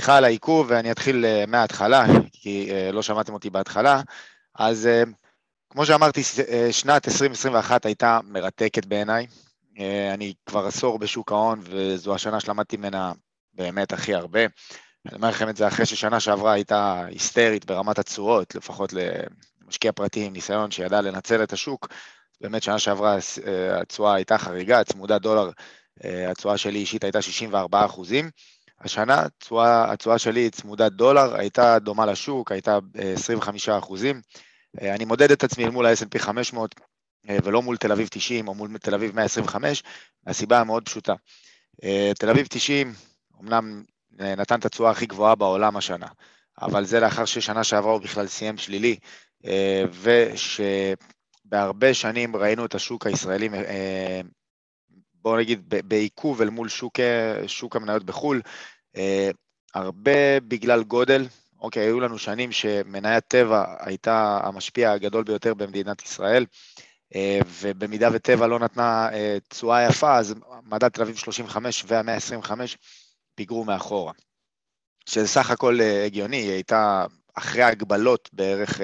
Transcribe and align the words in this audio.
סליחה 0.00 0.16
על 0.16 0.24
העיכוב, 0.24 0.66
ואני 0.70 0.90
אתחיל 0.90 1.24
מההתחלה, 1.48 2.04
כי 2.42 2.70
לא 2.92 3.02
שמעתם 3.02 3.32
אותי 3.32 3.50
בהתחלה. 3.50 4.02
אז 4.54 4.88
כמו 5.70 5.86
שאמרתי, 5.86 6.22
שנת 6.70 7.08
2021 7.08 7.86
הייתה 7.86 8.18
מרתקת 8.24 8.84
בעיניי. 8.86 9.26
אני 10.14 10.34
כבר 10.46 10.66
עשור 10.66 10.98
בשוק 10.98 11.32
ההון, 11.32 11.60
וזו 11.62 12.14
השנה 12.14 12.40
שלמדתי 12.40 12.76
ממנה 12.76 13.12
באמת 13.54 13.92
הכי 13.92 14.14
הרבה. 14.14 14.40
אני 15.06 15.14
אומר 15.14 15.28
לכם 15.28 15.48
את 15.48 15.56
זה 15.56 15.68
אחרי 15.68 15.86
ששנה 15.86 16.20
שעברה 16.20 16.52
הייתה 16.52 17.04
היסטרית 17.04 17.64
ברמת 17.64 17.98
התשואות, 17.98 18.54
לפחות 18.54 18.92
למשקיע 19.66 19.92
פרטי 19.92 20.24
עם 20.24 20.32
ניסיון 20.32 20.70
שידע 20.70 21.00
לנצל 21.00 21.42
את 21.42 21.52
השוק. 21.52 21.88
באמת 22.40 22.62
שנה 22.62 22.78
שעברה 22.78 23.16
התשואה 23.80 24.14
הייתה 24.14 24.38
חריגה, 24.38 24.84
צמודה 24.84 25.18
דולר, 25.18 25.50
התשואה 26.04 26.58
שלי 26.58 26.78
אישית 26.78 27.04
הייתה 27.04 27.22
64 27.22 27.84
אחוזים. 27.84 28.30
השנה 28.80 29.26
התשואה 29.90 30.18
שלי 30.18 30.50
צמודת 30.50 30.92
דולר 30.92 31.34
הייתה 31.36 31.78
דומה 31.78 32.06
לשוק, 32.06 32.52
הייתה 32.52 32.78
25 32.94 33.68
אחוזים. 33.68 34.20
אני 34.80 35.04
מודד 35.04 35.30
את 35.30 35.44
עצמי 35.44 35.68
מול 35.68 35.86
ה-S&P 35.86 36.18
500 36.18 36.74
ולא 37.44 37.62
מול 37.62 37.76
תל 37.76 37.92
אביב 37.92 38.08
90 38.10 38.48
או 38.48 38.54
מול 38.54 38.78
תל 38.78 38.94
אביב 38.94 39.16
125, 39.16 39.82
הסיבה 40.26 40.60
המאוד 40.60 40.84
פשוטה. 40.84 41.14
תל 42.18 42.30
אביב 42.30 42.46
90 42.50 42.94
אמנם 43.40 43.82
נתן 44.12 44.58
את 44.58 44.64
התשואה 44.64 44.90
הכי 44.90 45.06
גבוהה 45.06 45.34
בעולם 45.34 45.76
השנה, 45.76 46.06
אבל 46.60 46.84
זה 46.84 47.00
לאחר 47.00 47.24
ששנה 47.24 47.64
שעברה 47.64 47.92
הוא 47.92 48.00
בכלל 48.00 48.26
סיים 48.26 48.58
שלילי, 48.58 48.96
ושבהרבה 51.46 51.94
שנים 51.94 52.36
ראינו 52.36 52.64
את 52.64 52.74
השוק 52.74 53.06
הישראלי, 53.06 53.48
בואו 55.14 55.38
נגיד 55.38 55.64
בעיכוב 55.68 56.42
אל 56.42 56.50
מול 56.50 56.68
שוק, 56.68 56.94
שוק 57.46 57.76
המניות 57.76 58.04
בחו"ל, 58.04 58.40
הרבה 59.74 60.40
בגלל 60.40 60.82
גודל, 60.82 61.26
אוקיי, 61.60 61.82
היו 61.82 62.00
לנו 62.00 62.18
שנים 62.18 62.52
שמניית 62.52 63.24
טבע 63.28 63.64
הייתה 63.78 64.40
המשפיע 64.42 64.92
הגדול 64.92 65.24
ביותר 65.24 65.54
במדינת 65.54 66.02
ישראל, 66.02 66.46
ובמידה 67.60 68.08
וטבע 68.12 68.46
לא 68.46 68.58
נתנה 68.58 69.08
תשואה 69.48 69.86
יפה, 69.86 70.18
אז 70.18 70.34
מדד 70.64 70.88
תל 70.88 71.02
אביב 71.02 71.16
35 71.16 71.84
וה-125 71.88 72.50
פיגרו 73.34 73.64
מאחורה. 73.64 74.12
שזה 75.06 75.28
סך 75.28 75.50
הכל 75.50 75.78
הגיוני, 76.06 76.36
היא 76.36 76.50
הייתה 76.50 77.06
אחרי 77.34 77.62
ההגבלות 77.62 78.30
בערך 78.32 78.80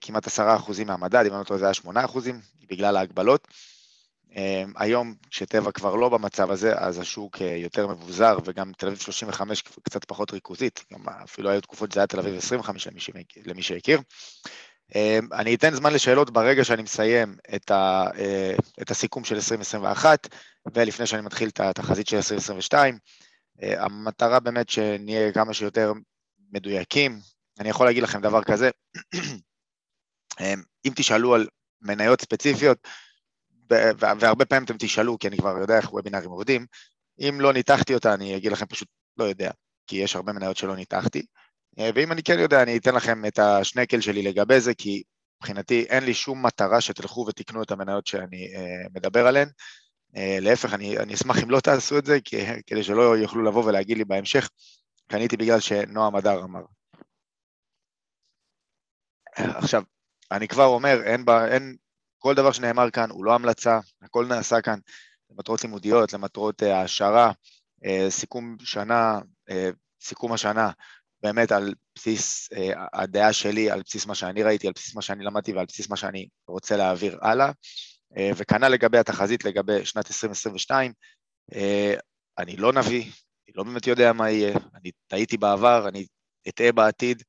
כמעט 0.00 0.26
עשרה 0.26 0.56
אחוזים 0.56 0.86
מהמדד, 0.86 1.24
אם 1.26 1.32
אני 1.32 1.38
לא 1.38 1.44
טועה 1.44 1.58
זה 1.58 1.64
היה 1.64 1.74
שמונה 1.74 2.04
אחוזים, 2.04 2.40
בגלל 2.70 2.96
ההגבלות. 2.96 3.48
היום 4.76 5.14
כשטבע 5.30 5.72
כבר 5.72 5.94
לא 5.94 6.08
במצב 6.08 6.50
הזה, 6.50 6.78
אז 6.78 6.98
השוק 6.98 7.40
יותר 7.40 7.86
מבוזר, 7.86 8.38
וגם 8.44 8.72
תל 8.72 8.86
אביב 8.86 8.98
35 8.98 9.62
קצת 9.62 10.04
פחות 10.04 10.32
ריכוזית, 10.32 10.84
אפילו 11.24 11.50
היו 11.50 11.60
תקופות 11.60 11.92
שזה 11.92 12.00
היה 12.00 12.06
תל 12.06 12.18
אביב 12.18 12.36
25 12.36 12.88
למי 13.46 13.62
שהכיר. 13.62 14.00
אני 15.32 15.54
אתן 15.54 15.74
זמן 15.74 15.92
לשאלות 15.92 16.30
ברגע 16.30 16.64
שאני 16.64 16.82
מסיים 16.82 17.36
את 18.82 18.90
הסיכום 18.90 19.24
של 19.24 19.34
2021, 19.34 20.28
ולפני 20.74 21.06
שאני 21.06 21.22
מתחיל 21.22 21.48
את 21.48 21.60
התחזית 21.60 22.08
של 22.08 22.16
2022. 22.16 22.98
המטרה 23.62 24.40
באמת 24.40 24.68
שנהיה 24.68 25.32
כמה 25.32 25.54
שיותר 25.54 25.92
מדויקים. 26.52 27.20
אני 27.60 27.68
יכול 27.68 27.86
להגיד 27.86 28.02
לכם 28.02 28.20
דבר 28.20 28.42
כזה, 28.42 28.70
אם 30.86 30.92
תשאלו 30.96 31.34
על 31.34 31.46
מניות 31.82 32.20
ספציפיות, 32.20 32.78
והרבה 33.70 34.44
פעמים 34.44 34.64
אתם 34.64 34.76
תשאלו, 34.78 35.18
כי 35.18 35.28
אני 35.28 35.36
כבר 35.36 35.58
יודע 35.60 35.76
איך 35.76 35.92
וובינארים 35.92 36.30
עובדים, 36.30 36.66
אם 37.18 37.40
לא 37.40 37.52
ניתחתי 37.52 37.94
אותה, 37.94 38.14
אני 38.14 38.36
אגיד 38.36 38.52
לכם 38.52 38.66
פשוט 38.66 38.88
לא 39.16 39.24
יודע, 39.24 39.50
כי 39.86 39.96
יש 39.96 40.16
הרבה 40.16 40.32
מניות 40.32 40.56
שלא 40.56 40.76
ניתחתי, 40.76 41.22
ואם 41.78 42.12
אני 42.12 42.22
כן 42.22 42.38
יודע, 42.38 42.62
אני 42.62 42.76
אתן 42.76 42.94
לכם 42.94 43.24
את 43.26 43.38
השנקל 43.38 44.00
שלי 44.00 44.22
לגבי 44.22 44.60
זה, 44.60 44.74
כי 44.74 45.02
מבחינתי 45.40 45.86
אין 45.88 46.04
לי 46.04 46.14
שום 46.14 46.46
מטרה 46.46 46.80
שתלכו 46.80 47.26
ותקנו 47.28 47.62
את 47.62 47.70
המניות 47.70 48.06
שאני 48.06 48.48
מדבר 48.94 49.26
עליהן, 49.26 49.48
להפך, 50.14 50.74
אני, 50.74 50.98
אני 50.98 51.14
אשמח 51.14 51.42
אם 51.42 51.50
לא 51.50 51.60
תעשו 51.60 51.98
את 51.98 52.04
זה, 52.06 52.18
כדי 52.66 52.82
שלא 52.82 53.18
יוכלו 53.18 53.44
לבוא 53.44 53.64
ולהגיד 53.64 53.98
לי 53.98 54.04
בהמשך, 54.04 54.48
קניתי 55.06 55.36
בגלל 55.36 55.60
שנועם 55.60 56.16
הדר 56.16 56.42
אמר. 56.44 56.62
עכשיו, 59.36 59.82
אני 60.32 60.48
כבר 60.48 60.64
אומר, 60.64 61.02
אין, 61.04 61.24
בה, 61.24 61.48
אין, 61.48 61.76
כל 62.18 62.34
דבר 62.34 62.52
שנאמר 62.52 62.90
כאן 62.90 63.10
הוא 63.10 63.24
לא 63.24 63.34
המלצה, 63.34 63.78
הכל 64.02 64.26
נעשה 64.26 64.60
כאן 64.60 64.78
למטרות 65.30 65.62
לימודיות, 65.62 66.12
למטרות 66.12 66.62
העשרה, 66.62 67.32
סיכום 68.08 68.56
שנה, 68.60 69.18
סיכום 70.02 70.32
השנה, 70.32 70.70
באמת 71.22 71.52
על 71.52 71.74
בסיס 71.94 72.48
הדעה 72.92 73.32
שלי, 73.32 73.70
על 73.70 73.82
בסיס 73.86 74.06
מה 74.06 74.14
שאני 74.14 74.42
ראיתי, 74.42 74.66
על 74.66 74.72
בסיס 74.76 74.94
מה 74.94 75.02
שאני 75.02 75.24
למדתי 75.24 75.52
ועל 75.52 75.66
בסיס 75.66 75.90
מה 75.90 75.96
שאני 75.96 76.28
רוצה 76.48 76.76
להעביר 76.76 77.18
הלאה. 77.22 77.50
וכנ"ל 78.36 78.68
לגבי 78.68 78.98
התחזית 78.98 79.44
לגבי 79.44 79.84
שנת 79.84 80.06
2022, 80.06 80.92
אני 82.38 82.56
לא 82.56 82.72
נביא, 82.72 83.02
אני 83.02 83.54
לא 83.54 83.64
באמת 83.64 83.86
יודע 83.86 84.12
מה 84.12 84.30
יהיה, 84.30 84.58
אני 84.74 84.90
טעיתי 85.06 85.36
בעבר, 85.36 85.88
אני 85.88 86.06
אטעה 86.48 86.72
בעתיד, 86.72 87.22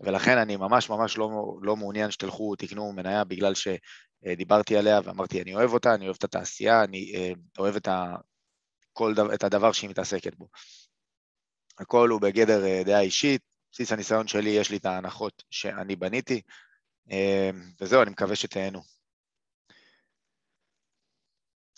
ולכן 0.00 0.38
אני 0.38 0.56
ממש 0.56 0.90
ממש 0.90 1.18
לא, 1.18 1.30
לא 1.62 1.76
מעוניין 1.76 2.10
שתלכו, 2.10 2.56
תקנו 2.56 2.92
מניה 2.92 3.24
בגלל 3.24 3.54
שדיברתי 4.24 4.76
עליה 4.76 5.00
ואמרתי, 5.04 5.42
אני 5.42 5.54
אוהב 5.54 5.72
אותה, 5.72 5.94
אני 5.94 6.04
אוהב 6.04 6.16
את 6.18 6.24
התעשייה, 6.24 6.84
אני 6.84 7.12
אוהב 7.58 7.76
את, 7.76 7.88
ה, 7.88 8.16
כל, 8.92 9.14
את 9.34 9.44
הדבר 9.44 9.72
שהיא 9.72 9.90
מתעסקת 9.90 10.34
בו. 10.34 10.48
הכל 11.78 12.08
הוא 12.08 12.20
בגדר 12.20 12.82
דעה 12.82 13.00
אישית, 13.00 13.42
בסיס 13.72 13.92
הניסיון 13.92 14.28
שלי, 14.28 14.50
יש 14.50 14.70
לי 14.70 14.76
את 14.76 14.86
ההנחות 14.86 15.42
שאני 15.50 15.96
בניתי, 15.96 16.40
וזהו, 17.80 18.02
אני 18.02 18.10
מקווה 18.10 18.36
שתהנו. 18.36 18.80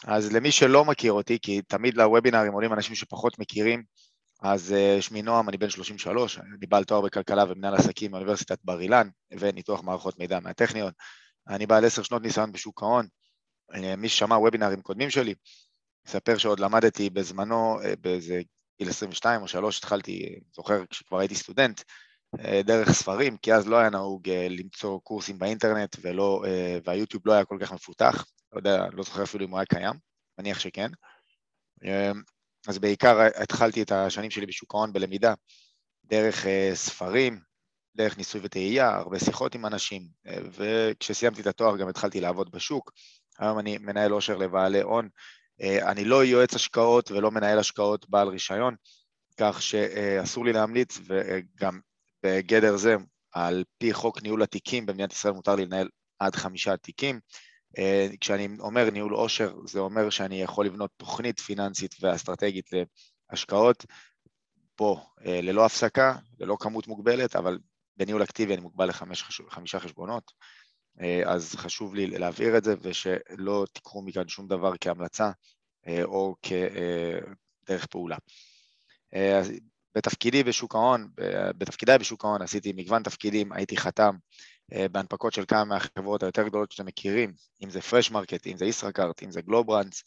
אז 0.04 0.32
למי 0.32 0.52
שלא 0.52 0.84
מכיר 0.84 1.12
אותי, 1.12 1.38
כי 1.42 1.62
תמיד 1.62 1.96
לוובינרים 1.96 2.52
עולים 2.52 2.72
אנשים 2.72 2.94
שפחות 2.94 3.38
מכירים, 3.38 3.82
אז 4.42 4.74
שמי 5.00 5.22
נועם, 5.22 5.48
אני 5.48 5.56
בן 5.56 5.70
33, 5.70 6.38
אני 6.38 6.66
בעל 6.68 6.84
תואר 6.84 7.00
בכלכלה 7.00 7.44
ומנהל 7.48 7.74
עסקים 7.74 8.10
מאוניברסיטת 8.10 8.58
בר 8.64 8.80
אילן, 8.80 9.08
וניתוח 9.38 9.82
מערכות 9.82 10.18
מידע 10.18 10.40
מהטכניון. 10.40 10.92
אני 11.48 11.66
בעל 11.66 11.84
עשר 11.84 12.02
שנות 12.02 12.22
ניסיון 12.22 12.52
בשוק 12.52 12.82
ההון. 12.82 13.06
מי 13.96 14.08
ששמע 14.08 14.38
וובינרים 14.38 14.82
קודמים 14.82 15.10
שלי, 15.10 15.34
אספר 16.06 16.38
שעוד 16.38 16.60
למדתי 16.60 17.10
בזמנו, 17.10 17.78
באיזה 18.00 18.40
גיל 18.78 18.88
22 18.88 19.42
או 19.42 19.48
3, 19.48 19.78
התחלתי, 19.78 20.38
זוכר 20.52 20.86
כשכבר 20.90 21.18
הייתי 21.18 21.34
סטודנט, 21.34 21.82
דרך 22.64 22.92
ספרים, 22.92 23.36
כי 23.36 23.54
אז 23.54 23.68
לא 23.68 23.76
היה 23.76 23.90
נהוג 23.90 24.30
למצוא 24.30 25.00
קורסים 25.00 25.38
באינטרנט, 25.38 25.96
ולא, 26.02 26.44
והיוטיוב 26.84 27.22
לא 27.26 27.32
היה 27.32 27.44
כל 27.44 27.58
כך 27.60 27.72
מפותח. 27.72 28.26
לא 28.52 28.58
יודע, 28.58 28.86
לא 28.92 29.02
זוכר 29.02 29.22
אפילו 29.22 29.44
אם 29.44 29.50
הוא 29.50 29.58
היה 29.58 29.66
קיים, 29.66 29.94
מניח 30.38 30.58
שכן. 30.58 30.90
אז 32.68 32.78
בעיקר 32.78 33.18
התחלתי 33.42 33.82
את 33.82 33.92
השנים 33.92 34.30
שלי 34.30 34.46
בשוק 34.46 34.74
ההון 34.74 34.92
בלמידה, 34.92 35.34
דרך 36.04 36.46
ספרים, 36.74 37.40
דרך 37.98 38.18
ניסוי 38.18 38.40
וטעייה, 38.44 38.96
הרבה 38.96 39.18
שיחות 39.18 39.54
עם 39.54 39.66
אנשים, 39.66 40.02
וכשסיימתי 40.52 41.40
את 41.40 41.46
התואר 41.46 41.76
גם 41.76 41.88
התחלתי 41.88 42.20
לעבוד 42.20 42.50
בשוק. 42.50 42.92
היום 43.38 43.58
אני 43.58 43.78
מנהל 43.78 44.10
עושר 44.10 44.36
לבעלי 44.36 44.80
הון. 44.80 45.08
אני 45.60 46.04
לא 46.04 46.24
יועץ 46.24 46.54
השקעות 46.54 47.10
ולא 47.10 47.30
מנהל 47.30 47.58
השקעות 47.58 48.08
בעל 48.08 48.28
רישיון, 48.28 48.74
כך 49.40 49.62
שאסור 49.62 50.44
לי 50.44 50.52
להמליץ, 50.52 50.98
וגם 51.06 51.80
בגדר 52.22 52.76
זה, 52.76 52.96
על 53.32 53.64
פי 53.78 53.92
חוק 53.92 54.22
ניהול 54.22 54.42
התיקים 54.42 54.86
במדינת 54.86 55.12
ישראל 55.12 55.34
מותר 55.34 55.54
לי 55.54 55.66
לנהל 55.66 55.88
עד 56.18 56.36
חמישה 56.36 56.76
תיקים. 56.76 57.20
כשאני 58.20 58.48
אומר 58.58 58.90
ניהול 58.90 59.14
עושר, 59.14 59.54
זה 59.66 59.78
אומר 59.78 60.10
שאני 60.10 60.42
יכול 60.42 60.66
לבנות 60.66 60.90
תוכנית 60.96 61.40
פיננסית 61.40 61.94
ואסטרטגית 62.00 62.70
להשקעות 63.30 63.86
פה 64.76 65.00
ללא 65.24 65.66
הפסקה, 65.66 66.16
ללא 66.40 66.56
כמות 66.60 66.86
מוגבלת, 66.86 67.36
אבל 67.36 67.58
בניהול 67.98 68.22
אקטיבי 68.22 68.54
אני 68.54 68.62
מוגבל 68.62 68.88
לחמישה 68.88 69.80
חשבונות, 69.80 70.32
אז 71.26 71.54
חשוב 71.56 71.94
לי 71.94 72.06
להבהיר 72.06 72.58
את 72.58 72.64
זה 72.64 72.74
ושלא 72.82 73.66
תיקחו 73.72 74.02
מכאן 74.02 74.28
שום 74.28 74.48
דבר 74.48 74.72
כהמלצה 74.80 75.30
או 76.04 76.34
כדרך 76.42 77.86
פעולה. 77.86 78.16
בתפקידי 79.94 80.44
בשוק 80.44 80.74
ההון, 80.74 81.08
בתפקידיי 81.58 81.98
בשוק 81.98 82.24
ההון 82.24 82.42
עשיתי 82.42 82.72
מגוון 82.72 83.02
תפקידים, 83.02 83.52
הייתי 83.52 83.76
חתם 83.76 84.16
בהנפקות 84.92 85.32
של 85.32 85.44
כמה 85.48 85.64
מהחברות 85.64 86.22
היותר 86.22 86.48
גדולות 86.48 86.72
שאתם 86.72 86.86
מכירים, 86.86 87.32
אם 87.64 87.70
זה 87.70 87.80
פרשמרקט, 87.80 88.46
אם 88.46 88.56
זה 88.56 88.64
ישראכרט, 88.64 89.22
אם 89.22 89.30
זה 89.30 89.40
גלוברנדס, 89.42 90.02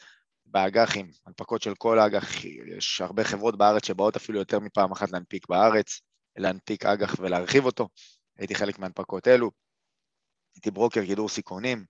באג"חים, 0.45 1.11
הנפקות 1.25 1.61
של 1.61 1.75
כל 1.75 1.99
האג"ח, 1.99 2.45
יש 2.77 3.01
הרבה 3.01 3.23
חברות 3.23 3.57
בארץ 3.57 3.85
שבאות 3.85 4.15
אפילו 4.15 4.39
יותר 4.39 4.59
מפעם 4.59 4.91
אחת 4.91 5.11
להנפיק 5.11 5.49
בארץ, 5.49 6.01
להנפיק 6.41 6.85
אג"ח 6.85 7.15
ולהרחיב 7.19 7.65
אותו, 7.65 7.89
הייתי 8.37 8.55
חלק 8.55 8.79
מהנפקות 8.79 9.27
אלו, 9.27 9.51
הייתי 10.55 10.71
ברוקר 10.71 11.03
גידור 11.03 11.29
סיכונים, 11.29 11.85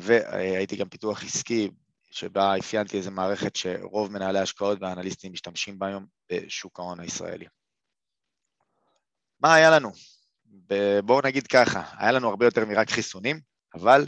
והייתי 0.00 0.76
גם 0.76 0.88
פיתוח 0.88 1.24
עסקי 1.24 1.70
שבה 2.10 2.58
אפיינתי 2.58 2.96
איזה 2.96 3.10
מערכת 3.10 3.56
שרוב 3.56 4.12
מנהלי 4.12 4.38
השקעות 4.38 4.78
והאנליסטים 4.80 5.32
משתמשים 5.32 5.78
בה 5.78 5.86
היום 5.86 6.06
בשוק 6.32 6.80
ההון 6.80 7.00
הישראלי. 7.00 7.46
מה 9.40 9.54
היה 9.54 9.70
לנו? 9.70 9.90
בואו 11.04 11.20
נגיד 11.24 11.46
ככה, 11.46 11.82
היה 11.98 12.12
לנו 12.12 12.28
הרבה 12.28 12.46
יותר 12.46 12.64
מרק 12.66 12.90
חיסונים, 12.90 13.40
אבל 13.74 14.06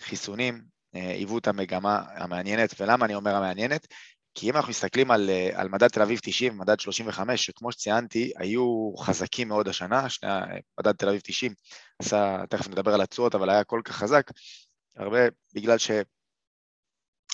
חיסונים 0.00 0.64
אה, 0.94 1.10
היוו 1.10 1.38
את 1.38 1.48
המגמה 1.48 2.02
המעניינת, 2.14 2.80
ולמה 2.80 3.04
אני 3.06 3.14
אומר 3.14 3.34
המעניינת? 3.34 3.86
כי 4.34 4.50
אם 4.50 4.56
אנחנו 4.56 4.70
מסתכלים 4.70 5.10
על, 5.10 5.30
אה, 5.30 5.50
על 5.54 5.68
מדד 5.68 5.88
תל 5.88 6.02
אביב 6.02 6.20
90 6.22 6.58
מדד 6.58 6.80
35, 6.80 7.46
שכמו 7.46 7.72
שציינתי, 7.72 8.32
היו 8.36 8.92
חזקים 8.98 9.48
מאוד 9.48 9.68
השנה, 9.68 10.08
שני, 10.08 10.28
מדד 10.80 10.92
תל 10.92 11.08
אביב 11.08 11.20
90 11.24 11.54
עשה, 11.98 12.44
תכף 12.50 12.68
נדבר 12.68 12.94
על 12.94 13.00
התשואות, 13.00 13.34
אבל 13.34 13.50
היה 13.50 13.64
כל 13.64 13.80
כך 13.84 13.96
חזק, 13.96 14.30
הרבה 14.96 15.18
בגלל 15.54 15.78
שהיה 15.78 16.04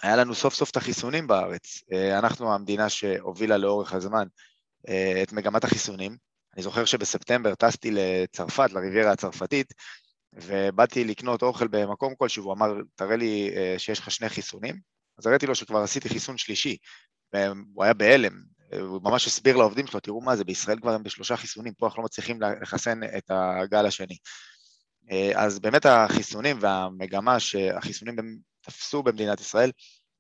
לנו 0.03 0.35
סוף 0.35 0.55
סוף 0.55 0.71
את 0.71 0.77
החיסונים 0.77 1.27
בארץ. 1.27 1.83
אה, 1.93 2.19
אנחנו 2.19 2.55
המדינה 2.55 2.89
שהובילה 2.89 3.57
לאורך 3.57 3.93
הזמן 3.93 4.27
את 5.23 5.33
מגמת 5.33 5.65
החיסונים. 5.65 6.17
אני 6.55 6.63
זוכר 6.63 6.85
שבספטמבר 6.85 7.55
טסתי 7.55 7.91
לצרפת, 7.91 8.73
לריביירה 8.73 9.13
הצרפתית, 9.13 9.75
ובאתי 10.33 11.05
לקנות 11.05 11.43
אוכל 11.43 11.69
במקום 11.69 12.15
כלשהו, 12.15 12.45
הוא 12.45 12.53
אמר, 12.53 12.69
תראה 12.95 13.17
לי 13.17 13.51
שיש 13.79 13.99
לך 13.99 14.11
שני 14.11 14.29
חיסונים, 14.29 14.90
אז 15.21 15.27
הראיתי 15.27 15.47
לו 15.47 15.55
שכבר 15.55 15.79
עשיתי 15.79 16.09
חיסון 16.09 16.39
שלישי, 16.39 16.77
והוא 17.33 17.85
היה 17.85 17.95
בהלם, 17.95 18.33
הוא 18.81 19.01
ממש 19.03 19.27
הסביר 19.27 19.57
לעובדים 19.57 19.87
שלו, 19.87 20.01
תראו 20.01 20.21
מה 20.21 20.37
זה, 20.37 20.45
בישראל 20.45 20.81
כבר 20.81 20.95
הם 20.95 21.03
בשלושה 21.03 21.37
חיסונים, 21.37 21.73
פה 21.75 21.87
אנחנו 21.87 22.03
לא 22.03 22.05
מצליחים 22.05 22.39
לחסן 22.63 23.01
את 23.19 23.31
הגל 23.31 23.87
השני. 23.87 24.17
אז 25.35 25.59
באמת 25.59 25.87
החיסונים 25.87 26.59
והמגמה 26.61 27.41
שהחיסונים 27.41 28.17
תפסו 28.61 29.03
במדינת 29.03 29.41
ישראל, 29.41 29.71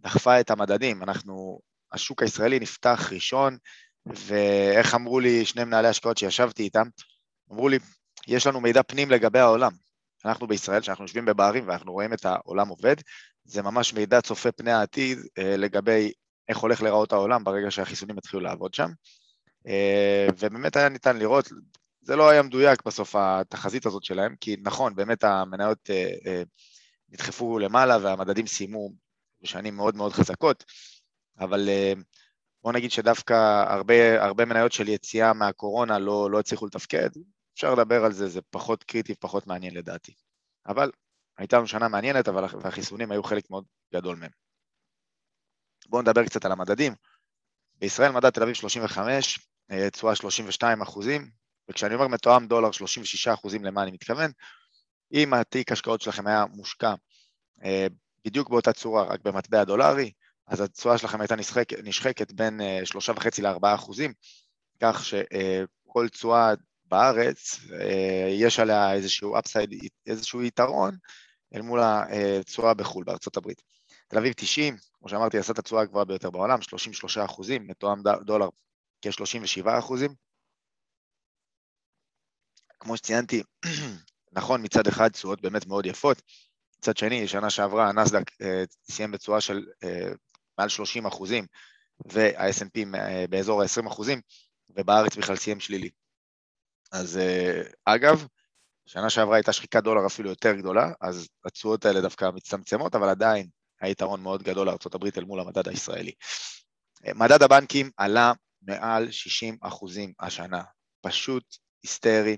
דחפה 0.01 0.41
את 0.41 0.51
המדדים. 0.51 1.03
אנחנו, 1.03 1.61
השוק 1.93 2.23
הישראלי 2.23 2.59
נפתח 2.59 3.09
ראשון, 3.13 3.57
ואיך 4.07 4.95
אמרו 4.95 5.21
לי 5.21 5.45
שני 5.45 5.65
מנהלי 5.65 5.89
השקעות 5.89 6.19
שישבתי 6.19 6.63
איתם, 6.63 6.87
אמרו 7.53 7.69
לי, 7.69 7.79
יש 8.29 8.47
לנו 8.47 8.61
מידע 8.61 8.83
פנים 8.83 9.11
לגבי 9.11 9.39
העולם. 9.39 9.73
אנחנו 10.25 10.47
בישראל, 10.47 10.83
שאנחנו 10.83 11.05
יושבים 11.05 11.25
בברים 11.25 11.69
ואנחנו 11.69 11.93
רואים 11.93 12.13
את 12.13 12.25
העולם 12.25 12.69
עובד, 12.69 12.97
זה 13.51 13.63
ממש 13.63 13.95
מידע 13.95 14.21
צופה 14.21 14.53
פני 14.53 14.73
העתיד 14.73 15.19
אה, 15.39 15.57
לגבי 15.57 16.13
איך 16.49 16.59
הולך 16.59 16.83
להיראות 16.83 17.13
העולם 17.13 17.45
ברגע 17.45 17.71
שהחיסונים 17.71 18.19
יתחילו 18.19 18.43
לעבוד 18.43 18.75
שם. 18.75 18.89
אה, 19.67 20.27
ובאמת 20.39 20.77
היה 20.77 20.89
ניתן 20.89 21.17
לראות, 21.17 21.49
זה 22.01 22.17
לא 22.17 22.31
היה 22.31 22.43
מדויק 22.43 22.83
בסוף 22.87 23.17
התחזית 23.17 23.87
הזאת 23.87 24.05
שלהם, 24.05 24.35
כי 24.41 24.57
נכון, 24.63 24.95
באמת 24.95 25.25
המניות 25.25 25.91
אה, 25.91 26.43
נדחפו 27.09 27.59
למעלה 27.59 27.99
והמדדים 28.03 28.47
סיימו 28.47 28.91
בשנים 29.43 29.77
מאוד 29.77 29.97
מאוד 29.97 30.13
חזקות, 30.13 30.65
אבל 31.39 31.69
בוא 32.63 32.73
נגיד 32.73 32.91
שדווקא 32.91 33.65
הרבה, 33.69 34.25
הרבה 34.25 34.45
מניות 34.45 34.73
של 34.73 34.89
יציאה 34.89 35.33
מהקורונה 35.33 35.99
לא, 35.99 36.31
לא 36.31 36.41
הצליחו 36.41 36.67
לתפקד, 36.67 37.11
אפשר 37.55 37.75
לדבר 37.75 38.05
על 38.05 38.13
זה, 38.13 38.29
זה 38.29 38.41
פחות 38.51 38.85
קריטי, 38.85 39.15
פחות 39.15 39.47
מעניין 39.47 39.75
לדעתי. 39.75 40.13
אבל 40.67 40.91
הייתה 41.41 41.57
לנו 41.57 41.67
שנה 41.67 41.89
מעניינת, 41.89 42.29
אבל 42.29 42.45
החיסונים 42.45 43.11
היו 43.11 43.23
חלק 43.23 43.51
מאוד 43.51 43.65
גדול 43.95 44.17
מהם. 44.17 44.31
בואו 45.87 46.03
נדבר 46.03 46.25
קצת 46.25 46.45
על 46.45 46.53
המדדים. 46.53 46.95
בישראל 47.75 48.13
מדד 48.13 48.31
תל 48.31 48.43
אביב 48.43 48.55
35, 48.55 49.39
אה, 49.71 49.91
תשואה 49.91 50.15
32 50.15 50.83
אחוזים, 50.83 51.31
וכשאני 51.71 51.95
אומר 51.95 52.09
מתואם 52.09 52.47
דולר 52.47 52.73
36 52.73 53.29
אחוזים, 53.29 53.65
למה 53.65 53.83
אני 53.83 53.91
מתכוון? 53.91 54.31
אם 55.13 55.35
התיק 55.35 55.73
השקעות 55.73 56.01
שלכם 56.01 56.27
היה 56.27 56.45
מושקע 56.47 56.95
אה, 57.65 57.87
בדיוק 58.25 58.51
באותה 58.51 58.73
צורה, 58.73 59.05
רק 59.05 59.21
במטבע 59.21 59.65
דולרי, 59.65 60.13
אז 60.47 60.61
התשואה 60.61 60.99
שלכם 60.99 61.21
הייתה 61.21 61.37
נשחק, 61.37 61.73
נשחקת 61.73 62.33
בין 62.33 62.61
3.5 62.85 63.45
אה, 63.45 63.53
ל-4 63.53 63.75
אחוזים, 63.75 64.13
כך 64.83 65.05
שכל 65.05 66.09
תשואה 66.09 66.55
בארץ, 66.85 67.61
יש 68.31 68.61
עליה 68.61 68.93
איזשהו 68.93 69.39
אפסייד, 69.39 69.71
איזשהו 70.07 70.43
יתרון, 70.43 70.97
אל 71.55 71.63
מול 71.63 71.81
התשואה 71.83 72.75
בחו"ל, 72.75 73.05
בארצות 73.05 73.37
הברית. 73.37 73.63
תל 74.09 74.19
אביב 74.19 74.33
90, 74.37 74.77
כמו 74.99 75.09
שאמרתי, 75.09 75.39
עשה 75.39 75.53
את 75.53 75.59
התשואה 75.59 75.83
הגבוהה 75.83 76.05
ביותר 76.05 76.31
בעולם, 76.31 76.63
33 76.63 77.19
אחוזים, 77.19 77.67
מתואם 77.67 78.03
דולר 78.25 78.49
כ-37 79.03 79.79
אחוזים. 79.79 80.15
כמו 82.81 82.97
שציינתי, 82.97 83.43
נכון 84.33 84.65
מצד 84.65 84.87
אחד 84.87 85.09
תשואות 85.09 85.41
באמת 85.41 85.67
מאוד 85.67 85.87
יפות, 85.87 86.23
מצד 86.79 86.97
שני, 86.97 87.29
שנה 87.29 87.51
שעברה 87.51 87.89
הנסדק 87.89 88.43
אה, 88.43 88.65
סיים 88.91 89.11
בתשואה 89.11 89.41
של 89.41 89.67
אה, 89.85 90.13
מעל 90.59 90.69
30 90.69 91.07
אחוזים, 91.07 91.47
וה-S&P 92.13 92.97
אה, 92.97 93.25
באזור 93.31 93.63
ה-20 93.63 93.89
אחוזים, 93.89 94.21
ובארץ 94.71 95.17
בכלל 95.17 95.37
סיים 95.37 95.61
שלילי. 95.61 95.91
אז 96.93 97.19
אגב, 97.85 98.27
שנה 98.93 99.11
שעברה 99.11 99.37
הייתה 99.37 99.53
שחיקת 99.53 99.83
דולר 99.83 100.07
אפילו 100.07 100.31
יותר 100.31 100.53
גדולה, 100.53 100.93
אז 101.01 101.29
התשואות 101.45 101.85
האלה 101.85 102.01
דווקא 102.01 102.31
מצטמצמות, 102.35 102.95
אבל 102.95 103.09
עדיין 103.09 103.47
היה 103.81 103.91
יתרון 103.91 104.23
מאוד 104.23 104.43
גדול 104.43 104.67
לארה"ב 104.67 105.05
אל 105.17 105.25
מול 105.25 105.41
המדד 105.41 105.69
הישראלי. 105.69 106.13
מדד 107.15 107.43
הבנקים 107.43 107.91
עלה 107.97 108.33
מעל 108.63 109.11
60 109.11 109.57
אחוזים 109.61 110.13
השנה, 110.21 110.63
פשוט 111.01 111.45
היסטרי. 111.83 112.37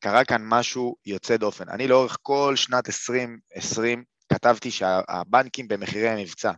קרה 0.00 0.24
כאן 0.24 0.42
משהו 0.44 0.96
יוצא 1.06 1.36
דופן. 1.36 1.68
אני 1.68 1.88
לאורך 1.88 2.16
כל 2.22 2.56
שנת 2.56 2.86
2020 2.86 4.04
כתבתי 4.32 4.70
שהבנקים 4.70 5.68
במחירי 5.68 6.08
המבצע. 6.08 6.52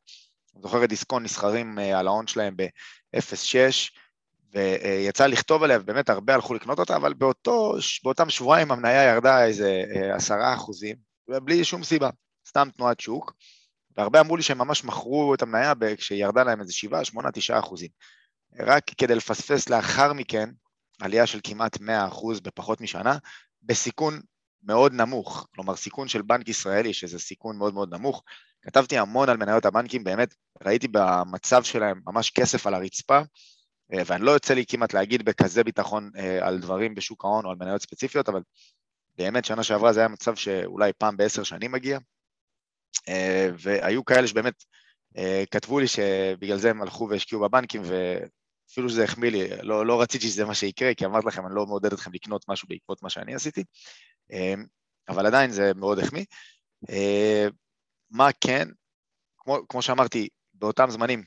אני 0.55 0.63
זוכר 0.63 0.85
את 0.85 0.89
דיסקון 0.89 1.23
נסחרים 1.23 1.79
אה, 1.79 1.99
על 1.99 2.07
ההון 2.07 2.27
שלהם 2.27 2.57
ב-0.6, 2.57 3.91
ויצא 4.53 5.27
לכתוב 5.27 5.63
עליה, 5.63 5.79
ובאמת 5.81 6.11
הרבה 6.11 6.35
הלכו 6.35 6.55
לקנות 6.55 6.79
אותה, 6.79 6.97
אבל 6.97 7.15
באותו, 7.15 7.75
באותם 8.05 8.31
שבועיים 8.31 8.71
המניה 8.71 9.05
ירדה 9.05 9.45
איזה 9.45 9.85
אה, 9.95 10.15
עשרה 10.17 10.55
אחוזים, 10.55 10.97
ובלי 11.29 11.65
שום 11.65 11.85
סיבה, 11.85 12.11
סתם 12.49 12.69
תנועת 12.77 13.01
שוק, 13.01 13.33
והרבה 13.97 14.21
אמרו 14.21 14.37
לי 14.37 14.43
שהם 14.43 14.59
ממש 14.59 14.85
מכרו 14.85 15.35
את 15.35 15.43
המניה 15.43 15.73
כשירדה 15.97 16.43
להם 16.43 16.61
איזה 16.61 16.73
שבעה, 16.73 17.05
שמונה, 17.05 17.33
תשעה 17.33 17.59
אחוזים. 17.59 17.89
רק 18.59 18.85
כדי 18.99 19.15
לפספס 19.15 19.69
לאחר 19.69 20.13
מכן 20.13 20.51
עלייה 21.01 21.27
של 21.27 21.41
כמעט 21.45 21.81
100 21.81 22.09
אחוז 22.09 22.41
בפחות 22.41 22.81
משנה, 22.81 23.19
בסיכון 23.63 24.21
מאוד 24.63 24.93
נמוך, 24.93 25.47
כלומר 25.55 25.77
סיכון 25.77 26.09
של 26.09 26.23
בנק 26.23 26.49
ישראלי, 26.49 26.95
שזה 26.95 27.19
סיכון 27.19 27.59
מאוד 27.59 27.75
מאוד 27.75 27.95
נמוך. 27.95 28.23
כתבתי 28.63 28.99
המון 28.99 29.29
על 29.29 29.37
מניות 29.37 29.65
הבנקים, 29.65 30.05
באמת 30.05 30.35
ראיתי 30.65 30.89
במצב 30.89 31.63
שלהם 31.63 32.01
ממש 32.07 32.31
כסף 32.31 32.67
על 32.67 32.75
הרצפה, 32.75 33.21
ואני 33.91 34.25
לא 34.25 34.31
יוצא 34.31 34.55
לי 34.55 34.67
כמעט 34.67 34.95
להגיד 34.95 35.25
בכזה 35.25 35.65
ביטחון 35.65 36.11
אה, 36.17 36.47
על 36.47 36.59
דברים 36.59 36.95
בשוק 36.95 37.25
ההון 37.25 37.45
או 37.45 37.51
על 37.51 37.57
מניות 37.61 37.83
ספציפיות, 37.83 38.29
אבל 38.29 38.43
באמת 39.19 39.45
שנה 39.45 39.63
שעברה 39.63 39.93
זה 39.93 40.01
היה 40.01 40.09
מצב 40.09 40.35
שאולי 40.35 40.93
פעם 40.99 41.17
בעשר 41.17 41.43
שנים 41.43 41.73
מגיע, 41.73 41.99
אה, 43.09 43.49
והיו 43.59 44.05
כאלה 44.05 44.27
שבאמת 44.27 44.65
כתבו 45.51 45.81
לי 45.81 45.87
שבגלל 45.87 46.59
זה 46.59 46.71
הם 46.71 46.83
הלכו 46.83 47.09
והשקיעו 47.09 47.41
בבנקים, 47.41 47.83
ואפילו 47.85 48.89
שזה 48.89 49.05
החמיא 49.05 49.31
לי, 49.31 49.49
לא, 49.63 49.87
לא 49.87 50.03
רציתי 50.03 50.27
שזה 50.27 50.45
מה 50.45 50.55
שיקרה, 50.55 50.95
כי 50.95 51.05
אמרתי 51.05 51.27
לכם, 51.27 51.47
אני 51.47 51.55
לא 51.55 51.67
מעודד 51.67 51.93
אתכם 51.93 52.13
לקנות 52.13 52.49
משהו 52.49 52.69
בעקבות 52.69 53.03
מה 53.03 53.11
שאני 53.11 53.35
עשיתי, 53.35 53.65
אבל 55.09 55.27
עדיין 55.27 55.51
זה 55.51 55.73
מאוד 55.77 55.99
החמיא. 55.99 56.25
מה 58.11 58.29
כן, 58.41 58.69
כמו, 59.39 59.59
כמו 59.69 59.83
שאמרתי, 59.83 60.29
באותם 60.55 60.91
זמנים 60.91 61.21
אה, 61.21 61.25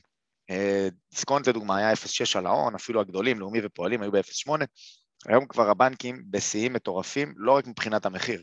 דיסקונט 1.10 1.48
לדוגמה 1.48 1.76
היה 1.76 1.92
0.6 1.92 2.38
על 2.38 2.46
ההון, 2.46 2.74
אפילו 2.74 3.00
הגדולים, 3.00 3.40
לאומי 3.40 3.60
ופועלים 3.64 4.02
היו 4.02 4.12
ב-0.8, 4.12 4.50
היום 5.28 5.46
כבר 5.46 5.70
הבנקים 5.70 6.24
בשיאים 6.30 6.72
מטורפים, 6.72 7.34
לא 7.36 7.52
רק 7.52 7.66
מבחינת 7.66 8.06
המחיר, 8.06 8.42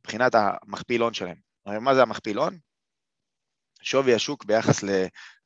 מבחינת 0.00 0.32
המכפיל 0.34 1.02
הון 1.02 1.14
שלהם. 1.14 1.36
מה 1.66 1.94
זה 1.94 2.02
המכפיל 2.02 2.38
הון? 2.38 2.58
שווי 3.82 4.14
השוק 4.14 4.44
ביחס 4.44 4.84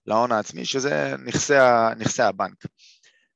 להון 0.07 0.33
העצמי, 0.33 0.65
שזה 0.65 1.15
נכסי, 1.25 1.55
נכסי 1.97 2.23
הבנק. 2.23 2.65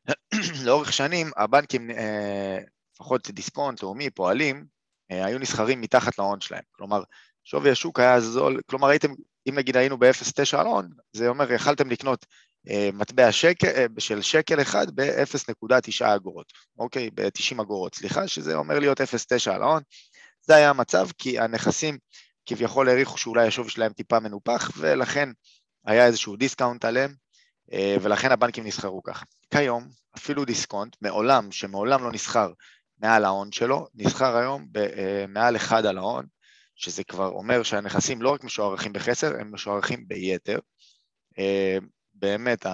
לאורך 0.67 0.93
שנים 0.93 1.31
הבנקים, 1.37 1.91
אה, 1.91 2.59
לפחות 2.95 3.31
דיסקונט, 3.31 3.83
לאומי, 3.83 4.11
פועלים, 4.11 4.67
אה, 5.11 5.25
היו 5.25 5.39
נסחרים 5.39 5.81
מתחת 5.81 6.19
להון 6.19 6.41
שלהם. 6.41 6.63
כלומר, 6.73 7.03
שווי 7.45 7.71
השוק 7.71 8.01
היה 8.01 8.21
זול, 8.21 8.61
כלומר 8.67 8.89
הייתם, 8.89 9.09
אם 9.49 9.55
נגיד 9.55 9.77
היינו 9.77 9.99
ב-0.9 9.99 10.59
על 10.59 10.67
הון, 10.67 10.91
זה 11.13 11.29
אומר 11.29 11.53
יכלתם 11.53 11.91
לקנות 11.91 12.27
אה, 12.27 12.37
מטבע 12.93 13.33
שקל, 13.33 13.67
אה, 13.67 13.87
של 13.99 14.23
שקל 14.23 14.63
אחד 14.63 14.87
ב-0.9 14.95 16.05
אגורות, 16.15 16.53
אוקיי? 16.79 17.11
ב-90 17.15 17.63
אגורות, 17.63 17.95
סליחה, 17.95 18.29
שזה 18.29 18.55
אומר 18.55 18.79
להיות 18.79 19.01
0.9 19.01 19.51
על 19.51 19.63
ההון. 19.63 19.83
זה 20.41 20.55
היה 20.55 20.71
המצב, 20.71 21.09
כי 21.19 21.39
הנכסים 21.39 21.99
כביכול 22.47 22.89
העריכו 22.89 23.19
שאולי 23.19 23.47
השווי 23.47 23.71
שלהם 23.71 23.93
טיפה 23.93 24.21
מנופח, 24.21 24.71
ולכן 24.77 25.29
היה 25.87 26.07
איזשהו 26.07 26.37
דיסקאונט 26.37 26.85
עליהם, 26.85 27.15
אה, 27.73 27.97
ולכן 28.03 28.33
הבנקים 28.33 28.67
נסחרו 28.67 29.03
ככה. 29.03 29.25
כיום, 29.51 29.89
אפילו 30.17 30.45
דיסקונט, 30.45 30.97
מעולם, 31.01 31.53
שמעולם 31.53 32.05
לא 32.05 32.13
נסחר 32.13 32.53
מעל 32.99 33.25
ההון 33.25 33.53
שלו, 33.53 33.87
נסחר 33.95 34.37
היום 34.37 34.67
במעל 34.73 35.57
אחד 35.57 35.87
על 35.87 35.99
ההון, 35.99 36.27
שזה 36.77 37.05
כבר 37.05 37.29
אומר 37.29 37.63
שהנכסים 37.63 38.23
לא 38.23 38.31
רק 38.31 38.45
משוערכים 38.45 38.93
בחסר, 38.93 39.41
הם 39.41 39.55
משוערכים 39.55 40.09
ביתר. 40.09 40.59
באמת 42.21 42.67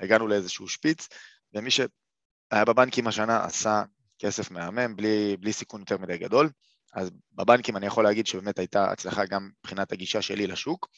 הגענו 0.00 0.28
לאיזשהו 0.28 0.68
שפיץ, 0.68 1.08
ומי 1.54 1.70
שהיה 1.70 2.64
בבנקים 2.66 3.06
השנה 3.06 3.44
עשה 3.44 3.82
כסף 4.18 4.50
מהמם, 4.50 4.96
בלי, 4.96 5.36
בלי 5.40 5.52
סיכון 5.52 5.80
יותר 5.80 5.98
מדי 5.98 6.18
גדול. 6.18 6.50
אז 6.94 7.10
בבנקים 7.32 7.76
אני 7.76 7.86
יכול 7.86 8.04
להגיד 8.04 8.26
שבאמת 8.26 8.58
הייתה 8.58 8.90
הצלחה 8.90 9.24
גם 9.26 9.50
מבחינת 9.58 9.92
הגישה 9.92 10.22
שלי 10.22 10.46
לשוק. 10.46 10.88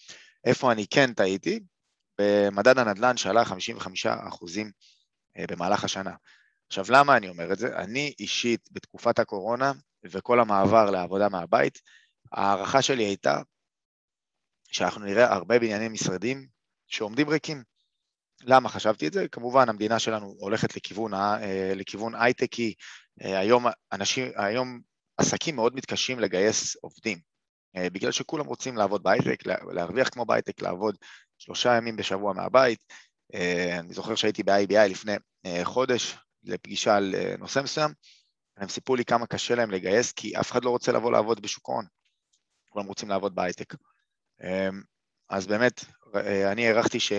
איפה 0.45 0.73
אני 0.73 0.87
כן 0.87 1.13
טעיתי? 1.13 1.61
במדד 2.19 2.79
הנדל"ן 2.79 3.17
שעלה 3.17 3.45
55 3.45 4.07
אחוזים 4.07 4.71
אה, 5.39 5.45
במהלך 5.49 5.85
השנה. 5.85 6.15
עכשיו, 6.67 6.85
למה 6.89 7.17
אני 7.17 7.29
אומר 7.29 7.53
את 7.53 7.59
זה? 7.59 7.77
אני 7.77 8.15
אישית, 8.19 8.69
בתקופת 8.73 9.19
הקורונה 9.19 9.73
וכל 10.05 10.41
המעבר 10.41 10.91
לעבודה 10.91 11.29
מהבית, 11.29 11.79
ההערכה 12.33 12.83
שלי 12.83 13.05
הייתה 13.05 13.43
שאנחנו 14.69 15.05
נראה 15.05 15.33
הרבה 15.33 15.59
בנייני 15.59 15.89
משרדים 15.89 16.47
שעומדים 16.87 17.29
ריקים. 17.29 17.63
למה 18.43 18.69
חשבתי 18.69 19.07
את 19.07 19.13
זה? 19.13 19.29
כמובן, 19.29 19.69
המדינה 19.69 19.99
שלנו 19.99 20.35
הולכת 20.39 20.77
לכיוון, 20.77 21.15
אה, 21.15 21.73
לכיוון 21.75 22.15
הייטקי, 22.15 22.75
אה, 23.23 23.39
היום, 23.39 23.67
אנשים, 23.93 24.33
היום 24.37 24.81
עסקים 25.17 25.57
מאוד 25.57 25.75
מתקשים 25.75 26.21
לגייס 26.21 26.77
עובדים, 26.77 27.19
אה, 27.77 27.91
בגלל 27.91 28.13
שכולם 28.13 28.47
רוצים 28.47 28.77
לעבוד 28.77 29.03
בהייטק, 29.03 29.47
להרוויח 29.47 30.09
כמו 30.09 30.25
בהייטק, 30.25 30.63
לעבוד 30.63 30.97
שלושה 31.39 31.77
ימים 31.77 31.97
בשבוע 31.97 32.33
מהבית. 32.33 32.79
אני 33.79 33.93
זוכר 33.95 34.15
שהייתי 34.15 34.43
ב-IBI 34.43 34.89
לפני 34.89 35.13
חודש 35.65 36.17
לפגישה 36.45 36.97
על 36.97 37.15
נושא 37.39 37.61
מסוים, 37.61 37.91
הם 38.57 38.69
סיפרו 38.69 38.97
לי 38.97 39.05
כמה 39.05 39.27
קשה 39.27 39.55
להם 39.55 39.71
לגייס, 39.71 40.13
כי 40.13 40.37
אף 40.41 40.53
אחד 40.53 40.65
לא 40.65 40.71
רוצה 40.71 40.93
לבוא 40.93 41.13
לעבוד 41.13 41.41
בשוק 41.43 41.69
ההון, 41.69 41.85
כולם 42.69 42.87
רוצים 42.87 43.09
לעבוד 43.09 43.35
בהייטק. 43.35 43.75
אז 45.29 45.47
באמת, 45.47 45.85
אני 46.53 46.67
הערכתי 46.67 47.01
ש... 47.01 47.13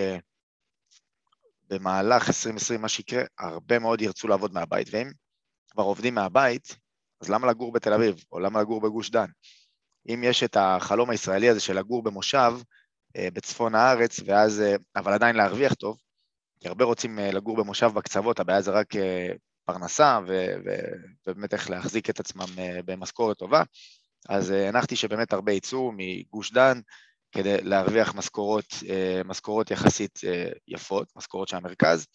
במהלך 1.68 2.28
2020 2.28 2.82
מה 2.82 2.88
שיקרה, 2.88 3.22
הרבה 3.38 3.78
מאוד 3.78 4.00
ירצו 4.00 4.28
לעבוד 4.28 4.52
מהבית, 4.54 4.88
ואם 4.90 5.10
כבר 5.70 5.82
עובדים 5.82 6.14
מהבית, 6.14 6.76
אז 7.20 7.30
למה 7.30 7.46
לגור 7.46 7.72
בתל 7.72 7.92
אביב, 7.92 8.24
או 8.32 8.38
למה 8.38 8.60
לגור 8.60 8.80
בגוש 8.80 9.10
דן? 9.10 9.26
אם 10.08 10.20
יש 10.24 10.42
את 10.42 10.56
החלום 10.60 11.10
הישראלי 11.10 11.48
הזה 11.48 11.60
של 11.60 11.78
לגור 11.78 12.02
במושב 12.02 12.52
אה, 13.16 13.28
בצפון 13.32 13.74
הארץ, 13.74 14.20
ואז, 14.26 14.60
אה, 14.60 14.76
אבל 14.96 15.12
עדיין 15.12 15.36
להרוויח 15.36 15.74
טוב, 15.74 15.98
כי 16.60 16.68
הרבה 16.68 16.84
רוצים 16.84 17.18
אה, 17.18 17.32
לגור 17.32 17.56
במושב 17.56 17.90
בקצוות, 17.94 18.40
הבעיה 18.40 18.62
זה 18.62 18.70
רק 18.70 18.94
פרנסה, 19.64 20.18
ו- 20.26 20.54
ו- 20.66 20.96
ובאמת 21.26 21.52
איך 21.52 21.70
להחזיק 21.70 22.10
את 22.10 22.20
עצמם 22.20 22.46
במשכורת 22.84 23.36
טובה, 23.36 23.62
אז 24.28 24.50
הנחתי 24.50 24.96
שבאמת 24.96 25.32
הרבה 25.32 25.52
יצאו 25.52 25.92
מגוש 25.96 26.52
דן, 26.52 26.80
כדי 27.32 27.56
להרוויח 27.62 28.14
משכורות, 28.14 28.66
אה, 28.88 29.20
משכורות 29.24 29.70
יחסית 29.70 30.20
אה, 30.24 30.48
יפות, 30.68 31.08
משכורות 31.16 31.48
של 31.48 31.56
המרכז, 31.56 32.06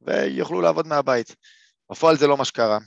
ויוכלו 0.00 0.60
לעבוד 0.60 0.86
מהבית. 0.86 1.36
בפועל 1.90 2.16
זה 2.16 2.26
לא 2.26 2.36
מה 2.36 2.44
שקרה. 2.44 2.78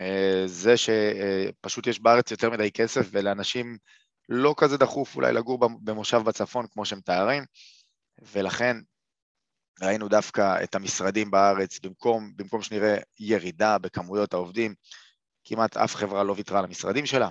אה, 0.00 0.42
זה 0.46 0.74
שפשוט 0.76 1.86
יש 1.86 2.00
בארץ 2.00 2.30
יותר 2.30 2.50
מדי 2.50 2.70
כסף 2.70 3.06
ולאנשים 3.10 3.78
לא 4.28 4.54
כזה 4.56 4.76
דחוף 4.76 5.16
אולי 5.16 5.32
לגור 5.32 5.58
במושב 5.58 6.18
בצפון 6.18 6.66
כמו 6.72 6.84
שמתארים, 6.84 7.44
ולכן 8.32 8.76
ראינו 9.82 10.08
דווקא 10.08 10.62
את 10.64 10.74
המשרדים 10.74 11.30
בארץ, 11.30 11.78
במקום, 11.78 12.32
במקום 12.36 12.62
שנראה 12.62 12.96
ירידה 13.18 13.78
בכמויות 13.78 14.34
העובדים, 14.34 14.74
כמעט 15.44 15.76
אף 15.76 15.94
חברה 15.94 16.24
לא 16.24 16.32
ויתרה 16.32 16.58
על 16.58 16.64
המשרדים 16.64 17.06
שלה, 17.06 17.28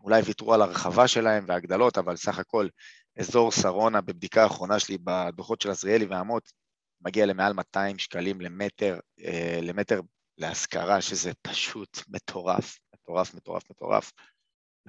אולי 0.00 0.22
ויתרו 0.22 0.54
על 0.54 0.62
הרחבה 0.62 1.08
שלהם 1.08 1.44
והגדלות, 1.48 1.98
אבל 1.98 2.16
סך 2.16 2.38
הכל 2.38 2.68
אזור 3.18 3.52
שרונה, 3.52 4.00
בבדיקה 4.00 4.42
האחרונה 4.42 4.78
שלי 4.78 4.98
בדוחות 5.04 5.60
של 5.60 5.70
עזריאלי 5.70 6.04
והמות, 6.04 6.52
מגיע 7.00 7.26
למעל 7.26 7.52
200 7.52 7.98
שקלים 7.98 8.40
למטר, 8.40 8.98
אה, 9.24 9.58
למטר 9.62 10.00
להשכרה, 10.38 11.00
שזה 11.00 11.32
פשוט 11.42 11.98
מטורף, 12.08 12.78
מטורף, 12.94 13.34
מטורף, 13.34 13.62
מטורף. 13.70 14.12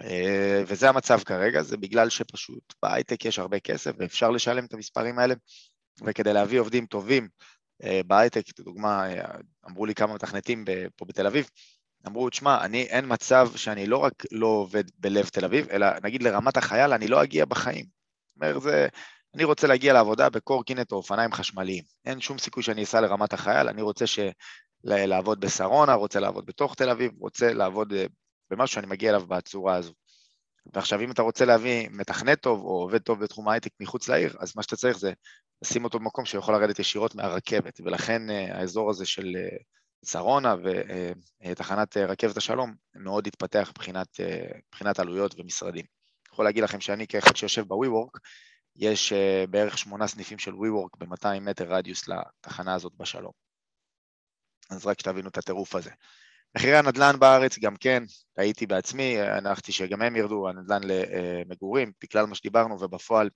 אה, 0.01 0.63
וזה 0.67 0.89
המצב 0.89 1.19
כרגע, 1.19 1.61
זה 1.61 1.77
בגלל 1.77 2.09
שפשוט 2.09 2.73
בהייטק 2.83 3.25
יש 3.25 3.39
הרבה 3.39 3.59
כסף 3.59 3.91
ואפשר 3.99 4.31
לשלם 4.31 4.65
את 4.65 4.73
המספרים 4.73 5.19
האלה, 5.19 5.33
וכדי 6.03 6.33
להביא 6.33 6.59
עובדים 6.59 6.85
טובים 6.85 7.27
אה, 7.83 8.01
בהייטק, 8.07 8.59
לדוגמה, 8.59 9.03
אמרו 9.69 9.85
לי 9.85 9.95
כמה 9.95 10.13
מתכנתים 10.13 10.65
פה 10.95 11.05
בתל 11.05 11.27
אביב, 11.27 11.49
אמרו, 12.07 12.29
תשמע, 12.29 12.65
אני, 12.65 12.83
אין 12.83 13.05
מצב 13.07 13.49
שאני 13.55 13.87
לא 13.87 13.97
רק 13.97 14.13
לא 14.31 14.47
עובד 14.47 14.83
בלב 14.97 15.27
תל 15.27 15.45
אביב, 15.45 15.69
אלא 15.69 15.87
נגיד 16.03 16.23
לרמת 16.23 16.57
החייל, 16.57 16.93
אני 16.93 17.07
לא 17.07 17.23
אגיע 17.23 17.45
בחיים. 17.45 17.96
אומר, 18.41 18.59
זה, 18.59 18.87
אני 19.35 19.43
רוצה 19.43 19.67
להגיע 19.67 19.93
לעבודה 19.93 20.29
בקורקינט 20.29 20.91
או 20.91 20.97
אופניים 20.97 21.31
חשמליים. 21.31 21.83
אין 22.05 22.21
שום 22.21 22.37
סיכוי 22.37 22.63
שאני 22.63 22.83
אסע 22.83 23.01
לרמת 23.01 23.33
החייל, 23.33 23.67
אני 23.67 23.81
רוצה 23.81 24.07
ש... 24.07 24.19
לעבוד 24.83 25.39
בשרונה, 25.39 25.93
רוצה 25.93 26.19
לעבוד 26.19 26.45
בתוך 26.45 26.75
תל 26.75 26.89
אביב, 26.89 27.11
רוצה 27.19 27.53
לעבוד 27.53 27.93
אה, 27.93 28.05
במשהו 28.49 28.75
שאני 28.75 28.87
מגיע 28.87 29.09
אליו 29.09 29.27
בצורה 29.27 29.75
הזו. 29.75 29.93
ועכשיו, 30.73 31.01
אם 31.01 31.11
אתה 31.11 31.21
רוצה 31.21 31.45
להביא 31.45 31.89
מתכנת 31.91 32.41
טוב 32.41 32.61
או 32.63 32.81
עובד 32.81 33.01
טוב 33.01 33.23
בתחום 33.23 33.47
ההייטק 33.47 33.71
מחוץ 33.79 34.09
לעיר, 34.09 34.35
אז 34.39 34.53
מה 34.55 34.63
שאתה 34.63 34.75
צריך 34.75 34.97
זה 34.97 35.13
לשים 35.61 35.83
אותו 35.83 35.99
במקום 35.99 36.25
שיכול 36.25 36.55
לרדת 36.55 36.79
ישירות 36.79 37.15
מהרכבת, 37.15 37.79
ולכן 37.85 38.29
אה, 38.29 38.57
האזור 38.59 38.89
הזה 38.89 39.05
של 39.05 39.35
אה, 39.35 39.57
שרונה 40.05 40.55
ותחנת 41.45 41.97
רכבת 41.97 42.37
השלום 42.37 42.73
מאוד 42.95 43.27
התפתח 43.27 43.69
מבחינת, 43.69 44.07
מבחינת 44.67 44.99
עלויות 44.99 45.39
ומשרדים. 45.39 45.85
יכול 46.37 46.45
להגיד 46.45 46.63
לכם 46.63 46.81
שאני 46.81 47.07
כאחד 47.07 47.35
שיושב 47.35 47.67
ב-WeWork, 47.67 48.19
יש 48.75 49.13
uh, 49.13 49.47
בערך 49.49 49.77
שמונה 49.77 50.07
סניפים 50.07 50.39
של 50.39 50.51
WeWork 50.51 50.97
ב-200 50.97 51.39
מטר 51.41 51.65
רדיוס 51.73 52.07
לתחנה 52.07 52.73
הזאת 52.73 52.93
בשלום. 52.97 53.31
אז 54.69 54.85
רק 54.85 54.99
שתבינו 54.99 55.29
את 55.29 55.37
הטירוף 55.37 55.75
הזה. 55.75 55.89
מחירי 56.55 56.77
הנדל"ן 56.77 57.19
בארץ 57.19 57.59
גם 57.59 57.75
כן, 57.75 58.03
טעיתי 58.33 58.65
בעצמי, 58.65 59.21
הנחתי 59.21 59.71
שגם 59.71 60.01
הם 60.01 60.15
ירדו, 60.15 60.49
הנדל"ן 60.49 60.81
למגורים, 60.83 61.91
בגלל 62.03 62.25
מה 62.25 62.35
שדיברנו, 62.35 62.81
ובפועל 62.81 63.29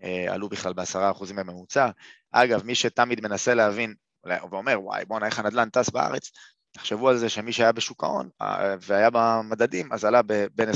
uh, 0.00 0.04
עלו 0.32 0.48
בכלל 0.48 0.72
בעשרה 0.72 1.10
אחוזים 1.10 1.36
בממוצע. 1.36 1.90
אגב, 2.32 2.64
מי 2.64 2.74
שתמיד 2.74 3.20
מנסה 3.20 3.54
להבין 3.54 3.94
ואומר, 4.24 4.80
וואי, 4.82 5.04
בואנה, 5.04 5.26
איך 5.26 5.38
הנדל"ן 5.38 5.68
טס 5.68 5.90
בארץ, 5.90 6.30
תחשבו 6.72 7.08
על 7.08 7.16
זה 7.16 7.28
שמי 7.28 7.52
שהיה 7.52 7.72
בשוק 7.72 8.04
ההון 8.04 8.28
אה, 8.42 8.74
והיה 8.80 9.10
במדדים, 9.12 9.92
אז 9.92 10.04
עלה 10.04 10.22
בין 10.54 10.68
25% 10.68 10.72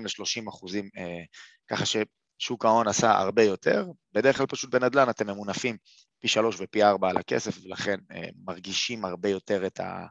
ל-30%, 0.00 0.76
אה, 0.98 1.22
ככה 1.70 1.84
ששוק 1.86 2.64
ההון 2.64 2.88
עשה 2.88 3.18
הרבה 3.18 3.42
יותר. 3.42 3.86
בדרך 4.12 4.36
כלל 4.36 4.46
פשוט 4.46 4.70
בנדל"ן 4.70 5.10
אתם 5.10 5.26
ממונפים 5.26 5.76
פי 6.18 6.28
שלוש 6.28 6.56
ופי 6.58 6.82
ארבע 6.84 7.10
על 7.10 7.16
הכסף, 7.16 7.58
ולכן 7.64 7.98
אה, 8.12 8.28
מרגישים 8.44 9.04
הרבה 9.04 9.28
יותר 9.28 9.66
את, 9.66 9.80
ה, 9.80 10.06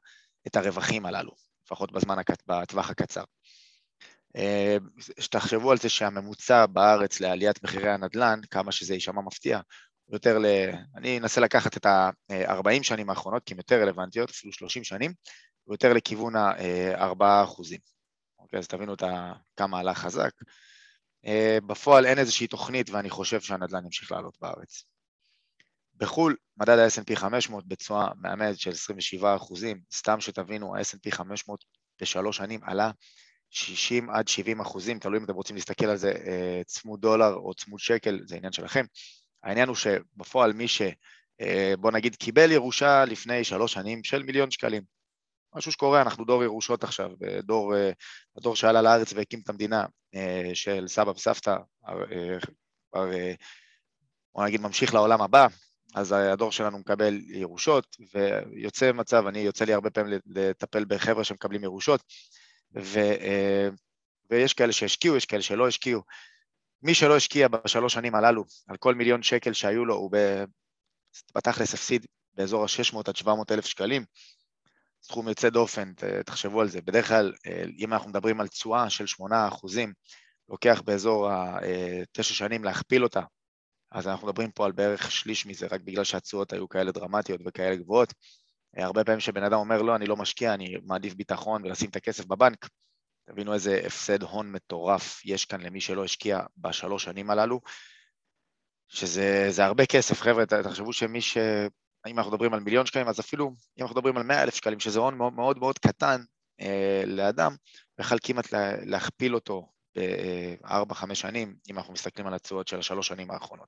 את 0.47 0.55
הרווחים 0.55 1.05
הללו, 1.05 1.31
לפחות 1.65 1.91
בזמן, 1.91 2.17
בטווח 2.47 2.89
הקצר. 2.89 3.23
שתחשבו 5.19 5.71
על 5.71 5.77
זה 5.77 5.89
שהממוצע 5.89 6.65
בארץ 6.65 7.19
לעליית 7.19 7.63
מחירי 7.63 7.89
הנדל"ן, 7.89 8.39
כמה 8.51 8.71
שזה 8.71 8.93
יישמע 8.93 9.21
מפתיע, 9.21 9.59
יותר 10.11 10.37
ל... 10.37 10.45
אני 10.95 11.17
אנסה 11.17 11.41
לקחת 11.41 11.77
את 11.77 11.85
ה-40 11.85 12.83
שנים 12.83 13.09
האחרונות, 13.09 13.43
כי 13.43 13.53
הן 13.53 13.57
יותר 13.57 13.81
רלוונטיות, 13.81 14.29
אפילו 14.29 14.53
30 14.53 14.83
שנים, 14.83 15.13
ויותר 15.67 15.93
לכיוון 15.93 16.35
ה-4 16.35 17.43
אחוזים. 17.43 17.79
אוקיי, 18.39 18.59
אז 18.59 18.67
תבינו 18.67 18.93
את 18.93 19.03
ה... 19.03 19.33
כמה 19.55 19.79
עלה 19.79 19.93
חזק. 19.93 20.31
אה, 21.25 21.57
בפועל 21.67 22.05
אין 22.05 22.19
איזושהי 22.19 22.47
תוכנית, 22.47 22.89
ואני 22.89 23.09
חושב 23.09 23.41
שהנדל"ן 23.41 23.85
ימשיך 23.85 24.11
לעלות 24.11 24.37
בארץ. 24.41 24.83
בחו"ל, 25.97 26.35
מדד 26.57 26.77
ה-S&P 26.79 27.15
500 27.15 27.67
בתשואה 27.67 28.07
מאמדת 28.21 28.59
של 28.59 28.71
27 28.71 29.35
אחוזים, 29.35 29.81
סתם 29.93 30.21
שתבינו, 30.21 30.75
ה-S&P 30.75 31.11
500 31.11 31.65
בשלוש 32.01 32.37
שנים 32.37 32.59
עלה 32.63 32.91
60 33.49 34.09
עד 34.09 34.27
70 34.27 34.61
אחוזים, 34.61 34.99
תלוי 34.99 35.19
אם 35.19 35.23
אתם 35.23 35.33
רוצים 35.33 35.55
להסתכל 35.55 35.85
על 35.85 35.97
זה 35.97 36.11
אה, 36.11 36.61
צמוד 36.65 37.01
דולר 37.01 37.33
או 37.33 37.53
צמוד 37.53 37.79
שקל, 37.79 38.19
זה 38.25 38.35
עניין 38.35 38.51
שלכם. 38.51 38.85
העניין 39.43 39.67
הוא 39.67 39.75
שבפועל 39.75 40.53
מי 40.53 40.67
ש... 40.67 40.81
אה, 41.41 41.73
נגיד 41.93 42.15
קיבל 42.15 42.51
ירושה 42.51 43.05
לפני 43.05 43.43
שלוש 43.43 43.73
שנים 43.73 44.03
של 44.03 44.23
מיליון 44.23 44.51
שקלים. 44.51 44.83
משהו 45.55 45.71
שקורה, 45.71 46.01
אנחנו 46.01 46.25
דור 46.25 46.43
ירושות 46.43 46.83
עכשיו, 46.83 47.11
דור, 47.43 47.75
אה, 47.75 47.91
הדור 48.37 48.55
שעלה 48.55 48.81
לארץ 48.81 49.13
והקים 49.13 49.39
את 49.43 49.49
המדינה 49.49 49.85
אה, 50.15 50.51
של 50.53 50.87
סבא 50.87 51.09
וסבתא, 51.09 51.55
כבר 52.91 53.09
בוא 54.35 54.45
נגיד 54.45 54.61
ממשיך 54.61 54.93
לעולם 54.93 55.21
הבא, 55.21 55.47
אז 55.95 56.11
הדור 56.11 56.51
שלנו 56.51 56.79
מקבל 56.79 57.19
ירושות, 57.27 57.97
ויוצא 58.13 58.91
מצב, 58.91 59.27
אני 59.27 59.39
יוצא 59.39 59.65
לי 59.65 59.73
הרבה 59.73 59.89
פעמים 59.89 60.19
לטפל 60.25 60.85
בחבר'ה 60.85 61.23
שמקבלים 61.23 61.63
ירושות, 61.63 62.03
ו, 62.75 62.99
ויש 64.29 64.53
כאלה 64.53 64.73
שהשקיעו, 64.73 65.15
יש 65.15 65.25
כאלה 65.25 65.41
שלא 65.41 65.67
השקיעו, 65.67 66.01
מי 66.83 66.93
שלא 66.93 67.15
השקיע 67.15 67.47
בשלוש 67.47 67.93
שנים 67.93 68.15
הללו, 68.15 68.43
על 68.67 68.77
כל 68.77 68.95
מיליון 68.95 69.23
שקל 69.23 69.53
שהיו 69.53 69.85
לו, 69.85 69.95
הוא 69.95 70.11
בתכלס 71.35 71.73
הפסיד 71.73 72.05
באזור 72.33 72.63
ה-600 72.63 72.97
עד 73.07 73.15
700 73.15 73.51
אלף 73.51 73.65
שקלים, 73.65 74.05
סכום 75.03 75.27
יוצא 75.27 75.49
דופן, 75.49 75.93
תחשבו 76.25 76.61
על 76.61 76.69
זה. 76.69 76.81
בדרך 76.81 77.07
כלל, 77.07 77.33
אה, 77.47 77.63
אם 77.77 77.93
אנחנו 77.93 78.09
מדברים 78.09 78.41
על 78.41 78.47
תשואה 78.47 78.89
של 78.89 79.05
8 79.05 79.47
אחוזים, 79.47 79.93
לוקח 80.49 80.81
באזור 80.85 81.29
ה-9 81.29 82.19
אה, 82.19 82.23
שנים 82.23 82.63
להכפיל 82.63 83.03
אותה 83.03 83.21
אז 83.91 84.07
אנחנו 84.07 84.27
מדברים 84.27 84.51
פה 84.51 84.65
על 84.65 84.71
בערך 84.71 85.11
שליש 85.11 85.45
מזה, 85.45 85.67
רק 85.71 85.81
בגלל 85.81 86.03
שהתשואות 86.03 86.53
היו 86.53 86.69
כאלה 86.69 86.91
דרמטיות 86.91 87.41
וכאלה 87.45 87.75
גבוהות. 87.75 88.13
הרבה 88.77 89.03
פעמים 89.03 89.19
שבן 89.19 89.43
אדם 89.43 89.57
אומר, 89.57 89.81
לא, 89.81 89.95
אני 89.95 90.05
לא 90.05 90.17
משקיע, 90.17 90.53
אני 90.53 90.75
מעדיף 90.83 91.13
ביטחון 91.13 91.65
ולשים 91.65 91.89
את 91.89 91.95
הכסף 91.95 92.25
בבנק, 92.25 92.67
תבינו 93.31 93.53
איזה 93.53 93.81
הפסד 93.85 94.23
הון 94.23 94.51
מטורף 94.51 95.21
יש 95.25 95.45
כאן 95.45 95.61
למי 95.61 95.81
שלא 95.81 96.03
השקיע 96.03 96.39
בשלוש 96.57 97.03
שנים 97.03 97.29
הללו, 97.29 97.61
שזה 98.87 99.65
הרבה 99.65 99.85
כסף, 99.85 100.21
חבר'ה, 100.21 100.45
תחשבו 100.45 100.93
שמי 100.93 101.21
ש... 101.21 101.37
אם 102.07 102.17
אנחנו 102.17 102.31
מדברים 102.31 102.53
על 102.53 102.59
מיליון 102.59 102.85
שקלים, 102.85 103.07
אז 103.07 103.19
אפילו 103.19 103.45
אם 103.47 103.83
אנחנו 103.83 103.95
מדברים 103.95 104.17
על 104.17 104.23
מאה 104.23 104.43
אלף 104.43 104.55
שקלים, 104.55 104.79
שזה 104.79 104.99
הון 104.99 105.17
מאוד 105.17 105.33
מאוד, 105.33 105.57
מאוד 105.57 105.79
קטן 105.79 106.21
אה, 106.61 107.03
לאדם, 107.05 107.55
בכלל 107.99 108.17
כמעט 108.23 108.53
לה, 108.53 108.85
להכפיל 108.85 109.35
אותו 109.35 109.69
בארבע-חמש 109.95 111.21
שנים, 111.21 111.55
אם 111.69 111.77
אנחנו 111.77 111.93
מסתכלים 111.93 112.27
על 112.27 112.33
התשואות 112.33 112.67
של 112.67 112.79
השלוש 112.79 113.07
שנים 113.07 113.31
האחרונות. 113.31 113.67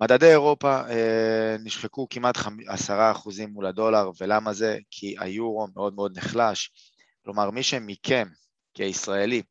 מדדי 0.00 0.30
אירופה 0.30 0.88
אה, 0.88 1.56
נשחקו 1.64 2.06
כמעט 2.10 2.34
עשרה 2.66 3.10
אחוזים 3.10 3.50
מול 3.50 3.66
הדולר, 3.66 4.10
ולמה 4.20 4.52
זה? 4.52 4.78
כי 4.90 5.14
היורו 5.18 5.68
מאוד 5.74 5.94
מאוד 5.94 6.18
נחלש. 6.18 6.70
כלומר, 7.24 7.50
מי 7.50 7.62
שמכם, 7.62 8.28
כישראלי, 8.74 9.42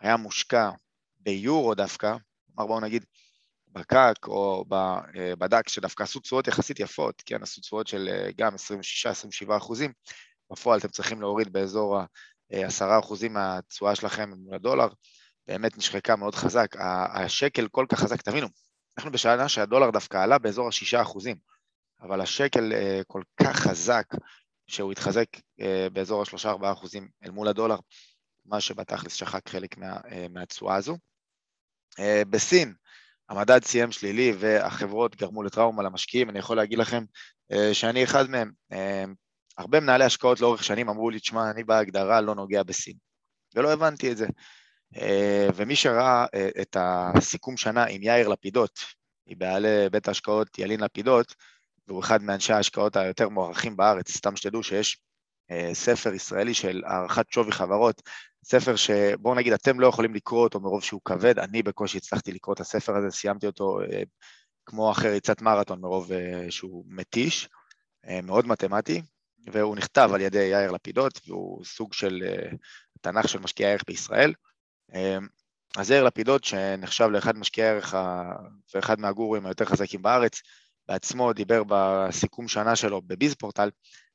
היה 0.00 0.16
מושקע 0.16 0.70
ביורו 1.20 1.74
דווקא, 1.74 2.16
כלומר 2.46 2.68
בואו 2.68 2.80
נגיד 2.80 3.04
בקק 3.68 4.26
או 4.26 4.64
אה, 4.72 5.36
בדק 5.36 5.68
שדווקא 5.68 6.02
עשו 6.02 6.20
תשואות 6.20 6.48
יחסית 6.48 6.80
יפות, 6.80 7.22
כן, 7.26 7.42
עשו 7.42 7.60
תשואות 7.60 7.86
של 7.86 8.08
אה, 8.08 8.30
גם 8.36 8.54
26-27 8.54 9.56
אחוזים, 9.56 9.92
בפועל 10.52 10.78
אתם 10.78 10.88
צריכים 10.88 11.20
להוריד 11.20 11.52
באזור 11.52 11.98
ה-10 11.98 12.98
אחוזים 13.04 13.32
מהתשואה 13.32 13.94
שלכם 13.94 14.30
מול 14.30 14.54
הדולר, 14.54 14.88
באמת 15.46 15.78
נשחקה 15.78 16.16
מאוד 16.16 16.34
חזק. 16.34 16.76
השקל 17.14 17.68
כל 17.68 17.86
כך 17.88 18.00
חזק, 18.00 18.22
תבינו, 18.22 18.46
אנחנו 18.98 19.12
בשנה 19.12 19.48
שהדולר 19.48 19.90
דווקא 19.90 20.16
עלה 20.16 20.38
באזור 20.38 20.66
ה-6 20.66 21.02
אחוזים, 21.02 21.36
אבל 22.00 22.20
השקל 22.20 22.72
אה, 22.72 23.00
כל 23.06 23.22
כך 23.40 23.56
חזק 23.56 24.06
שהוא 24.66 24.92
התחזק 24.92 25.26
באזור 25.92 26.22
ה-3-4 26.22 26.72
אחוזים 26.72 27.08
אל 27.24 27.30
מול 27.30 27.48
הדולר, 27.48 27.76
מה 28.46 28.60
שבתכלס 28.60 29.12
שחק 29.12 29.48
חלק 29.48 29.78
מה, 29.78 29.96
מהתשואה 30.30 30.76
הזו. 30.76 30.98
בסין, 32.30 32.74
המדד 33.28 33.64
סיים 33.64 33.92
שלילי 33.92 34.32
והחברות 34.38 35.16
גרמו 35.16 35.42
לטראומה 35.42 35.82
למשקיעים, 35.82 36.30
אני 36.30 36.38
יכול 36.38 36.56
להגיד 36.56 36.78
לכם 36.78 37.04
אה, 37.52 37.74
שאני 37.74 38.04
אחד 38.04 38.30
מהם. 38.30 38.52
אה, 38.72 39.04
הרבה 39.58 39.80
מנהלי 39.80 40.04
השקעות 40.04 40.40
לאורך 40.40 40.64
שנים 40.64 40.88
אמרו 40.88 41.10
לי, 41.10 41.20
תשמע, 41.20 41.50
אני 41.50 41.64
בהגדרה 41.64 42.20
לא 42.20 42.34
נוגע 42.34 42.62
בסין, 42.62 42.94
ולא 43.54 43.72
הבנתי 43.72 44.12
את 44.12 44.16
זה. 44.16 44.26
אה, 44.96 45.48
ומי 45.54 45.76
שראה 45.76 46.26
את 46.60 46.76
הסיכום 46.80 47.56
שנה 47.56 47.84
עם 47.84 48.02
יאיר 48.02 48.28
לפידות, 48.28 48.78
היא 49.26 49.36
בעלי 49.36 49.88
בית 49.92 50.08
ההשקעות 50.08 50.58
ילין 50.58 50.80
לפידות, 50.80 51.34
והוא 51.88 52.00
אחד 52.00 52.22
מאנשי 52.22 52.52
ההשקעות 52.52 52.96
היותר 52.96 53.28
מוערכים 53.28 53.76
בארץ, 53.76 54.10
סתם 54.10 54.36
שתדעו 54.36 54.62
שיש 54.62 54.98
ספר 55.72 56.14
ישראלי 56.14 56.54
של 56.54 56.82
הערכת 56.86 57.32
שווי 57.32 57.52
חברות 57.52 58.02
ספר 58.44 58.76
שבואו 58.76 59.34
נגיד 59.34 59.52
אתם 59.52 59.80
לא 59.80 59.86
יכולים 59.86 60.14
לקרוא 60.14 60.42
אותו 60.44 60.60
מרוב 60.60 60.82
שהוא 60.82 61.00
כבד, 61.04 61.38
אני 61.38 61.62
בקושי 61.62 61.98
הצלחתי 61.98 62.32
לקרוא 62.32 62.54
את 62.54 62.60
הספר 62.60 62.96
הזה, 62.96 63.10
סיימתי 63.10 63.46
אותו 63.46 63.80
אה, 63.80 64.02
כמו 64.66 64.90
אחרי 64.90 65.10
ריצת 65.10 65.42
מרתון 65.42 65.80
מרוב 65.80 66.12
אה, 66.12 66.46
שהוא 66.50 66.84
מתיש, 66.88 67.48
אה, 68.06 68.20
מאוד 68.22 68.46
מתמטי, 68.46 69.02
והוא 69.52 69.76
נכתב 69.76 70.10
על 70.14 70.20
ידי 70.20 70.44
יאיר 70.44 70.70
לפידות, 70.70 71.20
והוא 71.26 71.64
סוג 71.64 71.92
של 71.92 72.22
תנ"ך 73.00 73.28
של 73.28 73.38
משקיעי 73.38 73.68
הערך 73.68 73.82
בישראל. 73.86 74.32
אז 75.76 75.90
יאיר 75.90 76.04
לפידות, 76.04 76.44
שנחשב 76.44 77.08
לאחד 77.10 77.38
משקיעי 77.38 77.68
הערך 77.68 77.94
ואחד 78.74 79.00
מהגורואים 79.00 79.46
היותר 79.46 79.64
חזקים 79.64 80.02
בארץ, 80.02 80.42
בעצמו 80.88 81.32
דיבר 81.32 81.62
בסיכום 81.68 82.48
שנה 82.48 82.76
שלו 82.76 83.02
בביז 83.02 83.34
פורטל, 83.34 83.70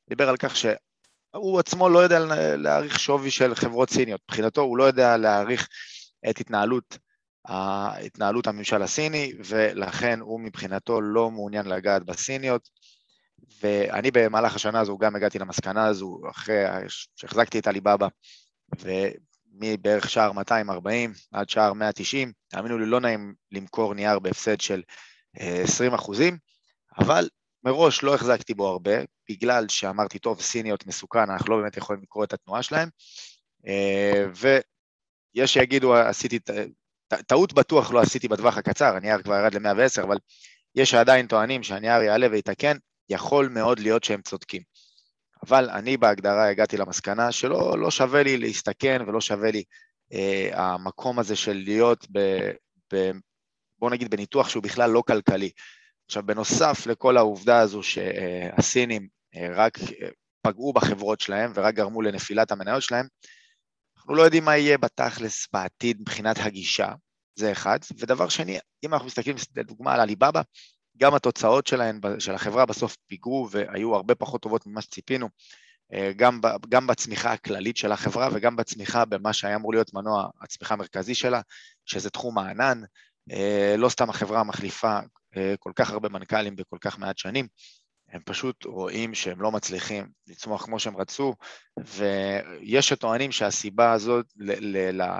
דיבר 0.09 0.29
על 0.29 0.37
כך 0.37 0.55
ש... 0.55 0.65
הוא 1.35 1.59
עצמו 1.59 1.89
לא 1.89 1.99
יודע 1.99 2.19
להעריך 2.55 2.99
שווי 2.99 3.31
של 3.31 3.55
חברות 3.55 3.89
סיניות, 3.89 4.21
מבחינתו 4.29 4.61
הוא 4.61 4.77
לא 4.77 4.83
יודע 4.83 5.17
להעריך 5.17 5.67
את 6.29 6.39
התנהלות, 6.39 6.97
התנהלות 7.45 8.47
הממשל 8.47 8.81
הסיני, 8.81 9.33
ולכן 9.45 10.19
הוא 10.19 10.39
מבחינתו 10.39 11.01
לא 11.01 11.31
מעוניין 11.31 11.65
לגעת 11.65 12.03
בסיניות, 12.03 12.69
ואני 13.61 14.11
במהלך 14.13 14.55
השנה 14.55 14.79
הזו 14.79 14.97
גם 14.97 15.15
הגעתי 15.15 15.39
למסקנה 15.39 15.85
הזו, 15.85 16.21
אחרי 16.29 16.63
שהחזקתי 17.15 17.59
את 17.59 17.67
עליבאבא, 17.67 18.07
ומבערך 18.79 20.09
שער 20.09 20.31
240 20.31 21.13
עד 21.31 21.49
שער 21.49 21.73
190, 21.73 22.31
תאמינו 22.47 22.77
לי, 22.77 22.85
לא 22.85 22.99
נעים 22.99 23.33
למכור 23.51 23.93
נייר 23.93 24.19
בהפסד 24.19 24.61
של 24.61 24.81
20 25.33 25.91
אה, 25.91 25.95
אחוזים, 25.95 26.37
אבל 26.99 27.29
מראש 27.63 28.03
לא 28.03 28.15
החזקתי 28.15 28.53
בו 28.53 28.67
הרבה, 28.67 28.91
בגלל 29.29 29.67
שאמרתי, 29.67 30.19
טוב, 30.19 30.41
סיניות 30.41 30.87
מסוכן, 30.87 31.19
אנחנו 31.19 31.55
לא 31.55 31.61
באמת 31.61 31.77
יכולים 31.77 32.01
לקרוא 32.01 32.23
את 32.23 32.33
התנועה 32.33 32.63
שלהם, 32.63 32.89
אה, 33.67 34.25
ויש 34.35 35.53
שיגידו, 35.53 35.95
עשיתי, 35.95 36.39
טעות 37.27 37.53
בטוח 37.53 37.91
לא 37.91 38.01
עשיתי 38.01 38.27
בטווח 38.27 38.57
הקצר, 38.57 38.95
הנייר 38.95 39.21
כבר 39.21 39.35
ירד 39.35 39.55
ל-110, 39.55 40.03
אבל 40.03 40.17
יש 40.75 40.91
שעדיין 40.91 41.27
טוענים 41.27 41.63
שהנייר 41.63 42.01
יעלה 42.01 42.27
ויתקן, 42.31 42.77
יכול 43.09 43.47
מאוד 43.47 43.79
להיות 43.79 44.03
שהם 44.03 44.21
צודקים. 44.21 44.61
אבל 45.47 45.69
אני 45.69 45.97
בהגדרה 45.97 46.49
הגעתי 46.49 46.77
למסקנה 46.77 47.31
שלא 47.31 47.79
לא 47.79 47.91
שווה 47.91 48.23
לי 48.23 48.37
להסתכן 48.37 49.01
ולא 49.07 49.21
שווה 49.21 49.51
לי 49.51 49.63
אה, 50.13 50.49
המקום 50.53 51.19
הזה 51.19 51.35
של 51.35 51.53
להיות 51.53 52.07
ב, 52.11 52.19
ב... 52.93 53.11
בוא 53.79 53.89
נגיד 53.89 54.11
בניתוח 54.11 54.49
שהוא 54.49 54.63
בכלל 54.63 54.89
לא 54.89 55.03
כלכלי. 55.07 55.49
עכשיו, 56.09 56.23
בנוסף 56.23 56.87
לכל 56.87 57.17
העובדה 57.17 57.59
הזו 57.59 57.83
שהסינים 57.83 59.07
אה, 59.35 59.47
רק 59.55 59.79
אה, 59.79 60.09
פגעו 60.41 60.73
בחברות 60.73 61.19
שלהם 61.21 61.51
ורק 61.55 61.75
גרמו 61.75 62.01
לנפילת 62.01 62.51
המניות 62.51 62.83
שלהם, 62.83 63.07
אנחנו 63.97 64.15
לא 64.15 64.21
יודעים 64.21 64.45
מה 64.45 64.57
יהיה 64.57 64.77
בתכלס 64.77 65.47
בעתיד 65.53 66.01
מבחינת 66.01 66.35
הגישה, 66.39 66.93
זה 67.35 67.51
אחד. 67.51 67.79
ודבר 67.97 68.29
שני, 68.29 68.59
אם 68.85 68.93
אנחנו 68.93 69.07
מסתכלים 69.07 69.35
לדוגמה 69.55 69.93
על 69.93 69.99
עליבאבא, 69.99 70.41
גם 70.97 71.15
התוצאות 71.15 71.67
שלהן, 71.67 71.99
של 72.19 72.35
החברה 72.35 72.65
בסוף 72.65 72.97
פיגרו 73.07 73.47
והיו 73.51 73.95
הרבה 73.95 74.15
פחות 74.15 74.41
טובות 74.41 74.67
ממה 74.67 74.81
שציפינו, 74.81 75.29
אה, 75.93 76.11
גם, 76.15 76.39
גם 76.69 76.87
בצמיחה 76.87 77.31
הכללית 77.31 77.77
של 77.77 77.91
החברה 77.91 78.29
וגם 78.33 78.55
בצמיחה 78.55 79.05
במה 79.05 79.33
שהיה 79.33 79.55
אמור 79.55 79.73
להיות 79.73 79.93
מנוע 79.93 80.29
הצמיחה 80.41 80.73
המרכזי 80.73 81.15
שלה, 81.15 81.41
שזה 81.85 82.09
תחום 82.09 82.37
הענן. 82.37 82.81
לא 83.77 83.89
סתם 83.89 84.09
החברה 84.09 84.43
מחליפה 84.43 84.99
כל 85.59 85.71
כך 85.75 85.91
הרבה 85.91 86.09
מנכ"לים 86.09 86.55
בכל 86.55 86.77
כך 86.81 86.99
מעט 86.99 87.17
שנים, 87.17 87.47
הם 88.09 88.21
פשוט 88.25 88.65
רואים 88.65 89.15
שהם 89.15 89.41
לא 89.41 89.51
מצליחים 89.51 90.09
לצמוח 90.27 90.65
כמו 90.65 90.79
שהם 90.79 90.97
רצו, 90.97 91.35
ויש 91.79 92.89
שטוענים 92.89 93.31
שהסיבה 93.31 93.91
הזאת 93.91 94.25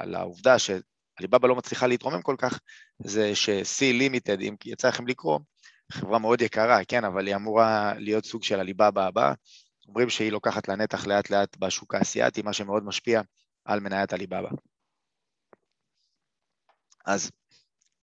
לעובדה 0.06 0.56
שעליבאבא 0.60 1.48
לא 1.48 1.56
מצליחה 1.56 1.88
להתרומם 1.88 2.22
כל 2.22 2.36
כך, 2.38 2.60
זה 3.00 3.36
ש-C 3.36 3.82
Limited, 4.00 4.41
אם 4.41 4.56
יצא 4.65 4.88
לכם 4.88 5.08
לקרוא, 5.08 5.39
חברה 5.91 6.19
מאוד 6.19 6.41
יקרה, 6.41 6.86
כן, 6.88 7.04
אבל 7.04 7.28
היא 7.28 7.36
אמורה 7.36 7.93
להיות 7.98 8.26
סוג 8.26 8.43
של 8.43 8.60
עליבאבא 8.60 9.08
הבאה. 9.08 9.34
אומרים 9.88 10.10
שהיא 10.10 10.32
לוקחת 10.32 10.67
לנתח 10.67 11.08
לאט 11.08 11.30
לאט 11.30 11.58
בשוק 11.58 11.95
האסייתי, 11.95 12.41
מה 12.41 12.54
שמאוד 12.54 12.84
משפיע 12.84 13.22
על 13.65 13.80
מניית 13.80 14.13
עליבאבא. 14.13 14.50
אז 17.06 17.32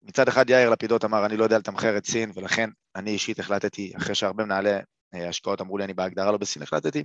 מצד 0.04 0.28
אחד 0.28 0.50
יאיר 0.50 0.70
לפידות 0.70 1.06
אמר, 1.06 1.26
אני 1.26 1.38
לא 1.38 1.44
יודע 1.44 1.58
לתמחר 1.58 1.98
את 1.98 2.06
סין, 2.06 2.32
ולכן 2.36 2.70
אני 2.96 3.12
אישית 3.12 3.40
החלטתי, 3.40 3.94
אחרי 3.98 4.16
שהרבה 4.16 4.44
מנהלי 4.44 4.70
אה, 5.14 5.30
השקעות 5.30 5.62
אמרו 5.62 5.78
לי, 5.78 5.84
אני 5.84 5.94
בהגדרה 5.94 6.32
לא 6.32 6.38
בסין, 6.38 6.64
החלטתי 6.64 7.04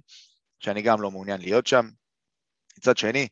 שאני 0.60 0.82
גם 0.82 1.00
לא 1.00 1.10
מעוניין 1.10 1.40
להיות 1.40 1.66
שם. 1.66 1.88
מצד 2.78 2.96
שני, 2.96 3.28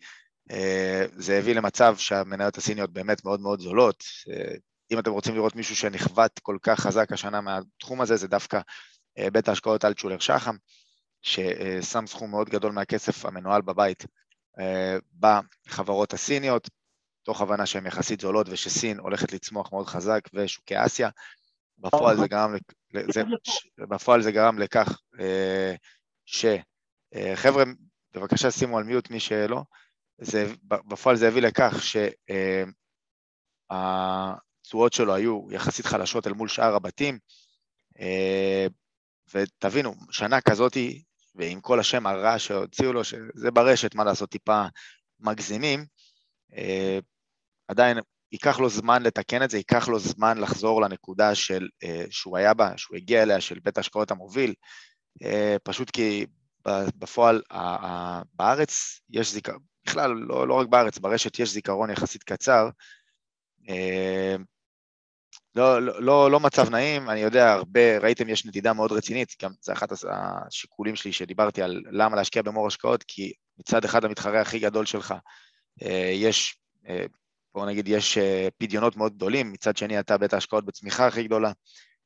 אה, 0.51 1.05
זה 1.13 1.39
הביא 1.39 1.55
למצב 1.55 1.97
שהמניות 1.97 2.59
הסיניות 2.59 2.93
באמת 2.93 3.25
מאוד 3.25 3.41
מאוד 3.41 3.61
זולות. 3.61 4.05
אה, 4.31 4.55
אם 4.91 4.99
אתם 4.99 5.11
רוצים 5.11 5.35
לראות 5.35 5.57
מישהו 5.57 5.77
שנכוות 5.77 6.39
כל 6.39 6.57
כך 6.63 6.81
חזק 6.81 7.13
השנה 7.13 7.41
מהתחום 7.41 8.01
הזה, 8.01 8.17
זה 8.17 8.29
דווקא 8.29 8.61
בית 9.33 9.49
ההשקעות 9.49 9.85
אלטשולר 9.85 10.19
שחם, 10.19 10.57
ששם 11.23 12.07
סכום 12.07 12.31
מאוד 12.31 12.49
גדול 12.49 12.73
מהכסף 12.73 13.25
המנוהל 13.25 13.63
בבית 13.63 14.07
בחברות 15.21 16.15
הסיניות, 16.15 16.71
תוך 17.27 17.41
הבנה 17.41 17.67
שהן 17.67 17.87
יחסית 17.87 18.21
זולות 18.21 18.47
ושסין 18.51 18.99
הולכת 18.99 19.33
לצמוח 19.33 19.73
מאוד 19.73 19.87
חזק 19.87 20.21
ושוקי 20.35 20.85
אסיה. 20.87 21.09
בפועל 21.79 22.17
זה 22.17 22.29
גרם, 22.29 22.55
זה, 23.11 23.23
בפועל 23.79 24.23
זה 24.23 24.33
גרם 24.33 24.59
לכך 24.59 25.01
אה, 25.21 25.75
שחבר'ה, 26.25 27.63
אה, 27.63 27.73
בבקשה 28.15 28.51
שימו 28.51 28.79
על 28.79 28.85
מיוט 28.85 29.11
מי 29.11 29.21
שלא, 29.21 29.63
זה, 30.19 30.53
בפועל 30.63 31.17
זה 31.17 31.29
הביא 31.29 31.43
לכך 31.43 31.75
שהתשואות 33.71 34.93
שלו 34.93 35.15
היו 35.15 35.47
יחסית 35.51 35.87
חלשות 35.87 36.27
אל 36.27 36.33
מול 36.33 36.49
שאר 36.49 36.75
הבתים, 36.75 37.19
אה, 38.01 38.67
ותבינו, 39.35 39.95
שנה 40.11 40.41
כזאתי, 40.41 41.03
ועם 41.35 41.61
כל 41.61 41.81
השם 41.81 42.07
הרע 42.07 42.39
שהוציאו 42.39 42.93
לו, 42.93 43.05
שזה 43.05 43.51
ברשת, 43.51 43.95
מה 43.95 44.05
לעשות, 44.05 44.31
טיפה 44.31 44.65
מגזימים, 45.21 45.87
עדיין 47.69 47.99
ייקח 48.33 48.59
לו 48.59 48.69
זמן 48.69 49.03
לתקן 49.03 49.43
את 49.43 49.51
זה, 49.51 49.57
ייקח 49.57 49.89
לו 49.89 49.99
זמן 49.99 50.39
לחזור 50.39 50.83
לנקודה 50.83 51.35
של, 51.35 51.69
שהוא 52.11 52.37
היה 52.37 52.55
בה, 52.55 52.73
שהוא 52.77 52.97
הגיע 52.97 53.23
אליה, 53.23 53.41
של 53.41 53.59
בית 53.65 53.77
ההשקעות 53.77 54.11
המוביל, 54.11 54.55
פשוט 55.63 55.91
כי 55.91 56.27
בפועל 56.99 57.43
בארץ 58.35 59.01
יש 59.11 59.33
זיכרון, 59.33 59.63
בכלל, 59.87 60.11
לא, 60.11 60.49
לא 60.49 60.55
רק 60.55 60.69
בארץ, 60.69 60.99
ברשת 60.99 61.39
יש 61.39 61.53
זיכרון 61.53 61.91
יחסית 61.91 62.23
קצר. 62.23 62.69
לא, 65.57 65.83
לא, 65.83 66.03
לא, 66.03 66.31
לא 66.31 66.41
מצב 66.41 66.71
נעים, 66.71 67.11
אני 67.11 67.21
יודע, 67.21 67.53
הרבה, 67.53 67.99
ראיתם, 67.99 68.29
יש 68.29 68.47
נדידה 68.47 68.73
מאוד 68.73 68.93
רצינית, 68.93 69.35
גם 69.43 69.51
זה 69.61 69.73
אחד 69.73 69.87
השיקולים 70.11 70.97
שלי 70.97 71.13
שדיברתי 71.13 71.63
על 71.63 71.83
למה 71.91 72.17
להשקיע 72.17 72.43
במור 72.43 72.67
השקעות, 72.67 73.03
כי 73.03 73.33
מצד 73.59 73.85
אחד 73.85 74.05
המתחרה 74.05 74.41
הכי 74.41 74.59
גדול 74.59 74.87
שלך, 74.87 75.15
אה, 75.83 76.11
יש, 76.15 76.59
אה, 76.89 77.05
בואו 77.57 77.67
נגיד, 77.67 77.89
יש 77.89 78.19
אה, 78.19 78.49
פדיונות 78.59 78.97
מאוד 78.97 79.17
גדולים, 79.17 79.53
מצד 79.53 79.77
שני 79.77 80.01
אתה 80.01 80.19
בית 80.19 80.33
ההשקעות 80.33 80.65
בצמיחה 80.65 81.07
הכי 81.07 81.23
גדולה, 81.23 81.53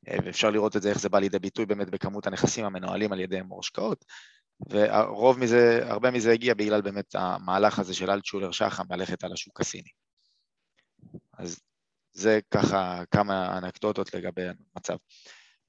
ואפשר 0.07 0.49
לראות 0.49 0.75
את 0.75 0.81
זה, 0.81 0.89
איך 0.89 0.99
זה 0.99 1.09
בא 1.09 1.19
לידי 1.19 1.39
ביטוי 1.39 1.65
באמת 1.65 1.89
בכמות 1.89 2.27
הנכסים 2.27 2.65
המנוהלים 2.65 3.13
על 3.13 3.19
ידי 3.19 3.41
מור 3.41 3.59
השקעות, 3.59 4.05
והרוב 4.69 5.39
מזה, 5.39 5.79
הרבה 5.83 6.11
מזה 6.11 6.31
הגיע 6.31 6.53
בגלל 6.53 6.81
באמת 6.81 7.15
המהלך 7.15 7.79
הזה 7.79 7.93
של 7.93 8.11
אלטשולר 8.11 8.51
שחם 8.51 8.83
ללכת 8.89 9.23
על 9.23 9.33
השוק 9.33 9.61
הסיני. 9.61 9.89
אז 11.37 11.59
זה 12.13 12.39
ככה 12.51 13.03
כמה 13.11 13.57
אנקדוטות 13.57 14.13
לגבי 14.13 14.41
המצב. 14.75 14.95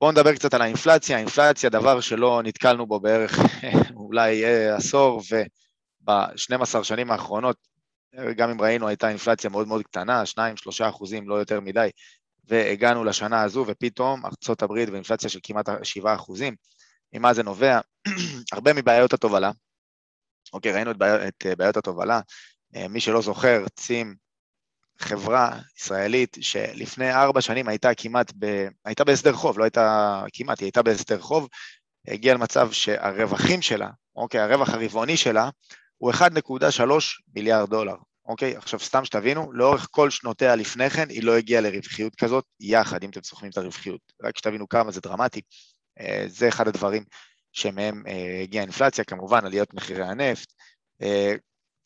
בואו 0.00 0.12
נדבר 0.12 0.34
קצת 0.34 0.54
על 0.54 0.62
האינפלציה. 0.62 1.16
האינפלציה, 1.16 1.70
דבר 1.70 2.00
שלא 2.00 2.42
נתקלנו 2.44 2.86
בו 2.86 3.00
בערך 3.00 3.38
אולי 3.96 4.44
עשור, 4.76 5.22
וב-12 5.32 6.84
שנים 6.84 7.10
האחרונות, 7.10 7.71
גם 8.36 8.50
אם 8.50 8.60
ראינו, 8.60 8.88
הייתה 8.88 9.08
אינפלציה 9.08 9.50
מאוד 9.50 9.68
מאוד 9.68 9.82
קטנה, 9.82 10.22
2-3 10.22 10.88
אחוזים, 10.88 11.28
לא 11.28 11.34
יותר 11.34 11.60
מדי, 11.60 11.90
והגענו 12.44 13.04
לשנה 13.04 13.42
הזו, 13.42 13.64
ופתאום 13.68 14.26
ארצות 14.26 14.62
הברית 14.62 14.90
באינפלציה 14.90 15.30
של 15.30 15.38
כמעט 15.42 15.68
7 15.82 16.14
אחוזים. 16.14 16.56
ממה 17.12 17.34
זה 17.34 17.42
נובע? 17.42 17.80
הרבה 18.52 18.72
מבעיות 18.72 19.12
התובלה. 19.12 19.50
אוקיי, 20.52 20.72
ראינו 20.72 20.90
את 20.90 20.96
בעיות, 20.96 21.20
את 21.28 21.46
בעיות 21.58 21.76
התובלה. 21.76 22.20
מי 22.88 23.00
שלא 23.00 23.22
זוכר, 23.22 23.64
צים 23.74 24.14
חברה 24.98 25.58
ישראלית 25.78 26.36
שלפני 26.40 27.12
ארבע 27.12 27.40
שנים 27.40 27.68
הייתה 27.68 27.94
כמעט, 27.94 28.32
ב... 28.38 28.68
הייתה 28.84 29.04
בהסדר 29.04 29.32
חוב, 29.32 29.58
לא 29.58 29.64
הייתה 29.64 30.22
כמעט, 30.32 30.60
היא 30.60 30.66
הייתה 30.66 30.82
בהסדר 30.82 31.20
חוב, 31.20 31.48
הגיעה 32.08 32.34
למצב 32.34 32.72
שהרווחים 32.72 33.62
שלה, 33.62 33.90
אוקיי, 34.16 34.40
הרווח 34.40 34.68
הרבעוני 34.68 35.16
שלה 35.16 35.50
הוא 36.02 36.12
1.3 36.12 36.82
מיליארד 37.34 37.70
דולר, 37.70 37.94
אוקיי? 38.26 38.56
עכשיו 38.56 38.80
סתם 38.80 39.04
שתבינו, 39.04 39.52
לאורך 39.52 39.88
כל 39.90 40.10
שנותיה 40.10 40.56
לפני 40.56 40.90
כן 40.90 41.08
היא 41.08 41.22
לא 41.22 41.36
הגיעה 41.36 41.60
לרווחיות 41.60 42.14
כזאת 42.14 42.44
יחד, 42.60 43.04
אם 43.04 43.10
אתם 43.10 43.22
סוכמים 43.22 43.50
את 43.50 43.58
הרווחיות, 43.58 44.00
רק 44.22 44.38
שתבינו 44.38 44.68
כמה 44.68 44.90
זה 44.90 45.00
דרמטי. 45.00 45.40
אה, 46.00 46.24
זה 46.28 46.48
אחד 46.48 46.68
הדברים 46.68 47.04
שמהם 47.52 48.02
אה, 48.06 48.40
הגיעה 48.42 48.62
האינפלציה, 48.62 49.04
כמובן 49.04 49.44
עליות 49.44 49.74
מחירי 49.74 50.04
הנפט, 50.04 50.52
אה, 51.02 51.34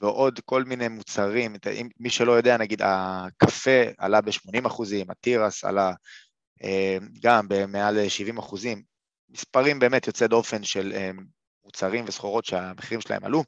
ועוד 0.02 0.40
כל 0.44 0.64
מיני 0.64 0.88
מוצרים, 0.88 1.57
מי 2.00 2.11
שלא 2.11 2.33
יודע, 2.33 2.57
נגיד 2.57 2.83
הקפה 2.85 3.83
עלה 3.98 4.20
ב-80 4.20 4.66
אחוזים, 4.66 5.11
התירס 5.11 5.64
עלה 5.64 5.92
גם 7.22 7.48
במעל 7.48 8.09
70 8.09 8.38
אחוזים, 8.38 8.83
מספרים 9.29 9.79
באמת 9.79 10.07
יוצא 10.07 10.26
דופן 10.26 10.64
של 10.64 11.11
מוצרים 11.66 12.05
וסחורות 12.09 12.44
שהמחירים 12.44 13.00
שלהם 13.00 13.24
עלו. 13.24 13.44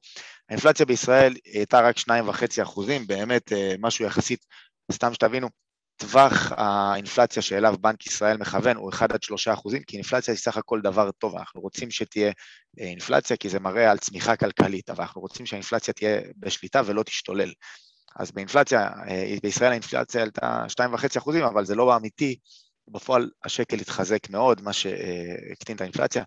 האינפלציה 0.48 0.87
בישראל 0.87 1.35
הייתה 1.44 1.81
רק 1.81 1.98
2.5 1.98 2.62
אחוזים, 2.62 3.07
באמת 3.07 3.52
אה, 3.52 3.74
משהו 3.78 4.04
יחסית, 4.04 4.46
סתם 4.92 5.14
שתבינו, 5.14 5.48
טווח 5.96 6.52
האינפלציה 6.57 7.42
שאליו 7.42 7.74
בנק 7.81 8.07
ישראל 8.07 8.37
מכוון 8.37 8.76
הוא 8.76 8.90
1 8.90 9.12
עד 9.12 9.22
3 9.22 9.48
אחוזים, 9.48 9.83
כי 9.83 9.96
אינפלציה 9.96 10.35
היא 10.35 10.38
סך 10.38 10.57
הכל 10.57 10.81
דבר 10.81 11.11
טוב, 11.11 11.37
אנחנו 11.37 11.61
רוצים 11.61 11.90
שתהיה 11.90 12.33
אה, 12.81 12.85
אינפלציה 12.85 13.37
כי 13.37 13.48
זה 13.48 13.61
מראה 13.61 13.90
על 13.90 13.98
צמיחה 13.98 14.37
כלכלית, 14.37 14.90
אבל 14.90 15.00
אנחנו 15.02 15.20
רוצים 15.20 15.46
שהאינפלציה 15.46 15.94
תהיה 15.94 16.20
בשליטה 16.37 16.83
ולא 16.87 17.02
תשתולל. 17.02 17.52
אז 18.16 18.33
באינפלציה, 18.33 18.88
אה, 19.09 19.37
בישראל 19.42 19.70
האינפלציה 19.70 20.22
עלתה 20.22 20.64
2.5 20.68 21.18
אחוזים, 21.18 21.44
אבל 21.44 21.64
זה 21.64 21.74
לא 21.74 21.96
אמיתי, 21.96 22.37
בפועל 22.88 23.31
השקל 23.44 23.76
התחזק 23.76 24.31
מאוד, 24.31 24.62
מה 24.62 24.72
שהקטין 24.72 25.76
את 25.76 25.81
האינפלציה. 25.81 26.24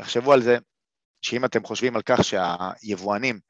תחשבו 0.00 0.32
על 0.32 0.42
זה, 0.42 0.58
שאם 1.22 1.44
אתם 1.44 1.64
חושבים 1.64 1.96
על 1.96 2.02
כך 2.02 2.20
שהיבואנים 2.24 3.40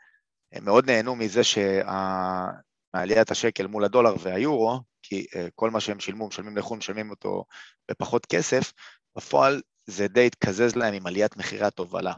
מאוד 0.63 0.91
נהנו 0.91 1.17
מזה 1.17 1.41
שמעליית 1.45 3.31
השקל 3.31 3.67
מול 3.67 3.85
הדולר 3.85 4.15
והיורו, 4.21 4.81
כי 5.03 5.27
uh, 5.31 5.39
כל 5.55 5.71
מה 5.71 5.81
שהם 5.81 6.01
שילמו, 6.01 6.29
משלמים 6.29 6.57
לחו"ל, 6.57 6.79
משלמים 6.79 7.11
אותו 7.11 7.45
בפחות 7.91 8.27
כסף, 8.27 8.73
בפועל 9.17 9.63
זה 9.87 10.09
די 10.09 10.27
התקזז 10.27 10.77
להם 10.77 10.95
עם 10.95 11.07
עליית 11.07 11.37
מחירי 11.37 11.67
התובלה. 11.67 12.13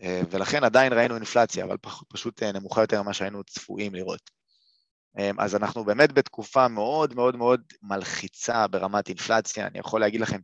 Uh, 0.00 0.04
ולכן 0.30 0.64
עדיין 0.64 0.92
ראינו 0.92 1.14
אינפלציה, 1.14 1.64
אבל 1.64 1.76
פשוט 2.08 2.42
uh, 2.42 2.46
נמוכה 2.46 2.80
יותר 2.80 3.02
ממה 3.02 3.12
שהיינו 3.12 3.44
צפויים 3.44 3.94
לראות. 3.94 4.36
אז 5.38 5.54
אנחנו 5.54 5.84
באמת 5.84 6.12
בתקופה 6.12 6.68
מאוד 6.68 7.14
מאוד 7.14 7.36
מאוד 7.36 7.62
מלחיצה 7.82 8.66
ברמת 8.66 9.08
אינפלציה. 9.08 9.66
אני 9.66 9.78
יכול 9.78 10.00
להגיד 10.00 10.20
לכם 10.20 10.40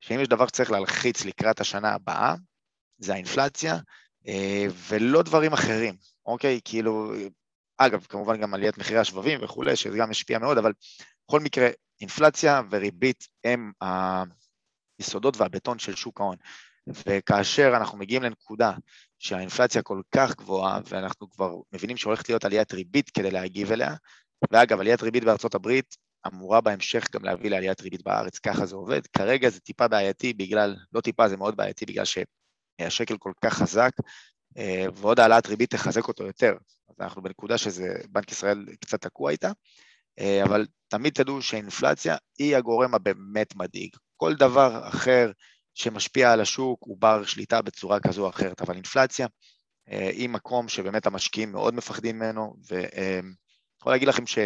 שאם 0.00 0.20
יש 0.20 0.28
דבר 0.28 0.46
שצריך 0.46 0.70
להלחיץ 0.70 1.24
לקראת 1.24 1.60
השנה 1.60 1.92
הבאה, 1.92 2.34
זה 2.98 3.12
האינפלציה, 3.12 3.76
uh, 3.76 4.28
ולא 4.88 5.22
דברים 5.22 5.52
אחרים, 5.52 5.96
אוקיי? 6.26 6.60
כאילו, 6.64 7.12
אגב, 7.78 8.06
כמובן 8.08 8.40
גם 8.40 8.54
עליית 8.54 8.78
מחירי 8.78 8.98
השבבים 8.98 9.40
וכולי, 9.42 9.76
שזה 9.76 9.98
גם 9.98 10.10
השפיע 10.10 10.38
מאוד, 10.38 10.58
אבל 10.58 10.72
בכל 11.28 11.40
מקרה, 11.40 11.68
אינפלציה 12.00 12.62
וריבית 12.70 13.28
הם 13.44 13.72
היסודות 15.00 15.36
והבטון 15.36 15.78
של 15.78 15.94
שוק 15.94 16.20
ההון. 16.20 16.36
וכאשר 17.06 17.72
אנחנו 17.76 17.98
מגיעים 17.98 18.22
לנקודה 18.22 18.72
שהאינפלציה 19.18 19.82
כל 19.82 20.00
כך 20.10 20.36
גבוהה, 20.36 20.80
ואנחנו 20.88 21.30
כבר 21.30 21.54
מבינים 21.72 21.96
שהולכת 21.96 22.28
להיות 22.28 22.44
עליית 22.44 22.72
ריבית 22.72 23.10
כדי 23.10 23.30
להגיב 23.30 23.72
אליה, 23.72 23.94
ואגב, 24.50 24.80
עליית 24.80 25.02
ריבית 25.02 25.24
בארצות 25.24 25.54
הברית 25.54 25.96
אמורה 26.26 26.60
בהמשך 26.60 27.06
גם 27.12 27.24
להביא 27.24 27.50
לעליית 27.50 27.80
ריבית 27.80 28.02
בארץ, 28.02 28.38
ככה 28.38 28.66
זה 28.66 28.76
עובד. 28.76 29.06
כרגע 29.06 29.50
זה 29.50 29.60
טיפה 29.60 29.88
בעייתי 29.88 30.32
בגלל, 30.32 30.76
לא 30.92 31.00
טיפה, 31.00 31.28
זה 31.28 31.36
מאוד 31.36 31.56
בעייתי 31.56 31.86
בגלל 31.86 32.04
שהשקל 32.80 33.16
כל 33.18 33.32
כך 33.44 33.54
חזק, 33.54 33.90
אה, 34.58 34.86
ועוד 34.94 35.20
העלאת 35.20 35.46
ריבית 35.46 35.70
תחזק 35.70 36.08
אותו 36.08 36.24
יותר. 36.26 36.54
אז 36.88 36.94
אנחנו 37.00 37.22
בנקודה 37.22 37.58
שזה, 37.58 37.88
בנק 38.08 38.32
ישראל 38.32 38.66
קצת 38.80 39.00
תקוע 39.00 39.30
איתה, 39.30 39.50
אה, 40.18 40.42
אבל 40.44 40.66
תמיד 40.88 41.12
תדעו 41.12 41.42
שאינפלציה 41.42 42.16
היא 42.38 42.56
הגורם 42.56 42.94
הבאמת 42.94 43.56
מדאיג. 43.56 43.96
כל 44.16 44.34
דבר 44.34 44.88
אחר 44.88 45.30
שמשפיע 45.74 46.32
על 46.32 46.40
השוק 46.40 46.78
הוא 46.82 46.96
בר 47.00 47.24
שליטה 47.24 47.62
בצורה 47.62 48.00
כזו 48.00 48.24
או 48.24 48.28
אחרת, 48.28 48.60
אבל 48.60 48.74
אינפלציה 48.74 49.26
אה, 49.90 50.08
היא 50.08 50.28
מקום 50.28 50.68
שבאמת 50.68 51.06
המשקיעים 51.06 51.52
מאוד 51.52 51.74
מפחדים 51.74 52.16
ממנו, 52.16 52.54
ואני 52.70 53.32
יכול 53.80 53.92
להגיד 53.92 54.08
לכם 54.08 54.26
ש... 54.26 54.38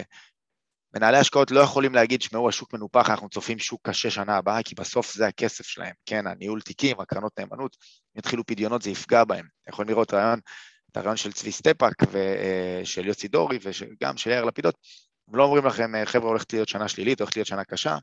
מנהלי 0.95 1.19
השקעות 1.19 1.51
לא 1.51 1.61
יכולים 1.61 1.95
להגיד, 1.95 2.23
שמעו, 2.23 2.49
השוק 2.49 2.75
מנופח, 2.75 3.11
אנחנו 3.11 3.29
צופים 3.29 3.59
שוק 3.59 3.81
קשה 3.89 4.11
שנה 4.11 4.37
הבאה, 4.37 4.63
כי 4.63 4.75
בסוף 4.75 5.15
זה 5.15 5.27
הכסף 5.27 5.67
שלהם, 5.67 5.95
כן, 6.07 6.27
הניהול 6.27 6.61
תיקים, 6.61 7.01
הקרנות 7.01 7.39
נאמנות, 7.39 7.77
אם 8.15 8.19
יתחילו 8.19 8.47
פדיונות 8.47 8.83
זה 8.83 8.91
יפגע 8.91 9.25
בהם. 9.25 9.47
יכולים 9.69 9.89
לראות 9.89 10.15
ריאיון, 10.15 10.41
את 10.93 10.97
הריאיון 10.97 11.17
של 11.17 11.33
צבי 11.33 11.53
סטפאק 11.53 11.95
ושל 12.13 13.07
יוסי 13.07 13.29
דורי 13.29 13.59
וגם 13.63 14.17
של 14.17 14.31
יאיר 14.31 14.45
לפידות, 14.45 14.75
הם 15.29 15.37
לא 15.37 15.45
אומרים 15.45 15.67
לכם, 15.67 15.93
חבר'ה, 16.05 16.29
הולכת 16.29 16.53
להיות 16.53 16.69
שנה 16.69 16.89
שלילית, 16.89 17.21
הולכת 17.21 17.37
להיות 17.37 17.47
שנה 17.47 17.65
קשה, 17.65 17.97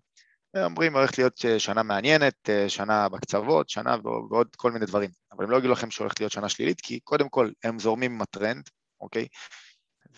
הם 0.54 0.64
אומרים, 0.64 0.96
הולכת 0.96 1.18
להיות 1.18 1.46
שנה 1.58 1.84
מעניינת, 1.84 2.50
שנה 2.68 3.10
בקצוות, 3.10 3.70
שנה 3.70 3.96
ועוד 4.04 4.48
כל 4.56 4.72
מיני 4.72 4.86
דברים, 4.86 5.10
אבל 5.32 5.44
הם 5.44 5.52
לא 5.52 5.58
יגידו 5.58 5.74
לכם 5.74 5.92
שהולכת 5.92 6.20
להיות 6.20 6.32
שנה 6.32 6.50
שלילית, 6.50 6.82
כי 6.82 7.00
קודם 7.00 7.30
כל 7.30 7.50
הם 7.64 7.80
זורמים 7.80 8.12
עם 8.12 8.22
הטרנד, 8.22 8.70
אוקיי? 9.02 9.28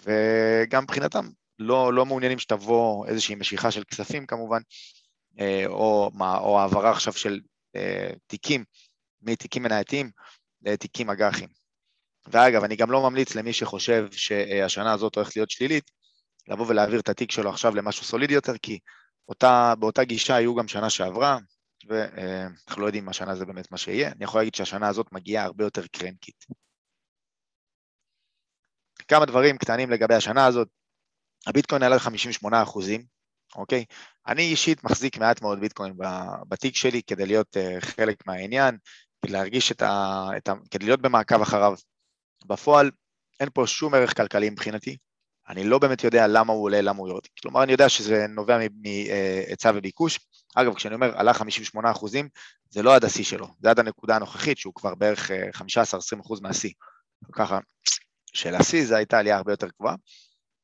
וגם 0.04 0.84
מבחינתם 0.84 1.30
לא, 1.60 1.94
לא 1.94 2.06
מעוניינים 2.06 2.40
שתבוא 2.40 3.08
איזושהי 3.08 3.36
משיכה 3.36 3.72
של 3.72 3.84
כספים 3.84 4.26
כמובן, 4.26 4.62
אה, 5.40 5.64
או, 5.68 6.12
או 6.20 6.60
העברה 6.60 6.92
עכשיו 6.92 7.14
של 7.14 7.40
אה, 7.76 8.10
תיקים 8.28 8.64
מתיקים 9.22 9.64
מנייתיים 9.64 10.12
לתיקים 10.62 11.10
אג"חים. 11.10 11.50
ואגב, 12.28 12.64
אני 12.64 12.76
גם 12.76 12.92
לא 12.92 13.10
ממליץ 13.10 13.36
למי 13.36 13.54
שחושב 13.54 14.08
שהשנה 14.12 14.94
הזאת 14.94 15.16
הולכת 15.16 15.36
להיות 15.36 15.50
שלילית, 15.50 15.92
לבוא 16.48 16.66
ולהעביר 16.68 17.00
את 17.00 17.10
התיק 17.10 17.32
שלו 17.32 17.50
עכשיו 17.50 17.76
למשהו 17.76 18.04
סולידי 18.04 18.34
יותר, 18.34 18.58
כי 18.62 18.80
אותה, 19.30 19.74
באותה 19.80 20.04
גישה 20.04 20.36
היו 20.36 20.56
גם 20.56 20.68
שנה 20.68 20.90
שעברה, 20.90 21.38
ואנחנו 21.88 22.82
לא 22.82 22.86
יודעים 22.86 23.04
אם 23.04 23.10
השנה 23.10 23.36
זה 23.36 23.46
באמת 23.46 23.72
מה 23.72 23.78
שיהיה. 23.78 24.12
אני 24.12 24.24
יכול 24.24 24.42
להגיד 24.42 24.56
שהשנה 24.56 24.88
הזאת 24.88 25.12
מגיעה 25.12 25.46
הרבה 25.46 25.64
יותר 25.64 25.88
קרנקית. 25.88 26.46
כמה 29.08 29.26
דברים 29.26 29.58
קטנים 29.58 29.90
לגבי 29.90 30.16
השנה 30.16 30.46
הזאת. 30.46 30.68
הביטקוין 31.48 31.84
עלה 31.84 31.96
ל-58 31.96 32.64
אחוזים, 32.64 33.04
אוקיי? 33.56 33.86
אני 34.28 34.42
אישית 34.42 34.84
מחזיק 34.84 35.18
מעט 35.18 35.42
מאוד 35.42 35.60
ביטקוין 35.60 35.94
בתיק 36.50 36.76
שלי 36.76 37.02
כדי 37.04 37.26
להיות 37.26 37.58
uh, 37.58 37.82
חלק 37.86 38.28
מהעניין, 38.28 38.78
כדי 39.22 39.32
להרגיש 39.32 39.72
את 39.72 39.82
ה... 39.82 40.28
את 40.38 40.50
ה 40.50 40.54
כדי 40.72 40.86
להיות 40.86 41.02
במעקב 41.02 41.42
אחריו. 41.42 41.74
בפועל 42.46 42.92
אין 43.40 43.50
פה 43.54 43.68
שום 43.68 43.94
ערך 43.94 44.18
כלכלי 44.18 44.50
מבחינתי, 44.50 44.98
אני 45.50 45.64
לא 45.64 45.80
באמת 45.80 46.04
יודע 46.04 46.28
למה 46.28 46.54
הוא 46.54 46.64
עולה, 46.64 46.82
למה 46.82 47.00
הוא 47.00 47.08
יורד. 47.08 47.22
כלומר, 47.42 47.64
אני 47.64 47.72
יודע 47.72 47.90
שזה 47.90 48.26
נובע 48.30 48.58
מהיצע 48.82 49.72
וביקוש. 49.76 50.20
אגב, 50.56 50.74
כשאני 50.74 50.96
אומר 50.96 51.18
עלה 51.18 51.34
58 51.34 51.92
אחוזים, 51.92 52.30
זה 52.70 52.84
לא 52.84 52.96
עד 52.96 53.06
השיא 53.06 53.24
שלו, 53.24 53.48
זה 53.60 53.70
עד 53.70 53.80
הנקודה 53.80 54.16
הנוכחית, 54.16 54.58
שהוא 54.58 54.74
כבר 54.74 54.96
בערך 54.96 55.32
15-20 55.32 56.22
אחוז 56.22 56.42
מהשיא. 56.42 56.72
ככה, 57.32 57.60
של 58.34 58.56
השיא 58.56 58.86
זו 58.86 58.96
הייתה 58.96 59.20
עלייה 59.20 59.38
הרבה 59.38 59.54
יותר 59.54 59.68
גבוהה. 59.80 59.96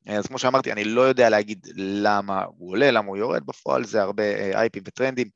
אז 0.07 0.27
כמו 0.27 0.39
שאמרתי, 0.39 0.71
אני 0.71 0.83
לא 0.83 1.01
יודע 1.01 1.29
להגיד 1.29 1.67
למה 1.75 2.43
הוא 2.43 2.71
עולה, 2.71 2.91
למה 2.91 3.07
הוא 3.07 3.17
יורד, 3.17 3.45
בפועל 3.45 3.85
זה 3.85 4.01
הרבה 4.01 4.23
אייפים 4.55 4.83
וטרנדים, 4.85 5.29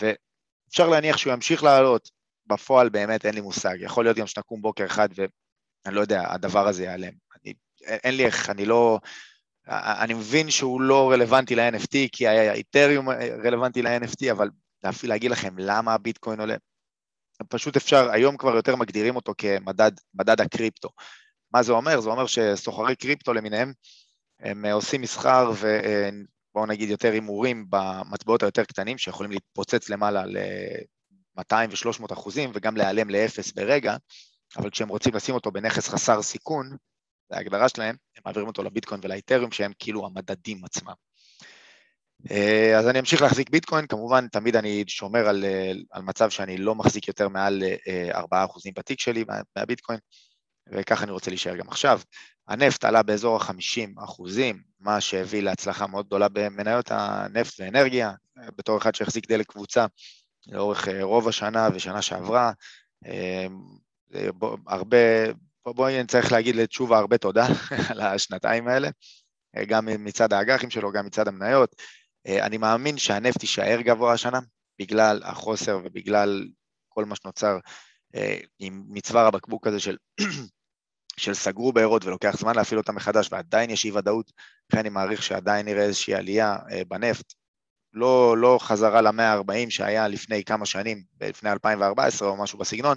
ואפשר 0.00 0.88
להניח 0.88 1.16
שהוא 1.16 1.32
ימשיך 1.32 1.64
לעלות, 1.64 2.10
בפועל 2.46 2.88
באמת 2.88 3.26
אין 3.26 3.34
לי 3.34 3.40
מושג, 3.40 3.76
יכול 3.80 4.04
להיות 4.04 4.16
גם 4.16 4.26
שנקום 4.26 4.62
בוקר 4.62 4.86
אחד 4.86 5.08
ואני 5.16 5.94
לא 5.94 6.00
יודע, 6.00 6.32
הדבר 6.32 6.68
הזה 6.68 6.82
ייעלם. 6.82 7.12
אני, 7.42 7.54
אין 7.82 8.16
לי 8.16 8.26
איך, 8.26 8.50
אני 8.50 8.66
לא... 8.66 8.98
אני 9.68 10.14
מבין 10.14 10.50
שהוא 10.50 10.80
לא 10.80 11.10
רלוונטי 11.10 11.54
ל-NFT, 11.54 11.96
כי 12.12 12.26
האיתריום 12.26 13.08
רלוונטי 13.44 13.82
ל-NFT, 13.82 14.32
אבל 14.32 14.48
להגיד 15.02 15.30
לכם 15.30 15.58
למה 15.58 15.94
הביטקוין 15.94 16.40
עולה, 16.40 16.54
פשוט 17.48 17.76
אפשר, 17.76 18.10
היום 18.10 18.36
כבר 18.36 18.56
יותר 18.56 18.76
מגדירים 18.76 19.16
אותו 19.16 19.32
כמדד 19.38 20.40
הקריפטו. 20.40 20.88
מה 21.52 21.62
זה 21.62 21.72
אומר? 21.72 22.00
זה 22.00 22.10
אומר 22.10 22.26
שסוחרי 22.26 22.96
קריפטו 22.96 23.32
למיניהם, 23.32 23.72
הם 24.40 24.64
עושים 24.66 25.00
מסחר 25.00 25.52
ובואו 25.52 26.66
נגיד 26.66 26.90
יותר 26.90 27.12
הימורים 27.12 27.66
במטבעות 27.70 28.42
היותר 28.42 28.64
קטנים, 28.64 28.98
שיכולים 28.98 29.32
להתפוצץ 29.32 29.88
למעלה 29.88 30.26
ל-200 30.26 31.54
ו-300 31.70 32.12
אחוזים 32.12 32.50
וגם 32.54 32.76
להיעלם 32.76 33.10
לאפס 33.10 33.52
ברגע, 33.52 33.96
אבל 34.56 34.70
כשהם 34.70 34.88
רוצים 34.88 35.14
לשים 35.14 35.34
אותו 35.34 35.50
בנכס 35.50 35.88
חסר 35.88 36.22
סיכון, 36.22 36.76
זה 37.30 37.36
ההגדרה 37.36 37.68
שלהם, 37.68 37.96
הם 38.16 38.22
מעבירים 38.26 38.48
אותו 38.48 38.62
לביטקוין 38.62 39.00
ולאיתריום 39.04 39.50
שהם 39.50 39.72
כאילו 39.78 40.06
המדדים 40.06 40.64
עצמם. 40.64 40.92
אה, 42.30 42.78
אז 42.78 42.88
אני 42.88 43.00
אמשיך 43.00 43.22
להחזיק 43.22 43.50
ביטקוין, 43.50 43.86
כמובן 43.86 44.28
תמיד 44.28 44.56
אני 44.56 44.84
שומר 44.86 45.28
על, 45.28 45.44
אה, 45.44 45.72
על 45.90 46.02
מצב 46.02 46.30
שאני 46.30 46.56
לא 46.56 46.74
מחזיק 46.74 47.08
יותר 47.08 47.28
מעל 47.28 47.62
4% 48.12 48.66
אה, 48.66 48.72
בתיק 48.76 49.00
שלי 49.00 49.24
מהביטקוין, 49.56 49.98
וככה 50.70 51.04
אני 51.04 51.12
רוצה 51.12 51.30
להישאר 51.30 51.56
גם 51.56 51.68
עכשיו. 51.68 52.00
הנפט 52.48 52.84
עלה 52.84 53.02
באזור 53.02 53.36
ה-50 53.36 54.04
אחוזים, 54.04 54.62
מה 54.80 55.00
שהביא 55.00 55.42
להצלחה 55.42 55.86
מאוד 55.86 56.06
גדולה 56.06 56.28
במניות 56.28 56.90
הנפט 56.90 57.60
ואנרגיה, 57.60 58.12
בתור 58.56 58.78
אחד 58.78 58.94
שהחזיק 58.94 59.28
דלק 59.28 59.46
קבוצה 59.46 59.86
לאורך 60.46 60.88
רוב 61.02 61.28
השנה 61.28 61.68
ושנה 61.74 62.02
שעברה. 62.02 62.52
הרבה, 64.66 64.96
בואי 65.66 66.02
נצטרך 66.02 66.32
להגיד 66.32 66.56
לתשובה 66.56 66.98
הרבה 66.98 67.18
תודה 67.18 67.46
על 67.90 68.00
השנתיים 68.00 68.68
האלה, 68.68 68.88
גם 69.66 69.88
מצד 69.98 70.32
האג"חים 70.32 70.70
שלו, 70.70 70.92
גם 70.92 71.06
מצד 71.06 71.28
המניות. 71.28 71.76
אה, 72.26 72.46
אני 72.46 72.58
מאמין 72.58 72.98
שהנפט 72.98 73.42
יישאר 73.42 73.80
גבוה 73.80 74.12
השנה, 74.12 74.40
בגלל 74.80 75.22
החוסר 75.24 75.80
ובגלל 75.84 76.48
כל 76.88 77.04
מה 77.04 77.16
שנוצר 77.16 77.58
אה, 78.14 78.38
עם 78.58 78.84
מצוואר 78.88 79.26
הבקבוק 79.26 79.66
הזה 79.66 79.80
של, 79.80 79.96
של 81.20 81.34
סגרו 81.34 81.72
בארות 81.72 82.04
ולוקח 82.04 82.36
זמן 82.38 82.56
להפעיל 82.56 82.78
אותם 82.78 82.94
מחדש 82.94 83.28
ועדיין 83.32 83.70
יש 83.70 83.84
אי 83.84 83.92
ודאות, 83.92 84.32
לכן 84.70 84.78
אני 84.78 84.88
מעריך 84.88 85.22
שעדיין 85.22 85.66
נראה 85.66 85.82
איזושהי 85.82 86.14
עלייה 86.14 86.56
אה, 86.72 86.82
בנפט, 86.88 87.34
לא, 87.92 88.38
לא 88.38 88.58
חזרה 88.62 89.00
למאה 89.00 89.32
ה-40 89.32 89.70
שהיה 89.70 90.08
לפני 90.08 90.44
כמה 90.44 90.66
שנים, 90.66 91.02
לפני 91.20 91.52
2014 91.52 92.28
או 92.28 92.36
משהו 92.36 92.58
בסגנון, 92.58 92.96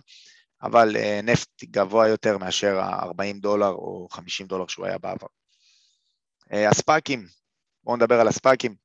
אבל 0.61 0.95
נפט 1.23 1.63
גבוה 1.63 2.07
יותר 2.07 2.37
מאשר 2.37 2.79
ה-40 2.79 3.41
דולר 3.41 3.69
או 3.69 4.07
50 4.11 4.47
דולר 4.47 4.67
שהוא 4.67 4.85
היה 4.85 4.97
בעבר. 4.97 5.27
הספאקים, 6.51 7.25
בואו 7.83 7.95
נדבר 7.95 8.19
על 8.19 8.27
הספאקים. 8.27 8.75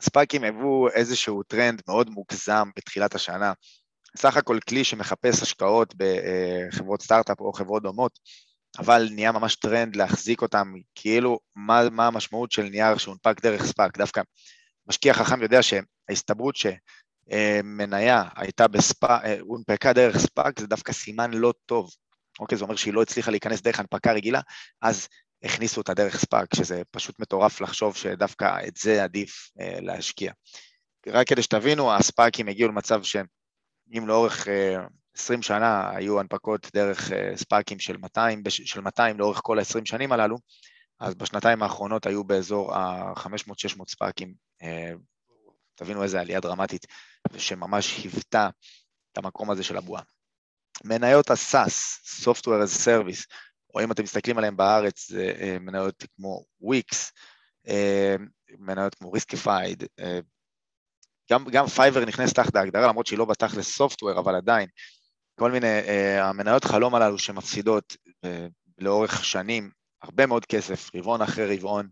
ספאקים 0.00 0.44
היוו 0.44 0.88
איזשהו 0.88 1.42
טרנד 1.42 1.82
מאוד 1.88 2.10
מוגזם 2.10 2.70
בתחילת 2.76 3.14
השנה. 3.14 3.52
סך 4.16 4.36
הכל 4.36 4.58
כלי 4.68 4.84
שמחפש 4.84 5.42
השקעות 5.42 5.94
בחברות 5.96 7.02
סטארט-אפ 7.02 7.40
או 7.40 7.52
חברות 7.52 7.82
דומות, 7.82 8.18
אבל 8.78 9.08
נהיה 9.12 9.32
ממש 9.32 9.56
טרנד 9.56 9.96
להחזיק 9.96 10.42
אותם, 10.42 10.72
כאילו 10.94 11.38
מה, 11.56 11.90
מה 11.90 12.06
המשמעות 12.06 12.52
של 12.52 12.62
נייר 12.62 12.96
שהונפק 12.96 13.40
דרך 13.40 13.64
ספאק, 13.64 13.98
דווקא 13.98 14.22
משקיע 14.88 15.14
חכם 15.14 15.42
יודע 15.42 15.60
שההסתברות 15.62 16.54
שמניה 16.56 18.22
הייתה 18.36 18.68
בספאק, 18.68 19.22
הונפקה 19.40 19.92
דרך 19.92 20.18
ספאק 20.18 20.60
זה 20.60 20.66
דווקא 20.66 20.92
סימן 20.92 21.30
לא 21.34 21.52
טוב, 21.66 21.90
אוקיי, 22.40 22.58
זה 22.58 22.64
אומר 22.64 22.76
שהיא 22.76 22.94
לא 22.94 23.02
הצליחה 23.02 23.30
להיכנס 23.30 23.60
דרך 23.62 23.80
הנפקה 23.80 24.12
רגילה, 24.12 24.40
אז 24.82 25.08
הכניסו 25.42 25.80
אותה 25.80 25.94
דרך 25.94 26.16
ספאק, 26.16 26.54
שזה 26.54 26.82
פשוט 26.90 27.20
מטורף 27.20 27.60
לחשוב 27.60 27.96
שדווקא 27.96 28.66
את 28.68 28.76
זה 28.76 29.04
עדיף 29.04 29.50
אה, 29.60 29.78
להשקיע. 29.80 30.32
רק 31.08 31.28
כדי 31.28 31.42
שתבינו, 31.42 31.94
הספאקים 31.94 32.48
הגיעו 32.48 32.68
למצב 32.68 33.02
שאם 33.92 34.06
לאורך 34.06 34.48
אה, 34.48 34.76
20 35.16 35.42
שנה 35.42 35.90
היו 35.96 36.20
הנפקות 36.20 36.70
דרך 36.74 37.12
אה, 37.12 37.36
ספאקים 37.36 37.78
של 37.78 37.96
200, 37.96 38.42
של 38.48 38.80
200 38.80 39.18
לאורך 39.18 39.40
כל 39.42 39.58
ה-20 39.58 39.84
שנים 39.84 40.12
הללו, 40.12 40.38
אז 41.00 41.14
בשנתיים 41.14 41.62
האחרונות 41.62 42.06
היו 42.06 42.24
באזור 42.24 42.74
ה-500-600 42.74 43.88
ספאקים, 43.88 44.34
אה, 44.62 44.92
תבינו 45.74 46.02
איזה 46.02 46.20
עלייה 46.20 46.40
דרמטית, 46.40 46.86
ושממש 47.32 47.96
היוותה 47.96 48.48
את 49.12 49.18
המקום 49.18 49.50
הזה 49.50 49.62
של 49.62 49.76
הבועה. 49.76 50.02
מניות 50.84 51.30
ה-SaaS, 51.30 52.00
Software 52.24 52.64
as 52.64 52.76
a 52.76 52.86
Service, 52.86 53.26
או 53.74 53.84
אם 53.84 53.92
אתם 53.92 54.02
מסתכלים 54.02 54.38
עליהם 54.38 54.56
בארץ, 54.56 55.10
זה 55.10 55.32
אה, 55.40 55.56
מניות 55.60 56.04
כמו 56.16 56.44
אה, 57.68 58.16
מניות 58.58 58.94
כמו 58.94 59.12
אה, 60.00 60.20
גם, 61.32 61.44
גם 61.44 61.66
פייבר 61.66 62.04
נכנס 62.04 62.32
תחת 62.32 62.56
ההגדרה, 62.56 62.86
למרות 62.88 63.06
שהיא 63.06 63.18
לא 63.18 63.24
בתכלס 63.24 63.76
software, 63.76 64.18
אבל 64.18 64.34
עדיין, 64.34 64.68
כל 65.38 65.50
מיני, 65.50 65.66
המניות 66.20 66.64
חלום 66.64 66.94
הללו 66.94 67.18
שמפסידות 67.18 67.96
לאורך 68.78 69.24
שנים 69.24 69.70
הרבה 70.02 70.26
מאוד 70.26 70.46
כסף, 70.46 70.90
רבעון 70.94 71.22
אחרי 71.22 71.56
רבעון, 71.56 71.88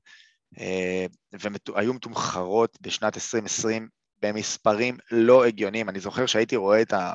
והיו 1.33 1.95
מתומחרות 1.95 2.79
בשנת 2.81 3.17
2020 3.17 3.89
במספרים 4.23 4.97
לא 5.11 5.45
הגיוניים. 5.45 5.89
אני 5.89 6.01
זוכר 6.01 6.27
שהייתי 6.27 6.57
רואה 6.57 6.83
את, 6.83 6.93
ה, 6.93 7.15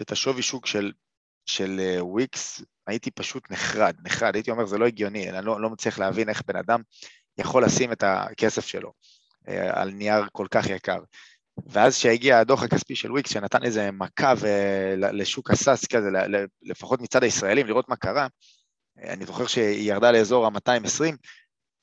את 0.00 0.12
השווי 0.12 0.42
שוק 0.42 0.66
של, 0.66 0.92
של 1.46 1.80
וויקס 2.00 2.62
הייתי 2.86 3.10
פשוט 3.10 3.50
נחרד, 3.50 3.94
נחרד, 4.04 4.34
הייתי 4.34 4.50
אומר, 4.50 4.66
זה 4.66 4.78
לא 4.78 4.86
הגיוני, 4.86 5.30
אני 5.30 5.46
לא, 5.46 5.60
לא 5.60 5.70
מצליח 5.70 5.98
להבין 5.98 6.28
איך 6.28 6.42
בן 6.46 6.56
אדם 6.56 6.80
יכול 7.38 7.64
לשים 7.64 7.92
את 7.92 8.02
הכסף 8.02 8.66
שלו 8.66 8.88
אה, 8.88 9.17
על 9.70 9.90
נייר 9.90 10.24
כל 10.32 10.46
כך 10.50 10.66
יקר. 10.68 10.98
ואז 11.66 11.96
כשהגיע 11.96 12.38
הדוח 12.38 12.62
הכספי 12.62 12.96
של 12.96 13.12
וויקס, 13.12 13.30
שנתן 13.30 13.64
איזה 13.64 13.90
מכה 13.90 14.34
לשוק 14.96 15.50
ה 15.50 15.57
SaaS 15.57 15.86
כזה, 15.86 16.08
לפחות 16.62 17.00
מצד 17.00 17.22
הישראלים, 17.22 17.66
לראות 17.66 17.88
מה 17.88 17.96
קרה, 17.96 18.26
אה, 19.04 19.12
אני 19.12 19.26
זוכר 19.26 19.46
שהיא 19.46 19.92
ירדה 19.92 20.10
לאזור 20.10 20.46
ה-220, 20.46 21.16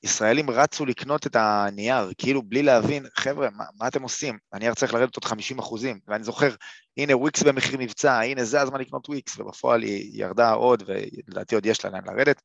ישראלים 0.02 0.50
רצו 0.50 0.86
לקנות 0.86 1.26
את 1.26 1.36
הנייר, 1.36 2.12
כאילו 2.18 2.42
בלי 2.42 2.62
להבין, 2.62 3.06
חבר'ה, 3.14 3.50
מה, 3.50 3.64
מה 3.78 3.88
אתם 3.88 4.02
עושים? 4.02 4.38
הנייר 4.52 4.74
צריך 4.74 4.94
לרדת 4.94 5.16
עוד 5.16 5.24
50 5.24 5.58
אחוזים. 5.58 6.00
ואני 6.06 6.24
זוכר, 6.24 6.54
הנה 6.96 7.16
וויקס 7.16 7.42
במחיר 7.42 7.78
מבצע, 7.78 8.20
הנה 8.20 8.44
זה 8.44 8.60
הזמן 8.60 8.80
לקנות 8.80 9.08
וויקס, 9.08 9.38
ובפועל 9.38 9.82
היא 9.82 10.22
ירדה 10.22 10.50
עוד, 10.50 10.82
ולדעתי 10.86 11.54
עוד 11.54 11.66
יש 11.66 11.84
לה 11.84 11.90
לאן 11.90 12.04
לרדת. 12.04 12.42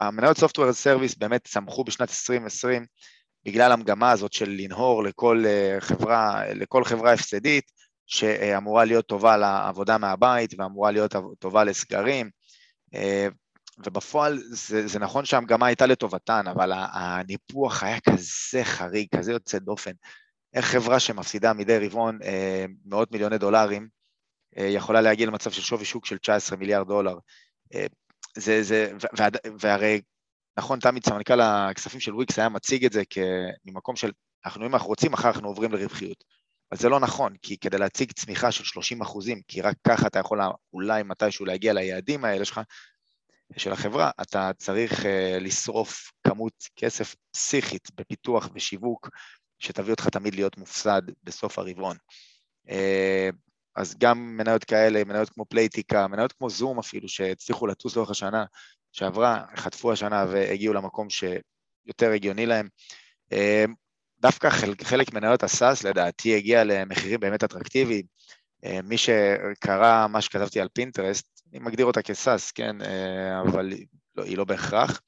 המניות 0.00 0.36
Software 0.36 0.74
Service 0.84 1.14
באמת 1.18 1.44
צמחו 1.44 1.84
בשנת 1.84 2.08
2020 2.08 2.86
בגלל 3.44 3.72
המגמה 3.72 4.10
הזאת 4.10 4.32
של 4.32 4.50
לנהור 4.50 5.04
לכל 5.04 5.44
אה, 5.46 5.76
חברה, 5.80 6.42
לכל 6.54 6.84
חברה 6.84 7.12
הפסדית, 7.12 7.70
שאמורה 8.06 8.84
להיות 8.84 9.06
טובה 9.06 9.36
לעבודה 9.36 9.98
מהבית 9.98 10.54
ואמורה 10.58 10.90
להיות 10.90 11.14
טובה 11.38 11.64
לסגרים, 11.64 12.30
אה, 12.94 13.28
ובפועל 13.78 14.38
זה, 14.38 14.86
זה 14.86 14.98
נכון 14.98 15.24
שהמגמה 15.24 15.66
הייתה 15.66 15.86
לטובתן, 15.86 16.46
אבל 16.46 16.72
הניפוח 16.74 17.82
היה 17.82 18.00
כזה 18.00 18.64
חריג, 18.64 19.06
כזה 19.16 19.32
יוצא 19.32 19.58
דופן. 19.58 19.92
איך 20.54 20.64
חברה 20.64 21.00
שמפסידה 21.00 21.52
מדי 21.52 21.78
רבעון 21.78 22.18
אה, 22.22 22.64
מאות 22.84 23.12
מיליוני 23.12 23.38
דולרים, 23.38 23.88
יכולה 24.56 25.00
להגיע 25.00 25.26
למצב 25.26 25.50
של 25.50 25.62
שווי 25.62 25.84
שוק 25.84 26.06
של 26.06 26.18
19 26.18 26.58
מיליארד 26.58 26.88
דולר. 26.88 27.16
זה, 28.36 28.62
זה, 28.62 28.92
וה, 29.18 29.28
והרי, 29.60 30.00
נכון, 30.56 30.78
תמיד 30.80 31.06
סמנכ"ל 31.06 31.40
הכספים 31.40 32.00
של 32.00 32.14
וויקס 32.14 32.38
היה 32.38 32.48
מציג 32.48 32.84
את 32.84 32.92
זה 32.92 33.02
ממקום 33.64 33.96
של, 33.96 34.12
אנחנו, 34.46 34.66
אם 34.66 34.74
אנחנו 34.74 34.88
רוצים, 34.88 35.12
מחר 35.12 35.28
אנחנו 35.28 35.48
עוברים 35.48 35.72
לרווחיות. 35.72 36.24
אבל 36.72 36.80
זה 36.80 36.88
לא 36.88 37.00
נכון, 37.00 37.36
כי 37.42 37.56
כדי 37.58 37.78
להציג 37.78 38.12
צמיחה 38.12 38.52
של 38.52 38.64
30 38.64 39.02
אחוזים, 39.02 39.40
כי 39.48 39.60
רק 39.60 39.76
ככה 39.88 40.06
אתה 40.06 40.18
יכול 40.18 40.40
אולי 40.72 41.02
מתישהו 41.02 41.44
להגיע 41.44 41.72
ליעדים 41.72 42.24
האלה 42.24 42.44
שלך, 42.44 42.60
של 43.56 43.72
החברה, 43.72 44.10
אתה 44.22 44.50
צריך 44.58 44.92
uh, 45.00 45.06
לשרוף 45.40 46.12
כמות 46.26 46.52
כסף 46.76 47.14
פסיכית 47.30 47.88
בפיתוח 47.94 48.48
ושיווק, 48.54 49.08
שתביא 49.58 49.90
אותך 49.90 50.08
תמיד 50.08 50.34
להיות 50.34 50.58
מופסד 50.58 51.02
בסוף 51.22 51.58
הרבעון. 51.58 51.96
Uh, 52.68 53.32
אז 53.76 53.94
גם 53.98 54.36
מניות 54.36 54.64
כאלה, 54.64 55.04
מניות 55.04 55.30
כמו 55.30 55.44
פלייטיקה, 55.44 56.08
מניות 56.08 56.32
כמו 56.32 56.50
זום 56.50 56.78
אפילו, 56.78 57.08
שהצליחו 57.08 57.66
לטוס 57.66 57.96
לאורך 57.96 58.10
השנה 58.10 58.44
שעברה, 58.94 59.44
חטפו 59.56 59.92
השנה 59.92 60.24
והגיעו 60.30 60.74
למקום 60.74 61.08
שיותר 61.10 62.10
הגיוני 62.14 62.46
להם. 62.46 62.68
אה, 63.32 63.64
דווקא 64.20 64.50
חלק, 64.82 65.14
מניות 65.14 65.42
הסאס 65.42 65.84
לדעתי 65.84 66.36
הגיע 66.36 66.64
למחירים 66.64 67.20
באמת 67.20 67.44
אטרקטיביים. 67.44 68.04
אה, 68.64 68.82
מי 68.82 68.96
שקרא 68.98 70.06
מה 70.06 70.20
שכתבתי 70.20 70.60
על 70.60 70.68
פינטרסט, 70.72 71.42
אני 71.52 71.58
מגדיר 71.58 71.86
אותה 71.86 72.02
כ 72.02 72.16
SaaS, 72.16 72.50
כן, 72.50 72.76
אבל 73.42 73.72
לא, 74.16 74.24
היא 74.24 74.38
לא 74.38 74.44
בהכרח. 74.44 75.00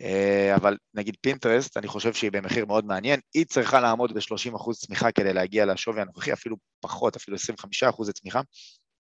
אה, 0.00 0.54
אבל 0.54 0.76
נגיד 0.94 1.16
פינטרסט, 1.20 1.76
אני 1.76 1.88
חושב 1.88 2.12
שהיא 2.12 2.32
במחיר 2.32 2.66
מאוד 2.66 2.84
מעניין, 2.84 3.20
היא 3.34 3.46
צריכה 3.46 3.80
לעמוד 3.80 4.12
ב-30% 4.14 4.72
צמיחה 4.72 5.12
כדי 5.12 5.32
להגיע 5.32 5.66
לשווי 5.66 6.00
הנוכחי, 6.00 6.32
אפילו 6.32 6.56
פחות, 6.80 7.16
אפילו 7.16 7.36
25% 7.36 8.12
צמיחה, 8.12 8.40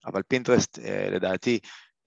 אבל 0.06 0.22
פינטרסט 0.28 0.78
אה, 0.78 1.10
לדעתי 1.10 1.58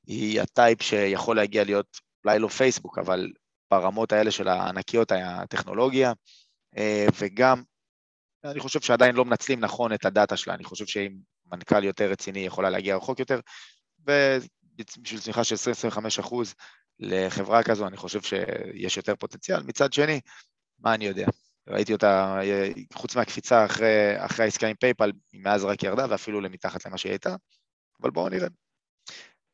היא 0.08 0.42
ה 0.42 0.50
type 0.50 0.82
שיכול 0.82 1.36
להגיע 1.36 1.64
להיות 1.64 1.98
אולי 2.28 2.40
לא 2.40 2.48
פייסבוק, 2.48 2.98
אבל 2.98 3.32
ברמות 3.72 4.12
האלה 4.12 4.32
של 4.32 4.48
הענקיות 4.48 5.12
הטכנולוגיה, 5.12 6.14
אה, 6.78 7.06
וגם 7.20 7.64
אני 8.44 8.60
חושב 8.60 8.82
שעדיין 8.82 9.16
לא 9.16 9.26
מנצלים 9.26 9.60
נכון 9.60 9.94
את 9.94 10.06
הדאטה 10.06 10.38
שלה, 10.38 10.54
אני 10.54 10.64
חושב 10.64 10.86
שאם 10.86 11.18
מנכ"ל 11.46 11.84
יותר 11.84 12.12
רציני 12.12 12.40
יכולה 12.40 12.70
להגיע 12.70 12.96
רחוק 12.96 13.20
יותר, 13.20 13.40
ובשביל 14.00 15.20
צמיחה 15.20 15.44
של 15.44 15.56
20-25 15.56 16.20
אחוז, 16.20 16.54
לחברה 17.00 17.64
כזו, 17.64 17.88
אני 17.88 17.98
חושב 17.98 18.22
שיש 18.22 18.98
יותר 18.98 19.16
פוטנציאל. 19.16 19.64
מצד 19.64 19.94
שני, 19.94 20.20
מה 20.80 20.94
אני 20.94 21.06
יודע? 21.06 21.26
ראיתי 21.68 21.94
אותה, 21.94 22.40
חוץ 22.94 23.16
מהקפיצה 23.16 23.66
אחרי, 23.66 24.14
אחרי 24.18 24.46
העסקה 24.46 24.68
עם 24.68 24.76
פייפל, 24.76 25.12
היא 25.32 25.42
מאז 25.42 25.64
רק 25.64 25.84
ירדה 25.84 26.06
ואפילו 26.10 26.42
למתחת 26.42 26.86
למה 26.86 26.98
שהיא 26.98 27.12
הייתה, 27.12 27.36
אבל 28.02 28.12
בואו 28.12 28.30
נראה. 28.30 28.48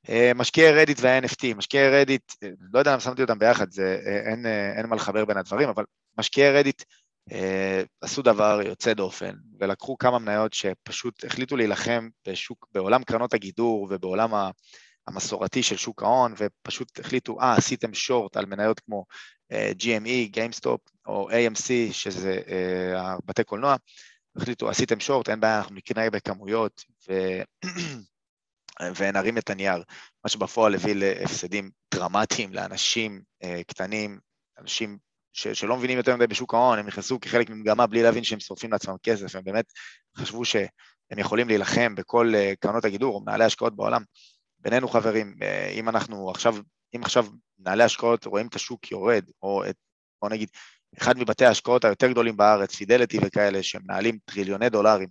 אה, 0.09 0.31
משקיעי 0.35 0.71
רדיט 0.71 0.97
וה-NFT, 1.01 1.55
משקיעי 1.55 1.89
רדיט, 1.89 2.33
לא 2.73 2.79
יודע 2.79 2.91
למה 2.91 2.99
שמתי 2.99 3.21
אותם 3.21 3.39
ביחד, 3.39 3.71
זה, 3.71 3.99
אה, 4.05 4.31
אין, 4.31 4.45
אה, 4.45 4.77
אין 4.77 4.85
מה 4.85 4.95
לחבר 4.95 5.25
בין 5.25 5.37
הדברים, 5.37 5.69
אבל 5.69 5.83
משקיעי 6.17 6.51
רדיט 6.51 6.83
עשו 8.01 8.21
דבר 8.21 8.59
יוצא 8.65 8.93
דופן, 8.93 9.35
ולקחו 9.59 9.97
כמה 9.97 10.19
מניות 10.19 10.53
שפשוט 10.53 11.25
החליטו 11.25 11.57
להילחם 11.57 12.09
בשוק, 12.27 12.67
בעולם 12.71 13.03
קרנות 13.03 13.33
הגידור 13.33 13.87
ובעולם. 13.91 14.33
המסורתי 15.07 15.63
של 15.63 15.77
שוק 15.77 16.03
ההון, 16.03 16.33
ופשוט 16.37 16.99
החליטו, 16.99 17.41
אה, 17.41 17.55
עשיתם 17.55 17.93
שורט 17.93 18.37
על 18.37 18.45
מניות 18.45 18.79
כמו 18.79 19.05
uh, 19.53 19.55
GME, 19.79 20.37
GameStop 20.37 20.91
או 21.07 21.29
AMC, 21.29 21.93
שזה 21.93 22.41
uh, 22.45 23.21
בתי 23.25 23.43
קולנוע, 23.43 23.75
החליטו, 24.35 24.69
עשיתם 24.69 24.99
שורט, 24.99 25.29
אין 25.29 25.39
בעיה, 25.39 25.57
אנחנו 25.57 25.75
נקנה 25.75 26.09
בכמויות 26.09 26.83
ו... 27.09 27.13
ונרים 28.95 29.37
את 29.37 29.49
הנייר, 29.49 29.83
מה 30.23 30.29
שבפועל 30.29 30.75
הביא 30.75 30.95
להפסדים 30.95 31.69
דרמטיים 31.93 32.53
לאנשים 32.53 33.21
uh, 33.43 33.47
קטנים, 33.67 34.19
אנשים 34.59 34.97
ש, 35.33 35.47
שלא 35.47 35.77
מבינים 35.77 35.97
יותר 35.97 36.15
מדי 36.15 36.27
בשוק 36.27 36.53
ההון, 36.53 36.79
הם 36.79 36.87
נכנסו 36.87 37.19
כחלק 37.19 37.49
ממגמה 37.49 37.87
בלי 37.87 38.03
להבין 38.03 38.23
שהם 38.23 38.39
שורפים 38.39 38.71
לעצמם 38.71 38.95
כסף, 39.03 39.35
הם 39.35 39.43
באמת 39.43 39.65
חשבו 40.17 40.45
שהם 40.45 41.17
יכולים 41.17 41.47
להילחם 41.47 41.95
בכל 41.95 42.33
uh, 42.35 42.55
קרנות 42.59 42.85
הגידור 42.85 43.15
או 43.15 43.21
מנהלי 43.21 43.43
השקעות 43.43 43.75
בעולם, 43.75 44.03
בינינו 44.63 44.87
חברים, 44.87 45.35
אה, 45.41 45.69
אם 45.69 45.89
אנחנו 45.89 46.29
עכשיו, 46.29 46.55
אם 46.95 47.03
עכשיו 47.03 47.25
מנהלי 47.59 47.83
השקעות 47.83 48.25
רואים 48.25 48.47
את 48.47 48.55
השוק 48.55 48.91
יורד, 48.91 49.23
או 49.41 49.69
את, 49.69 49.75
בוא 50.21 50.29
נגיד, 50.29 50.49
אחד 50.97 51.17
מבתי 51.17 51.45
ההשקעות 51.45 51.85
היותר 51.85 52.11
גדולים 52.11 52.37
בארץ, 52.37 52.75
פידליטי 52.75 53.17
וכאלה, 53.21 53.63
שמנהלים 53.63 54.17
טריליוני 54.25 54.69
דולרים, 54.69 55.07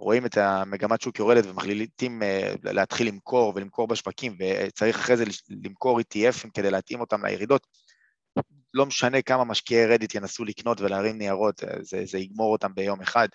רואים 0.00 0.26
את 0.26 0.36
המגמת 0.36 1.00
שוק 1.00 1.18
יורדת 1.18 1.46
ומחליטים 1.46 2.22
אה, 2.22 2.54
להתחיל 2.62 3.08
למכור 3.08 3.52
ולמכור 3.56 3.88
בשווקים, 3.88 4.36
וצריך 4.38 4.96
אחרי 4.98 5.16
זה 5.16 5.24
למכור 5.64 6.00
ETFים 6.00 6.50
כדי 6.54 6.70
להתאים 6.70 7.00
אותם 7.00 7.24
לירידות, 7.26 7.66
לא 8.74 8.86
משנה 8.86 9.22
כמה 9.22 9.44
משקיעי 9.44 9.86
רדיט 9.86 10.14
ינסו 10.14 10.44
לקנות 10.44 10.80
ולהרים 10.80 11.18
ניירות, 11.18 11.64
אה, 11.64 11.74
זה, 11.80 12.02
זה 12.04 12.18
יגמור 12.18 12.52
אותם 12.52 12.74
ביום 12.74 13.00
אחד. 13.00 13.28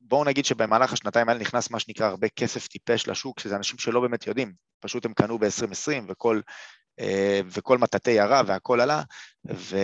בואו 0.00 0.24
נגיד 0.24 0.44
שבמהלך 0.44 0.92
השנתיים 0.92 1.28
האלה 1.28 1.40
נכנס 1.40 1.70
מה 1.70 1.80
שנקרא 1.80 2.06
הרבה 2.06 2.28
כסף 2.28 2.68
טיפש 2.68 3.08
לשוק, 3.08 3.40
שזה 3.40 3.56
אנשים 3.56 3.78
שלא 3.78 4.00
באמת 4.00 4.26
יודעים, 4.26 4.52
פשוט 4.80 5.04
הם 5.04 5.14
קנו 5.14 5.38
ב-2020 5.38 6.04
וכל, 6.08 6.40
אה, 7.00 7.40
וכל 7.46 7.78
מטאטי 7.78 8.10
ירה 8.10 8.42
והכל 8.46 8.80
עלה, 8.80 9.02
ו... 9.50 9.76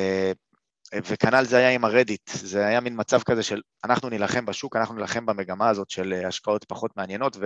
וכנ"ל 0.94 1.44
זה 1.44 1.56
היה 1.56 1.70
עם 1.70 1.84
הרדיט, 1.84 2.30
זה 2.30 2.66
היה 2.66 2.80
מין 2.80 2.94
מצב 2.96 3.22
כזה 3.22 3.42
של 3.42 3.60
אנחנו 3.84 4.08
נילחם 4.08 4.46
בשוק, 4.46 4.76
אנחנו 4.76 4.94
נילחם 4.94 5.26
במגמה 5.26 5.68
הזאת 5.68 5.90
של 5.90 6.22
השקעות 6.28 6.64
פחות 6.64 6.96
מעניינות 6.96 7.36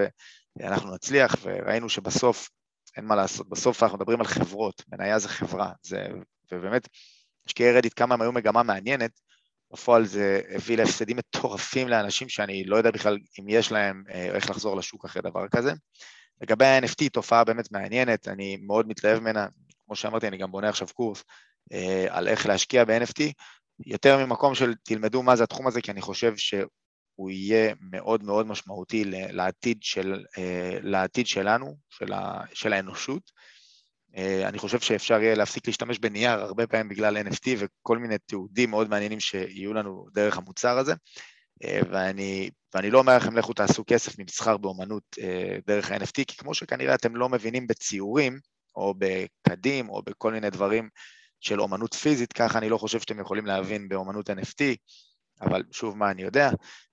ואנחנו 0.57 0.95
נצליח, 0.95 1.35
וראינו 1.43 1.89
שבסוף, 1.89 2.49
אין 2.97 3.05
מה 3.05 3.17
לעשות, 3.17 3.49
בסוף 3.49 3.83
אנחנו 3.83 3.99
מדברים 3.99 4.21
על 4.21 4.27
חברות, 4.27 4.83
מניה 4.93 5.19
זה 5.19 5.29
חברה, 5.29 5.73
זה, 5.83 6.07
ובאמת, 6.53 6.89
משקיעי 7.47 7.73
רדיט 7.73 7.93
כמה 7.97 8.15
הם 8.15 8.23
היו 8.23 8.33
מגמה 8.33 8.63
מעניינת, 8.63 9.21
בפועל 9.73 10.07
זה 10.07 10.41
הביא 10.49 10.77
להפסדים 10.77 11.17
מטורפים 11.17 11.89
לאנשים 11.89 12.29
שאני 12.29 12.65
לא 12.65 12.77
יודע 12.77 12.91
בכלל 12.91 13.19
אם 13.41 13.45
יש 13.49 13.73
להם 13.73 14.05
אה, 14.11 14.25
איך 14.25 14.51
לחזור 14.51 14.77
לשוק 14.77 15.05
אחרי 15.05 15.23
דבר 15.23 15.49
כזה. 15.49 15.73
לגבי 16.41 16.65
ה-NFT, 16.65 17.09
תופעה 17.13 17.45
באמת 17.45 17.73
מעניינת, 17.73 18.29
אני 18.29 18.57
מאוד 18.57 18.89
מתלהב 18.89 19.19
ממנה, 19.19 19.47
כמו 19.87 19.97
שאמרתי, 19.97 20.29
אני 20.29 20.39
גם 20.39 20.51
בונה 20.51 20.69
עכשיו 20.69 20.89
קורס. 20.95 21.19
אה, 21.19 21.25
על 22.09 22.29
איך 22.29 22.47
להשקיע 22.47 22.85
ב-NFT, 22.85 23.23
יותר 23.87 24.27
ממקום 24.27 24.55
של 24.55 24.75
תלמדו 24.85 25.23
מה 25.23 25.37
זה 25.37 25.45
התחום 25.45 25.67
הזה, 25.67 25.81
כי 25.81 25.91
אני 25.91 26.01
חושב 26.01 26.37
שהוא 26.37 27.31
יהיה 27.31 27.75
מאוד 27.81 28.25
מאוד 28.25 28.47
משמעותי 28.47 29.05
לעתיד, 29.07 29.79
של, 29.83 30.25
אה, 30.39 30.79
לעתיד 30.83 31.27
שלנו, 31.27 31.77
של, 31.91 32.13
ה, 32.13 32.41
של 32.53 32.73
האנושות. 32.73 33.31
אה, 34.17 34.49
אני 34.49 34.59
חושב 34.59 34.81
שאפשר 34.81 35.21
יהיה 35.23 35.35
להפסיק 35.35 35.67
להשתמש 35.67 35.99
בנייר 35.99 36.31
הרבה 36.31 36.67
פעמים 36.67 36.89
בגלל 36.89 37.17
NFT 37.17 37.49
וכל 37.59 37.99
מיני 37.99 38.19
תיעודים 38.19 38.71
מאוד 38.71 38.89
מעניינים 38.91 39.21
שיהיו 39.21 39.75
לנו 39.75 40.07
דרך 40.13 40.39
המוצר 40.39 40.79
הזה. 40.79 40.95
אה, 41.65 41.81
ואני, 41.91 42.51
ואני 42.75 42.91
לא 42.91 42.99
אומר 42.99 43.17
לכם 43.17 43.37
לכו 43.37 43.53
תעשו 43.53 43.85
כסף 43.87 44.19
ממסחר 44.19 44.57
באומנות 44.57 45.03
אה, 45.21 45.59
דרך 45.67 45.91
ה-NFT, 45.91 46.25
כי 46.27 46.37
כמו 46.37 46.55
שכנראה 46.55 46.95
אתם 46.95 47.17
לא 47.17 47.29
מבינים 47.29 47.67
בציורים, 47.67 48.39
או 48.77 48.95
בקדים, 48.99 49.89
או 49.89 50.03
בכל 50.03 50.33
מיני 50.33 50.51
דברים 50.51 50.89
של 51.41 51.61
אומנות 51.61 51.95
פיזית, 51.95 52.33
ככה 52.33 52.59
אני 52.59 52.69
לא 52.69 52.79
חושב 52.79 53.01
שאתם 53.01 53.21
יכולים 53.21 53.47
להבין 53.47 53.89
באומנות 53.89 54.31
NFT, 54.31 54.63
אבל 55.41 55.63
שוב, 55.71 55.97
מה 55.97 56.11
אני 56.11 56.23
יודע. 56.23 56.51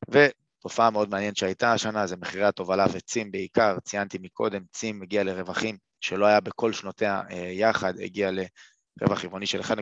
ותופעה 0.10 0.90
מאוד 0.90 1.10
מעניינת 1.10 1.38
שהייתה 1.38 1.74
השנה 1.74 2.08
זה 2.08 2.18
מחירי 2.18 2.46
התובלה 2.46 2.86
וצים 2.94 3.32
בעיקר, 3.32 3.80
ציינתי 3.80 4.18
מקודם, 4.22 4.62
צים 4.72 5.00
מגיע 5.00 5.24
לרווחים 5.24 5.78
שלא 6.02 6.26
היה 6.26 6.40
בכל 6.40 6.74
שנותיה 6.74 7.22
אה, 7.32 7.38
יחד, 7.38 8.00
הגיע 8.00 8.32
לרווח 8.32 9.26
רבעוני 9.26 9.46
של 9.46 9.62
1.3 9.62 9.74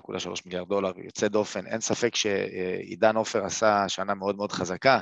מיליארד 0.45 0.69
דולר, 0.69 0.91
יוצא 0.97 1.27
דופן. 1.27 1.67
אין 1.67 1.81
ספק 1.81 2.15
שעידן 2.15 3.15
עופר 3.15 3.45
עשה 3.45 3.89
שנה 3.89 4.13
מאוד 4.13 4.35
מאוד 4.35 4.51
חזקה, 4.51 5.01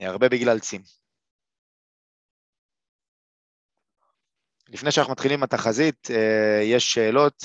אה, 0.00 0.08
הרבה 0.08 0.28
בגלל 0.28 0.58
צים. 0.58 0.82
לפני 4.68 4.92
שאנחנו 4.92 5.12
מתחילים 5.12 5.38
עם 5.38 5.42
התחזית, 5.42 6.10
אה, 6.10 6.60
יש 6.62 6.92
שאלות? 6.92 7.42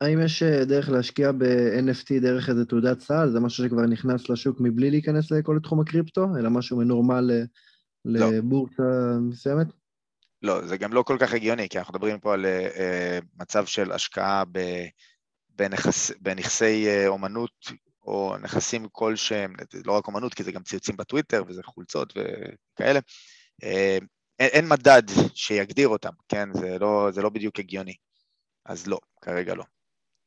האם 0.00 0.22
יש 0.22 0.42
דרך 0.42 0.88
להשקיע 0.88 1.32
ב-NFT 1.32 2.20
דרך 2.22 2.48
איזה 2.48 2.64
תעודת 2.64 3.00
סל? 3.00 3.30
זה 3.30 3.40
משהו 3.40 3.64
שכבר 3.64 3.82
נכנס 3.82 4.28
לשוק 4.28 4.56
מבלי 4.60 4.90
להיכנס 4.90 5.30
לכל 5.30 5.58
תחום 5.62 5.80
הקריפטו, 5.80 6.26
אלא 6.38 6.50
משהו 6.50 6.78
מנורמל 6.78 7.30
לא. 8.04 8.32
לבורסה 8.32 8.82
מסוימת? 9.20 9.66
לא, 10.42 10.66
זה 10.66 10.76
גם 10.76 10.92
לא 10.92 11.02
כל 11.02 11.16
כך 11.20 11.32
הגיוני, 11.32 11.68
כי 11.68 11.78
אנחנו 11.78 11.94
מדברים 11.94 12.20
פה 12.20 12.34
על 12.34 12.44
uh, 12.44 13.24
מצב 13.40 13.66
של 13.66 13.92
השקעה 13.92 14.44
ב, 14.52 14.58
בנכס, 15.48 16.12
בנכסי 16.20 16.86
uh, 16.86 17.08
אומנות 17.08 17.72
או 18.02 18.34
נכסים 18.42 18.88
כלשהם, 18.92 19.54
לא 19.84 19.92
רק 19.92 20.06
אומנות, 20.06 20.34
כי 20.34 20.44
זה 20.44 20.52
גם 20.52 20.62
ציוצים 20.62 20.96
בטוויטר 20.96 21.44
וזה 21.48 21.62
חולצות 21.62 22.12
וכאלה. 22.16 23.00
Uh, 23.62 23.66
אין, 24.38 24.48
אין 24.52 24.68
מדד 24.68 25.02
שיגדיר 25.34 25.88
אותם, 25.88 26.12
כן? 26.28 26.48
זה 26.52 26.78
לא, 26.80 27.08
זה 27.12 27.22
לא 27.22 27.28
בדיוק 27.28 27.58
הגיוני. 27.58 27.94
אז 28.64 28.86
לא, 28.86 28.98
כרגע 29.22 29.54
לא. 29.54 29.64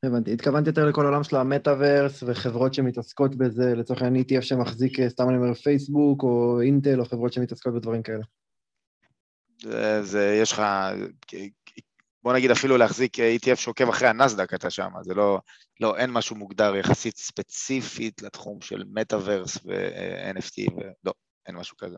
הבנתי. 0.02 0.32
התכוונתי 0.32 0.70
יותר 0.70 0.84
לכל 0.86 1.04
העולם 1.04 1.24
של 1.24 1.36
המטאוורס 1.36 2.22
וחברות 2.26 2.74
שמתעסקות 2.74 3.34
בזה, 3.34 3.74
לצורך 3.74 4.02
העניין 4.02 4.24
ETF 4.24 4.42
שמחזיק, 4.42 5.08
סתם 5.08 5.28
אני 5.28 5.36
אומר, 5.36 5.54
פייסבוק 5.54 6.22
או 6.22 6.60
אינטל 6.60 7.00
או 7.00 7.04
חברות 7.04 7.32
שמתעסקות 7.32 7.74
בדברים 7.74 8.02
כאלה. 8.02 8.24
זה, 10.02 10.38
יש 10.42 10.52
לך, 10.52 10.62
בוא 12.22 12.32
נגיד 12.32 12.50
אפילו 12.50 12.76
להחזיק 12.76 13.16
ETF 13.18 13.56
שעוקב 13.56 13.88
אחרי 13.88 14.08
הנסדק 14.08 14.54
אתה 14.54 14.70
שם, 14.70 14.90
זה 15.02 15.14
לא, 15.14 15.40
לא, 15.80 15.96
אין 15.96 16.10
משהו 16.10 16.36
מוגדר 16.36 16.76
יחסית 16.76 17.16
ספציפית 17.16 18.22
לתחום 18.22 18.60
של 18.60 18.84
מטאוורס 18.92 19.56
ו-NFT, 19.64 20.72
ולא, 20.76 21.12
אין 21.46 21.56
משהו 21.56 21.76
כזה. 21.76 21.96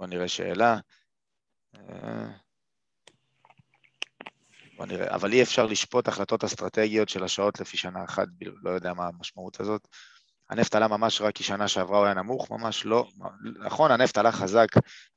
בואו 0.00 0.10
נראה 0.10 0.28
שאלה. 0.28 0.76
בוא 4.76 4.86
נראה, 4.86 5.14
אבל 5.14 5.32
אי 5.32 5.42
אפשר 5.42 5.66
לשפוט 5.66 6.08
החלטות 6.08 6.44
אסטרטגיות 6.44 7.08
של 7.08 7.24
השעות 7.24 7.60
לפי 7.60 7.76
שנה 7.76 8.04
אחת, 8.04 8.26
לא 8.62 8.70
יודע 8.70 8.94
מה 8.94 9.06
המשמעות 9.06 9.60
הזאת. 9.60 9.88
הנפט 10.50 10.74
עלה 10.74 10.88
ממש 10.88 11.20
רק 11.20 11.34
כי 11.34 11.44
שנה 11.44 11.68
שעברה 11.68 11.98
הוא 11.98 12.04
היה 12.04 12.14
נמוך, 12.14 12.50
ממש 12.50 12.84
לא. 12.84 13.08
נכון, 13.64 13.90
הנפט 13.90 14.18
עלה 14.18 14.32
חזק, 14.32 14.66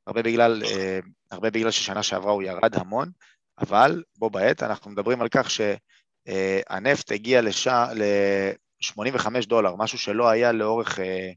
הרבה 0.08 0.22
בגלל, 0.22 0.64
אה, 0.66 1.00
הרבה 1.32 1.50
בגלל 1.50 1.72
ששנה 1.72 2.04
שעברה 2.04 2.32
הוא 2.32 2.44
ירד 2.44 2.76
המון, 2.76 3.12
אבל 3.60 4.04
בו 4.18 4.30
בעת 4.30 4.64
אנחנו 4.64 4.92
מדברים 4.92 5.22
על 5.22 5.28
כך 5.32 5.50
שהנפט 5.50 7.12
הגיע 7.12 7.42
ל-85 7.42 9.28
דולר, 9.48 9.76
משהו 9.76 9.98
שלא 9.98 10.30
היה 10.30 10.52
לאורך, 10.52 11.00
אה, 11.00 11.32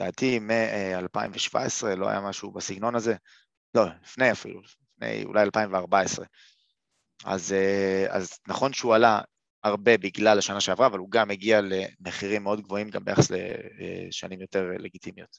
לדעתי, 0.00 0.38
מ-2017, 0.38 1.86
לא 1.96 2.08
היה 2.08 2.20
משהו 2.20 2.50
בסגנון 2.50 2.94
הזה, 2.94 3.14
לא, 3.74 3.82
לפני 4.02 4.32
אפילו, 4.32 4.60
לפני 4.60 5.24
אולי 5.24 5.42
2014. 5.42 6.26
אז, 7.24 7.52
אה, 7.52 8.06
אז 8.08 8.38
נכון 8.48 8.72
שהוא 8.72 8.94
עלה 8.94 9.20
הרבה 9.64 9.98
בגלל 9.98 10.38
השנה 10.38 10.60
שעברה, 10.60 10.86
אבל 10.86 10.98
הוא 10.98 11.10
גם 11.10 11.30
הגיע 11.30 11.60
למחירים 11.60 12.42
מאוד 12.42 12.60
גבוהים 12.60 12.88
גם 12.88 13.04
ביחס 13.04 13.28
לשנים 13.30 14.40
יותר 14.40 14.70
לגיטימיות. 14.78 15.38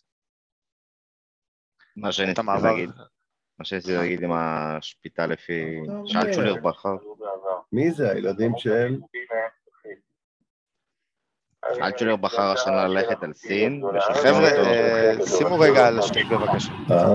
מה 1.95 2.11
שאני 2.11 2.31
רציתי 2.31 2.47
להגיד, 2.63 2.89
מה 3.59 3.65
שרציתי 3.65 3.93
להגיד 3.93 4.23
עם 4.23 4.31
השפיטה 4.31 5.27
לפי 5.27 5.79
שאלצ'ולר 6.05 6.55
בכר. 6.55 6.95
מי 7.71 7.91
זה, 7.91 8.11
הילדים 8.11 8.51
של... 8.57 8.99
אלטשולר 11.65 12.15
בחר 12.15 12.51
השנה 12.51 12.87
ללכת 12.87 13.23
על 13.23 13.33
סין. 13.33 13.81
חבר'ה, 14.13 14.47
אה, 14.47 15.13
שימו 15.25 15.59
רגע 15.59 15.87
על 15.87 15.99
השטיק 15.99 16.27
בבקשה. 16.27 16.71
אה, 16.91 17.05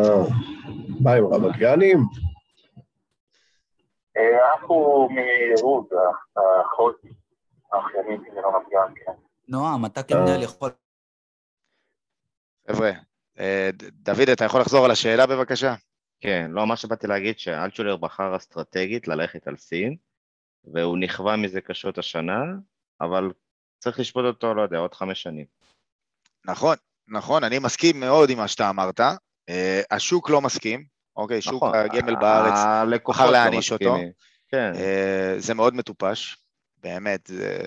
מה 1.00 1.12
עם 1.12 1.26
רמקרנים? 1.26 1.98
אנחנו 4.16 5.08
מרות, 5.10 5.88
האחות, 6.36 7.00
האחיינית 7.72 8.20
רמת 8.36 8.66
גן, 8.70 8.92
כן. 9.04 9.12
נועם, 9.48 9.86
אתה 9.86 10.02
כמנהל 10.02 10.42
יכול... 10.42 10.70
חבר'ה, 12.70 12.90
אה, 13.38 13.70
דוד, 13.92 14.28
אתה 14.32 14.44
יכול 14.44 14.60
לחזור 14.60 14.84
על 14.84 14.90
השאלה 14.90 15.26
בבקשה? 15.26 15.74
כן, 16.20 16.50
לא, 16.50 16.66
מה 16.66 16.76
שבאתי 16.76 17.06
להגיד 17.06 17.38
שאלטשולר 17.38 17.96
בחר 17.96 18.36
אסטרטגית 18.36 19.08
ללכת 19.08 19.48
על 19.48 19.56
סין, 19.56 19.96
והוא 20.64 20.98
נכווה 20.98 21.36
מזה 21.36 21.60
קשות 21.60 21.98
השנה, 21.98 22.42
אבל 23.00 23.30
צריך 23.86 23.98
לשפוט 24.00 24.24
אותו, 24.24 24.54
לא 24.54 24.62
יודע, 24.62 24.78
עוד 24.78 24.94
חמש 24.94 25.22
שנים. 25.22 25.44
נכון, 26.44 26.76
נכון, 27.08 27.44
אני 27.44 27.58
מסכים 27.58 28.00
מאוד 28.00 28.30
עם 28.30 28.38
מה 28.38 28.48
שאתה 28.48 28.70
אמרת. 28.70 29.00
אה, 29.48 29.82
השוק 29.90 30.30
לא 30.30 30.40
מסכים, 30.40 30.84
אוקיי? 31.16 31.42
שוק 31.42 31.54
נכון, 31.54 31.74
הגמל 31.74 32.14
בארץ 32.14 32.58
בחר 33.08 33.30
להעניש 33.30 33.72
לא 33.72 33.76
אותו. 33.76 33.96
כן. 34.48 34.72
אה, 34.74 35.34
זה 35.38 35.54
מאוד 35.54 35.74
מטופש, 35.74 36.36
באמת. 36.82 37.26
זה, 37.26 37.66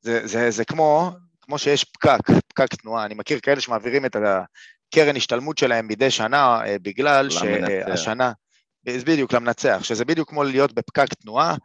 זה, 0.00 0.26
זה, 0.26 0.50
זה 0.50 0.64
כמו, 0.64 1.10
כמו 1.40 1.58
שיש 1.58 1.84
פקק, 1.84 2.18
פקק 2.48 2.74
תנועה. 2.74 3.04
אני 3.04 3.14
מכיר 3.14 3.40
כאלה 3.40 3.60
שמעבירים 3.60 4.06
את 4.06 4.16
הקרן 4.16 5.16
השתלמות 5.16 5.58
שלהם 5.58 5.88
מדי 5.88 6.10
שנה 6.10 6.60
אה, 6.64 6.76
בגלל 6.82 7.30
שהשנה... 7.30 8.32
בדיוק, 8.84 9.32
למנצח, 9.32 9.80
שזה 9.82 10.04
בדיוק 10.04 10.28
כמו 10.28 10.44
להיות 10.44 10.72
בפקק 10.72 11.14
תנועה, 11.14 11.56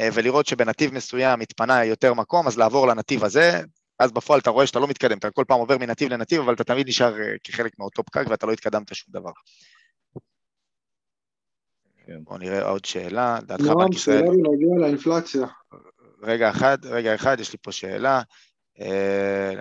ולראות 0.00 0.46
שבנתיב 0.46 0.94
מסוים 0.94 1.40
התפנה 1.40 1.84
יותר 1.84 2.14
מקום, 2.14 2.46
אז 2.46 2.58
לעבור 2.58 2.88
לנתיב 2.88 3.24
הזה, 3.24 3.60
אז 3.98 4.12
בפועל 4.12 4.40
אתה 4.40 4.50
רואה 4.50 4.66
שאתה 4.66 4.78
לא 4.78 4.88
מתקדם, 4.88 5.18
אתה 5.18 5.30
כל 5.30 5.44
פעם 5.48 5.58
עובר 5.58 5.78
מנתיב 5.78 6.12
לנתיב, 6.12 6.40
אבל 6.40 6.54
אתה 6.54 6.64
תמיד 6.64 6.88
נשאר 6.88 7.14
כחלק 7.44 7.78
מאותו 7.78 8.04
פקק 8.04 8.24
ואתה 8.28 8.46
לא 8.46 8.52
התקדמת 8.52 8.94
שום 8.94 9.12
דבר. 9.12 9.30
כן. 12.06 12.24
בואו 12.24 12.38
נראה 12.38 12.62
עוד 12.62 12.84
שאלה, 12.84 13.38
דעתך 13.42 13.64
בנק 13.64 13.94
ישראל... 13.94 14.24
נועם, 14.24 14.36
שאלה 14.36 14.48
בנוגע 14.48 14.80
לאינפלציה. 14.80 15.46
רגע 16.22 16.50
אחד, 16.50 16.78
רגע 16.84 17.14
אחד, 17.14 17.40
יש 17.40 17.52
לי 17.52 17.58
פה 17.62 17.72
שאלה. 17.72 18.22
אה, 18.80 19.52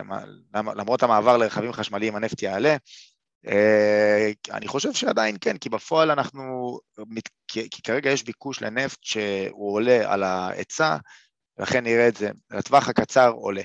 למרות 0.54 1.04
המעבר 1.04 1.38
לרכבים 1.38 1.74
חשמליים 1.74 2.16
הנפט 2.16 2.42
יעלה, 2.42 2.70
אה, 2.70 2.78
אני 4.52 4.68
חושב 4.68 4.94
שעדיין 4.94 5.36
כן, 5.42 5.58
כי 5.58 5.70
בפועל 5.70 6.12
אנחנו, 6.12 6.80
כי, 7.48 7.82
כרגע 7.84 8.10
יש 8.10 8.24
ביקוש 8.24 8.62
לנפט 8.62 9.04
שהוא 9.04 9.74
עולה 9.74 10.14
על 10.14 10.24
ההיצע, 10.24 10.98
ולכן 11.58 11.84
נראה 11.84 12.08
את 12.08 12.16
זה, 12.16 12.30
לטווח 12.52 12.90
הקצר 12.90 13.30
עולה. 13.30 13.62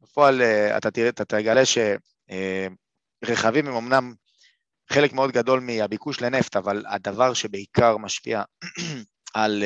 בפועל 0.00 0.42
אה, 0.42 0.76
אתה 0.76 0.90
תראה, 0.90 1.08
אתה 1.08 1.24
תגלה 1.24 1.62
שרכבים 3.24 3.66
הם 3.66 3.74
אמנם 3.74 4.14
חלק 4.92 5.12
מאוד 5.12 5.30
גדול 5.30 5.60
מהביקוש 5.60 6.20
לנפט, 6.20 6.56
אבל 6.56 6.84
הדבר 6.86 7.34
שבעיקר 7.34 7.96
משפיע 7.96 8.42
על, 9.34 9.64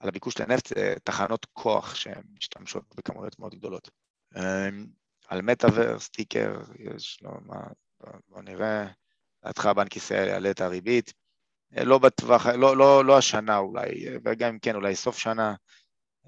על 0.00 0.08
הביקוש 0.08 0.38
לנפט 0.38 0.66
זה 0.66 0.94
תחנות 1.04 1.46
כוח 1.52 1.94
שהן 1.94 2.22
משתמשות 2.36 2.84
בכמויות 2.96 3.38
מאוד 3.38 3.54
גדולות. 3.54 3.90
על 5.28 5.42
מטאוור, 5.42 5.98
סטיקר, 5.98 6.60
יש 6.78 7.18
לו 7.22 7.30
מה, 7.46 7.56
בוא 8.28 8.42
נראה, 8.42 8.86
לדעתך 9.42 9.66
בנק 9.76 9.96
ישראל 9.96 10.28
יעלה 10.28 10.50
את 10.50 10.60
הריבית, 10.60 11.12
אה, 11.76 11.84
לא 11.84 11.98
בטווח, 11.98 12.46
לא, 12.46 12.76
לא, 12.76 13.04
לא 13.04 13.18
השנה 13.18 13.58
אולי, 13.58 14.04
וגם 14.24 14.48
אם 14.48 14.58
כן, 14.58 14.74
אולי 14.74 14.94
סוף 14.94 15.18
שנה, 15.18 15.54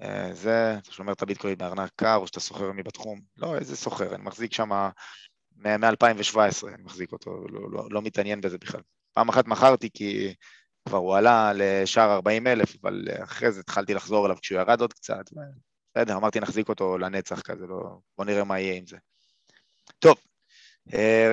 אה, 0.01 0.33
זה, 0.33 0.77
אתה 0.77 0.91
שומר 0.91 1.13
את 1.13 1.21
הביטקוין 1.21 1.57
בארנק 1.57 1.91
קר, 1.95 2.15
או 2.15 2.27
שאתה 2.27 2.39
סוחר 2.39 2.71
מבתחום, 2.71 3.21
לא, 3.37 3.55
איזה 3.55 3.75
סוחר, 3.75 4.15
אני 4.15 4.23
מחזיק 4.23 4.53
שם 4.53 4.69
מ-2017 5.55 6.67
אני 6.67 6.83
מחזיק 6.83 7.11
אותו, 7.11 7.47
לא, 7.47 7.71
לא, 7.71 7.87
לא 7.91 8.01
מתעניין 8.01 8.41
בזה 8.41 8.57
בכלל. 8.57 8.81
פעם 9.13 9.29
אחת 9.29 9.47
מכרתי 9.47 9.89
כי 9.93 10.33
כבר 10.87 10.97
הוא 10.97 11.15
עלה 11.15 11.51
לשער 11.55 12.11
40 12.11 12.47
אלף, 12.47 12.75
אבל 12.81 13.07
אחרי 13.23 13.51
זה 13.51 13.59
התחלתי 13.59 13.93
לחזור 13.93 14.25
אליו 14.25 14.37
כשהוא 14.41 14.59
ירד 14.59 14.81
עוד 14.81 14.93
קצת, 14.93 15.25
בסדר, 15.95 16.17
אמרתי 16.17 16.39
נחזיק 16.39 16.69
אותו 16.69 16.97
לנצח 16.97 17.41
כזה, 17.41 17.67
לא... 17.67 17.97
בוא 18.17 18.25
נראה 18.25 18.43
מה 18.43 18.59
יהיה 18.59 18.75
עם 18.75 18.87
זה. 18.87 18.97
טוב, 19.99 20.17
אה, 20.17 20.34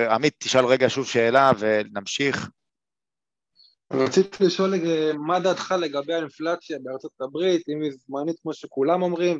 עמית, 0.09 0.33
תשאל 0.37 0.65
רגע 0.65 0.89
שוב 0.89 1.05
שאלה 1.07 1.51
ונמשיך. 1.59 2.49
רציתי 3.93 4.43
לשאול 4.43 4.73
אה, 4.73 5.11
מה 5.13 5.39
דעתך 5.39 5.75
לגבי 5.79 6.13
האינפלציה 6.13 6.77
בארצות 6.83 7.11
הברית, 7.21 7.69
אם 7.69 7.81
היא 7.81 7.91
זמנית 7.91 8.39
כמו 8.41 8.53
שכולם 8.53 9.01
אומרים, 9.01 9.39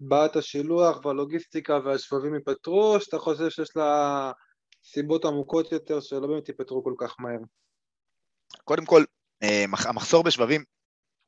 בעיית 0.00 0.36
השילוח 0.36 1.04
והלוגיסטיקה 1.04 1.78
והשבבים 1.84 2.34
ייפתרו, 2.34 2.94
או 2.94 3.00
שאתה 3.00 3.18
חושב 3.18 3.50
שיש 3.50 3.76
לה 3.76 4.32
סיבות 4.84 5.24
עמוקות 5.24 5.72
יותר 5.72 6.00
שלא 6.00 6.26
באמת 6.26 6.48
ייפתרו 6.48 6.84
כל 6.84 6.94
כך 6.98 7.14
מהר? 7.18 7.40
קודם 8.64 8.84
כל, 8.84 9.04
אה, 9.42 9.64
המחסור 9.88 10.24
בשבבים 10.24 10.64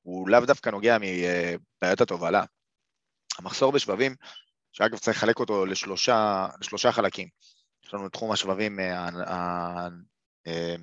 הוא 0.02 0.28
לאו 0.28 0.40
דווקא 0.40 0.70
נוגע 0.70 0.96
מבעיות 1.00 2.00
התובלה. 2.00 2.44
המחסור 3.38 3.72
בשבבים, 3.72 4.14
שאגב 4.72 4.98
צריך 4.98 5.16
לחלק 5.16 5.38
אותו 5.38 5.66
לשלושה, 5.66 6.46
לשלושה 6.60 6.92
חלקים. 6.92 7.28
יש 7.90 7.94
לנו 7.94 8.06
את 8.06 8.12
תחום 8.12 8.32
השבבים 8.32 8.80
אה, 8.80 9.08
אה, 10.46 10.74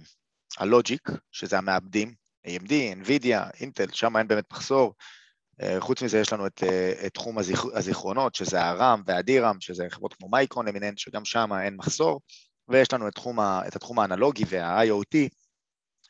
הלוג'יק, 0.58 1.10
שזה 1.32 1.58
המעבדים, 1.58 2.14
AMD, 2.48 2.72
NVIDIA, 3.04 3.60
אינטל, 3.60 3.88
שם 3.92 4.18
אין 4.18 4.28
באמת 4.28 4.52
מחסור. 4.52 4.94
אה, 5.62 5.78
חוץ 5.80 6.02
מזה 6.02 6.20
יש 6.20 6.34
לנו 6.34 6.48
את, 6.48 6.64
את 7.06 7.14
תחום 7.14 7.38
הזיכרונות, 7.74 8.36
שזה 8.36 8.64
הרם 8.64 9.02
והדירם, 9.06 9.58
שזה 9.60 9.86
חברות 9.90 10.14
כמו 10.14 10.30
מייקרון 10.30 10.68
למיניהן, 10.68 10.94
שגם 10.98 11.26
שם 11.26 11.50
אין 11.62 11.76
מחסור, 11.76 12.22
ויש 12.68 12.94
לנו 12.94 13.08
את, 13.08 13.14
תחום, 13.14 13.40
את 13.40 13.76
התחום 13.76 14.00
האנלוגי 14.00 14.44
וה-IoT, 14.50 15.18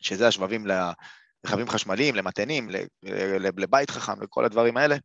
שזה 0.02 0.28
השבבים 0.28 0.66
לרכבים 0.68 1.70
חשמליים, 1.70 2.16
למתנים, 2.16 2.70
לבית 3.58 3.89
חכם, 3.89 4.22
לכל 4.22 4.45
הדברים 4.45 4.78
האלה, 4.78 4.95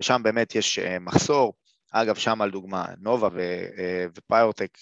ושם 0.00 0.22
באמת 0.24 0.54
יש 0.54 0.78
מחסור. 0.78 1.54
אגב, 1.92 2.14
שם 2.14 2.42
על 2.42 2.50
דוגמה, 2.50 2.86
נובה 2.98 3.28
ופיוטק 4.14 4.78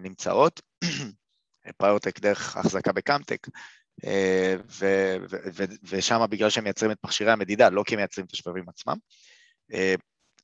נמצאות, 0.00 0.60
פיוטק 1.78 2.20
דרך 2.20 2.56
החזקה 2.56 2.92
בקאמטק, 2.92 3.46
אה, 4.04 4.56
ושם 5.82 6.26
בגלל 6.30 6.50
שהם 6.50 6.64
מייצרים 6.64 6.90
את 6.90 6.98
מכשירי 7.04 7.32
המדידה, 7.32 7.68
לא 7.68 7.82
כי 7.86 7.94
הם 7.94 7.98
מייצרים 7.98 8.26
את 8.26 8.32
השבבים 8.32 8.68
עצמם. 8.68 8.96
אה, 9.72 9.94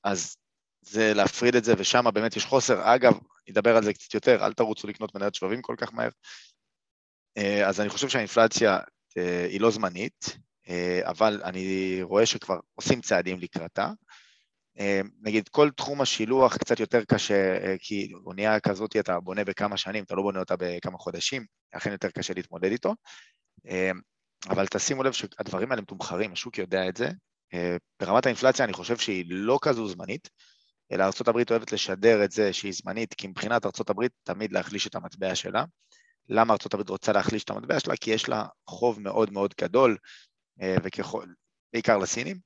אז 0.04 0.36
זה 0.80 1.14
להפריד 1.14 1.56
את 1.56 1.64
זה, 1.64 1.74
ושם 1.78 2.04
באמת 2.14 2.36
יש 2.36 2.44
חוסר. 2.44 2.94
אגב, 2.94 3.18
נדבר 3.48 3.76
על 3.76 3.84
זה 3.84 3.92
קצת 3.92 4.14
יותר, 4.14 4.46
אל 4.46 4.52
תרוצו 4.52 4.88
לקנות 4.88 5.14
מניות 5.14 5.34
שבבים 5.34 5.62
כל 5.62 5.74
כך 5.78 5.92
מהר. 5.94 6.10
אה, 7.36 7.68
אז 7.68 7.80
אני 7.80 7.88
חושב 7.88 8.08
שהאינפלציה 8.08 8.78
היא 9.50 9.60
לא 9.60 9.70
זמנית, 9.70 10.36
אבל 11.02 11.40
אני 11.44 11.98
רואה 12.02 12.26
שכבר 12.26 12.58
עושים 12.74 13.00
צעדים 13.00 13.40
לקראתה. 13.40 13.90
נגיד, 15.22 15.48
כל 15.48 15.70
תחום 15.70 16.00
השילוח 16.00 16.56
קצת 16.56 16.80
יותר 16.80 17.04
קשה, 17.04 17.58
כי 17.78 18.12
אונייה 18.26 18.60
כזאת 18.60 18.96
אתה 18.96 19.20
בונה 19.20 19.44
בכמה 19.44 19.76
שנים, 19.76 20.04
אתה 20.04 20.14
לא 20.14 20.22
בונה 20.22 20.40
אותה 20.40 20.54
בכמה 20.58 20.98
חודשים, 20.98 21.44
לכן 21.76 21.92
יותר 21.92 22.10
קשה 22.10 22.34
להתמודד 22.34 22.70
איתו. 22.70 22.94
אמ, 23.66 24.00
אבל 24.48 24.66
תשימו 24.66 25.02
לב 25.02 25.12
שהדברים 25.12 25.70
האלה 25.70 25.82
מתומחרים, 25.82 26.32
השוק 26.32 26.58
יודע 26.58 26.88
את 26.88 26.96
זה. 26.96 27.10
אה, 27.54 27.76
ברמת 28.00 28.26
האינפלציה 28.26 28.64
אני 28.64 28.72
חושב 28.72 28.98
שהיא 28.98 29.24
לא 29.28 29.58
כזו 29.62 29.88
זמנית, 29.88 30.28
אלא 30.92 31.04
ארה"ב 31.04 31.50
אוהבת 31.50 31.72
לשדר 31.72 32.24
את 32.24 32.32
זה 32.32 32.52
שהיא 32.52 32.72
זמנית, 32.72 33.14
כי 33.14 33.26
מבחינת 33.26 33.64
ארה"ב 33.66 34.06
תמיד 34.22 34.52
להחליש 34.52 34.86
את 34.86 34.94
המטבע 34.94 35.34
שלה. 35.34 35.64
למה 36.28 36.54
ארה"ב 36.54 36.90
רוצה 36.90 37.12
להחליש 37.12 37.44
את 37.44 37.50
המטבע 37.50 37.80
שלה? 37.80 37.96
כי 37.96 38.10
יש 38.10 38.28
לה 38.28 38.44
חוב 38.66 39.00
מאוד 39.00 39.32
מאוד 39.32 39.54
גדול, 39.60 39.96
אה, 40.62 40.76
וככל, 40.82 41.26
בעיקר 41.72 41.98
לסינים, 41.98 42.36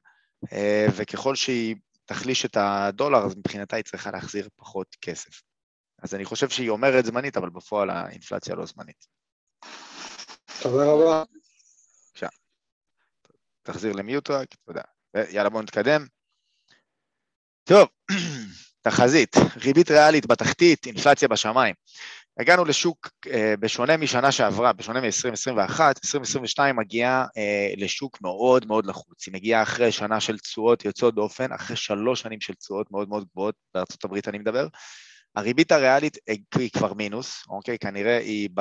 אה, 0.52 0.86
וככל 0.96 1.34
שהיא 1.34 1.76
תחליש 2.04 2.44
את 2.44 2.56
הדולר, 2.56 3.24
אז 3.26 3.36
מבחינתה 3.36 3.76
היא 3.76 3.84
צריכה 3.84 4.10
להחזיר 4.10 4.48
פחות 4.56 4.96
כסף. 5.00 5.42
אז 6.02 6.14
אני 6.14 6.24
חושב 6.24 6.48
שהיא 6.48 6.70
אומרת 6.70 7.04
זמנית, 7.04 7.36
אבל 7.36 7.50
בפועל 7.50 7.90
האינפלציה 7.90 8.54
לא 8.54 8.66
זמנית. 8.66 9.06
תודה 10.62 10.84
רבה. 10.84 11.24
בבקשה. 11.30 12.28
תחזיר 13.62 13.92
למיוט 13.92 14.30
רק, 14.30 14.48
תודה. 14.66 14.82
יאללה 15.30 15.48
בואו 15.48 15.62
נתקדם. 15.62 16.06
טוב, 17.64 17.88
תחזית, 18.84 19.36
ריבית 19.56 19.90
ריאלית 19.90 20.26
בתחתית, 20.26 20.86
אינפלציה 20.86 21.28
בשמיים. 21.28 21.74
הגענו 22.38 22.64
לשוק, 22.64 23.08
אה, 23.32 23.54
בשונה 23.60 23.96
משנה 23.96 24.32
שעברה, 24.32 24.72
בשונה 24.72 25.00
מ-2021, 25.00 25.80
2022 25.80 26.76
מגיעה 26.76 27.26
אה, 27.36 27.74
לשוק 27.76 28.20
מאוד 28.22 28.66
מאוד 28.66 28.86
לחוץ. 28.86 29.26
היא 29.26 29.34
מגיעה 29.34 29.62
אחרי 29.62 29.92
שנה 29.92 30.20
של 30.20 30.38
תשואות 30.38 30.84
יוצאות 30.84 31.14
דופן, 31.14 31.52
אחרי 31.52 31.76
שלוש 31.76 32.20
שנים 32.20 32.40
של 32.40 32.54
תשואות 32.54 32.90
מאוד 32.90 33.08
מאוד 33.08 33.24
גבוהות, 33.32 33.54
בארצות 33.74 34.04
הברית 34.04 34.28
אני 34.28 34.38
מדבר. 34.38 34.66
הריבית 35.36 35.72
הריאלית 35.72 36.18
היא 36.54 36.70
כבר 36.70 36.94
מינוס, 36.94 37.42
אוקיי? 37.48 37.78
כנראה 37.78 38.18
היא, 38.18 38.48
ב, 38.54 38.60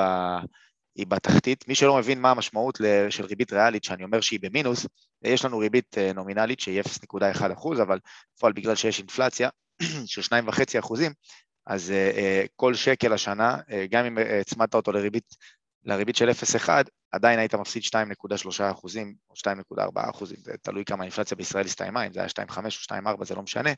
היא 0.94 1.06
בתחתית. 1.06 1.68
מי 1.68 1.74
שלא 1.74 1.96
מבין 1.96 2.20
מה 2.20 2.30
המשמעות 2.30 2.78
של 3.10 3.24
ריבית 3.24 3.52
ריאלית, 3.52 3.84
שאני 3.84 4.04
אומר 4.04 4.20
שהיא 4.20 4.40
במינוס, 4.42 4.86
יש 5.24 5.44
לנו 5.44 5.58
ריבית 5.58 5.98
אה, 5.98 6.12
נומינלית 6.12 6.60
שהיא 6.60 6.82
0.1 6.82 7.52
אחוז, 7.52 7.80
אבל 7.80 7.98
בפועל 8.36 8.52
בגלל 8.52 8.74
שיש 8.74 8.98
אינפלציה 8.98 9.48
של 10.06 10.20
2.5 10.20 10.78
אחוזים, 10.78 11.12
אז 11.66 11.92
uh, 11.92 12.48
כל 12.56 12.74
שקל 12.74 13.12
השנה, 13.12 13.56
uh, 13.56 13.72
גם 13.90 14.04
אם 14.04 14.18
הצמדת 14.40 14.74
אותו 14.74 14.92
לריבית, 14.92 15.34
לריבית 15.84 16.16
של 16.16 16.30
0.1, 16.30 16.68
עדיין 17.12 17.38
היית 17.38 17.54
מפסיד 17.54 17.82
2.3 17.82 18.62
אחוזים 18.72 19.14
או 19.30 19.34
2.4 19.76 20.10
אחוזים, 20.10 20.36
זה 20.40 20.52
תלוי 20.62 20.84
כמה 20.84 21.02
האינפלציה 21.02 21.36
בישראל 21.36 21.64
הסתיימה, 21.64 22.06
אם 22.06 22.12
זה 22.12 22.20
היה 22.20 22.28
2.5 22.28 22.56
או 22.58 23.16
2.4 23.20 23.24
זה 23.24 23.34
לא 23.34 23.42
משנה. 23.42 23.70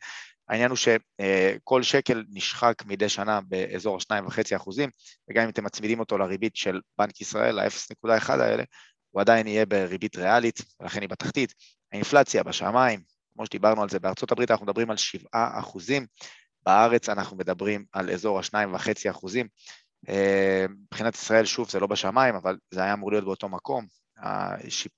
העניין 0.49 0.71
הוא 0.71 0.77
שכל 0.77 1.83
שקל 1.83 2.25
נשחק 2.29 2.83
מדי 2.87 3.09
שנה 3.09 3.41
באזור 3.41 3.99
ה-2.5 4.11 4.57
אחוזים, 4.57 4.91
וגם 5.31 5.45
אם 5.45 5.49
אתם 5.49 5.65
מצמידים 5.65 6.01
אותו 6.01 6.19
לריבית 6.19 6.57
של 6.57 6.81
בנק 6.99 7.21
ישראל, 7.21 7.59
ה-0.1 7.59 8.33
האלה, 8.33 8.63
הוא 9.11 9.21
עדיין 9.21 9.47
יהיה 9.47 9.67
בריבית 9.67 10.17
ריאלית, 10.17 10.61
ולכן 10.81 11.01
היא 11.01 11.09
בתחתית. 11.09 11.55
האינפלציה 11.93 12.43
בשמיים, 12.43 13.01
כמו 13.35 13.47
שדיברנו 13.47 13.83
על 13.83 13.89
זה, 13.89 13.99
בארצות 13.99 14.33
הברית 14.33 14.51
אנחנו 14.51 14.67
מדברים 14.67 14.91
על 14.91 14.97
7 14.97 15.29
אחוזים, 15.35 16.07
בארץ 16.67 17.09
אנחנו 17.09 17.37
מדברים 17.37 17.85
על 17.93 18.11
אזור 18.11 18.39
ה-2.5 18.39 19.11
אחוזים. 19.11 19.49
אה, 20.09 20.67
מבחינת 20.69 21.15
ישראל, 21.15 21.45
שוב, 21.45 21.71
זה 21.71 21.81
לא 21.81 21.87
בשמיים, 21.87 22.35
אבל 22.35 22.57
זה 22.71 22.83
היה 22.83 22.93
אמור 22.93 23.11
להיות 23.11 23.25
באותו 23.25 23.49
מקום. 23.49 23.87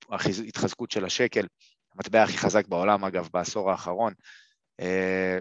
ההתחזקות 0.09 0.91
של 0.91 1.05
השקל, 1.05 1.47
המטבע 1.95 2.23
הכי 2.23 2.39
חזק 2.39 2.69
בעולם, 2.69 3.05
אגב, 3.05 3.29
בעשור 3.33 3.71
האחרון, 3.71 4.13
אה, 4.81 5.39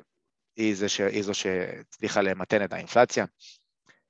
היא, 0.56 0.76
ש... 0.88 1.02
היא 1.02 1.24
זו 1.24 1.34
שהצליחה 1.34 2.22
למתן 2.22 2.64
את 2.64 2.74
האינפלציה. 2.74 3.26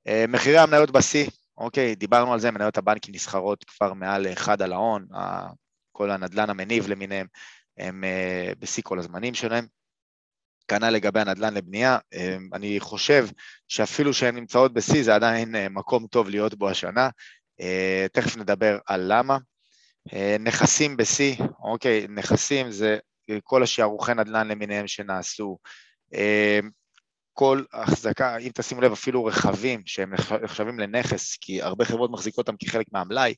אה, 0.07 0.25
מחירי 0.27 0.57
המניות 0.57 0.91
בשיא, 0.91 1.29
אוקיי, 1.57 1.95
דיברנו 1.95 2.33
על 2.33 2.39
זה, 2.39 2.51
מניות 2.51 2.77
הבנקים 2.77 3.15
נסחרות 3.15 3.63
כבר 3.63 3.93
מעל 3.93 4.27
אחד 4.33 4.61
על 4.61 4.73
ההון, 4.73 5.07
כל 5.91 6.11
הנדלן 6.11 6.49
המניב 6.49 6.87
למיניהם, 6.87 7.27
הם 7.77 8.03
בשיא 8.59 8.83
כל 8.83 8.99
הזמנים 8.99 9.33
שלהם. 9.33 9.67
כנ"ל 10.67 10.89
לגבי 10.89 11.19
הנדל"ן 11.19 11.53
לבנייה, 11.53 11.97
אמ, 12.13 12.49
אני 12.53 12.79
חושב 12.79 13.27
שאפילו 13.67 14.13
שהן 14.13 14.35
נמצאות 14.35 14.73
בשיא 14.73 15.03
זה 15.03 15.15
עדיין 15.15 15.55
אה, 15.55 15.69
מקום 15.69 16.07
טוב 16.07 16.29
להיות 16.29 16.55
בו 16.55 16.69
השנה, 16.69 17.09
אה, 17.61 18.05
תכף 18.11 18.37
נדבר 18.37 18.77
על 18.87 19.05
למה. 19.07 19.37
אה, 20.13 20.35
נכסים 20.39 20.97
בשיא, 20.97 21.35
אוקיי, 21.63 22.07
נכסים 22.09 22.71
זה 22.71 22.97
כל 23.43 23.63
השערוכי 23.63 24.13
נדל"ן 24.13 24.47
למיניהם 24.47 24.87
שנעשו, 24.87 25.57
כל 27.33 27.63
החזקה, 27.73 28.37
אם 28.37 28.49
תשימו 28.53 28.81
לב 28.81 28.91
אפילו 28.91 29.25
רכבים 29.25 29.81
שהם 29.85 30.13
נחשבים 30.43 30.79
לנכס, 30.79 31.37
כי 31.41 31.61
הרבה 31.61 31.85
חברות 31.85 32.11
מחזיקות 32.11 32.47
אותם 32.47 32.57
כחלק 32.59 32.85
מהמלאי 32.91 33.33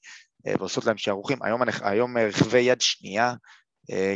ועושות 0.46 0.86
להם 0.86 0.98
שערוכים, 0.98 1.38
היום, 1.44 1.62
היום 1.82 2.18
רכבי 2.18 2.60
יד 2.60 2.82
שנייה 2.82 3.34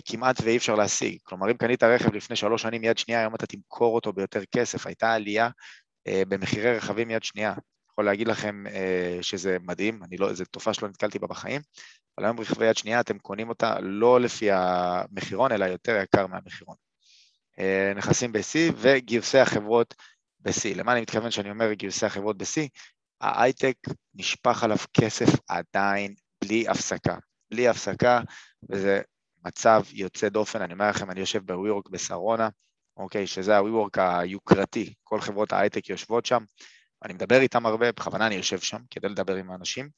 כמעט 0.06 0.42
ואי 0.44 0.58
אפשר 0.58 0.76
להשיג. 0.76 1.18
כלומר, 1.24 1.52
אם 1.52 1.58
קנית 1.58 1.84
רכב 1.84 2.14
לפני 2.14 2.36
שלוש 2.36 2.62
שנים 2.62 2.84
יד 2.84 2.98
שנייה, 2.98 3.20
היום 3.20 3.36
אתה 3.36 3.46
תמכור 3.46 3.96
אותו 3.96 4.14
ביותר 4.14 4.42
כסף. 4.52 4.88
הייתה 4.88 5.14
עלייה 5.14 5.50
אה, 6.08 6.24
במחירי 6.28 6.78
רכבים 6.78 7.12
יד 7.12 7.24
שנייה. 7.24 7.54
יכול 7.92 8.06
להגיד 8.06 8.28
לכם 8.28 8.64
אה, 8.68 9.18
שזה 9.22 9.58
מדהים, 9.62 10.02
לא, 10.20 10.34
זו 10.34 10.46
תופעה 10.46 10.74
שלא 10.74 10.90
נתקלתי 10.90 11.20
בה 11.20 11.28
בחיים, 11.28 11.62
אבל 12.18 12.26
היום 12.26 12.40
רכבי 12.40 12.66
יד 12.66 12.78
שנייה 12.78 13.00
אתם 13.00 13.20
קונים 13.20 13.50
אותה 13.50 13.80
לא 13.80 14.22
לפי 14.22 14.52
המחירון, 14.52 15.52
אלא 15.52 15.66
יותר 15.66 16.02
יקר 16.04 16.28
מהמחירון. 16.28 16.76
נכסים 17.96 18.32
ב-C 18.32 18.74
וגיוסי 18.76 19.38
החברות 19.38 19.94
ב-C. 20.40 20.76
למה 20.76 20.94
אני 20.94 21.02
מתכוון 21.02 21.32
שאני 21.32 21.52
אומר 21.52 21.74
גיוסי 21.74 22.06
החברות 22.06 22.38
ב-C? 22.38 22.68
ההייטק 23.22 23.76
נשפך 24.16 24.64
עליו 24.64 24.78
כסף 24.94 25.30
עדיין 25.48 26.14
בלי 26.44 26.68
הפסקה. 26.68 27.16
בלי 27.52 27.68
הפסקה, 27.68 28.22
וזה 28.70 29.02
מצב 29.46 29.82
יוצא 29.94 30.30
דופן, 30.30 30.62
אני 30.62 30.74
אומר 30.74 30.90
לכם, 30.90 31.12
אני 31.12 31.20
יושב 31.20 31.52
ב-WeWork 31.52 31.90
בשרונה, 31.92 32.50
אוקיי, 32.98 33.28
שזה 33.28 33.58
ה-WeWork 33.58 34.00
היוקרתי, 34.00 34.94
כל 35.04 35.22
חברות 35.22 35.54
ההייטק 35.54 35.90
יושבות 35.90 36.26
שם, 36.26 36.44
אני 37.04 37.14
מדבר 37.14 37.42
איתם 37.42 37.66
הרבה, 37.66 37.92
בכוונה 37.92 38.28
אני 38.28 38.36
יושב 38.36 38.60
שם 38.60 38.78
כדי 38.90 39.10
לדבר 39.10 39.36
עם 39.36 39.52
האנשים, 39.52 39.90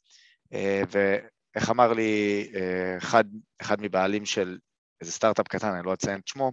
אה, 0.54 0.82
ואיך 0.90 1.70
אמר 1.70 1.94
לי 1.94 2.48
אה, 2.56 2.98
אחד, 2.98 3.24
אחד 3.62 3.82
מבעלים 3.82 4.26
של 4.26 4.58
איזה 5.02 5.12
סטארט-אפ 5.12 5.48
קטן, 5.48 5.74
אני 5.74 5.86
לא 5.86 5.94
אציין 5.94 6.20
את 6.20 6.28
שמו, 6.28 6.52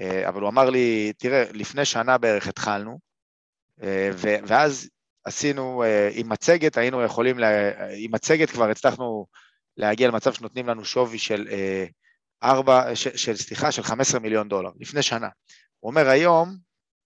אה, 0.00 0.28
אבל 0.28 0.40
הוא 0.40 0.48
אמר 0.48 0.70
לי, 0.70 1.12
תראה, 1.18 1.44
לפני 1.52 1.84
שנה 1.84 2.18
בערך 2.18 2.48
התחלנו, 2.48 2.98
ואז 4.20 4.88
עשינו, 5.24 5.82
עם 6.14 6.28
מצגת 6.28 6.76
היינו 6.76 7.02
יכולים, 7.02 7.38
עם 7.96 8.14
מצגת 8.14 8.50
כבר 8.50 8.70
הצלחנו 8.70 9.26
להגיע 9.76 10.08
למצב 10.08 10.32
שנותנים 10.32 10.66
לנו 10.68 10.84
שווי 10.84 11.18
של 11.18 11.48
ארבע, 12.42 12.94
של, 12.94 13.36
סליחה, 13.36 13.72
של 13.72 13.82
15 13.82 14.20
מיליון 14.20 14.48
דולר, 14.48 14.70
לפני 14.80 15.02
שנה. 15.02 15.28
הוא 15.80 15.90
אומר 15.90 16.08
היום, 16.08 16.56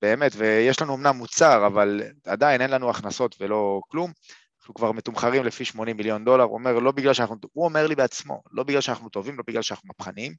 באמת, 0.02 0.32
ויש 0.36 0.82
לנו 0.82 0.94
אמנם 0.94 1.16
מוצר, 1.16 1.66
אבל 1.66 2.02
עדיין 2.26 2.60
אין 2.60 2.70
לנו 2.70 2.90
הכנסות 2.90 3.36
ולא 3.40 3.80
כלום, 3.88 4.12
אנחנו 4.60 4.74
כבר 4.74 4.92
מתומחרים 4.92 5.44
לפי 5.44 5.64
80 5.64 5.96
מיליון 5.96 6.24
דולר, 6.24 6.44
הוא 6.44 6.54
אומר, 6.54 6.78
לא 6.78 6.92
בגלל 6.92 7.14
שאנחנו, 7.14 7.36
הוא 7.52 7.64
אומר 7.64 7.86
לי 7.86 7.94
בעצמו, 7.94 8.42
לא 8.50 8.62
בגלל 8.62 8.80
שאנחנו 8.80 9.08
טובים, 9.08 9.38
לא 9.38 9.44
בגלל 9.46 9.62
שאנחנו 9.62 9.88
מהפכניים, 9.88 10.34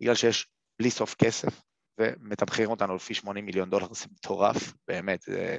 בגלל 0.00 0.14
שיש 0.14 0.46
בלי 0.78 0.90
סוף 0.90 1.14
כסף, 1.14 1.60
ומתמחרים 1.98 2.70
אותנו 2.70 2.94
לפי 2.94 3.14
80 3.14 3.46
מיליון 3.46 3.70
דולר, 3.70 3.86
זה 3.92 4.06
מטורף, 4.12 4.72
באמת, 4.88 5.22
זה 5.22 5.56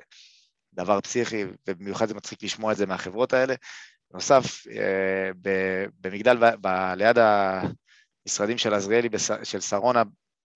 דבר 0.73 1.01
פסיכי, 1.01 1.45
ובמיוחד 1.67 2.07
זה 2.07 2.13
מצחיק 2.13 2.43
לשמוע 2.43 2.71
את 2.71 2.77
זה 2.77 2.85
מהחברות 2.85 3.33
האלה. 3.33 3.55
בנוסף, 4.11 4.67
אה, 4.67 5.31
במגדל, 6.01 6.37
ב- 6.61 6.93
ליד 6.95 7.17
ה... 7.17 7.61
משרדים 8.25 8.57
של 8.57 8.73
עזריאלי, 8.73 9.09
של 9.43 9.61
שרונה, 9.61 10.03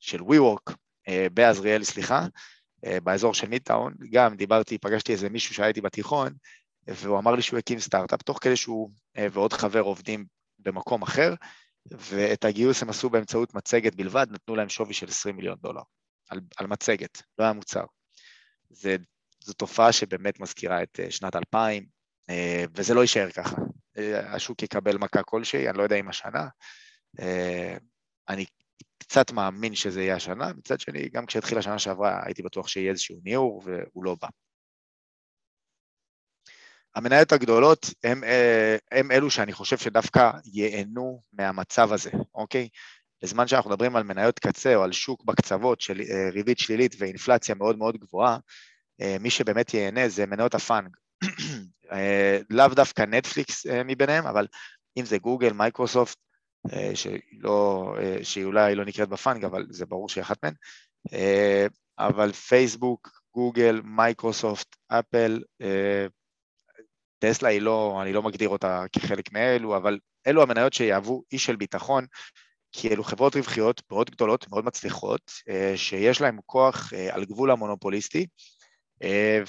של 0.01 0.21
WeWork, 0.21 0.73
אה, 1.09 1.27
בעזריאלי, 1.35 1.85
סליחה, 1.85 2.27
אה, 2.85 3.01
באזור 3.01 3.35
של 3.35 3.49
מידטאון, 3.49 3.95
גם 4.13 4.37
דיברתי, 4.37 4.79
פגשתי 4.79 5.13
איזה 5.13 5.29
מישהו 5.29 5.55
שהיה 5.55 5.69
איתי 5.69 5.81
בתיכון, 5.81 6.33
והוא 6.87 7.19
אמר 7.19 7.35
לי 7.35 7.43
שהוא 7.43 7.59
הקים 7.59 7.81
סטארט-אפ, 7.81 8.23
תוך 8.23 8.39
כדי 8.41 8.57
שהוא 8.57 8.91
אה, 9.19 9.27
ועוד 9.33 9.53
חבר 9.53 9.81
עובדים 9.81 10.25
במקום 10.59 11.03
אחר, 11.03 11.35
ואת 11.87 12.45
הגיוס 12.45 12.83
הם 12.83 12.91
עשו 12.91 13.11
באמצעות 13.11 13.55
מצגת 13.55 13.95
בלבד, 13.95 14.27
נתנו 14.31 14.57
להם 14.57 14.69
שווי 14.69 14.95
של 14.95 15.09
20 15.09 15.37
מיליון 15.37 15.57
דולר, 15.61 15.83
על, 16.31 16.41
על 16.57 16.67
מצגת, 16.67 17.23
לא 17.39 17.45
היה 17.45 17.53
מוצר. 17.53 17.85
זה, 18.71 18.97
זו 19.45 19.53
תופעה 19.53 19.93
שבאמת 19.93 20.41
מזכירה 20.41 20.83
את 20.83 21.01
שנת 21.11 21.37
2000, 21.37 21.87
וזה 22.75 22.95
לא 22.95 23.01
יישאר 23.01 23.31
ככה. 23.31 23.57
השוק 24.15 24.63
יקבל 24.63 24.99
מכה 24.99 25.23
כלשהי, 25.23 25.69
אני 25.69 25.79
לא 25.79 25.83
יודע 25.83 25.97
אם 25.97 26.09
השנה, 26.09 26.49
אני 28.29 28.45
קצת 28.99 29.33
מאמין 29.33 29.75
שזה 29.75 30.03
יהיה 30.03 30.17
השנה, 30.17 30.53
מצד 30.53 30.81
שני, 30.81 31.09
גם 31.09 31.27
כשהתחילה 31.27 31.59
השנה 31.59 31.79
שעברה 31.79 32.21
הייתי 32.25 32.43
בטוח 32.43 32.69
שיהיה 32.69 32.91
איזשהו 32.91 33.21
ניעור 33.25 33.63
והוא 33.65 34.05
לא 34.05 34.17
בא. 34.23 34.29
המניות 36.95 37.33
הגדולות 37.33 37.87
הם, 38.05 38.25
אה, 38.25 38.77
הם 38.93 39.11
אלו 39.11 39.31
שאני 39.31 39.53
חושב 39.53 39.79
שדווקא 39.79 40.31
ייהנו 40.45 41.23
מהמצב 41.33 41.93
הזה, 41.93 42.11
אוקיי? 42.35 42.69
בזמן 43.23 43.47
שאנחנו 43.47 43.71
מדברים 43.71 43.97
על 43.97 44.03
מניות 44.03 44.39
קצה 44.39 44.75
או 44.75 44.83
על 44.83 44.93
שוק 44.93 45.25
בקצוות 45.25 45.81
של 45.81 46.01
אה, 46.01 46.31
ריבית 46.33 46.59
שלילית 46.59 46.95
ואינפלציה 46.99 47.55
מאוד 47.55 47.79
מאוד 47.79 47.97
גבוהה, 47.97 48.39
מי 49.21 49.31
שבאמת 49.31 49.75
ייהנה 49.75 50.09
זה 50.09 50.27
מניות 50.27 50.55
הפאנג. 50.55 50.97
לאו 52.51 52.69
דווקא 52.69 53.03
נטפליקס 53.03 53.67
מביניהם, 53.67 54.27
אבל 54.27 54.47
אם 54.99 55.05
זה 55.05 55.19
גוגל, 55.19 55.53
מייקרוסופט, 55.53 56.19
אה, 56.73 56.91
שהיא, 56.95 57.21
לא, 57.33 57.95
אה, 58.01 58.25
שהיא 58.25 58.45
אולי 58.45 58.75
לא 58.75 58.85
נקראת 58.85 59.09
בפאנג, 59.09 59.45
אבל 59.45 59.67
זה 59.71 59.87
ברור 59.87 60.09
שהיא 60.09 60.23
אחת 60.23 60.45
מהן, 60.45 60.55
אה, 61.13 61.67
אבל 61.99 62.33
פייסבוק, 62.33 63.23
גוגל, 63.35 63.81
מייקרוסופט, 63.85 64.77
אפל, 64.89 65.43
טסלה 67.19 67.49
היא 67.49 67.61
לא, 67.61 67.99
אני 68.03 68.13
לא 68.13 68.23
מגדיר 68.23 68.49
אותה 68.49 68.85
כחלק 68.93 69.33
מאלו, 69.33 69.77
אבל 69.77 69.99
אלו 70.27 70.43
המניות 70.43 70.73
שיהוו 70.73 71.23
אי 71.33 71.39
של 71.39 71.57
ביטחון 71.57 72.07
כי 72.73 72.89
אלו 72.89 73.05
חברות 73.05 73.37
רווחיות 73.37 73.83
מאוד 73.91 74.11
גדולות, 74.11 74.49
מאוד 74.49 74.65
מצליחות, 74.65 75.33
שיש 75.77 76.21
להן 76.21 76.39
כוח 76.47 76.93
על 77.11 77.25
גבול 77.25 77.51
המונופוליסטי, 77.51 78.27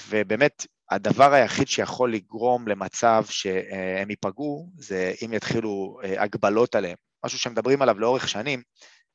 ובאמת 0.10 0.66
הדבר 0.91 1.33
היחיד 1.33 1.67
שיכול 1.67 2.13
לגרום 2.13 2.67
למצב 2.67 3.23
שהם 3.29 4.09
ייפגעו 4.09 4.69
זה 4.77 5.13
אם 5.25 5.33
יתחילו 5.33 5.99
הגבלות 6.03 6.75
עליהם, 6.75 6.95
משהו 7.25 7.39
שמדברים 7.39 7.81
עליו 7.81 7.99
לאורך 7.99 8.29
שנים, 8.29 8.61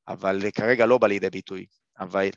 אבל 0.08 0.42
כרגע 0.54 0.86
לא 0.86 0.98
בא 0.98 1.06
לידי 1.06 1.30
ביטוי. 1.30 1.66
אבל, 2.00 2.28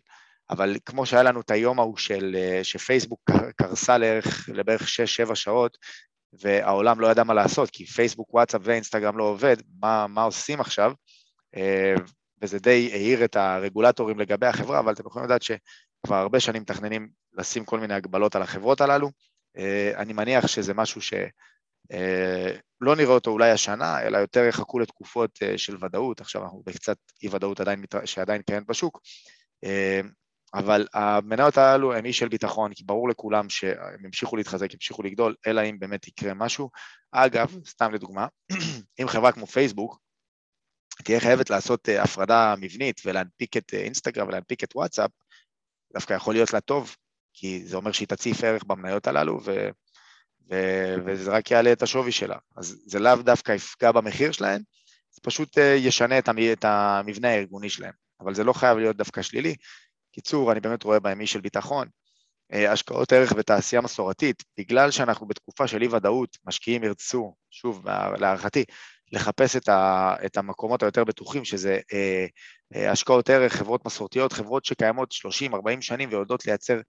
אבל 0.49 0.77
כמו 0.85 1.05
שהיה 1.05 1.23
לנו 1.23 1.41
את 1.41 1.51
היום 1.51 1.79
ההוא 1.79 1.97
של, 1.97 2.35
שפייסבוק 2.63 3.31
קרסה 3.55 3.97
לערך, 3.97 4.49
לבערך 4.53 4.81
6-7 5.29 5.35
שעות, 5.35 5.77
והעולם 6.41 6.99
לא 6.99 7.07
ידע 7.07 7.23
מה 7.23 7.33
לעשות, 7.33 7.69
כי 7.69 7.85
פייסבוק, 7.85 8.33
וואטסאפ 8.33 8.61
ואינסטגרם 8.63 9.17
לא 9.17 9.23
עובד, 9.23 9.57
מה, 9.81 10.07
מה 10.07 10.23
עושים 10.23 10.59
עכשיו? 10.59 10.91
וזה 12.41 12.59
די 12.59 12.89
העיר 12.93 13.25
את 13.25 13.35
הרגולטורים 13.35 14.19
לגבי 14.19 14.45
החברה, 14.45 14.79
אבל 14.79 14.93
אתם 14.93 15.03
יכולים 15.07 15.25
לדעת 15.25 15.43
שכבר 15.99 16.15
הרבה 16.15 16.39
שנים 16.39 16.61
מתכננים 16.61 17.09
לשים 17.33 17.65
כל 17.65 17.79
מיני 17.79 17.93
הגבלות 17.93 18.35
על 18.35 18.41
החברות 18.41 18.81
הללו. 18.81 19.11
אני 19.95 20.13
מניח 20.13 20.47
שזה 20.47 20.73
משהו 20.73 21.01
שלא 21.01 22.95
נראה 22.97 23.13
אותו 23.13 23.31
אולי 23.31 23.51
השנה, 23.51 24.01
אלא 24.01 24.17
יותר 24.17 24.43
יחכו 24.43 24.79
לתקופות 24.79 25.39
של 25.57 25.85
ודאות, 25.85 26.21
עכשיו 26.21 26.43
אנחנו 26.43 26.63
בקצת 26.65 26.97
אי 27.23 27.29
ודאות 27.31 27.59
עדיין, 27.59 27.83
שעדיין 28.05 28.41
קיימת 28.41 28.67
בשוק, 28.67 29.01
אבל 30.53 30.87
המניות 30.93 31.57
הללו 31.57 31.93
הן 31.93 32.05
אי 32.05 32.13
של 32.13 32.27
ביטחון, 32.27 32.73
כי 32.73 32.83
ברור 32.83 33.09
לכולם 33.09 33.49
שהם 33.49 34.05
ימשיכו 34.05 34.35
להתחזק, 34.35 34.73
ימשיכו 34.73 35.03
לגדול, 35.03 35.35
אלא 35.47 35.61
אם 35.61 35.79
באמת 35.79 36.07
יקרה 36.07 36.33
משהו. 36.33 36.69
אגב, 37.11 37.55
סתם 37.67 37.93
לדוגמה, 37.93 38.27
אם 39.01 39.07
חברה 39.07 39.31
כמו 39.31 39.47
פייסבוק 39.47 39.99
תהיה 41.03 41.19
חייבת 41.19 41.49
לעשות 41.49 41.89
אה, 41.89 42.03
הפרדה 42.03 42.55
מבנית 42.61 43.01
ולהנפיק 43.05 43.57
את 43.57 43.73
אה, 43.73 43.79
אינסטגרם 43.79 44.27
ולהנפיק 44.27 44.63
את 44.63 44.75
וואטסאפ, 44.75 45.11
דווקא 45.93 46.13
יכול 46.13 46.33
להיות 46.33 46.53
לה 46.53 46.61
טוב, 46.61 46.95
כי 47.33 47.65
זה 47.65 47.75
אומר 47.77 47.91
שהיא 47.91 48.07
תציף 48.07 48.43
ערך 48.43 48.63
במניות 48.63 49.07
הללו, 49.07 49.39
ו... 49.43 49.69
ו... 50.49 50.55
וזה 51.05 51.31
רק 51.31 51.51
יעלה 51.51 51.71
את 51.71 51.81
השווי 51.81 52.11
שלה. 52.11 52.37
אז 52.57 52.83
זה 52.85 52.99
לאו 52.99 53.15
דווקא 53.15 53.51
יפגע 53.51 53.91
במחיר 53.91 54.31
שלהם, 54.31 54.61
זה 55.11 55.21
פשוט 55.23 55.57
אה, 55.57 55.63
ישנה 55.63 56.19
את 56.19 56.65
המבנה 56.65 57.29
הארגוני 57.29 57.69
שלהם, 57.69 57.93
אבל 58.19 58.35
זה 58.35 58.43
לא 58.43 58.53
חייב 58.53 58.77
להיות 58.77 58.95
דווקא 58.95 59.21
שלילי. 59.21 59.55
קיצור, 60.11 60.51
אני 60.51 60.59
באמת 60.59 60.83
רואה 60.83 60.99
בהם 60.99 61.21
אי 61.21 61.27
של 61.27 61.41
ביטחון. 61.41 61.87
השקעות 62.51 63.13
ערך 63.13 63.33
ותעשייה 63.37 63.81
מסורתית, 63.81 64.43
בגלל 64.57 64.91
שאנחנו 64.91 65.27
בתקופה 65.27 65.67
של 65.67 65.81
אי 65.81 65.87
ודאות, 65.87 66.37
משקיעים 66.45 66.83
ירצו, 66.83 67.35
שוב, 67.51 67.87
להערכתי, 68.17 68.63
לחפש 69.11 69.55
את, 69.55 69.69
ה, 69.69 70.15
את 70.25 70.37
המקומות 70.37 70.83
היותר 70.83 71.03
בטוחים, 71.03 71.45
שזה 71.45 71.79
אה, 71.93 72.25
אה, 72.75 72.91
השקעות 72.91 73.29
ערך, 73.29 73.53
חברות 73.53 73.85
מסורתיות, 73.85 74.33
חברות 74.33 74.65
שקיימות 74.65 75.13
30-40 75.53 75.81
שנים 75.81 76.09
ויודעות 76.09 76.45
לייצר 76.45 76.79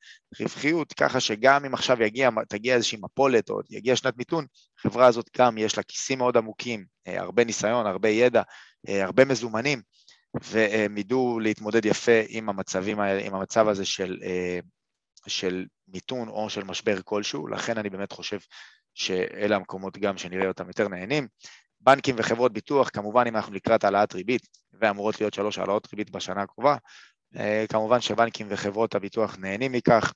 רווחיות, 0.40 0.92
ככה 0.92 1.20
שגם 1.20 1.64
אם 1.64 1.74
עכשיו 1.74 2.02
יגיע, 2.02 2.30
תגיע 2.48 2.74
איזושהי 2.74 2.98
מפולת 3.02 3.50
או 3.50 3.60
יגיע 3.70 3.96
שנת 3.96 4.16
מיתון, 4.16 4.46
החברה 4.78 5.06
הזאת 5.06 5.30
גם 5.38 5.58
יש 5.58 5.76
לה 5.76 5.82
כיסים 5.82 6.18
מאוד 6.18 6.36
עמוקים, 6.36 6.84
אה, 7.06 7.20
הרבה 7.20 7.44
ניסיון, 7.44 7.86
הרבה 7.86 8.08
ידע, 8.08 8.42
אה, 8.88 9.04
הרבה 9.04 9.24
מזומנים, 9.24 9.82
והם 10.34 10.98
ידעו 10.98 11.40
להתמודד 11.40 11.86
יפה 11.86 12.20
עם 12.28 12.48
המצבים 12.48 13.00
עם 13.00 13.34
המצב 13.34 13.68
הזה 13.68 13.84
של, 13.84 14.18
אה, 14.22 14.58
של 15.26 15.66
מיתון 15.88 16.28
או 16.28 16.50
של 16.50 16.64
משבר 16.64 17.02
כלשהו, 17.04 17.48
לכן 17.48 17.78
אני 17.78 17.90
באמת 17.90 18.12
חושב 18.12 18.38
שאלה 18.94 19.56
המקומות 19.56 19.98
גם 19.98 20.18
שנראה 20.18 20.48
אותם 20.48 20.68
יותר 20.68 20.88
נהנים. 20.88 21.28
בנקים 21.80 22.14
וחברות 22.18 22.52
ביטוח, 22.52 22.88
כמובן 22.88 23.24
אם 23.28 23.36
אנחנו 23.36 23.54
לקראת 23.54 23.84
העלאת 23.84 24.14
ריבית, 24.14 24.48
ואמורות 24.72 25.20
להיות 25.20 25.34
שלוש 25.34 25.58
העלאות 25.58 25.88
ריבית 25.92 26.10
בשנה 26.10 26.42
הקרובה, 26.42 26.76
אה, 27.36 27.64
כמובן 27.68 28.00
שבנקים 28.00 28.46
וחברות 28.50 28.94
הביטוח 28.94 29.36
נהנים 29.38 29.72
מכך. 29.72 30.12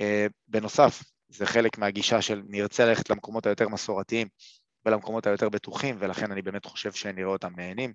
אה, 0.00 0.26
בנוסף, 0.48 1.02
זה 1.28 1.46
חלק 1.46 1.78
מהגישה 1.78 2.22
של 2.22 2.42
נרצה 2.48 2.84
ללכת 2.84 3.10
למקומות 3.10 3.46
היותר 3.46 3.68
מסורתיים 3.68 4.28
ולמקומות 4.86 5.26
היותר 5.26 5.48
בטוחים, 5.48 5.96
ולכן 5.98 6.32
אני 6.32 6.42
באמת 6.42 6.64
חושב 6.64 6.92
שנראה 6.92 7.28
אותם 7.28 7.52
נהנים. 7.56 7.92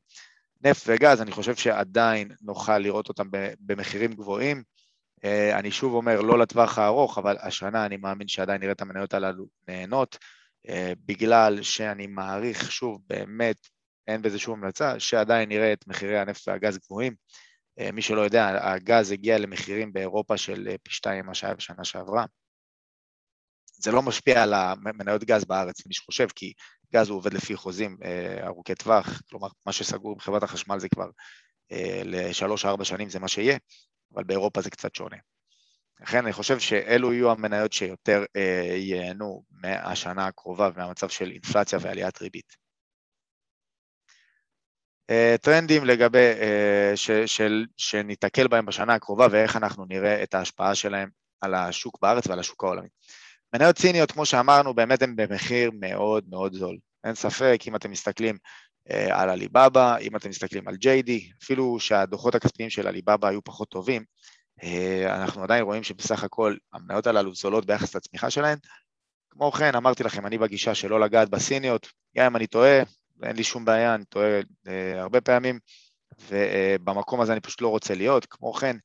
נפט 0.62 0.84
וגז, 0.88 1.22
אני 1.22 1.32
חושב 1.32 1.56
שעדיין 1.56 2.32
נוכל 2.42 2.78
לראות 2.78 3.10
אותם 3.10 3.28
במחירים 3.60 4.14
גבוהים. 4.14 4.64
אה, 5.24 5.60
אני 5.60 5.72
שוב 5.72 5.94
אומר, 5.94 6.22
לא 6.22 6.40
לטווח 6.40 6.78
הארוך, 6.78 7.18
אבל 7.18 7.38
השנה 7.40 7.86
אני 7.86 7.98
מאמין 7.98 8.28
שעדיין 8.28 8.62
נראה 8.62 8.72
את 8.72 8.82
המניות 8.82 9.14
הללו 9.14 9.46
נהנות. 9.68 10.18
אה, 10.70 10.94
בגלל 11.06 11.62
שאני 11.62 12.08
מעריך, 12.08 12.72
שוב, 12.72 13.02
באמת, 13.08 13.58
אין 14.08 14.22
בזה 14.22 14.40
שום 14.40 14.60
המלצה, 14.60 15.00
שעדיין 15.00 15.50
נראה 15.50 15.74
את 15.74 15.88
מחירי 15.88 16.20
הנפט 16.20 16.48
והגז 16.48 16.78
גבוהים. 16.78 17.16
אה, 17.80 17.92
מי 17.92 18.02
שלא 18.02 18.22
יודע, 18.22 18.74
הגז 18.74 19.12
הגיע 19.12 19.38
למחירים 19.38 19.94
באירופה 19.94 20.38
של 20.38 20.68
אה, 20.68 20.76
פי 20.84 20.94
שתיים 20.94 21.26
מה 21.26 21.34
שהיה 21.34 21.56
בשנה 21.56 21.84
שעברה. 21.84 22.26
זה 23.76 23.92
לא 23.92 24.02
משפיע 24.02 24.44
על 24.44 24.54
המניות 24.54 25.24
גז 25.24 25.46
בארץ, 25.46 25.86
מי 25.88 25.94
שחושב, 25.94 26.28
כי 26.36 26.54
גז 26.94 27.10
הוא 27.10 27.18
עובד 27.18 27.34
לפי 27.34 27.56
חוזים 27.56 27.98
ארוכי 28.44 28.76
טווח, 28.76 29.22
כלומר, 29.30 29.48
מה 29.66 29.72
שסגור 29.72 30.16
בחברת 30.16 30.44
החשמל 30.44 30.80
זה 30.80 30.90
כבר 30.90 31.10
לשלוש-ארבע 32.06 32.86
שנים 32.86 33.10
זה 33.10 33.20
מה 33.20 33.28
שיהיה, 33.28 33.58
אבל 34.16 34.24
באירופה 34.24 34.62
זה 34.62 34.70
קצת 34.70 34.96
שונה. 34.96 35.18
לכן 36.04 36.18
אני 36.18 36.34
חושב 36.34 36.60
שאלו 36.60 37.14
יהיו 37.14 37.32
המניות 37.32 37.74
שיותר 37.74 38.24
אה, 38.36 38.76
ייהנו 38.76 39.44
מהשנה 39.52 40.28
הקרובה 40.28 40.70
ומהמצב 40.76 41.10
של 41.10 41.32
אינפלציה 41.32 41.80
ועליית 41.82 42.22
ריבית. 42.22 42.56
אה, 45.10 45.36
טרנדים 45.42 45.86
לגבי, 45.86 46.34
אה, 46.42 46.92
ש, 46.96 47.12
של, 47.12 47.66
שניתקל 47.78 48.48
בהם 48.48 48.66
בשנה 48.66 48.94
הקרובה 48.94 49.28
ואיך 49.32 49.56
אנחנו 49.56 49.86
נראה 49.86 50.24
את 50.24 50.34
ההשפעה 50.34 50.76
שלהם 50.76 51.10
על 51.42 51.54
השוק 51.54 52.00
בארץ 52.02 52.28
ועל 52.28 52.40
השוק 52.40 52.64
העולמי. 52.64 52.88
מניות 53.56 53.76
ציניות, 53.76 54.12
כמו 54.12 54.26
שאמרנו, 54.26 54.74
באמת 54.74 55.02
הן 55.02 55.16
במחיר 55.16 55.72
מאוד 55.80 56.26
מאוד 56.30 56.54
זול. 56.54 56.78
אין 57.04 57.16
ספק, 57.16 57.60
אם 57.68 57.76
אתם 57.76 57.92
מסתכלים 57.92 58.38
אה, 58.92 59.22
על 59.22 59.30
עליבאבא, 59.30 59.98
אם 59.98 60.16
אתם 60.16 60.30
מסתכלים 60.30 60.68
על 60.68 60.76
JD, 60.76 61.12
אפילו 61.44 61.80
שהדוחות 61.80 62.36
הכספיים 62.36 62.70
של 62.70 62.88
עליבאבא 62.88 63.28
היו 63.28 63.44
פחות 63.44 63.70
טובים, 63.70 64.04
אנחנו 65.10 65.44
עדיין 65.44 65.64
רואים 65.64 65.84
שבסך 65.84 66.24
הכל 66.24 66.56
המניות 66.74 67.08
הללו 67.08 67.36
זולות 67.36 67.66
ביחס 67.66 67.96
לצמיחה 67.96 68.30
שלהן. 68.30 68.58
כמו 69.30 69.52
כן, 69.52 69.76
אמרתי 69.76 70.04
לכם, 70.04 70.26
אני 70.26 70.38
בגישה 70.38 70.76
שלא 70.76 71.00
לגעת 71.00 71.30
בסיניות, 71.30 71.88
גם 72.18 72.26
אם 72.26 72.36
אני 72.36 72.48
טועה, 72.48 72.84
אין 73.24 73.36
לי 73.36 73.44
שום 73.44 73.66
בעיה, 73.66 73.96
אני 73.96 74.06
טועה 74.06 74.40
אה, 74.68 75.02
הרבה 75.02 75.22
פעמים, 75.22 75.60
ובמקום 76.30 77.22
הזה 77.22 77.32
אני 77.34 77.42
פשוט 77.42 77.62
לא 77.62 77.68
רוצה 77.68 77.96
להיות. 77.96 78.26
כמו 78.30 78.54
כן, 78.54 78.78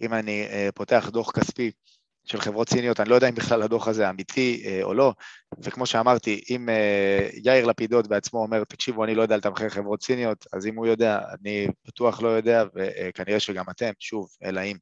אם 0.00 0.14
אני 0.14 0.46
אה, 0.46 0.68
פותח 0.74 1.08
דוח 1.12 1.30
כספי 1.30 1.70
של 2.28 2.40
חברות 2.40 2.68
סיניות, 2.68 3.00
אני 3.00 3.08
לא 3.08 3.14
יודע 3.14 3.28
אם 3.28 3.34
בכלל 3.34 3.62
הדוח 3.62 3.88
הזה 3.88 4.10
אמיתי 4.10 4.62
אה, 4.66 4.80
או 4.82 4.94
לא, 4.94 5.12
וכמו 5.62 5.86
שאמרתי, 5.86 6.40
אם 6.50 6.68
אה, 6.68 7.28
יאיר 7.44 7.66
לפידות 7.66 8.08
בעצמו 8.08 8.42
אומר, 8.42 8.64
תקשיבו, 8.64 9.04
אני 9.04 9.14
לא 9.14 9.22
יודע 9.22 9.36
לתמחר 9.36 9.68
חברות 9.68 10.02
סיניות, 10.02 10.46
אז 10.52 10.66
אם 10.66 10.76
הוא 10.76 10.86
יודע, 10.86 11.20
אני 11.40 11.66
בטוח 11.86 12.22
לא 12.22 12.28
יודע, 12.28 12.64
וכנראה 12.74 13.40
שגם 13.40 13.64
אתם, 13.70 13.90
שוב, 13.98 14.28
אלא 14.44 14.60
אם. 14.60 14.76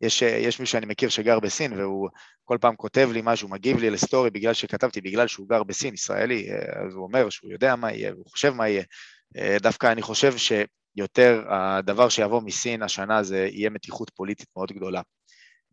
יש, 0.00 0.22
יש 0.22 0.60
מישהו 0.60 0.72
שאני 0.72 0.86
מכיר 0.86 1.08
שגר 1.08 1.40
בסין, 1.40 1.72
והוא 1.72 2.08
כל 2.44 2.58
פעם 2.60 2.76
כותב 2.76 3.08
לי 3.12 3.20
משהו, 3.24 3.48
מגיב 3.48 3.78
לי 3.78 3.90
לסטורי 3.90 4.30
בגלל 4.30 4.54
שכתבתי, 4.54 5.00
בגלל 5.00 5.26
שהוא 5.26 5.48
גר 5.48 5.62
בסין, 5.62 5.94
ישראלי, 5.94 6.50
אה, 6.50 6.84
אז 6.86 6.94
הוא 6.94 7.02
אומר 7.02 7.30
שהוא 7.30 7.52
יודע 7.52 7.76
מה 7.76 7.92
יהיה, 7.92 8.12
והוא 8.12 8.26
חושב 8.28 8.50
מה 8.50 8.68
יהיה. 8.68 8.82
דווקא 9.60 9.92
אני 9.92 10.02
חושב 10.02 10.32
שיותר 10.36 11.44
הדבר 11.48 12.08
שיבוא 12.08 12.40
מסין 12.40 12.82
השנה 12.82 13.22
זה 13.22 13.48
יהיה 13.52 13.70
מתיחות 13.70 14.10
פוליטית 14.14 14.48
מאוד 14.56 14.72
גדולה. 14.72 15.00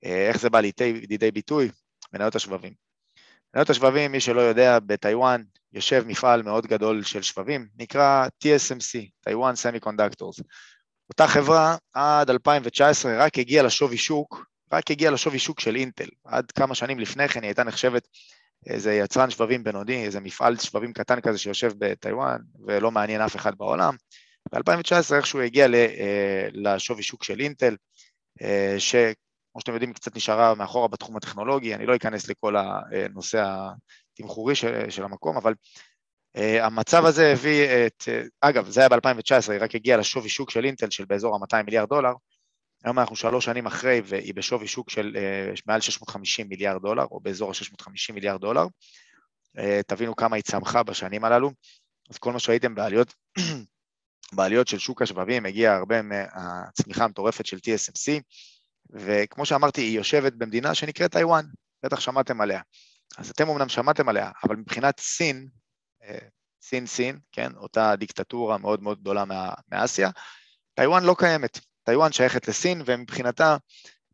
אה, 0.05 0.27
איך 0.27 0.39
זה 0.39 0.49
בא 0.49 0.59
לידי, 0.59 1.31
ביטוי? 1.33 1.69
מניות 2.13 2.35
השבבים. 2.35 2.73
מניות 3.53 3.69
השבבים, 3.69 4.11
מי 4.11 4.19
שלא 4.19 4.41
יודע, 4.41 4.79
בטיוואן 4.79 5.41
יושב 5.73 6.03
מפעל 6.07 6.43
מאוד 6.43 6.67
גדול 6.67 7.03
של 7.03 7.21
שבבים, 7.21 7.67
נקרא 7.77 8.27
TSMC, 8.43 9.09
טיוואן 9.21 9.53
conductors. 9.79 10.39
אותה 11.09 11.27
חברה 11.27 11.75
עד 11.93 12.29
2019 12.29 13.25
רק 13.25 13.39
הגיעה 13.39 13.63
לשווי 13.63 13.97
שוק, 13.97 14.45
רק 14.73 14.91
הגיעה 14.91 15.11
לשווי 15.11 15.39
שוק 15.39 15.59
של 15.59 15.75
אינטל. 15.75 16.09
עד 16.25 16.51
כמה 16.51 16.75
שנים 16.75 16.99
לפני 16.99 17.27
כן 17.27 17.41
היא 17.41 17.47
הייתה 17.47 17.63
נחשבת 17.63 18.07
איזה 18.67 18.93
יצרן 18.93 19.29
שבבים 19.29 19.63
בינוני, 19.63 20.05
איזה 20.05 20.19
מפעל 20.19 20.57
שבבים 20.57 20.93
קטן 20.93 21.21
כזה 21.21 21.37
שיושב 21.37 21.71
בטיוואן 21.77 22.37
ולא 22.67 22.91
מעניין 22.91 23.21
אף 23.21 23.35
אחד 23.35 23.57
בעולם. 23.57 23.95
ב-2019 24.51 25.15
איכשהו 25.15 25.41
הגיע 25.41 25.67
אה, 25.73 26.47
לשווי 26.53 27.03
שוק 27.03 27.23
של 27.23 27.39
אינטל, 27.39 27.75
אה, 28.41 28.75
כמו 29.59 29.61
שאתם 29.61 29.73
יודעים, 29.73 29.93
קצת 29.93 30.15
נשארה 30.15 30.55
מאחורה 30.55 30.87
בתחום 30.87 31.17
הטכנולוגי, 31.17 31.75
אני 31.75 31.85
לא 31.85 31.95
אכנס 31.95 32.29
לכל 32.29 32.55
הנושא 32.57 33.45
התמחורי 34.13 34.55
של, 34.55 34.89
של 34.89 35.03
המקום, 35.03 35.37
אבל 35.37 35.53
uh, 36.37 36.39
המצב 36.61 37.05
הזה 37.05 37.31
הביא 37.31 37.65
את, 37.87 38.01
uh, 38.01 38.29
אגב, 38.41 38.69
זה 38.69 38.79
היה 38.81 38.89
ב-2019, 38.89 39.51
היא 39.51 39.61
רק 39.61 39.75
הגיעה 39.75 39.97
לשווי 39.97 40.29
שוק 40.29 40.49
של 40.49 40.65
אינטל 40.65 40.89
של 40.89 41.05
באזור 41.05 41.35
ה-200 41.35 41.63
מיליארד 41.63 41.89
דולר, 41.89 42.13
היום 42.83 42.99
אנחנו 42.99 43.15
שלוש 43.15 43.45
שנים 43.45 43.65
אחרי 43.65 44.01
והיא 44.05 44.33
בשווי 44.33 44.67
שוק 44.67 44.89
של 44.89 45.15
uh, 45.15 45.61
מעל 45.65 45.81
650 45.81 46.49
מיליארד 46.49 46.81
דולר, 46.81 47.05
או 47.11 47.19
באזור 47.19 47.49
ה-650 47.49 48.13
מיליארד 48.13 48.41
דולר, 48.41 48.65
אה, 49.57 49.61
תבינו 49.87 50.15
כמה 50.15 50.35
היא 50.35 50.43
צמחה 50.43 50.83
בשנים 50.83 51.25
הללו, 51.25 51.51
אז 52.09 52.17
כל 52.17 52.33
מה 52.33 52.39
שראיתם 52.39 52.75
בעליות 52.75 53.13
בעליות 54.35 54.67
של 54.67 54.79
שוק 54.79 55.01
השבבים 55.01 55.45
הגיעה 55.45 55.75
הרבה 55.75 56.01
מהצמיחה 56.01 57.03
המטורפת 57.03 57.45
של 57.45 57.57
TSMC, 57.57 58.21
וכמו 58.89 59.45
שאמרתי, 59.45 59.81
היא 59.81 59.97
יושבת 59.97 60.33
במדינה 60.33 60.75
שנקראת 60.75 61.11
טיוואן, 61.11 61.45
בטח 61.83 61.99
שמעתם 61.99 62.41
עליה. 62.41 62.61
אז 63.17 63.29
אתם 63.29 63.49
אמנם 63.49 63.69
שמעתם 63.69 64.09
עליה, 64.09 64.31
אבל 64.43 64.55
מבחינת 64.55 64.99
סין, 64.99 65.47
אה, 66.03 66.17
סין 66.61 66.85
סין, 66.85 67.19
כן, 67.31 67.51
אותה 67.55 67.95
דיקטטורה 67.95 68.57
מאוד 68.57 68.83
מאוד 68.83 68.99
גדולה 68.99 69.23
מאסיה, 69.71 70.09
טיוואן 70.75 71.03
לא 71.03 71.15
קיימת. 71.17 71.59
טיוואן 71.83 72.11
שייכת 72.11 72.47
לסין, 72.47 72.81
ומבחינתה 72.85 73.57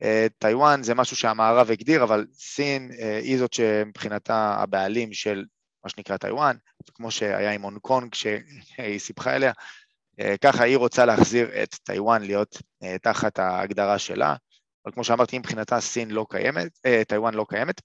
אה, 0.04 0.28
טיוואן 0.40 0.84
זה 0.84 0.96
משהו 0.96 1.18
שהמערב 1.18 1.72
הגדיר, 1.72 2.04
אבל 2.04 2.26
סין 2.34 2.92
אה, 3.00 3.18
היא 3.18 3.38
זאת 3.38 3.54
שמבחינתה 3.54 4.56
הבעלים 4.60 5.14
של 5.14 5.46
מה 5.84 5.90
שנקרא 5.90 6.18
טיוואן, 6.18 6.56
כמו 6.94 7.12
שהיה 7.12 7.52
עם 7.52 7.62
הונג 7.62 7.78
קונג 7.78 8.12
כשהיא 8.12 9.00
סיפחה 9.00 9.36
אליה, 9.36 9.52
ככה 10.42 10.64
היא 10.64 10.78
רוצה 10.78 11.06
להחזיר 11.06 11.64
את 11.64 11.76
טיוואן 11.84 12.22
להיות 12.22 12.62
תחת 13.02 13.40
ההגדרה 13.40 14.00
שלה, 14.00 14.36
אבל 14.86 14.94
כמו 14.94 15.04
שאמרתי, 15.04 15.40
מבחינתה 15.40 15.80
סין 15.80 16.12
לא 16.12 16.26
קיימת, 16.30 16.80
טיוואן 17.08 17.34
לא 17.34 17.46
קיימת, 17.50 17.82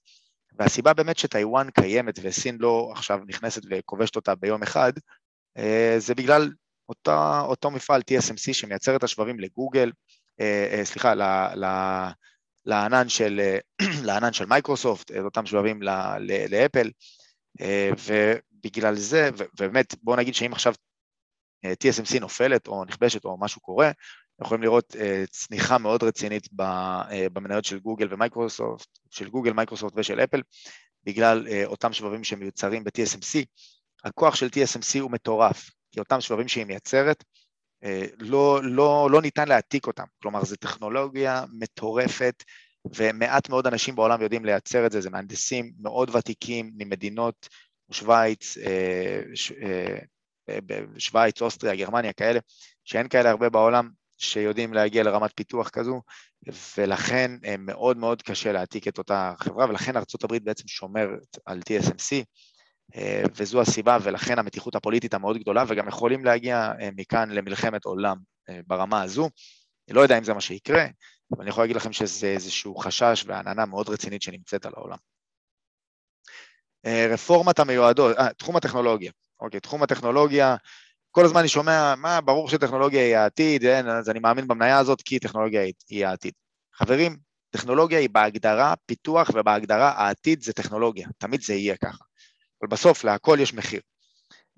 והסיבה 0.53 0.93
באמת 0.93 1.17
שטיוואן 1.17 1.69
קיימת 1.69 2.19
וסין 2.23 2.57
לא 2.59 2.89
עכשיו 2.95 3.19
נכנסת 3.27 3.61
וכובשת 3.69 4.15
אותה 4.15 4.35
ביום 4.35 4.63
אחד, 4.63 4.93
אה, 5.57 5.95
זה 5.97 6.15
בגלל 6.15 6.51
אותה, 6.89 7.41
אותו 7.45 7.71
מפעל 7.71 8.01
TSMC 8.01 8.53
שמייצר 8.53 8.95
את 8.95 9.03
השבבים 9.03 9.39
לגוגל, 9.39 9.91
אה, 10.39 10.67
אה, 10.71 10.85
סליחה, 10.85 11.13
לענן 12.65 13.09
של, 13.09 13.41
לענן 14.07 14.33
של 14.33 14.45
מייקרוסופט, 14.45 15.11
את 15.11 15.23
אותם 15.23 15.45
שבבים 15.45 15.79
לאפל, 16.49 16.89
ובגלל 18.07 18.95
זה, 18.95 19.29
ובאמת, 19.37 19.95
בואו 20.03 20.15
נגיד 20.15 20.35
שאם 20.35 20.53
עכשיו 20.53 20.73
TSMC 21.65 22.19
נופלת 22.19 22.67
או 22.67 22.85
נכבשת 22.85 23.25
או 23.25 23.37
משהו 23.39 23.61
קורה, 23.61 23.91
יכולים 24.41 24.63
לראות 24.63 24.95
אה, 24.95 25.27
צניחה 25.29 25.77
מאוד 25.77 26.03
רצינית 26.03 26.45
אה, 26.45 26.49
במניות 27.33 27.65
של 27.65 27.79
גוגל 27.79 28.07
ומייקרוסופט, 28.13 28.87
של 29.09 29.29
גוגל, 29.29 29.53
מייקרוסופט 29.53 29.93
ושל 29.95 30.19
אפל, 30.19 30.41
בגלל 31.03 31.47
אה, 31.47 31.65
אותם 31.65 31.93
שבבים 31.93 32.23
שמיוצרים 32.23 32.83
ב-TSMC. 32.83 33.45
הכוח 34.03 34.35
של 34.35 34.47
TSMC 34.47 34.99
הוא 34.99 35.11
מטורף, 35.11 35.69
כי 35.91 35.99
אותם 35.99 36.21
שבבים 36.21 36.47
שהיא 36.47 36.65
מייצרת, 36.65 37.23
לא, 38.19 38.59
לא, 38.63 39.09
לא 39.11 39.21
ניתן 39.21 39.47
להעתיק 39.47 39.87
אותם, 39.87 40.03
כלומר 40.21 40.43
זו 40.45 40.55
טכנולוגיה 40.55 41.43
מטורפת, 41.59 42.43
ומעט 42.95 43.49
מאוד 43.49 43.67
אנשים 43.67 43.95
בעולם 43.95 44.21
יודעים 44.21 44.45
לייצר 44.45 44.85
את 44.85 44.91
זה, 44.91 45.01
זה 45.01 45.09
מהנדסים 45.09 45.71
מאוד 45.79 46.15
ותיקים 46.15 46.71
ממדינות 46.77 47.49
שווייץ, 47.91 48.57
שווייץ, 50.97 51.41
אוסטריה, 51.41 51.75
גרמניה, 51.75 52.13
כאלה, 52.13 52.39
שאין 52.85 53.07
כאלה 53.07 53.29
הרבה 53.29 53.49
בעולם, 53.49 53.89
שיודעים 54.21 54.73
להגיע 54.73 55.03
לרמת 55.03 55.31
פיתוח 55.35 55.69
כזו, 55.69 56.01
ולכן 56.77 57.31
אה, 57.45 57.55
מאוד 57.57 57.97
מאוד 57.97 58.21
קשה 58.21 58.51
להעתיק 58.51 58.87
את 58.87 58.97
אותה 58.97 59.33
חברה, 59.39 59.69
ולכן 59.69 59.97
ארה"ב 59.97 60.37
בעצם 60.43 60.67
שומרת 60.67 61.37
על 61.45 61.59
TSMC, 61.59 62.23
אה, 62.95 63.23
וזו 63.35 63.61
הסיבה, 63.61 63.97
ולכן 64.03 64.39
המתיחות 64.39 64.75
הפוליטית 64.75 65.13
המאוד 65.13 65.37
גדולה, 65.37 65.63
וגם 65.67 65.87
יכולים 65.87 66.25
להגיע 66.25 66.71
אה, 66.81 66.89
מכאן 66.95 67.29
למלחמת 67.29 67.85
עולם 67.85 68.17
ברמה 68.67 69.01
הזו. 69.01 69.29
אני 69.87 69.95
לא 69.95 70.01
יודע 70.01 70.17
אם 70.17 70.23
זה 70.23 70.33
מה 70.33 70.41
שיקרה, 70.41 70.85
אבל 71.31 71.41
אני 71.41 71.49
יכול 71.49 71.63
להגיד 71.63 71.75
לכם 71.75 71.93
שזה 71.93 72.27
איזשהו 72.27 72.75
חשש 72.75 73.23
ועננה 73.27 73.65
מאוד 73.65 73.89
רצינית 73.89 74.21
שנמצאת 74.21 74.65
על 74.65 74.71
העולם. 74.77 74.97
רפורמת 77.13 77.59
המיועדות, 77.59 78.17
תחום 78.37 78.55
הטכנולוגיה, 78.55 79.11
אוקיי, 79.39 79.59
תחום 79.59 79.83
הטכנולוגיה, 79.83 80.55
כל 81.11 81.25
הזמן 81.25 81.39
אני 81.39 81.47
שומע, 81.47 81.95
מה, 81.97 82.21
ברור 82.21 82.49
שטכנולוגיה 82.49 83.01
היא 83.01 83.15
העתיד, 83.15 83.65
אין, 83.65 83.89
אז 83.89 84.09
אני 84.09 84.19
מאמין 84.19 84.47
במניה 84.47 84.77
הזאת 84.77 85.01
כי 85.01 85.19
טכנולוגיה 85.19 85.61
היא 85.89 86.05
העתיד. 86.05 86.33
חברים, 86.75 87.17
טכנולוגיה 87.49 87.99
היא 87.99 88.09
בהגדרה 88.11 88.73
פיתוח 88.85 89.29
ובהגדרה 89.33 89.91
העתיד 89.91 90.41
זה 90.41 90.53
טכנולוגיה, 90.53 91.07
תמיד 91.17 91.41
זה 91.41 91.53
יהיה 91.53 91.77
ככה. 91.77 92.03
אבל 92.61 92.69
בסוף 92.69 93.03
להכל 93.03 93.37
יש 93.41 93.53
מחיר. 93.53 93.81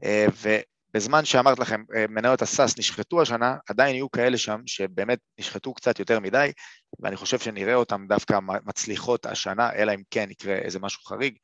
אה, 0.04 0.26
ובזמן 0.42 1.26
שאמרת 1.26 1.60
לכם, 1.60 1.84
אה, 1.96 2.06
מניות 2.10 2.42
ה 2.42 2.49
SaaS 2.49 2.78
נשחטו 2.78 3.22
השנה, 3.22 3.58
עדיין 3.70 3.96
יהיו 3.96 4.12
כאלה 4.12 4.38
שם 4.38 4.62
שבאמת 4.66 5.20
נשחטו 5.40 5.74
קצת 5.74 6.00
יותר 6.00 6.20
מדי, 6.20 6.52
ואני 7.00 7.16
חושב 7.16 7.40
שנראה 7.40 7.76
אותם 7.76 8.06
דווקא 8.10 8.40
מצליחות 8.42 9.26
השנה, 9.26 9.74
אלא 9.74 9.94
אם 9.94 10.02
כן 10.12 10.28
יקרה 10.32 10.56
איזה 10.56 10.80
משהו 10.80 11.04
חריג. 11.04 11.38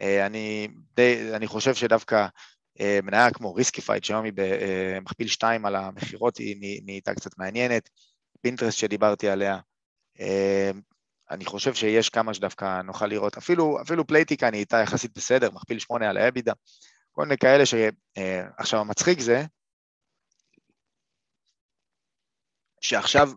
אה, 0.00 0.26
אני, 0.26 0.68
די, 0.96 1.30
אני 1.34 1.46
חושב 1.46 1.74
שדווקא 1.74 2.26
מניה 3.02 3.30
כמו 3.30 3.54
ריסקיפייד, 3.54 4.04
שהיום 4.04 4.24
היא 4.24 4.32
במכפיל 4.36 5.28
2 5.28 5.66
על 5.66 5.76
המכירות, 5.76 6.36
היא 6.36 6.80
נהייתה 6.84 7.14
קצת 7.14 7.38
מעניינת, 7.38 7.88
פינטרסט 8.40 8.78
שדיברתי 8.78 9.28
עליה, 9.28 9.58
אה, 10.20 10.70
אני 11.30 11.44
חושב 11.44 11.74
שיש 11.74 12.08
כמה 12.08 12.34
שדווקא 12.34 12.82
נוכל 12.82 13.06
לראות, 13.06 13.36
אפילו, 13.36 13.82
אפילו 13.82 14.06
פלייטיקה 14.06 14.50
נהייתה 14.50 14.76
יחסית 14.76 15.16
בסדר, 15.16 15.50
מכפיל 15.50 15.78
8 15.78 16.10
על 16.10 16.16
ה 16.16 16.20
EBITDA, 16.20 16.52
כל 17.12 17.22
מיני 17.22 17.38
כאלה 17.38 17.66
ש... 17.66 17.74
אה, 18.18 18.46
עכשיו 18.58 18.80
המצחיק 18.80 19.20
זה, 19.20 19.44
שעכשיו 22.80 23.30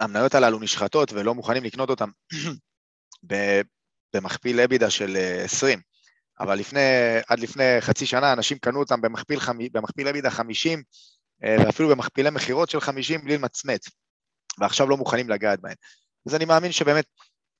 המניות 0.00 0.34
הללו 0.34 0.60
נשחטות 0.60 1.12
ולא 1.12 1.34
מוכנים 1.34 1.64
לקנות 1.64 1.90
אותן 1.90 2.08
במכפיל 4.14 4.60
אבידה 4.60 4.90
של 4.90 5.16
20. 5.44 5.80
אבל 6.40 6.58
לפני, 6.58 6.80
עד 7.28 7.40
לפני 7.40 7.80
חצי 7.80 8.06
שנה 8.06 8.32
אנשים 8.32 8.58
קנו 8.58 8.80
אותם 8.80 9.00
במכפיל, 9.00 9.38
במכפיל 9.72 10.08
אבידה 10.08 10.30
50, 10.30 10.82
אה, 11.44 11.56
ואפילו 11.58 11.88
במכפילי 11.88 12.30
מכירות 12.30 12.70
של 12.70 12.80
50 12.80 13.24
בלי 13.24 13.34
למצמץ, 13.36 13.88
ועכשיו 14.58 14.88
לא 14.88 14.96
מוכנים 14.96 15.30
לגעת 15.30 15.60
בהם. 15.60 15.74
אז 16.26 16.34
אני 16.34 16.44
מאמין 16.44 16.72
שבאמת 16.72 17.04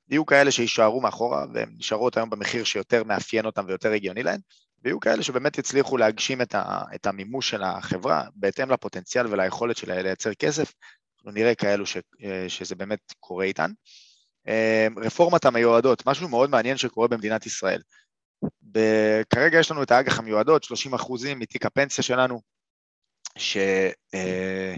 יהיו 0.08 0.26
כאלה 0.26 0.50
שיישארו 0.50 1.00
מאחורה, 1.00 1.44
והם 1.54 1.74
נשארות 1.78 2.16
היום 2.16 2.30
במחיר 2.30 2.64
שיותר 2.64 3.04
מאפיין 3.04 3.46
אותם 3.46 3.64
ויותר 3.68 3.92
הגיוני 3.92 4.22
להם, 4.22 4.40
ויהיו 4.82 5.00
כאלה 5.00 5.22
שבאמת 5.22 5.58
יצליחו 5.58 5.96
להגשים 5.96 6.42
את, 6.42 6.54
ה, 6.54 6.82
את 6.94 7.06
המימוש 7.06 7.50
של 7.50 7.62
החברה 7.62 8.24
בהתאם 8.34 8.70
לפוטנציאל 8.70 9.26
וליכולת 9.26 9.76
שלה 9.76 10.02
לייצר 10.02 10.34
כסף, 10.34 10.72
אנחנו 11.16 11.30
נראה 11.30 11.54
כאלו 11.54 11.86
ש, 11.86 11.96
אה, 12.24 12.44
שזה 12.48 12.74
באמת 12.74 12.98
קורה 13.20 13.44
איתן. 13.44 13.70
אה, 14.48 14.86
רפורמת 14.96 15.44
המיועדות, 15.44 16.06
משהו 16.06 16.28
מאוד 16.28 16.50
מעניין 16.50 16.76
שקורה 16.76 17.08
במדינת 17.08 17.46
ישראל. 17.46 17.80
כרגע 19.30 19.58
יש 19.58 19.70
לנו 19.70 19.82
את 19.82 19.90
האג"ח 19.90 20.18
המיועדות, 20.18 20.64
30 20.64 20.94
אחוזים 20.94 21.38
מתיק 21.38 21.66
הפנסיה 21.66 22.04
שלנו, 22.04 22.40
ש, 23.38 23.56
אה, 24.14 24.74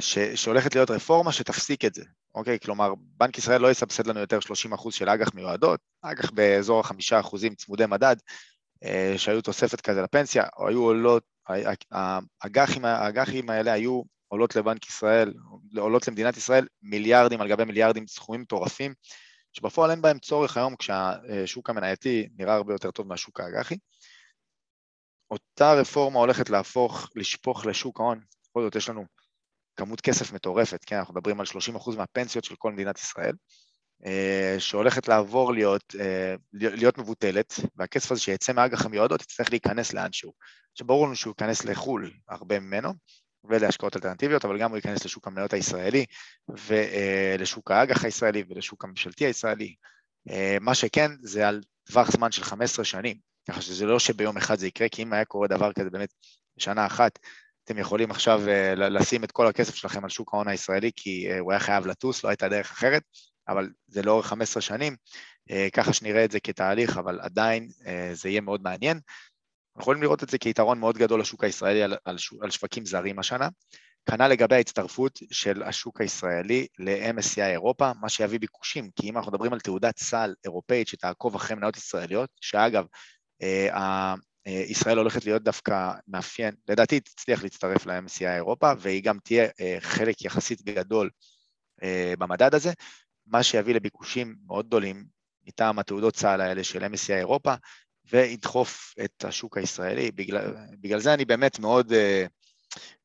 ש, 0.00 0.18
שהולכת 0.18 0.74
להיות 0.74 0.90
רפורמה 0.90 1.32
שתפסיק 1.32 1.84
את 1.84 1.94
זה, 1.94 2.04
אוקיי? 2.34 2.58
כלומר, 2.60 2.94
בנק 2.98 3.38
ישראל 3.38 3.60
לא 3.60 3.70
יסבסד 3.70 4.06
לנו 4.06 4.20
יותר 4.20 4.40
30 4.40 4.72
אחוז 4.72 4.94
של 4.94 5.08
אג"ח 5.08 5.34
מיועדות, 5.34 5.80
אג"ח 6.02 6.30
באזור 6.30 6.80
החמישה 6.80 7.20
אחוזים 7.20 7.54
צמודי 7.54 7.86
מדד, 7.86 8.16
אה, 8.84 9.14
שהיו 9.16 9.42
תוספת 9.42 9.80
כזה 9.80 10.02
לפנסיה, 10.02 10.44
או 10.56 10.68
היו 10.68 10.82
עולות, 10.82 11.22
האג"חים 11.90 13.50
האלה 13.50 13.72
היו 13.72 14.02
עולות 14.28 14.56
לבנק 14.56 14.88
ישראל, 14.88 15.34
עולות 15.76 16.08
למדינת 16.08 16.36
ישראל 16.36 16.66
מיליארדים 16.82 17.40
על 17.40 17.48
גבי 17.48 17.64
מיליארדים, 17.64 18.06
סכומים 18.06 18.40
מטורפים, 18.40 18.94
שבפועל 19.52 19.90
אין 19.90 20.02
בהם 20.02 20.18
צורך 20.18 20.56
היום 20.56 20.76
כשהשוק 20.76 21.70
המנייתי 21.70 22.28
נראה 22.36 22.54
הרבה 22.54 22.74
יותר 22.74 22.90
טוב 22.90 23.06
מהשוק 23.06 23.40
האג"חי. 23.40 23.76
אותה 25.30 25.72
רפורמה 25.72 26.18
הולכת 26.18 26.50
להפוך, 26.50 27.10
לשפוך 27.16 27.66
לשוק 27.66 28.00
ההון, 28.00 28.20
בכל 28.50 28.62
זאת 28.62 28.76
יש 28.76 28.88
לנו 28.88 29.04
כמות 29.76 30.00
כסף 30.00 30.32
מטורפת, 30.32 30.84
כן, 30.84 30.96
אנחנו 30.96 31.14
מדברים 31.14 31.40
על 31.40 31.46
30% 31.46 31.96
מהפנסיות 31.96 32.44
של 32.44 32.54
כל 32.56 32.72
מדינת 32.72 32.98
ישראל, 32.98 33.34
אה, 34.06 34.56
שהולכת 34.58 35.08
לעבור 35.08 35.52
להיות, 35.52 35.94
אה, 36.00 36.34
להיות 36.52 36.98
מבוטלת, 36.98 37.54
והכסף 37.76 38.12
הזה 38.12 38.20
שיצא 38.20 38.52
מהאג"ח 38.52 38.86
המיועדות 38.86 39.22
יצטרך 39.22 39.50
להיכנס 39.50 39.92
לאנשהו. 39.92 40.32
שברור 40.74 41.06
לנו 41.06 41.16
שהוא 41.16 41.34
ייכנס 41.40 41.64
לחו"ל, 41.64 42.10
הרבה 42.28 42.60
ממנו, 42.60 42.92
ולהשקעות 43.44 43.96
אלטרנטיביות, 43.96 44.44
אבל 44.44 44.58
גם 44.58 44.70
הוא 44.70 44.76
ייכנס 44.76 45.04
לשוק 45.04 45.26
המניות 45.26 45.52
הישראלי 45.52 46.06
ולשוק 46.48 47.70
האג"ח 47.70 48.04
הישראלי 48.04 48.44
ולשוק 48.48 48.84
הממשלתי 48.84 49.26
הישראלי. 49.26 49.74
אה, 50.30 50.56
מה 50.60 50.74
שכן, 50.74 51.10
זה 51.22 51.48
על 51.48 51.62
טווח 51.84 52.10
זמן 52.10 52.32
של 52.32 52.44
15 52.44 52.84
שנים, 52.84 53.16
ככה 53.48 53.62
שזה 53.62 53.86
לא 53.86 53.98
שביום 53.98 54.36
אחד 54.36 54.58
זה 54.58 54.66
יקרה, 54.66 54.88
כי 54.88 55.02
אם 55.02 55.12
היה 55.12 55.24
קורה 55.24 55.48
דבר 55.48 55.72
כזה 55.72 55.90
באמת 55.90 56.12
בשנה 56.56 56.86
אחת, 56.86 57.18
אתם 57.64 57.78
יכולים 57.78 58.10
עכשיו 58.10 58.48
אה, 58.48 58.74
לשים 58.74 59.24
את 59.24 59.32
כל 59.32 59.46
הכסף 59.46 59.74
שלכם 59.74 60.04
על 60.04 60.10
שוק 60.10 60.34
ההון 60.34 60.48
הישראלי, 60.48 60.90
כי 60.96 61.30
אה, 61.30 61.38
הוא 61.38 61.52
היה 61.52 61.60
חייב 61.60 61.86
לטוס, 61.86 62.24
לא 62.24 62.28
הייתה 62.28 62.48
דרך 62.48 62.70
אחרת, 62.70 63.02
אבל 63.48 63.70
זה 63.86 64.02
לאורך 64.02 64.26
15 64.26 64.60
שנים, 64.60 64.96
ככה 65.72 65.92
שנראה 65.92 66.24
את 66.24 66.30
זה 66.30 66.40
כתהליך, 66.40 66.98
אבל 66.98 67.20
עדיין 67.20 67.68
זה 68.12 68.28
יהיה 68.28 68.40
מאוד 68.40 68.62
מעניין. 68.62 69.00
אנחנו 69.76 69.82
יכולים 69.82 70.02
לראות 70.02 70.22
את 70.22 70.28
זה 70.28 70.38
כיתרון 70.38 70.78
מאוד 70.80 70.98
גדול 70.98 71.20
לשוק 71.20 71.44
הישראלי 71.44 71.82
על, 71.82 71.96
על, 72.04 72.16
על 72.42 72.50
שווקים 72.50 72.86
זרים 72.86 73.18
השנה. 73.18 73.48
כנ"ל 74.06 74.28
לגבי 74.28 74.54
ההצטרפות 74.54 75.18
של 75.30 75.62
השוק 75.62 76.00
הישראלי 76.00 76.66
ל-MSCI 76.78 77.40
אירופה, 77.40 77.92
מה 78.00 78.08
שיביא 78.08 78.40
ביקושים, 78.40 78.90
כי 78.96 79.10
אם 79.10 79.16
אנחנו 79.16 79.32
מדברים 79.32 79.52
על 79.52 79.60
תעודת 79.60 79.98
סל 79.98 80.34
אירופאית 80.44 80.88
שתעקוב 80.88 81.34
אחרי 81.34 81.56
מניות 81.56 81.76
ישראליות, 81.76 82.30
שאגב, 82.40 82.84
אה, 83.42 84.14
אה, 84.46 84.64
ישראל 84.68 84.98
הולכת 84.98 85.24
להיות 85.24 85.42
דווקא 85.42 85.92
מאפיין, 86.08 86.54
לדעתי 86.68 87.00
תצליח 87.00 87.42
להצטרף 87.42 87.86
ל-MCI 87.86 88.34
אירופה, 88.34 88.72
והיא 88.78 89.02
גם 89.02 89.18
תהיה 89.24 89.48
אה, 89.60 89.76
חלק 89.80 90.22
יחסית 90.22 90.62
גדול 90.62 91.10
אה, 91.82 92.14
במדד 92.18 92.54
הזה, 92.54 92.72
מה 93.26 93.42
שיביא 93.42 93.74
לביקושים 93.74 94.36
מאוד 94.46 94.66
גדולים 94.66 95.04
מטעם 95.46 95.78
התעודות 95.78 96.14
צה"ל 96.14 96.40
האלה 96.40 96.64
של 96.64 96.84
MSCI 96.84 97.12
אירופה, 97.12 97.54
וידחוף 98.12 98.94
את 99.04 99.24
השוק 99.24 99.58
הישראלי. 99.58 100.10
בגלל, 100.10 100.54
בגלל 100.80 101.00
זה 101.00 101.14
אני 101.14 101.24
באמת 101.24 101.58
מאוד, 101.58 101.92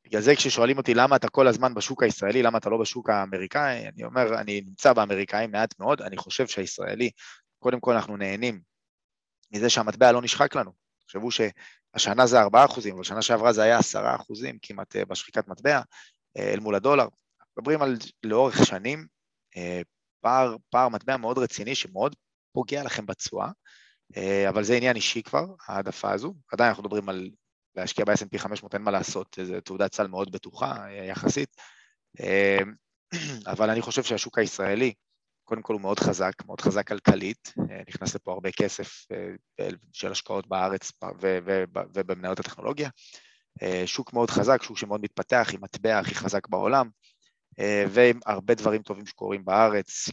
בגלל 0.04 0.20
זה 0.20 0.36
כששואלים 0.36 0.78
אותי 0.78 0.94
למה 0.94 1.16
אתה 1.16 1.28
כל 1.28 1.48
הזמן 1.48 1.74
בשוק 1.74 2.02
הישראלי, 2.02 2.42
למה 2.42 2.58
אתה 2.58 2.70
לא 2.70 2.78
בשוק 2.78 3.10
האמריקאי, 3.10 3.88
אני 3.88 4.04
אומר, 4.04 4.40
אני 4.40 4.60
נמצא 4.60 4.92
באמריקאי 4.92 5.46
מעט 5.46 5.74
מאוד, 5.78 6.02
אני 6.02 6.16
חושב 6.16 6.46
שהישראלי, 6.46 7.10
קודם 7.58 7.80
כל 7.80 7.94
אנחנו 7.94 8.16
נהנים 8.16 8.60
מזה 9.52 9.70
שהמטבע 9.70 10.12
לא 10.12 10.22
נשחק 10.22 10.54
לנו. 10.54 10.72
תחשבו 11.04 11.28
שהשנה 11.30 12.26
זה 12.26 12.40
4 12.40 12.64
אחוזים, 12.64 12.94
אבל 12.94 13.04
שנה 13.04 13.22
שעברה 13.22 13.52
זה 13.52 13.62
היה 13.62 13.78
10 13.78 14.16
אחוזים 14.16 14.58
כמעט 14.62 14.96
אה, 14.96 15.04
בשחיקת 15.04 15.48
מטבע 15.48 15.80
אה, 16.36 16.52
אל 16.52 16.60
מול 16.60 16.74
הדולר. 16.74 17.08
מדברים 17.56 17.82
על 17.82 17.96
לאורך 18.22 18.66
שנים, 18.66 19.06
אה, 19.56 19.80
פער, 20.20 20.56
פער 20.70 20.88
מטבע 20.88 21.16
מאוד 21.16 21.38
רציני 21.38 21.74
שמאוד 21.74 22.16
פוגע 22.52 22.82
לכם 22.82 23.06
בתשואה, 23.06 23.50
אבל 24.48 24.64
זה 24.64 24.76
עניין 24.76 24.96
אישי 24.96 25.22
כבר, 25.22 25.44
העדפה 25.66 26.12
הזו. 26.12 26.34
עדיין 26.52 26.68
אנחנו 26.68 26.82
מדברים 26.82 27.08
על 27.08 27.30
להשקיע 27.76 28.04
ב-S&P 28.04 28.38
500, 28.38 28.74
אין 28.74 28.82
מה 28.82 28.90
לעשות, 28.90 29.38
זו 29.44 29.60
תעודת 29.60 29.94
סל 29.94 30.06
מאוד 30.06 30.32
בטוחה 30.32 30.86
יחסית, 31.08 31.56
אבל 33.52 33.70
אני 33.70 33.80
חושב 33.80 34.02
שהשוק 34.02 34.38
הישראלי, 34.38 34.92
קודם 35.48 35.62
כל 35.62 35.72
הוא 35.72 35.80
מאוד 35.80 36.00
חזק, 36.00 36.32
מאוד 36.46 36.60
חזק 36.60 36.88
כלכלית, 36.88 37.52
אה, 37.70 37.82
נכנס 37.88 38.14
לפה 38.14 38.32
הרבה 38.32 38.50
כסף 38.52 39.06
אה, 39.60 39.68
של 39.92 40.12
השקעות 40.12 40.46
בארץ 40.46 40.92
ובמניות 41.94 42.40
הטכנולוגיה. 42.40 42.90
אה, 43.62 43.82
שוק 43.86 44.12
מאוד 44.12 44.30
חזק, 44.30 44.62
שוק 44.62 44.78
שמאוד 44.78 45.00
מתפתח, 45.00 45.50
עם 45.54 45.60
מטבע 45.64 45.98
הכי 45.98 46.14
חזק 46.14 46.48
בעולם, 46.48 46.88
ועם 47.90 48.20
הרבה 48.26 48.54
דברים 48.54 48.82
טובים 48.82 49.06
שקורים 49.06 49.44
בארץ, 49.44 50.08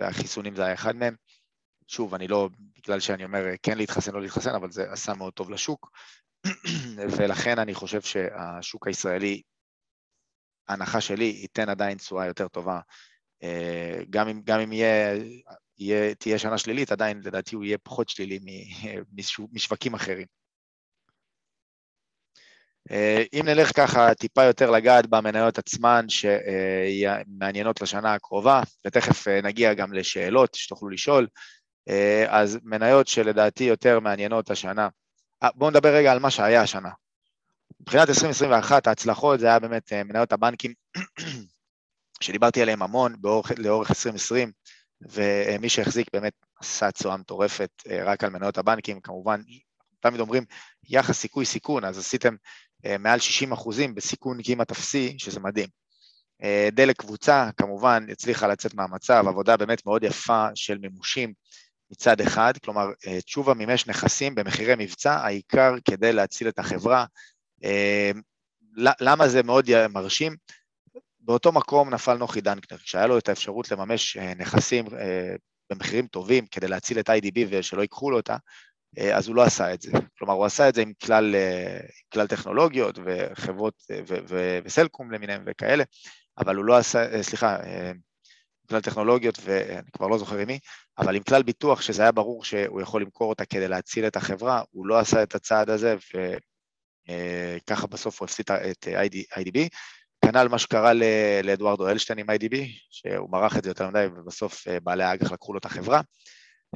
והחיסונים 0.00 0.56
זה 0.56 0.64
היה 0.64 0.74
אחד 0.74 0.96
מהם. 0.96 1.14
שוב, 1.86 2.14
אני 2.14 2.28
לא, 2.28 2.48
בגלל 2.76 3.00
שאני 3.00 3.24
אומר 3.24 3.44
כן 3.62 3.78
להתחסן, 3.78 4.12
לא 4.12 4.22
להתחסן, 4.22 4.54
אבל 4.54 4.70
זה 4.70 4.92
עשה 4.92 5.14
מאוד 5.14 5.32
טוב 5.32 5.50
לשוק, 5.50 5.90
ולכן 7.18 7.58
אני 7.58 7.74
חושב 7.74 8.00
שהשוק 8.00 8.86
הישראלי, 8.86 9.42
ההנחה 10.68 11.00
שלי, 11.00 11.24
ייתן 11.24 11.68
עדיין 11.68 11.98
תשואה 11.98 12.26
יותר 12.26 12.48
טובה. 12.48 12.80
אה, 13.42 13.98
גם 14.10 14.28
אם, 14.28 14.40
גם 14.44 14.60
אם 14.60 14.72
יהיה, 14.72 15.14
יהיה, 15.78 16.14
תהיה 16.14 16.38
שנה 16.38 16.58
שלילית, 16.58 16.92
עדיין 16.92 17.20
לדעתי 17.24 17.54
הוא 17.54 17.64
יהיה 17.64 17.78
פחות 17.78 18.08
שלילי 18.08 18.38
משווקים 19.52 19.94
אחרים. 19.94 20.26
אה, 22.90 23.22
אם 23.32 23.42
נלך 23.44 23.76
ככה 23.76 24.14
טיפה 24.14 24.44
יותר 24.44 24.70
לגעת 24.70 25.06
במניות 25.06 25.58
עצמן 25.58 26.06
שמעניינות 26.08 27.82
לשנה 27.82 28.14
הקרובה, 28.14 28.62
ותכף 28.86 29.28
אה, 29.28 29.40
נגיע 29.42 29.74
גם 29.74 29.92
לשאלות 29.92 30.54
שתוכלו 30.54 30.88
לשאול, 30.88 31.26
אז 32.28 32.58
מניות 32.62 33.08
שלדעתי 33.08 33.64
יותר 33.64 34.00
מעניינות 34.00 34.50
השנה. 34.50 34.88
בואו 35.54 35.70
נדבר 35.70 35.94
רגע 35.94 36.12
על 36.12 36.18
מה 36.18 36.30
שהיה 36.30 36.62
השנה. 36.62 36.90
מבחינת 37.80 38.08
2021 38.08 38.86
ההצלחות 38.86 39.40
זה 39.40 39.46
היה 39.46 39.58
באמת 39.58 39.92
מניות 39.92 40.32
הבנקים 40.32 40.72
שדיברתי 42.20 42.62
עליהם 42.62 42.82
המון 42.82 43.14
באורך, 43.20 43.52
לאורך 43.58 43.90
2020, 43.90 44.52
ומי 45.00 45.68
שהחזיק 45.68 46.08
באמת 46.12 46.32
עשה 46.60 46.90
תשואה 46.90 47.16
מטורפת 47.16 47.70
אה, 47.90 48.04
רק 48.04 48.24
על 48.24 48.30
מניות 48.30 48.58
הבנקים, 48.58 49.00
כמובן, 49.00 49.40
תמיד 50.00 50.20
אומרים 50.20 50.44
יחס 50.88 51.18
סיכוי 51.18 51.46
סיכון, 51.46 51.84
אז 51.84 51.98
עשיתם 51.98 52.34
אה, 52.86 52.98
מעל 52.98 53.18
60 53.18 53.52
אחוזים 53.52 53.94
בסיכון 53.94 54.38
כמעט 54.44 54.70
אפסי, 54.70 55.14
שזה 55.18 55.40
מדהים. 55.40 55.68
אה, 56.42 56.68
דלק 56.72 56.96
קבוצה, 56.96 57.50
כמובן, 57.56 58.06
הצליחה 58.12 58.46
לצאת 58.46 58.74
מהמצב, 58.74 59.24
עבודה 59.28 59.56
באמת 59.56 59.86
מאוד 59.86 60.02
יפה 60.02 60.46
של 60.54 60.78
מימושים 60.78 61.32
מצד 61.90 62.20
אחד, 62.20 62.58
כלומר, 62.64 62.86
תשובה 63.24 63.54
מימש 63.54 63.86
נכסים 63.86 64.34
במחירי 64.34 64.74
מבצע, 64.78 65.14
העיקר 65.14 65.74
כדי 65.84 66.12
להציל 66.12 66.48
את 66.48 66.58
החברה. 66.58 67.04
למה 69.00 69.28
זה 69.28 69.42
מאוד 69.42 69.86
מרשים? 69.86 70.36
באותו 71.26 71.52
מקום 71.52 71.94
נפל 71.94 72.14
נוחי 72.14 72.40
דנקנר, 72.40 72.78
כשהיה 72.78 73.06
לו 73.06 73.18
את 73.18 73.28
האפשרות 73.28 73.70
לממש 73.70 74.16
אה, 74.16 74.34
נכסים 74.34 74.86
אה, 74.98 75.34
במחירים 75.70 76.06
טובים 76.06 76.46
כדי 76.46 76.68
להציל 76.68 76.98
את 76.98 77.10
IDB 77.10 77.38
ושלא 77.50 77.82
ייקחו 77.82 78.10
לו 78.10 78.16
אותה, 78.16 78.36
אה, 78.98 79.16
אז 79.16 79.28
הוא 79.28 79.36
לא 79.36 79.42
עשה 79.42 79.74
את 79.74 79.82
זה. 79.82 79.92
כלומר, 80.18 80.34
הוא 80.34 80.44
עשה 80.44 80.68
את 80.68 80.74
זה 80.74 80.82
עם 80.82 80.92
כלל, 81.04 81.34
כלל 82.12 82.26
טכנולוגיות 82.26 82.98
וחברות 83.04 83.74
ו- 83.90 84.18
ו- 84.28 84.58
וסלקום 84.64 85.10
למיניהם 85.10 85.42
וכאלה, 85.46 85.84
אבל 86.38 86.56
הוא 86.56 86.64
לא 86.64 86.76
עשה, 86.76 87.22
סליחה, 87.22 87.58
כלל 88.66 88.80
טכנולוגיות 88.80 89.38
ואני 89.42 89.90
כבר 89.92 90.06
לא 90.06 90.18
זוכר 90.18 90.38
עם 90.38 90.46
מי, 90.46 90.58
אבל 90.98 91.16
עם 91.16 91.22
כלל 91.22 91.42
ביטוח, 91.42 91.80
שזה 91.80 92.02
היה 92.02 92.12
ברור 92.12 92.44
שהוא 92.44 92.80
יכול 92.80 93.02
למכור 93.02 93.28
אותה 93.28 93.44
כדי 93.44 93.68
להציל 93.68 94.06
את 94.06 94.16
החברה, 94.16 94.62
הוא 94.70 94.86
לא 94.86 94.98
עשה 94.98 95.22
את 95.22 95.34
הצעד 95.34 95.70
הזה, 95.70 95.96
וככה 97.62 97.86
בסוף 97.86 98.20
הוא 98.20 98.26
הפסיד 98.26 98.46
את 98.50 98.88
IDB, 99.38 99.58
כנ"ל 100.24 100.48
מה 100.48 100.58
שקרה 100.58 100.92
לאדוארדו 101.42 101.88
אלשטיין 101.88 102.18
עם 102.18 102.30
IDB, 102.30 102.56
שהוא 102.90 103.30
מרח 103.30 103.56
את 103.56 103.64
זה 103.64 103.70
יותר 103.70 103.88
מדי 103.88 104.06
ובסוף 104.16 104.68
אה, 104.68 104.80
בעלי 104.80 105.04
האג"ח 105.04 105.32
לקחו 105.32 105.52
לו 105.52 105.58
את 105.58 105.64
החברה. 105.64 106.00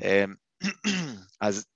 אמ, 0.02 0.34
אז 1.40 1.66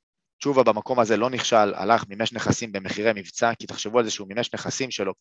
תשובה 0.45 0.63
במקום 0.63 1.01
הזה 1.01 1.17
לא 1.17 1.31
נכשל, 1.31 1.75
הלך, 1.75 2.05
מימש 2.09 2.33
נכסים 2.33 2.73
במחירי 2.73 3.11
מבצע, 3.15 3.55
כי 3.59 3.67
תחשבו 3.67 3.99
על 3.99 4.05
זה 4.05 4.11
שהוא 4.11 4.29
מימש 4.29 4.51
נכסים 4.55 4.91
שלו, 4.91 5.13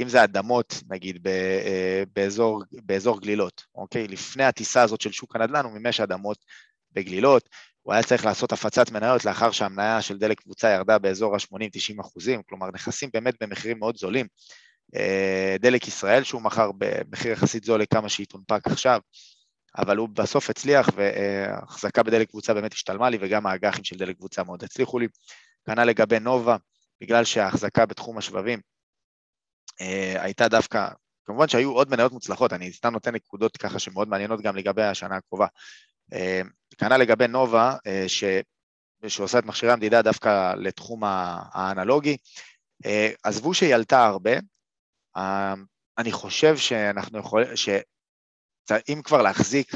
אם 0.00 0.08
זה 0.08 0.24
אדמות, 0.24 0.82
נגיד, 0.90 1.28
אה, 1.28 2.02
באזור, 2.16 2.62
באזור 2.72 3.20
גלילות, 3.20 3.64
אוקיי? 3.74 4.08
לפני 4.08 4.44
הטיסה 4.44 4.82
הזאת 4.82 5.00
של 5.00 5.12
שוק 5.12 5.36
הנדל"ן 5.36 5.64
הוא 5.64 5.72
מימש 5.72 6.00
אדמות 6.00 6.44
בגלילות, 6.92 7.48
הוא 7.82 7.94
היה 7.94 8.02
צריך 8.02 8.24
לעשות 8.24 8.52
הפצת 8.52 8.90
מניות 8.90 9.24
לאחר 9.24 9.50
שהמניה 9.50 10.02
של 10.02 10.18
דלק 10.18 10.40
קבוצה 10.40 10.70
ירדה 10.70 10.98
באזור 10.98 11.34
ה-80-90 11.34 12.00
אחוזים, 12.00 12.42
כלומר 12.48 12.70
נכסים 12.74 13.10
באמת 13.12 13.34
במחירים 13.40 13.78
מאוד 13.78 13.96
זולים. 13.96 14.26
אה, 14.94 15.56
דלק 15.60 15.88
ישראל, 15.88 16.24
שהוא 16.24 16.42
מכר 16.42 16.70
במחיר 16.78 17.32
יחסית 17.32 17.64
זול 17.64 17.82
לכמה 17.82 18.08
שהיא 18.08 18.26
תונפק 18.26 18.66
עכשיו, 18.66 19.00
אבל 19.78 19.96
הוא 19.96 20.08
בסוף 20.08 20.50
הצליח, 20.50 20.88
והחזקה 20.94 22.02
בדלק 22.02 22.28
קבוצה 22.28 22.54
באמת 22.54 22.72
השתלמה 22.72 23.10
לי, 23.10 23.18
וגם 23.20 23.46
האג"חים 23.46 23.84
של 23.84 23.96
דלק 23.96 24.16
קבוצה 24.16 24.44
מאוד 24.44 24.64
הצליחו 24.64 24.98
לי. 24.98 25.08
כנ"ל 25.66 25.84
לגבי 25.84 26.20
נובה, 26.20 26.56
בגלל 27.00 27.24
שההחזקה 27.24 27.86
בתחום 27.86 28.18
השבבים 28.18 28.60
אה, 29.80 30.22
הייתה 30.22 30.48
דווקא, 30.48 30.88
כמובן 31.24 31.48
שהיו 31.48 31.72
עוד 31.72 31.90
מניות 31.90 32.12
מוצלחות, 32.12 32.52
אני 32.52 32.72
סתם 32.72 32.92
נותן 32.92 33.14
נקודות 33.14 33.56
ככה 33.56 33.78
שמאוד 33.78 34.08
מעניינות 34.08 34.40
גם 34.40 34.56
לגבי 34.56 34.82
השנה 34.82 35.16
הקרובה. 35.16 35.46
אה, 36.12 36.40
כנ"ל 36.78 36.96
לגבי 36.96 37.28
נובה, 37.28 37.76
ש... 38.06 38.24
שעושה 39.06 39.38
את 39.38 39.44
מכשירי 39.44 39.72
המדידה 39.72 40.02
דווקא 40.02 40.54
לתחום 40.54 41.02
האנלוגי, 41.04 42.16
עזבו 43.22 43.54
שהיא 43.54 43.74
עלתה 43.74 44.06
הרבה, 44.06 44.30
אני 45.98 46.12
חושב 46.12 46.56
שאנחנו 46.56 47.18
יכולים, 47.18 47.48
שאם 48.68 49.00
כבר 49.04 49.22
להחזיק 49.22 49.72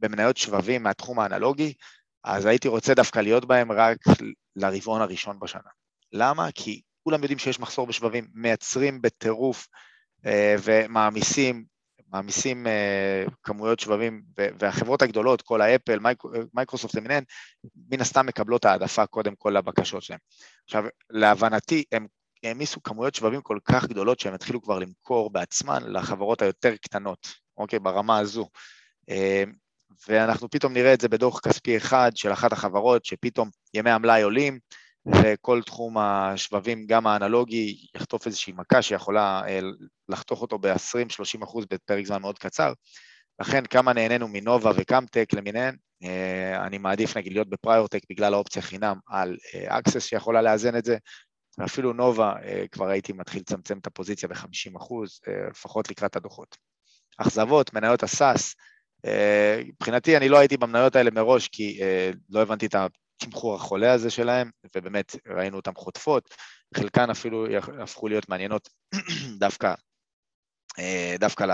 במניות 0.00 0.36
שבבים 0.36 0.82
מהתחום 0.82 1.20
האנלוגי, 1.20 1.74
אז 2.24 2.46
הייתי 2.46 2.68
רוצה 2.68 2.94
דווקא 2.94 3.18
להיות 3.18 3.44
בהם 3.44 3.72
רק 3.72 3.98
לרבעון 4.56 5.00
הראשון 5.02 5.40
בשנה. 5.40 5.70
למה? 6.12 6.48
כי 6.54 6.80
כולם 7.04 7.22
יודעים 7.22 7.38
שיש 7.38 7.60
מחסור 7.60 7.86
בשבבים, 7.86 8.26
מייצרים 8.34 9.02
בטירוף 9.02 9.66
אה, 10.26 10.56
ומעמיסים, 10.62 11.64
מעמיסים 12.08 12.66
אה, 12.66 13.24
כמויות 13.42 13.80
שבבים, 13.80 14.22
והחברות 14.36 15.02
הגדולות, 15.02 15.42
כל 15.42 15.60
האפל, 15.60 15.98
מייקרוסופט 16.54 16.94
למיניהן, 16.94 17.24
מן 17.90 18.00
הסתם 18.00 18.26
מקבלות 18.26 18.64
העדפה 18.64 19.06
קודם 19.06 19.34
כל 19.38 19.50
לבקשות 19.50 20.02
שלהם. 20.02 20.20
עכשיו, 20.64 20.84
להבנתי, 21.10 21.84
הם 21.92 22.06
העמיסו 22.44 22.82
כמויות 22.82 23.14
שבבים 23.14 23.40
כל 23.40 23.58
כך 23.64 23.86
גדולות 23.86 24.20
שהם 24.20 24.34
התחילו 24.34 24.62
כבר 24.62 24.78
למכור 24.78 25.30
בעצמן 25.30 25.82
לחברות 25.86 26.42
היותר 26.42 26.76
קטנות, 26.76 27.28
אוקיי, 27.56 27.78
ברמה 27.78 28.18
הזו. 28.18 28.48
אה, 29.10 29.44
ואנחנו 30.08 30.50
פתאום 30.50 30.72
נראה 30.72 30.94
את 30.94 31.00
זה 31.00 31.08
בדוח 31.08 31.40
כספי 31.40 31.76
אחד 31.76 32.10
של 32.14 32.32
אחת 32.32 32.52
החברות, 32.52 33.04
שפתאום 33.04 33.50
ימי 33.74 33.90
המלאי 33.90 34.22
עולים, 34.22 34.58
וכל 35.06 35.62
תחום 35.62 35.98
השבבים, 35.98 36.86
גם 36.86 37.06
האנלוגי, 37.06 37.86
יחטוף 37.94 38.26
איזושהי 38.26 38.52
מכה 38.56 38.82
שיכולה 38.82 39.42
אה, 39.48 39.60
לחתוך 40.08 40.42
אותו 40.42 40.58
ב-20-30 40.58 41.44
אחוז 41.44 41.66
בפרק 41.70 42.06
זמן 42.06 42.20
מאוד 42.20 42.38
קצר. 42.38 42.72
לכן 43.40 43.66
כמה 43.66 43.92
נהנינו 43.92 44.28
מנובה 44.28 44.70
וקאמטק 44.76 45.26
למיניהן, 45.32 45.76
אה, 46.04 46.66
אני 46.66 46.78
מעדיף 46.78 47.16
נגיד 47.16 47.32
להיות 47.32 47.48
בפריורטק 47.48 48.00
בגלל 48.10 48.34
האופציה 48.34 48.62
חינם 48.62 48.96
על 49.08 49.36
אקסס 49.68 50.04
שיכולה 50.04 50.42
לאזן 50.42 50.76
את 50.76 50.84
זה, 50.84 50.96
ואפילו 51.58 51.92
נובה 51.92 52.34
אה, 52.44 52.64
כבר 52.72 52.88
הייתי 52.88 53.12
מתחיל 53.12 53.40
לצמצם 53.40 53.78
את 53.78 53.86
הפוזיציה 53.86 54.28
ב-50 54.28 54.76
אחוז, 54.76 55.20
אה, 55.28 55.48
לפחות 55.50 55.90
לקראת 55.90 56.16
הדוחות. 56.16 56.56
אכזבות, 57.18 57.74
מניות 57.74 58.02
הסאס, 58.02 58.54
אה, 59.04 59.62
מבחינתי 59.66 60.16
אני 60.16 60.28
לא 60.28 60.38
הייתי 60.38 60.56
במניות 60.56 60.96
האלה 60.96 61.10
מראש 61.10 61.48
כי 61.48 61.80
לא 62.30 62.42
הבנתי 62.42 62.66
את 62.66 62.74
התמחור 62.74 63.54
החולה 63.54 63.92
הזה 63.92 64.10
שלהם, 64.10 64.50
ובאמת 64.76 65.16
ראינו 65.26 65.56
אותן 65.56 65.74
חוטפות, 65.74 66.34
חלקן 66.76 67.10
אפילו 67.10 67.46
הפכו 67.82 68.08
להיות 68.08 68.28
מעניינות 68.28 68.68
דווקא, 69.40 69.74
דווקא 71.18 71.44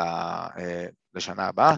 לשנה 1.14 1.46
הבאה. 1.46 1.74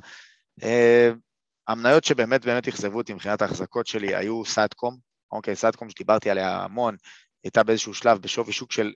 המניות 1.68 2.04
שבאמת 2.04 2.44
באמת 2.44 2.68
אכזבו 2.68 2.98
אותי 2.98 3.14
מבחינת 3.14 3.42
ההחזקות 3.42 3.86
שלי 3.86 4.14
היו 4.14 4.44
סאטקום, 4.44 4.96
אוקיי, 5.32 5.56
סאטקום 5.56 5.90
שדיברתי 5.90 6.30
עליה 6.30 6.56
המון, 6.56 6.96
הייתה 7.44 7.62
באיזשהו 7.62 7.94
שלב 7.94 8.18
בשווי 8.18 8.52
שוק 8.52 8.72
של 8.72 8.92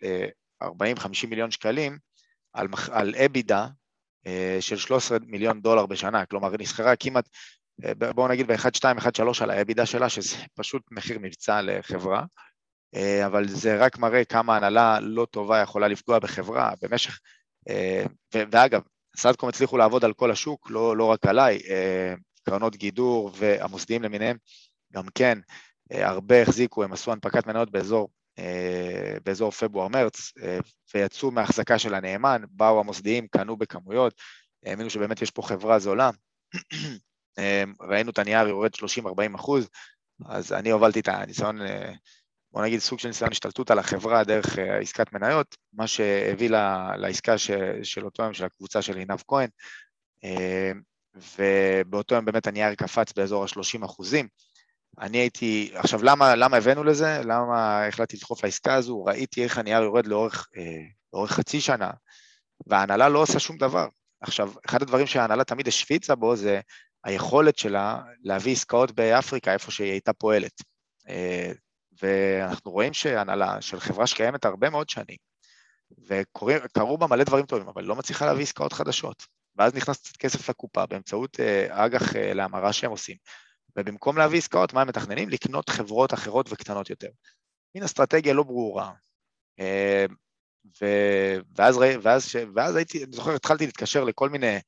40-50 0.62 0.66
מיליון 1.28 1.50
שקלים, 1.50 1.98
על, 2.52 2.68
על 2.90 3.14
אבידה 3.24 3.66
של 4.60 4.76
13 4.76 5.18
מיליון 5.26 5.60
דולר 5.60 5.86
בשנה, 5.86 6.26
כלומר 6.26 6.50
היא 6.50 6.58
נסחרה 6.60 6.96
כמעט 6.96 7.28
בואו 8.14 8.28
נגיד 8.28 8.46
ב-1.2, 8.46 8.98
1.3 8.98 9.42
על 9.44 9.50
האבידה 9.50 9.86
שלה, 9.86 10.08
שזה 10.08 10.36
פשוט 10.54 10.82
מחיר 10.90 11.18
מבצע 11.18 11.62
לחברה, 11.62 12.24
אה, 12.94 13.26
אבל 13.26 13.48
זה 13.48 13.76
רק 13.76 13.98
מראה 13.98 14.24
כמה 14.24 14.56
הנהלה 14.56 15.00
לא 15.00 15.26
טובה 15.30 15.58
יכולה 15.58 15.88
לפגוע 15.88 16.18
בחברה 16.18 16.72
במשך, 16.82 17.20
אה, 17.68 18.04
ואגב, 18.34 18.82
סאדקום 19.16 19.48
הצליחו 19.48 19.76
לעבוד 19.76 20.04
על 20.04 20.12
כל 20.12 20.30
השוק, 20.30 20.70
לא, 20.70 20.96
לא 20.96 21.04
רק 21.04 21.26
עליי, 21.26 21.60
אה, 21.70 22.14
קרנות 22.42 22.76
גידור 22.76 23.30
והמוסדיים 23.34 24.02
למיניהם, 24.02 24.36
גם 24.92 25.06
כן, 25.14 25.38
הרבה 25.90 26.42
החזיקו, 26.42 26.84
הם 26.84 26.92
עשו 26.92 27.12
הנפקת 27.12 27.46
מניות 27.46 27.70
באזור, 27.70 28.08
באזור 29.24 29.50
פברואר-מרץ, 29.50 30.32
ויצאו 30.94 31.30
מההחזקה 31.30 31.78
של 31.78 31.94
הנאמן, 31.94 32.42
באו 32.50 32.80
המוסדיים, 32.80 33.26
קנו 33.28 33.56
בכמויות, 33.56 34.14
האמינו 34.64 34.90
שבאמת 34.90 35.22
יש 35.22 35.30
פה 35.30 35.42
חברה 35.42 35.78
זולה, 35.78 36.10
אמ, 37.38 37.72
ראינו 37.80 38.10
את 38.10 38.18
הנייר 38.18 38.48
יורד 38.48 38.70
30-40 38.74 39.34
אחוז, 39.34 39.68
אז 40.26 40.52
אני 40.52 40.70
הובלתי 40.70 41.00
את 41.00 41.08
הניסיון, 41.08 41.62
אה, 41.62 41.92
בוא 42.52 42.62
נגיד 42.62 42.80
סוג 42.80 42.98
של 42.98 43.08
ניסיון 43.08 43.30
השתלטות 43.30 43.70
על 43.70 43.78
החברה 43.78 44.24
דרך 44.24 44.58
אה, 44.58 44.78
עסקת 44.78 45.12
מניות, 45.12 45.56
מה 45.72 45.86
שהביא 45.86 46.50
לה, 46.50 46.96
לעסקה 46.96 47.38
ש, 47.38 47.50
של 47.82 48.04
אותו 48.04 48.22
יום 48.22 48.34
של 48.34 48.44
הקבוצה 48.44 48.82
של 48.82 48.96
עינב 48.96 49.22
כהן, 49.28 49.48
ובאותו 51.36 52.14
יום 52.14 52.24
באמת 52.24 52.46
הנייר 52.46 52.74
קפץ 52.74 53.12
באזור 53.12 53.44
ה-30 53.44 53.84
אחוזים. 53.84 54.28
אני 55.00 55.18
הייתי, 55.18 55.72
עכשיו 55.74 56.02
למה, 56.02 56.34
למה 56.34 56.56
הבאנו 56.56 56.84
לזה? 56.84 57.20
למה 57.24 57.86
החלטתי 57.86 58.16
לדחוף 58.16 58.44
לעסקה 58.44 58.74
הזו? 58.74 59.04
ראיתי 59.04 59.44
איך 59.44 59.58
הנייר 59.58 59.82
יורד 59.82 60.06
לאורך, 60.06 60.48
אה, 60.56 60.82
לאורך 61.12 61.32
חצי 61.32 61.60
שנה, 61.60 61.90
וההנהלה 62.66 63.08
לא 63.08 63.18
עושה 63.18 63.38
שום 63.38 63.56
דבר. 63.56 63.88
עכשיו, 64.20 64.52
אחד 64.66 64.82
הדברים 64.82 65.06
שההנהלה 65.06 65.44
תמיד 65.44 65.68
השוויצה 65.68 66.14
בו 66.14 66.36
זה 66.36 66.60
היכולת 67.04 67.58
שלה 67.58 68.02
להביא 68.22 68.52
עסקאות 68.52 68.92
באפריקה, 68.92 69.52
איפה 69.52 69.70
שהיא 69.70 69.90
הייתה 69.90 70.12
פועלת. 70.12 70.62
אה, 71.08 71.52
ואנחנו 72.02 72.70
רואים 72.70 72.92
שהנהלה 72.92 73.60
של 73.60 73.80
חברה 73.80 74.06
שקיימת 74.06 74.44
הרבה 74.44 74.70
מאוד 74.70 74.88
שנים, 74.88 75.16
וקרו 76.08 76.98
בה 76.98 77.06
מלא 77.06 77.24
דברים 77.24 77.46
טובים, 77.46 77.68
אבל 77.68 77.84
לא 77.84 77.96
מצליחה 77.96 78.26
להביא 78.26 78.42
עסקאות 78.42 78.72
חדשות. 78.72 79.26
ואז 79.56 79.74
נכנס 79.74 80.00
קצת 80.00 80.16
כסף 80.16 80.48
לקופה 80.48 80.86
באמצעות 80.86 81.40
אה, 81.40 81.84
אג"ח 81.84 82.16
אה, 82.16 82.34
להמרה 82.34 82.72
שהם 82.72 82.90
עושים. 82.90 83.16
ובמקום 83.76 84.18
להביא 84.18 84.38
עסקאות, 84.38 84.72
מה 84.72 84.80
הם 84.80 84.88
מתכננים? 84.88 85.28
לקנות 85.28 85.68
חברות 85.68 86.14
אחרות 86.14 86.52
וקטנות 86.52 86.90
יותר. 86.90 87.08
מין 87.74 87.84
אסטרטגיה 87.84 88.34
לא 88.34 88.42
ברורה. 88.42 88.92
ואז, 91.58 91.78
ואז, 92.02 92.36
ואז 92.54 92.76
הייתי, 92.76 93.04
אני 93.04 93.12
זוכר, 93.12 93.34
התחלתי 93.34 93.66
להתקשר 93.66 94.04
לכל 94.04 94.28
מיני 94.28 94.58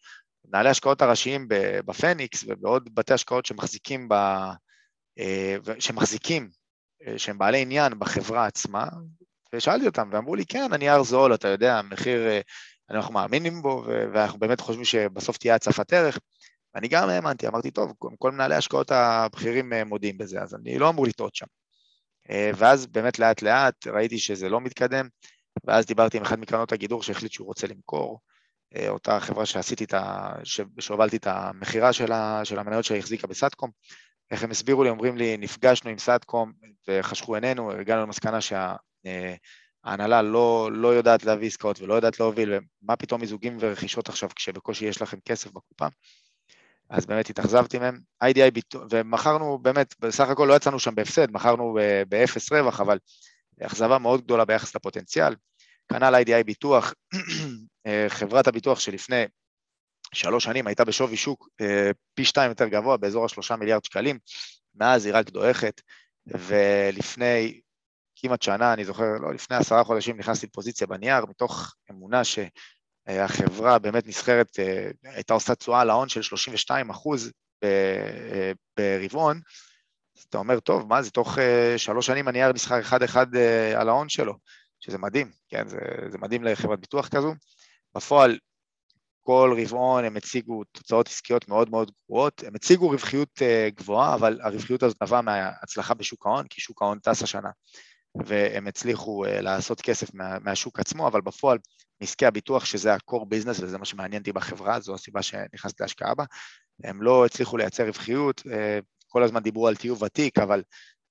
מנהלי 0.45 0.69
השקעות 0.69 1.03
הראשיים 1.03 1.47
בפניקס 1.87 2.45
ובעוד 2.49 2.95
בתי 2.95 3.15
השקעות 3.15 3.47
שמחזיקים, 3.47 4.09
ב, 4.09 4.15
אה, 5.19 5.57
שמחזיקים, 5.79 6.51
אה, 7.07 7.19
שהם 7.19 7.39
בעלי 7.39 7.63
עניין 7.63 7.99
בחברה 7.99 8.47
עצמה, 8.47 8.89
ושאלתי 9.53 9.87
אותם, 9.87 10.09
ואמרו 10.13 10.35
לי, 10.35 10.47
כן, 10.47 10.69
הנייר 10.73 11.03
זול, 11.03 11.35
אתה 11.35 11.49
יודע, 11.49 11.81
מחיר, 11.83 12.27
אה, 12.27 12.41
אנחנו 12.91 13.15
מאמינים 13.15 13.63
בו, 13.63 13.85
ואנחנו 13.87 14.39
באמת 14.39 14.61
חושבים 14.61 14.85
שבסוף 14.85 15.37
תהיה 15.37 15.55
הצפת 15.55 15.93
ערך. 15.93 16.19
ואני 16.77 16.89
גם 16.89 17.09
האמנתי, 17.09 17.49
אמרתי, 17.49 17.71
טוב, 17.71 17.93
כל 18.19 18.33
מנהלי 18.33 18.55
השקעות 18.55 18.91
הבכירים 18.91 19.73
מודים 19.87 20.19
בזה, 20.19 20.43
אז 20.43 20.55
אני 20.55 20.79
לא 20.79 20.89
אמור 20.89 21.07
לטעות 21.07 21.35
שם. 21.35 21.47
ואז 22.55 22.87
באמת 22.87 23.19
לאט 23.19 23.43
לאט 23.43 23.87
ראיתי 23.87 24.19
שזה 24.19 24.49
לא 24.49 24.61
מתקדם, 24.61 25.09
ואז 25.65 25.87
דיברתי 25.87 26.17
עם 26.17 26.23
אחד 26.23 26.39
מקרנות 26.39 26.73
הגידור 26.73 27.03
שהחליט 27.03 27.33
שהוא 27.33 27.47
רוצה 27.47 27.67
למכור, 27.67 28.21
אה, 28.77 28.89
אותה 28.89 29.21
חברה 29.21 29.47
שעשיתי 29.47 29.85
את 29.85 29.95
ה... 29.95 30.33
שהובלתי 30.79 31.17
את 31.17 31.27
המכירה 31.27 31.93
של, 31.93 32.13
ה... 32.13 32.41
של 32.45 32.59
המניות 32.59 32.85
שהחזיקה 32.85 33.27
בסאטקום, 33.27 33.71
איך 34.31 34.43
הם 34.43 34.51
הסבירו 34.51 34.85
לי, 34.85 34.91
אומרים 34.91 35.17
לי, 35.17 35.37
נפגשנו 35.37 35.91
עם 35.91 35.99
סאטקום 35.99 36.53
וחשכו 36.89 37.35
עינינו, 37.35 37.73
הגענו 37.73 38.03
למסקנה 38.03 38.39
שההנהלה 38.41 40.23
לא, 40.23 40.71
לא 40.73 40.89
יודעת 40.89 41.25
להביא 41.25 41.47
עסקאות 41.47 41.81
ולא 41.81 41.95
יודעת 41.95 42.21
להוביל, 42.21 42.53
ומה 42.53 42.97
פתאום 42.97 43.21
מיזוגים 43.21 43.57
ורכישות 43.61 44.09
עכשיו 44.09 44.29
כשבקושי 44.37 44.85
יש 44.85 45.03
לכם 45.03 45.19
כסף 45.25 45.51
בקופה. 45.51 45.87
אז 46.91 47.07
באמת 47.07 47.31
התאכזבתי 47.31 47.79
מהם. 47.79 48.01
IDI 48.25 48.51
ביטוח, 48.53 48.83
ומכרנו 48.91 49.59
באמת, 49.59 49.95
בסך 50.01 50.29
הכל 50.29 50.47
לא 50.49 50.55
יצאנו 50.55 50.79
שם 50.79 50.95
בהפסד, 50.95 51.31
מכרנו 51.31 51.79
באפס 52.09 52.53
רווח, 52.53 52.81
אבל 52.81 52.99
אכזבה 53.61 53.99
מאוד 53.99 54.21
גדולה 54.21 54.45
ביחס 54.45 54.77
לפוטנציאל. 54.77 55.35
כנ"ל 55.89 56.15
IDI 56.15 56.45
ביטוח, 56.45 56.95
אה, 57.87 58.07
חברת 58.09 58.47
הביטוח 58.47 58.81
שלפני 58.81 59.25
שלוש 60.15 60.45
שנים 60.45 60.67
הייתה 60.67 60.85
בשווי 60.85 61.17
שוק 61.17 61.49
אה, 61.61 61.91
פי 62.15 62.25
שתיים 62.25 62.49
יותר 62.49 62.69
גבוה, 62.69 62.97
באזור 62.97 63.25
השלושה 63.25 63.57
מיליארד 63.57 63.85
שקלים, 63.85 64.19
מאז 64.75 65.07
היא 65.07 65.15
רק 65.15 65.31
דועכת, 65.31 65.81
ולפני 66.27 67.61
כמעט 68.17 68.43
שנה, 68.43 68.73
אני 68.73 68.85
זוכר, 68.85 69.05
לא, 69.21 69.35
לפני 69.35 69.57
עשרה 69.57 69.85
חודשים 69.85 70.17
נכנסתי 70.17 70.47
לפוזיציה 70.47 70.87
בנייר, 70.87 71.27
מתוך 71.27 71.75
אמונה 71.91 72.25
שהחברה 73.09 73.79
באמת 73.79 74.07
נסחרת, 74.07 74.59
אה, 74.59 74.91
הייתה 75.05 75.35
עושה 75.35 75.55
תשואה 75.55 75.81
על 75.81 75.91
ההון 75.91 76.09
של 76.09 76.23
32 76.23 76.91
אחוז 76.91 77.33
ברבעון, 78.77 79.41
אז 80.19 80.23
אתה 80.29 80.39
אומר, 80.39 80.61
טוב, 80.61 80.89
מה 80.89 81.03
זה, 81.03 81.11
תוך 81.11 81.39
שלוש 81.77 82.07
שנים 82.07 82.29
הנייר 82.29 82.53
נסחר 82.53 82.81
אחד-אחד 82.81 83.27
על 83.77 83.89
ההון 83.89 84.09
שלו. 84.09 84.35
שזה 84.81 84.99
מדהים, 84.99 85.31
כן, 85.49 85.69
זה, 85.69 85.79
זה 86.09 86.19
מדהים 86.19 86.45
לחברת 86.45 86.81
ביטוח 86.81 87.09
כזו. 87.09 87.35
בפועל, 87.97 88.39
כל 89.23 89.57
רבעון 89.63 90.05
הם 90.05 90.17
הציגו 90.17 90.65
תוצאות 90.65 91.07
עסקיות 91.09 91.49
מאוד 91.49 91.71
מאוד 91.71 91.91
גרועות, 92.07 92.45
הם 92.47 92.55
הציגו 92.55 92.89
רווחיות 92.89 93.43
אה, 93.43 93.69
גבוהה, 93.75 94.15
אבל 94.15 94.41
הרווחיות 94.43 94.83
הזאת 94.83 95.03
נבעה 95.03 95.23
מההצלחה 95.23 95.95
בשוק 95.95 96.27
ההון, 96.27 96.47
כי 96.51 96.61
שוק 96.61 96.83
ההון 96.83 96.99
טס 96.99 97.23
השנה, 97.23 97.51
והם 98.25 98.67
הצליחו 98.67 99.25
אה, 99.25 99.41
לעשות 99.41 99.81
כסף 99.81 100.15
מה, 100.15 100.39
מהשוק 100.39 100.81
עצמו, 100.81 101.09
אבל 101.09 101.21
בפועל, 101.21 101.59
מעסקי 102.01 102.27
הביטוח, 102.27 102.65
שזה 102.65 102.95
ה-core 102.95 103.25
business, 103.25 103.63
וזה 103.63 103.79
מה 103.79 103.85
שמעניין 103.85 104.21
אותי 104.21 104.33
בחברה, 104.33 104.81
זו 104.81 104.95
הסיבה 104.95 105.23
שנכנסתי 105.23 105.83
להשקעה 105.83 106.15
בה, 106.15 106.25
הם 106.85 107.03
לא 107.03 107.27
הצליחו 107.27 107.57
לייצר 107.57 107.87
רווחיות, 107.87 108.43
אה, 108.53 108.79
כל 109.09 109.23
הזמן 109.23 109.41
דיברו 109.41 109.69
על 109.69 109.77
טיוב 109.77 110.03
ותיק, 110.03 110.39
אבל 110.39 110.63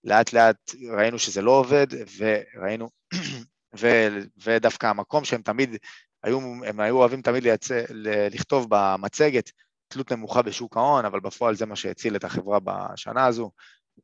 לאט 0.04 0.34
לאט 0.34 0.72
ראינו 0.98 1.20
שזה 1.20 1.42
לא 1.42 1.52
עובד, 1.52 1.88
וראינו 2.18 2.90
ו, 3.80 3.88
ודווקא 4.44 4.88
המקום 4.88 5.26
שהם 5.26 5.42
תמיד 5.42 5.78
היו, 6.24 6.40
הם 6.66 6.80
היו 6.80 6.98
אוהבים 6.98 7.22
תמיד 7.22 7.44
לייצא, 7.44 7.82
לכתוב 8.32 8.68
במצגת 8.70 9.52
תלות 9.88 10.12
נמוכה 10.12 10.42
בשוק 10.42 10.78
ההון, 10.78 11.06
אבל 11.06 11.20
בפועל 11.20 11.56
זה 11.56 11.66
מה 11.66 11.76
שהציל 11.76 12.16
את 12.16 12.24
החברה 12.24 12.60
בשנה 12.60 13.26
הזו, 13.26 13.52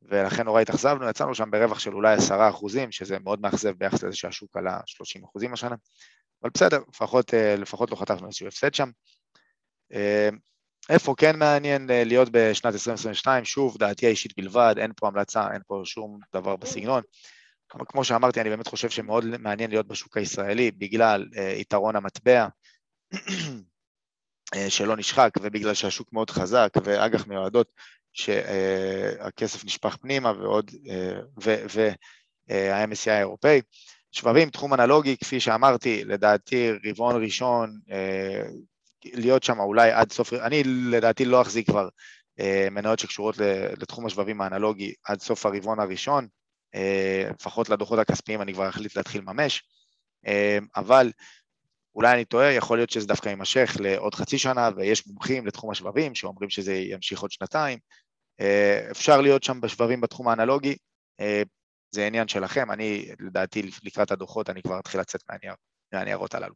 ולכן 0.02 0.44
נורא 0.44 0.60
התאכזבנו, 0.60 1.08
יצאנו 1.08 1.34
שם 1.34 1.50
ברווח 1.50 1.78
של 1.78 1.94
אולי 1.94 2.14
עשרה 2.14 2.48
אחוזים, 2.48 2.92
שזה 2.92 3.18
מאוד 3.18 3.40
מאכזב 3.40 3.70
ביחס 3.70 4.02
לזה 4.02 4.16
שהשוק 4.16 4.56
עלה 4.56 4.80
30 4.86 5.24
אחוזים 5.24 5.52
השנה, 5.52 5.76
אבל 6.42 6.50
בסדר, 6.54 6.78
לפחות, 6.88 7.34
לפחות 7.58 7.90
לא 7.90 7.96
חטפנו 7.96 8.26
איזשהו 8.26 8.48
הפסד 8.48 8.74
שם. 8.74 8.90
איפה 10.88 11.14
כן 11.16 11.38
מעניין 11.38 11.86
להיות 11.86 12.28
בשנת 12.32 12.72
2022, 12.74 13.44
שוב, 13.44 13.78
דעתי 13.78 14.06
האישית 14.06 14.36
בלבד, 14.36 14.74
אין 14.78 14.92
פה 14.96 15.08
המלצה, 15.08 15.52
אין 15.52 15.62
פה 15.66 15.82
שום 15.84 16.18
דבר 16.34 16.56
בסגנון. 16.56 17.02
אבל 17.74 17.84
כמו 17.88 18.04
שאמרתי, 18.04 18.40
אני 18.40 18.50
באמת 18.50 18.66
חושב 18.66 18.90
שמאוד 18.90 19.24
מעניין 19.24 19.70
להיות 19.70 19.86
בשוק 19.86 20.16
הישראלי 20.16 20.70
בגלל 20.70 21.26
uh, 21.34 21.40
יתרון 21.40 21.96
המטבע 21.96 22.46
שלא 24.68 24.96
נשחק 24.96 25.30
ובגלל 25.42 25.74
שהשוק 25.74 26.12
מאוד 26.12 26.30
חזק 26.30 26.68
ואג"ח 26.84 27.26
מיועדות 27.26 27.72
שהכסף 28.12 29.64
נשפך 29.64 29.96
פנימה 29.96 30.32
ועוד, 30.32 30.70
uh, 30.70 31.42
וה-MSCI 32.48 33.06
uh, 33.06 33.10
האירופאי. 33.10 33.60
שבבים, 34.12 34.50
תחום 34.50 34.74
אנלוגי, 34.74 35.16
כפי 35.16 35.40
שאמרתי, 35.40 36.04
לדעתי 36.04 36.70
רבעון 36.84 37.22
ראשון, 37.22 37.78
uh, 37.88 38.52
להיות 39.04 39.42
שם 39.42 39.60
אולי 39.60 39.90
עד 39.90 40.12
סוף, 40.12 40.32
אני 40.32 40.62
לדעתי 40.64 41.24
לא 41.24 41.42
אחזיק 41.42 41.66
כבר 41.66 41.88
מניות 42.70 42.98
שקשורות 42.98 43.36
לתחום 43.80 44.06
השבבים 44.06 44.40
האנלוגי 44.40 44.92
עד 45.04 45.20
סוף 45.20 45.46
הרבעון 45.46 45.80
הראשון, 45.80 46.26
אה, 46.74 47.30
לפחות 47.34 47.68
לדוחות 47.68 47.98
הכספיים 47.98 48.42
אני 48.42 48.54
כבר 48.54 48.68
אחליט 48.68 48.96
להתחיל 48.96 49.20
לממש, 49.20 49.62
אה, 50.26 50.58
אבל 50.76 51.12
אולי 51.94 52.14
אני 52.14 52.24
טועה, 52.24 52.52
יכול 52.52 52.78
להיות 52.78 52.90
שזה 52.90 53.06
דווקא 53.06 53.28
יימשך 53.28 53.76
לעוד 53.80 54.14
חצי 54.14 54.38
שנה, 54.38 54.70
ויש 54.76 55.06
מומחים 55.06 55.46
לתחום 55.46 55.70
השבבים 55.70 56.14
שאומרים 56.14 56.50
שזה 56.50 56.74
ימשיך 56.74 57.20
עוד 57.20 57.30
שנתיים. 57.30 57.78
אה, 58.42 58.90
אפשר 58.90 59.20
להיות 59.20 59.42
שם 59.42 59.60
בשבבים 59.60 60.00
בתחום 60.00 60.28
האנלוגי, 60.28 60.76
אה, 61.20 61.42
זה 61.90 62.06
עניין 62.06 62.28
שלכם, 62.28 62.70
אני 62.70 63.08
לדעתי 63.20 63.70
לקראת 63.82 64.10
הדוחות 64.10 64.50
אני 64.50 64.62
כבר 64.62 64.78
אתחיל 64.78 65.00
לצאת 65.00 65.20
מהנייר, 65.30 65.54
מהניירות 65.92 66.34
הללו. 66.34 66.54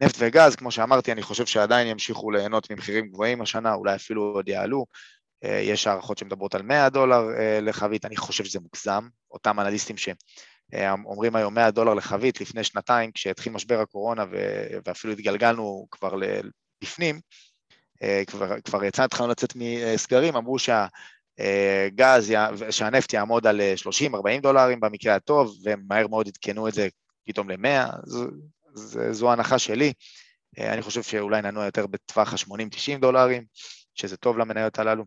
נפט 0.00 0.16
וגז, 0.18 0.56
כמו 0.56 0.70
שאמרתי, 0.70 1.12
אני 1.12 1.22
חושב 1.22 1.46
שעדיין 1.46 1.86
ימשיכו 1.86 2.30
ליהנות 2.30 2.70
ממחירים 2.70 3.08
גבוהים 3.08 3.42
השנה, 3.42 3.74
אולי 3.74 3.94
אפילו 3.94 4.22
עוד 4.22 4.48
יעלו. 4.48 4.86
אה, 5.44 5.60
יש 5.64 5.86
הערכות 5.86 6.18
שמדברות 6.18 6.54
על 6.54 6.62
100 6.62 6.88
דולר 6.90 7.22
לחבית, 7.62 8.04
אני 8.04 8.16
חושב 8.16 8.44
שזה 8.44 8.60
מוגזם. 8.60 9.08
אותם 9.30 9.60
אנליסטים 9.60 9.96
שאומרים 9.96 11.36
היום 11.36 11.54
100 11.54 11.70
דולר 11.70 11.94
לחבית 11.94 12.40
לפני 12.40 12.64
שנתיים, 12.64 13.12
כשהתחיל 13.12 13.52
משבר 13.52 13.80
הקורונה 13.80 14.24
ואפילו 14.84 15.12
התגלגלנו 15.12 15.86
כבר 15.90 16.14
בפנים, 16.82 17.14
אה, 17.14 17.20
כבר, 18.26 18.60
כבר 18.60 18.84
יצא, 18.84 19.04
התחלנו 19.04 19.30
לצאת 19.30 19.52
מסגרים, 19.56 20.36
אמרו 20.36 20.56
שהגז, 20.58 22.32
שהנפט 22.70 23.12
יעמוד 23.12 23.46
על 23.46 23.60
30-40 24.12 24.40
דולרים 24.42 24.80
במקרה 24.80 25.14
הטוב, 25.14 25.56
ומהר 25.64 26.06
מאוד 26.08 26.28
עדכנו 26.28 26.68
את 26.68 26.74
זה 26.74 26.88
פתאום 27.26 27.50
ל-100, 27.50 27.92
זו 29.10 29.30
ההנחה 29.30 29.58
שלי. 29.58 29.92
אה, 30.58 30.72
אני 30.72 30.82
חושב 30.82 31.02
שאולי 31.02 31.42
ננוע 31.42 31.64
יותר 31.64 31.86
בטווח 31.86 32.32
ה-80-90 32.32 33.00
דולרים, 33.00 33.44
שזה 33.94 34.16
טוב 34.16 34.38
למניות 34.38 34.78
הללו. 34.78 35.04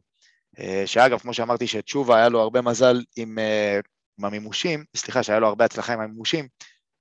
אה, 0.60 0.84
שאגב, 0.86 1.20
כמו 1.20 1.34
שאמרתי 1.34 1.68
שתשובה 1.68 2.18
היה 2.18 2.30
לו 2.30 2.42
הרבה 2.42 2.62
מזל 2.62 3.02
עם, 3.16 3.40
אה, 3.40 3.80
עם 4.20 4.26
המימושים, 4.26 4.84
סליחה, 4.96 5.24
שהיה 5.24 5.40
לו 5.40 5.48
הרבה 5.48 5.66
הצלחה 5.66 5.94
עם 5.94 6.00
המימושים, 6.00 6.48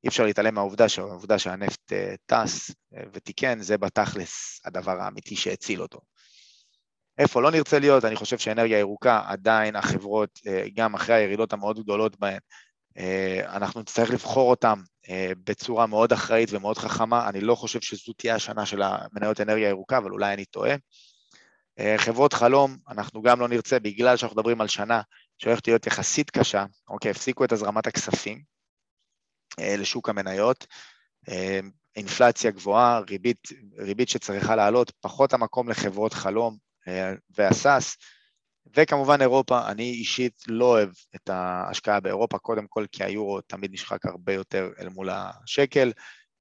אי 0.05 0.09
אפשר 0.09 0.25
להתעלם 0.25 0.55
מהעובדה 0.55 0.89
שהעובדה 0.89 1.39
שהנפט 1.39 1.93
טס 2.27 2.71
ותיקן, 3.13 3.61
זה 3.63 3.79
בתכלס 3.79 4.61
הדבר 4.65 5.01
האמיתי 5.01 5.37
שהציל 5.37 5.83
אותו. 5.83 5.99
איפה 7.19 7.43
לא 7.43 7.51
נרצה 7.51 7.79
להיות, 7.79 8.05
אני 8.05 8.17
חושב 8.17 8.39
שאנרגיה 8.39 8.79
ירוקה, 8.79 9.23
עדיין 9.27 9.77
החברות, 9.77 10.39
גם 10.75 10.95
אחרי 10.95 11.15
הירידות 11.15 11.53
המאוד 11.53 11.79
גדולות 11.83 12.21
בהן, 12.21 12.39
אנחנו 13.47 13.81
נצטרך 13.81 14.11
לבחור 14.11 14.51
אותן 14.51 14.75
אה, 15.09 15.33
בצורה 15.45 15.87
מאוד 15.87 16.13
אחראית 16.13 16.49
ומאוד 16.53 16.79
חכמה. 16.79 17.29
אני 17.29 17.41
לא 17.41 17.55
חושב 17.55 17.81
שזו 17.81 18.13
תהיה 18.13 18.35
השנה 18.35 18.67
של 18.67 18.83
המניות 18.83 19.41
אנרגיה 19.41 19.69
ירוקה, 19.69 19.99
אבל 19.99 20.11
אולי 20.11 20.35
אני 20.35 20.45
טועה. 20.45 20.75
אה, 21.79 21.95
חברות 21.99 22.33
חלום, 22.33 22.77
אנחנו 22.89 23.23
גם 23.23 23.41
לא 23.41 23.49
נרצה, 23.49 23.79
בגלל 23.79 24.17
שאנחנו 24.17 24.37
מדברים 24.37 24.61
על 24.61 24.69
שנה 24.69 25.01
שהולכת 25.39 25.67
להיות 25.69 25.87
יחסית 25.87 26.31
קשה, 26.31 26.65
אוקיי, 26.89 27.11
הפסיקו 27.11 27.45
את 27.45 27.53
הזרמת 27.53 27.87
הכספים 27.87 28.39
אה, 28.39 28.54
לשוק 29.61 30.09
המניות, 30.09 30.67
אינפלציה 31.97 32.51
גבוהה, 32.51 32.99
ריבית, 32.99 33.49
ריבית 33.79 34.09
שצריכה 34.09 34.57
לעלות, 34.57 34.93
פחות 35.01 35.33
המקום 35.33 35.69
לחברות 35.69 36.15
חלום 36.15 36.57
והסאס, 37.31 37.97
וכמובן 38.77 39.21
אירופה, 39.21 39.71
אני 39.71 39.91
אישית 39.91 40.43
לא 40.47 40.65
אוהב 40.65 40.91
את 41.17 41.29
ההשקעה 41.29 42.01
באירופה, 42.01 42.39
קודם 42.39 42.67
כל 42.67 42.87
כי 42.93 43.05
היורו 43.05 43.41
תמיד 43.41 43.73
נשחק 43.73 44.07
הרבה 44.07 44.33
יותר 44.33 44.71
אל 44.81 44.89
מול 44.89 45.11
השקל, 45.11 45.93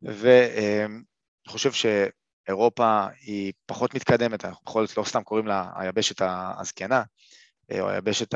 ואני 0.01 1.03
חושב 1.47 1.71
שאירופה 1.71 3.05
היא 3.21 3.53
פחות 3.65 3.95
מתקדמת, 3.95 4.45
אנחנו 4.45 4.61
בכל 4.65 4.87
זאת 4.87 4.97
לא 4.97 5.03
סתם 5.03 5.23
קוראים 5.23 5.47
לה 5.47 5.69
היבשת 5.75 6.21
הזקנה, 6.59 7.03
או 7.79 7.89
היבשת 7.89 8.35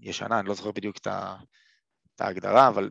הישנה, 0.00 0.40
אני 0.40 0.48
לא 0.48 0.54
זוכר 0.54 0.72
בדיוק 0.72 0.96
את 0.96 2.20
ההגדרה, 2.20 2.68
אבל, 2.68 2.90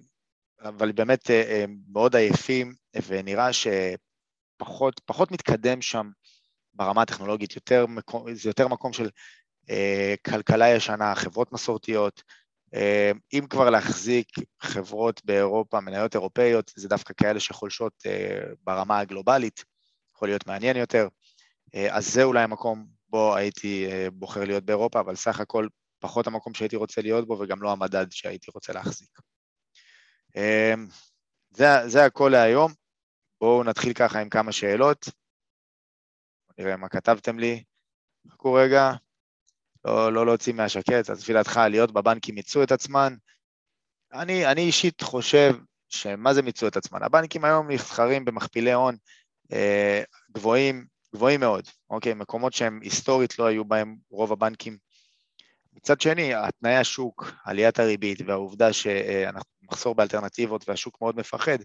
אבל 0.65 0.91
באמת 0.91 1.31
אה, 1.31 1.41
אה, 1.41 1.65
מאוד 1.91 2.15
עייפים, 2.15 2.73
ונראה 3.07 3.49
שפחות 3.53 5.31
מתקדם 5.31 5.81
שם 5.81 6.09
ברמה 6.73 7.01
הטכנולוגית, 7.01 7.55
יותר 7.55 7.85
מקום, 7.85 8.33
זה 8.33 8.49
יותר 8.49 8.67
מקום 8.67 8.93
של 8.93 9.09
אה, 9.69 10.15
כלכלה 10.25 10.69
ישנה, 10.69 11.15
חברות 11.15 11.51
מסורתיות, 11.51 12.23
אה, 12.73 13.11
אם 13.33 13.45
כבר 13.49 13.69
להחזיק 13.69 14.27
חברות 14.61 15.21
באירופה, 15.25 15.79
מניות 15.79 16.15
אירופאיות, 16.15 16.71
זה 16.75 16.89
דווקא 16.89 17.13
כאלה 17.17 17.39
שחולשות 17.39 17.93
אה, 18.05 18.43
ברמה 18.63 18.99
הגלובלית, 18.99 19.63
יכול 20.15 20.27
להיות 20.27 20.47
מעניין 20.47 20.77
יותר. 20.77 21.07
אז 21.89 22.13
זה 22.13 22.23
אולי 22.23 22.43
המקום 22.43 22.87
בו 23.09 23.35
הייתי 23.35 23.87
בוחר 24.13 24.43
להיות 24.43 24.63
באירופה, 24.63 24.99
אבל 24.99 25.15
סך 25.15 25.39
הכל 25.39 25.67
פחות 25.99 26.27
המקום 26.27 26.53
שהייתי 26.53 26.75
רוצה 26.75 27.01
להיות 27.01 27.27
בו 27.27 27.39
וגם 27.39 27.61
לא 27.61 27.71
המדד 27.71 28.05
שהייתי 28.11 28.51
רוצה 28.53 28.73
להחזיק. 28.73 29.19
זה, 31.51 31.65
זה 31.87 32.05
הכל 32.05 32.29
להיום. 32.31 32.71
בואו 33.41 33.63
נתחיל 33.63 33.93
ככה 33.93 34.19
עם 34.19 34.29
כמה 34.29 34.51
שאלות. 34.51 35.09
נראה 36.57 36.77
מה 36.77 36.89
כתבתם 36.89 37.39
לי. 37.39 37.63
חכו 38.31 38.53
רגע. 38.53 38.91
לא, 39.85 40.13
לא 40.13 40.25
להוציא 40.25 40.53
מהשקט, 40.53 41.09
אז 41.09 41.21
לפי 41.21 41.33
דעתך 41.33 41.57
עליות 41.57 41.91
בבנקים 41.91 42.35
מיצו 42.35 42.63
את 42.63 42.71
עצמן. 42.71 43.15
אני, 44.13 44.51
אני 44.51 44.61
אישית 44.61 45.01
חושב 45.01 45.55
שמה 45.89 46.33
זה 46.33 46.41
מיצו 46.41 46.67
את 46.67 46.77
עצמן? 46.77 47.03
הבנקים 47.03 47.45
היום 47.45 47.71
נסחרים 47.71 48.25
במכפילי 48.25 48.73
הון 48.73 48.95
אה, 49.51 50.03
גבוהים, 50.31 50.85
גבוהים 51.15 51.39
מאוד, 51.39 51.63
אוקיי? 51.89 52.13
מקומות 52.13 52.53
שהם 52.53 52.79
היסטורית 52.83 53.39
לא 53.39 53.45
היו 53.45 53.65
בהם 53.65 53.95
רוב 54.09 54.31
הבנקים. 54.31 54.77
מצד 55.73 56.01
שני, 56.01 56.33
תנאי 56.59 56.75
השוק, 56.75 57.31
עליית 57.43 57.79
הריבית 57.79 58.21
והעובדה 58.25 58.73
שאנחנו 58.73 59.54
מחסור 59.71 59.95
באלטרנטיבות 59.95 60.69
והשוק 60.69 61.01
מאוד 61.01 61.15
מפחד, 61.15 61.57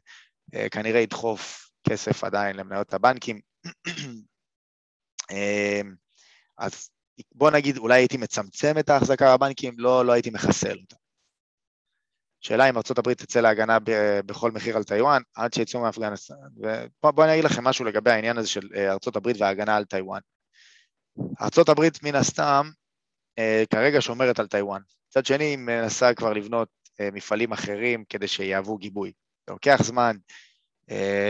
אה, 0.54 0.68
כנראה 0.68 1.00
ידחוף 1.00 1.70
כסף 1.88 2.24
עדיין 2.24 2.56
למניות 2.56 2.94
הבנקים. 2.94 3.40
אה, 5.30 5.80
אז 6.58 6.90
בוא 7.34 7.50
נגיד, 7.50 7.76
אולי 7.78 8.00
הייתי 8.00 8.16
מצמצם 8.16 8.78
את 8.78 8.90
ההחזקה 8.90 9.36
בבנקים, 9.36 9.74
לא, 9.78 10.06
לא 10.06 10.12
הייתי 10.12 10.30
מחסל 10.30 10.76
אותה. 10.80 10.96
שאלה 12.40 12.68
אם 12.68 12.76
ארה"ב 12.76 13.14
תצא 13.14 13.40
להגנה 13.40 13.78
ב- 13.78 14.20
בכל 14.26 14.50
מחיר 14.50 14.76
על 14.76 14.84
טיוואן, 14.84 15.22
עד 15.34 15.52
שיצאו 15.52 15.80
מאפגניסטן. 15.80 16.34
ובואו 16.56 17.24
אני 17.24 17.32
אגיד 17.32 17.44
לכם 17.44 17.64
משהו 17.64 17.84
לגבי 17.84 18.10
העניין 18.10 18.38
הזה 18.38 18.48
של 18.48 18.68
אה, 18.74 18.90
ארה"ב 18.90 19.28
וההגנה 19.38 19.76
על 19.76 19.84
טיוואן. 19.84 20.20
ארה"ב 21.40 21.88
מן 22.02 22.14
הסתם 22.14 22.70
כרגע 23.70 24.00
שומרת 24.00 24.38
על 24.38 24.46
טיוואן. 24.46 24.80
מצד 25.08 25.26
שני, 25.26 25.44
היא 25.44 25.58
מנסה 25.58 26.14
כבר 26.14 26.32
לבנות 26.32 26.68
מפעלים 27.12 27.52
אחרים 27.52 28.04
כדי 28.08 28.28
שיהוו 28.28 28.78
גיבוי. 28.78 29.12
זה 29.46 29.52
לוקח 29.52 29.82
זמן, 29.82 30.16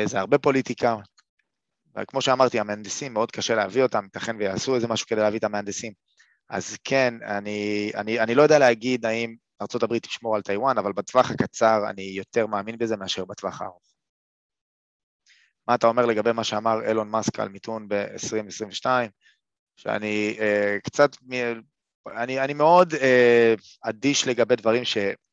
זה 0.04 0.18
הרבה 0.18 0.38
פוליטיקה, 0.38 0.96
וכמו 1.98 2.22
שאמרתי, 2.22 2.60
המהנדסים, 2.60 3.14
מאוד 3.14 3.30
קשה 3.30 3.54
להביא 3.54 3.82
אותם, 3.82 4.04
ייתכן 4.04 4.36
ויעשו 4.36 4.74
איזה 4.74 4.88
משהו 4.88 5.06
כדי 5.06 5.20
להביא 5.20 5.38
את 5.38 5.44
המהנדסים. 5.44 5.92
אז 6.48 6.76
כן, 6.84 7.14
אני, 7.22 7.90
אני, 7.94 8.20
אני 8.20 8.34
לא 8.34 8.42
יודע 8.42 8.58
להגיד 8.58 9.06
האם 9.06 9.34
ארה"ב 9.60 9.98
תשמור 9.98 10.36
על 10.36 10.42
טיוואן, 10.42 10.78
אבל 10.78 10.92
בטווח 10.92 11.30
הקצר 11.30 11.90
אני 11.90 12.02
יותר 12.02 12.46
מאמין 12.46 12.78
בזה 12.78 12.96
מאשר 12.96 13.24
בטווח 13.24 13.62
הארוך. 13.62 13.82
מה 15.68 15.74
אתה 15.74 15.86
אומר 15.86 16.06
לגבי 16.06 16.32
מה 16.32 16.44
שאמר 16.44 16.88
אילון 16.88 17.10
מאסק 17.10 17.40
על 17.40 17.48
מיתון 17.48 17.88
ב-2022? 17.88 18.86
שאני 19.76 20.36
אה, 20.40 20.76
קצת, 20.84 21.10
אני, 22.16 22.40
אני 22.40 22.54
מאוד 22.54 22.94
אה, 22.94 23.54
אדיש 23.82 24.26
לגבי 24.26 24.56
דברים 24.56 24.84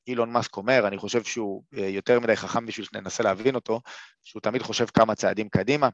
שאילון 0.07 0.31
מאסק 0.31 0.57
אומר, 0.57 0.87
אני 0.87 0.97
חושב 0.97 1.23
שהוא 1.23 1.63
אה, 1.77 1.87
יותר 1.87 2.19
מדי 2.19 2.35
חכם 2.35 2.65
בשביל 2.65 2.85
שננסה 2.85 3.23
להבין 3.23 3.55
אותו, 3.55 3.81
שהוא 4.23 4.41
תמיד 4.41 4.61
חושב 4.61 4.85
כמה 4.85 5.15
צעדים 5.15 5.49
קדימה. 5.49 5.89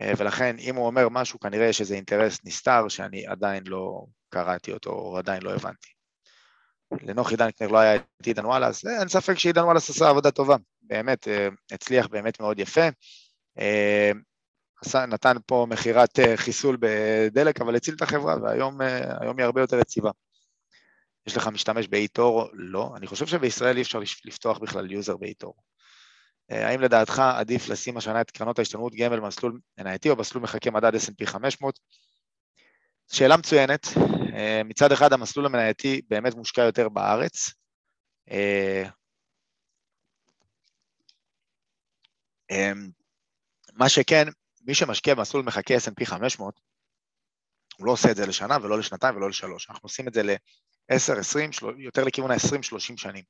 אה, 0.00 0.12
ולכן 0.16 0.56
אם 0.58 0.76
הוא 0.76 0.86
אומר 0.86 1.08
משהו, 1.08 1.40
כנראה 1.40 1.66
יש 1.66 1.80
איזה 1.80 1.94
אינטרס 1.94 2.38
נסתר 2.44 2.88
שאני 2.88 3.26
עדיין 3.26 3.62
לא 3.66 4.04
קראתי 4.28 4.72
אותו, 4.72 4.90
או 4.90 5.18
עדיין 5.18 5.42
לא 5.42 5.54
הבנתי. 5.54 5.88
לנוחי 7.02 7.36
דנקנר 7.36 7.68
לא 7.68 7.78
היה 7.78 7.96
את 7.96 8.26
עידן 8.26 8.46
וואלאס, 8.46 8.86
אה, 8.86 9.00
אין 9.00 9.08
ספק 9.08 9.38
שעידן 9.38 9.62
וואלאס 9.62 9.90
עשה 9.90 10.08
עבודה 10.08 10.30
טובה, 10.30 10.56
באמת, 10.82 11.28
הצליח 11.72 12.06
באמת 12.06 12.40
מאוד 12.40 12.58
יפה. 12.58 12.88
נתן 15.08 15.36
פה 15.46 15.66
מכירת 15.68 16.18
חיסול 16.36 16.76
בדלק, 16.80 17.60
אבל 17.60 17.76
הציל 17.76 17.94
את 17.94 18.02
החברה, 18.02 18.36
והיום 18.42 18.80
היא 18.80 19.44
הרבה 19.44 19.60
יותר 19.60 19.78
יציבה. 19.78 20.10
יש 21.26 21.36
לך 21.36 21.46
משתמש 21.46 21.88
באיתור? 21.88 22.48
לא. 22.52 22.92
אני 22.96 23.06
חושב 23.06 23.26
שבישראל 23.26 23.76
אי 23.76 23.82
אפשר 23.82 24.00
לפתוח 24.24 24.58
בכלל 24.58 24.90
יוזר 24.90 25.16
באיתור. 25.16 25.54
אה, 26.50 26.68
האם 26.68 26.80
לדעתך 26.80 27.22
עדיף 27.36 27.68
לשים 27.68 27.96
השנה 27.96 28.20
את 28.20 28.30
קרנות 28.30 28.58
ההשתלמות 28.58 28.94
גמל 28.94 29.20
במסלול 29.20 29.60
מנייתי 29.78 30.10
או 30.10 30.16
במסלול 30.16 30.44
מחכה 30.44 30.70
מדד 30.70 30.94
S&P 30.94 31.26
500? 31.26 31.78
שאלה 33.12 33.36
מצוינת. 33.36 33.86
אה, 34.34 34.62
מצד 34.64 34.92
אחד 34.92 35.12
המסלול 35.12 35.46
המנייתי 35.46 36.02
באמת 36.08 36.34
מושקע 36.34 36.62
יותר 36.62 36.88
בארץ. 36.88 37.50
אה, 38.30 38.84
מה 43.72 43.88
שכן, 43.88 44.26
מי 44.66 44.74
שמשקיע 44.74 45.14
במסלול 45.14 45.44
מחכה 45.44 45.74
S&P 45.74 46.04
500, 46.04 46.60
הוא 47.82 47.86
לא 47.86 47.92
עושה 47.92 48.10
את 48.10 48.16
זה 48.16 48.26
לשנה 48.26 48.58
ולא 48.62 48.78
לשנתיים 48.78 49.16
ולא 49.16 49.28
לשלוש. 49.28 49.70
אנחנו 49.70 49.86
עושים 49.86 50.08
את 50.08 50.14
זה 50.14 50.22
ל-10, 50.22 51.18
20, 51.18 51.50
יותר 51.78 52.04
לכיוון 52.04 52.30
ה-20-30 52.30 52.96
שנים. 52.96 53.24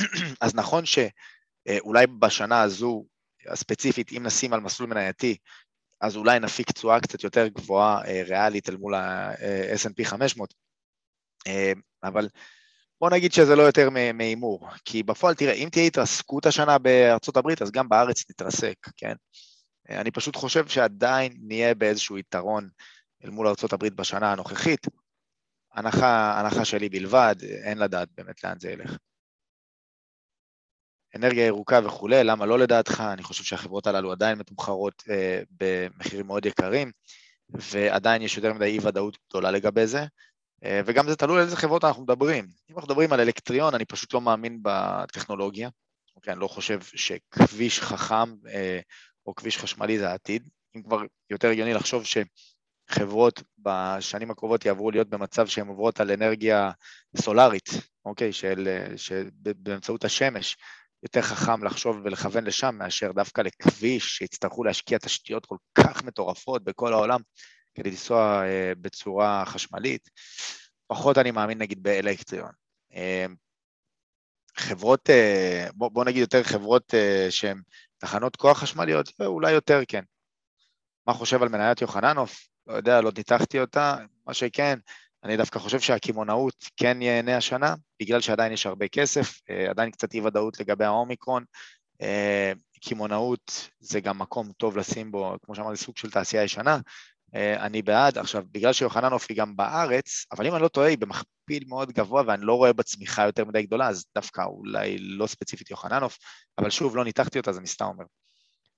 אז 0.40 0.54
נכון 0.54 0.86
ש... 0.86 0.98
אה, 1.68 2.06
בשנה 2.18 2.62
הזו, 2.62 3.04
הספציפית, 3.46 4.12
אם 4.12 4.22
נשים 4.22 4.52
על 4.52 4.60
מסלול 4.60 4.90
מנייתי, 4.90 5.36
אז 6.00 6.16
אולי 6.16 6.40
נפיק 6.40 6.70
תשואה 6.72 7.00
קצת 7.00 7.24
יותר 7.24 7.48
גבוהה 7.48 8.04
אה, 8.06 8.22
ריאלית 8.26 8.68
אל 8.68 8.76
מול 8.76 8.94
ה-S&P 8.94 10.04
500, 10.04 10.54
אה, 11.46 11.72
אבל 12.02 12.28
בוא 13.00 13.10
נגיד 13.10 13.32
שזה 13.32 13.56
לא 13.56 13.62
יותר 13.62 13.88
מהימור, 14.14 14.68
כי 14.84 15.02
בפועל, 15.02 15.34
תראה, 15.34 15.52
אם 15.52 15.68
תהיה 15.72 15.86
התרסקות 15.86 16.46
השנה 16.46 16.78
בארצות 16.78 17.36
הברית, 17.36 17.62
אז 17.62 17.70
גם 17.70 17.88
בארץ 17.88 18.24
נתרסק, 18.30 18.76
כן? 18.96 19.14
אני 19.88 20.10
פשוט 20.10 20.36
חושב 20.36 20.68
שעדיין 20.68 21.36
נהיה 21.40 21.74
באיזשהו 21.74 22.18
יתרון 22.18 22.68
אל 23.24 23.30
מול 23.30 23.46
הברית 23.72 23.94
בשנה 23.94 24.32
הנוכחית. 24.32 24.86
הנחה, 25.72 26.40
הנחה 26.40 26.64
שלי 26.64 26.88
בלבד, 26.88 27.36
אין 27.42 27.78
לדעת 27.78 28.08
באמת 28.16 28.44
לאן 28.44 28.58
זה 28.58 28.70
ילך. 28.70 28.96
אנרגיה 31.16 31.46
ירוקה 31.46 31.80
וכולי, 31.84 32.24
למה 32.24 32.46
לא 32.46 32.58
לדעתך? 32.58 33.00
אני 33.12 33.22
חושב 33.22 33.44
שהחברות 33.44 33.86
הללו 33.86 34.12
עדיין 34.12 34.38
מתומחרות 34.38 35.02
אה, 35.10 35.42
במחירים 35.50 36.26
מאוד 36.26 36.46
יקרים, 36.46 36.90
ועדיין 37.50 38.22
יש 38.22 38.36
יותר 38.36 38.52
מדי 38.52 38.64
אי-ודאות 38.64 39.18
גדולה 39.28 39.50
לגבי 39.50 39.86
זה, 39.86 40.04
אה, 40.64 40.80
וגם 40.86 41.08
זה 41.08 41.16
תלוי 41.16 41.36
על 41.36 41.44
איזה 41.44 41.56
חברות 41.56 41.84
אנחנו 41.84 42.02
מדברים. 42.02 42.44
אם 42.44 42.76
אנחנו 42.76 42.88
מדברים 42.88 43.12
על 43.12 43.20
אלקטריון, 43.20 43.74
אני 43.74 43.84
פשוט 43.84 44.14
לא 44.14 44.20
מאמין 44.20 44.58
בטכנולוגיה, 44.62 45.68
אוקיי, 46.16 46.32
אני 46.32 46.40
לא 46.40 46.48
חושב 46.48 46.80
שכביש 46.82 47.80
חכם 47.80 48.46
אה, 48.48 48.80
או 49.26 49.34
כביש 49.34 49.58
חשמלי 49.58 49.98
זה 49.98 50.10
העתיד. 50.10 50.48
אם 50.76 50.82
כבר 50.82 51.02
יותר 51.30 51.48
הגיוני 51.48 51.74
לחשוב 51.74 52.04
שחברות 52.90 53.42
בשנים 53.58 54.30
הקרובות 54.30 54.64
יעברו 54.64 54.90
להיות 54.90 55.08
במצב 55.08 55.46
שהן 55.46 55.68
עוברות 55.68 56.00
על 56.00 56.10
אנרגיה 56.10 56.70
סולארית, 57.16 57.68
אוקיי, 58.04 58.32
של, 58.32 58.68
שבאמצעות 58.96 60.04
השמש, 60.04 60.56
יותר 61.02 61.22
חכם 61.22 61.64
לחשוב 61.64 61.96
ולכוון 62.04 62.44
לשם 62.44 62.74
מאשר 62.78 63.12
דווקא 63.12 63.40
לכביש 63.40 64.16
שיצטרכו 64.16 64.64
להשקיע 64.64 64.98
תשתיות 64.98 65.46
כל 65.46 65.56
כך 65.74 66.04
מטורפות 66.04 66.64
בכל 66.64 66.92
העולם 66.92 67.20
כדי 67.74 67.90
לנסוע 67.90 68.42
אה, 68.44 68.72
בצורה 68.80 69.44
חשמלית. 69.46 70.10
פחות 70.86 71.18
אני 71.18 71.30
מאמין 71.30 71.58
נגיד 71.58 71.82
באלקטריון. 71.82 72.50
אה, 72.94 73.26
חברות, 74.56 75.10
אה, 75.10 75.68
בוא, 75.74 75.88
בוא 75.88 76.04
נגיד 76.04 76.20
יותר 76.20 76.42
חברות 76.42 76.94
שהן 77.30 77.62
תחנות 77.98 78.36
כוח 78.36 78.58
חשמליות, 78.58 79.12
אולי 79.20 79.52
יותר 79.52 79.80
כן. 79.88 80.02
מה 81.06 81.14
חושב 81.14 81.42
על 81.42 81.48
מניית 81.48 81.82
יוחננוף? 81.82 82.48
לא 82.68 82.74
יודע, 82.74 83.00
לא 83.00 83.10
ניתחתי 83.16 83.60
אותה, 83.60 83.96
מה 84.26 84.34
שכן, 84.34 84.78
אני 85.24 85.36
דווקא 85.36 85.58
חושב 85.58 85.80
שהקמעונאות 85.80 86.64
כן 86.76 87.02
ייהנה 87.02 87.36
השנה, 87.36 87.74
בגלל 88.00 88.20
שעדיין 88.20 88.52
יש 88.52 88.66
הרבה 88.66 88.88
כסף, 88.88 89.40
אה, 89.50 89.70
עדיין 89.70 89.90
קצת 89.90 90.14
אי 90.14 90.20
ודאות 90.20 90.60
לגבי 90.60 90.84
האומיקרון. 90.84 91.44
אה, 92.02 92.52
קמעונאות 92.84 93.68
זה 93.80 94.00
גם 94.00 94.18
מקום 94.18 94.52
טוב 94.52 94.76
לשים 94.76 95.12
בו, 95.12 95.36
כמו 95.42 95.54
שאמרתי, 95.54 95.76
סוג 95.76 95.96
של 95.96 96.10
תעשייה 96.10 96.42
ישנה. 96.42 96.78
אה, 97.34 97.66
אני 97.66 97.82
בעד. 97.82 98.18
עכשיו, 98.18 98.44
בגלל 98.52 98.72
שיוחננוף 98.72 99.26
היא 99.28 99.36
גם 99.36 99.56
בארץ, 99.56 100.26
אבל 100.32 100.46
אם 100.46 100.54
אני 100.54 100.62
לא 100.62 100.68
טועה, 100.68 100.88
היא 100.88 100.98
במכפיל 100.98 101.64
מאוד 101.66 101.92
גבוה 101.92 102.22
ואני 102.26 102.44
לא 102.44 102.54
רואה 102.54 102.72
בה 102.72 102.82
יותר 103.26 103.44
מדי 103.44 103.62
גדולה, 103.62 103.88
אז 103.88 104.04
דווקא 104.14 104.42
אולי 104.42 104.98
לא 104.98 105.26
ספציפית 105.26 105.70
יוחננוף, 105.70 106.18
אבל 106.58 106.70
שוב, 106.70 106.96
לא 106.96 107.04
ניתחתי 107.04 107.38
אותה, 107.38 107.50
אז 107.50 107.58
אני 107.58 107.66
סתם 107.66 107.84
אומר. 107.84 108.04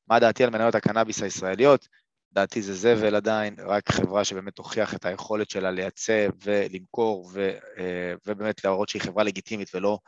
מה 0.08 0.20
דעתי 0.20 0.44
על 0.44 0.50
מניות 0.50 0.74
הקנאביס 0.74 1.22
הישראליות? 1.22 1.88
דעתי 2.32 2.62
זה 2.62 2.74
זבל 2.74 3.14
עדיין, 3.14 3.56
רק 3.58 3.90
חברה 3.90 4.24
שבאמת 4.24 4.56
תוכיח 4.56 4.94
את 4.94 5.04
היכולת 5.04 5.50
שלה 5.50 5.70
לייצא 5.70 6.28
ולמכור 6.44 7.30
ו, 7.32 7.50
אה, 7.78 8.14
ובאמת 8.26 8.64
להראות 8.64 8.88
שהיא 8.88 9.02
חברה 9.02 9.24
לגיטימית 9.24 9.74
ולא 9.74 9.98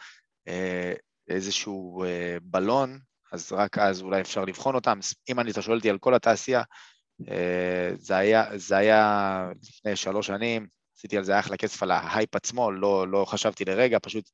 אה, 0.49 0.93
איזשהו 1.28 2.05
אה, 2.05 2.36
בלון, 2.43 2.99
אז 3.32 3.53
רק 3.53 3.78
אז 3.78 4.03
אולי 4.03 4.20
אפשר 4.20 4.44
לבחון 4.44 4.74
אותם. 4.74 4.99
אם 5.28 5.40
אני, 5.40 5.51
אתה 5.51 5.62
שואל 5.62 5.77
אותי 5.77 5.90
על 5.90 5.99
כל 5.99 6.15
התעשייה, 6.15 6.62
זה 7.99 8.16
היה, 8.16 8.59
זה 8.59 8.77
היה 8.77 9.49
לפני 9.62 9.97
שלוש 9.97 10.27
שנים, 10.27 10.66
עשיתי 10.97 11.16
על 11.19 11.24
זה 11.24 11.39
אחלה 11.39 11.57
כסף 11.57 11.82
על 11.82 11.90
ההייפ 11.90 12.36
עצמו, 12.36 12.73
לא, 12.73 13.09
לא 13.09 13.24
חשבתי 13.24 13.65
לרגע, 13.65 13.99
פשוט 14.03 14.31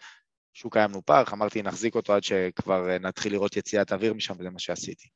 שוק 0.52 0.76
היה 0.76 0.86
מנופח, 0.86 1.30
אמרתי 1.32 1.62
נחזיק 1.62 1.94
אותו 1.94 2.14
עד 2.14 2.22
שכבר 2.22 2.98
נתחיל 3.00 3.32
לראות 3.32 3.56
יציאת 3.56 3.92
אוויר 3.92 4.14
משם, 4.14 4.34
וזה 4.38 4.50
מה 4.50 4.58
שעשיתי. 4.58 5.08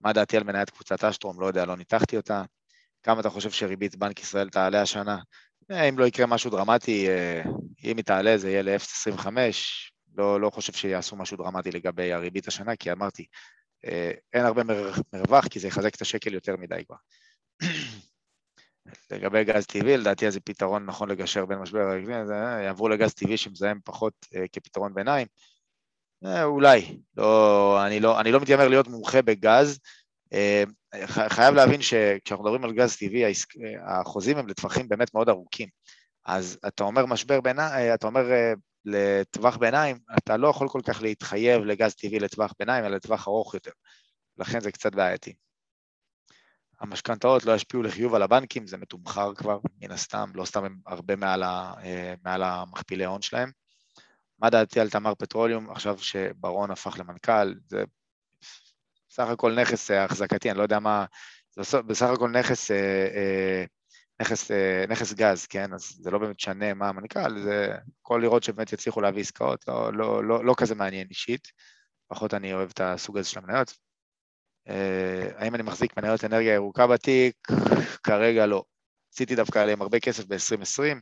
מה 0.00 0.12
דעתי 0.12 0.36
על 0.36 0.44
מניית 0.44 0.70
קבוצת 0.70 1.04
אשטרום? 1.04 1.40
לא 1.40 1.46
יודע, 1.46 1.64
לא 1.64 1.76
ניתחתי 1.76 2.16
אותה. 2.16 2.42
כמה 3.02 3.20
אתה 3.20 3.30
חושב 3.30 3.50
שריבית 3.50 3.96
בנק 3.96 4.20
ישראל 4.20 4.48
תעלה 4.48 4.82
השנה? 4.82 5.18
אה, 5.70 5.88
אם 5.88 5.98
לא 5.98 6.04
יקרה 6.04 6.26
משהו 6.26 6.50
דרמטי, 6.50 7.08
אה, 7.08 7.42
אם 7.84 7.96
היא 7.96 8.04
תעלה 8.04 8.38
זה 8.38 8.50
יהיה 8.50 8.62
ל-0.25, 8.62 9.28
לא, 10.14 10.40
לא 10.40 10.50
חושב 10.50 10.72
שיעשו 10.72 11.16
משהו 11.16 11.36
דרמטי 11.36 11.70
לגבי 11.70 12.12
הריבית 12.12 12.48
השנה, 12.48 12.76
כי 12.76 12.92
אמרתי, 12.92 13.26
אה, 13.84 14.10
אין 14.32 14.44
הרבה 14.44 14.62
מרווח, 15.12 15.48
כי 15.48 15.60
זה 15.60 15.68
יחזק 15.68 15.94
את 15.94 16.00
השקל 16.00 16.34
יותר 16.34 16.56
מדי 16.56 16.84
כבר. 16.86 16.96
לגבי 19.10 19.44
גז 19.44 19.66
טבעי, 19.66 19.96
לדעתי 19.96 20.30
זה 20.30 20.40
פתרון 20.40 20.86
נכון 20.86 21.08
לגשר 21.10 21.46
בין 21.46 21.58
משבר 21.58 21.80
יעברו 22.64 22.88
לגז 22.88 23.14
טבעי 23.14 23.36
שמזהם 23.36 23.78
פחות 23.84 24.26
כפתרון 24.52 24.94
ביניים. 24.94 25.26
אה, 26.24 26.44
אולי, 26.44 26.98
לא, 27.16 27.86
אני, 27.86 28.00
לא, 28.00 28.20
אני 28.20 28.32
לא 28.32 28.40
מתיימר 28.40 28.68
להיות 28.68 28.88
מומחה 28.88 29.22
בגז. 29.22 29.78
אה, 30.32 30.64
חייב 31.28 31.54
להבין 31.54 31.82
שכשאנחנו 31.82 32.44
מדברים 32.44 32.64
על 32.64 32.72
גז 32.72 32.96
טבעי, 32.96 33.32
החוזים 33.86 34.38
הם 34.38 34.48
לטווחים 34.48 34.88
באמת 34.88 35.14
מאוד 35.14 35.28
ארוכים. 35.28 35.68
אז 36.26 36.58
אתה 36.66 36.84
אומר 36.84 37.06
משבר 37.06 37.40
ביניים, 37.40 37.72
אה, 37.72 37.94
אתה 37.94 38.06
אומר 38.06 38.24
לטווח 38.84 39.56
ביניים, 39.56 39.98
אתה 40.18 40.36
לא 40.36 40.48
יכול 40.48 40.68
כל 40.68 40.80
כך 40.84 41.02
להתחייב 41.02 41.62
לגז 41.64 41.94
טבעי 41.94 42.18
לטווח 42.18 42.52
ביניים, 42.58 42.84
אלא 42.84 42.96
לטווח 42.96 43.28
ארוך 43.28 43.54
יותר. 43.54 43.70
לכן 44.38 44.60
זה 44.60 44.72
קצת 44.72 44.94
בעייתי. 44.94 45.34
המשכנתאות 46.80 47.44
לא 47.44 47.52
ישפיעו 47.52 47.82
לחיוב 47.82 48.14
על 48.14 48.22
הבנקים, 48.22 48.66
זה 48.66 48.76
מתומחר 48.76 49.34
כבר, 49.34 49.58
מן 49.80 49.90
הסתם, 49.90 50.30
לא 50.34 50.44
סתם 50.44 50.64
הם 50.64 50.78
הרבה 50.86 51.16
מעל, 51.16 51.42
מעל 52.24 52.42
המכפילי 52.42 53.04
ההון 53.04 53.22
שלהם. 53.22 53.50
מה 54.38 54.50
דעתי 54.50 54.80
על 54.80 54.90
תמר 54.90 55.14
פטרוליום 55.14 55.70
עכשיו 55.70 55.98
שברון 55.98 56.70
הפך 56.70 56.98
למנכ"ל, 56.98 57.54
זה 57.66 57.84
בסך 59.08 59.28
הכל 59.28 59.54
נכס 59.54 59.90
אה, 59.90 60.04
החזקתי, 60.04 60.50
אני 60.50 60.58
לא 60.58 60.62
יודע 60.62 60.78
מה, 60.78 61.04
זה 61.50 61.82
בסך 61.82 62.06
הכל 62.06 62.30
נכס, 62.30 62.70
אה, 62.70 63.08
אה, 63.14 63.64
נכס, 64.22 64.50
נכס 64.88 65.12
גז, 65.12 65.46
כן? 65.46 65.74
אז 65.74 65.82
זה 66.00 66.10
לא 66.10 66.18
באמת 66.18 66.40
שונה 66.40 66.74
מה 66.74 66.88
המנכ"ל, 66.88 67.38
זה 67.38 67.74
יכול 68.00 68.22
לראות 68.22 68.42
שבאמת 68.42 68.72
יצליחו 68.72 69.00
להביא 69.00 69.20
עסקאות, 69.20 69.68
לא, 69.68 69.92
לא, 69.92 70.24
לא, 70.24 70.44
לא 70.44 70.54
כזה 70.56 70.74
מעניין 70.74 71.06
אישית, 71.10 71.48
פחות 72.08 72.34
אני 72.34 72.52
אוהב 72.52 72.70
את 72.70 72.80
הסוג 72.80 73.18
הזה 73.18 73.28
של 73.28 73.38
המניות. 73.38 73.74
האם 75.36 75.54
אני 75.54 75.62
מחזיק 75.62 75.96
מניות 75.96 76.24
אנרגיה 76.24 76.54
ירוקה 76.54 76.86
בתיק? 76.86 77.34
כרגע 78.02 78.46
לא. 78.46 78.64
עשיתי 79.14 79.36
דווקא 79.36 79.58
עליהם 79.58 79.82
הרבה 79.82 80.00
כסף 80.00 80.24
ב-2020, 80.24 81.00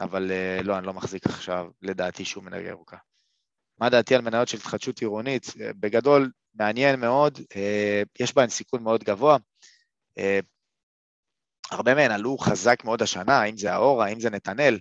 אבל 0.00 0.30
אה, 0.30 0.62
לא, 0.62 0.78
אני 0.78 0.86
לא 0.86 0.94
מחזיק 0.94 1.26
עכשיו, 1.26 1.66
לדעתי, 1.82 2.24
שום 2.24 2.48
אנרגיה 2.48 2.68
ירוקה. 2.68 2.96
מה 3.78 3.90
דעתי 3.90 4.14
על 4.14 4.20
מניות 4.20 4.48
של 4.48 4.56
התחדשות 4.58 4.98
עירונית? 4.98 5.46
אה, 5.60 5.70
בגדול, 5.80 6.30
מעניין 6.54 7.00
מאוד, 7.00 7.38
אה, 7.56 8.02
יש 8.20 8.34
בהן 8.34 8.48
סיכון 8.48 8.82
מאוד 8.82 9.04
גבוה. 9.04 9.36
הרבה 11.70 11.94
מהן 11.94 12.10
עלו 12.10 12.38
חזק 12.38 12.84
מאוד 12.84 13.02
השנה, 13.02 13.44
אם 13.44 13.56
זה 13.56 13.72
האורה, 13.72 14.06
אם 14.06 14.20
זה 14.20 14.30
נתנאל. 14.30 14.78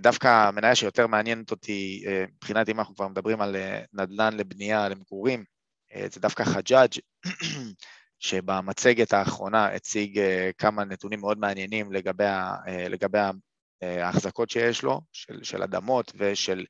דווקא 0.00 0.28
המניה 0.28 0.74
שיותר 0.74 1.06
מעניינת 1.06 1.50
אותי, 1.50 2.04
מבחינת 2.34 2.68
אם 2.68 2.78
אנחנו 2.78 2.94
כבר 2.94 3.08
מדברים 3.08 3.40
על 3.40 3.56
נדל"ן 3.92 4.36
לבנייה, 4.36 4.88
למגורים, 4.88 5.44
זה 6.10 6.20
דווקא 6.20 6.44
חג'אג', 6.44 6.92
שבמצגת 8.18 9.12
האחרונה 9.12 9.66
הציג 9.66 10.20
כמה 10.58 10.84
נתונים 10.84 11.20
מאוד 11.20 11.38
מעניינים 11.38 11.92
לגבי, 11.92 12.24
לגבי 12.90 13.18
ההחזקות 14.02 14.50
שיש 14.50 14.82
לו, 14.82 15.00
של, 15.12 15.42
של 15.42 15.62
אדמות 15.62 16.12
ושל 16.16 16.64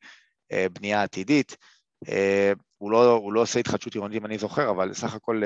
אה, 0.52 0.66
בנייה 0.72 1.02
עתידית. 1.02 1.56
אה, 2.08 2.52
הוא 2.78 2.90
לא, 2.90 3.12
הוא 3.12 3.32
לא 3.32 3.40
עושה 3.40 3.60
התחדשות 3.60 3.94
עירונית 3.94 4.16
אם 4.16 4.26
אני 4.26 4.38
זוכר, 4.38 4.70
אבל 4.70 4.94
סך 4.94 5.14
הכל, 5.14 5.42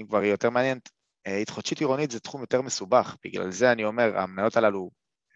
אם 0.00 0.06
כבר 0.06 0.18
היא 0.18 0.30
יותר 0.30 0.50
מעניינת, 0.50 0.88
התחדשות 1.26 1.78
עירונית 1.78 2.10
זה 2.10 2.20
תחום 2.20 2.40
יותר 2.40 2.62
מסובך, 2.62 3.16
בגלל 3.24 3.50
זה 3.50 3.72
אני 3.72 3.84
אומר, 3.84 4.18
המניות 4.18 4.56
הללו 4.56 4.90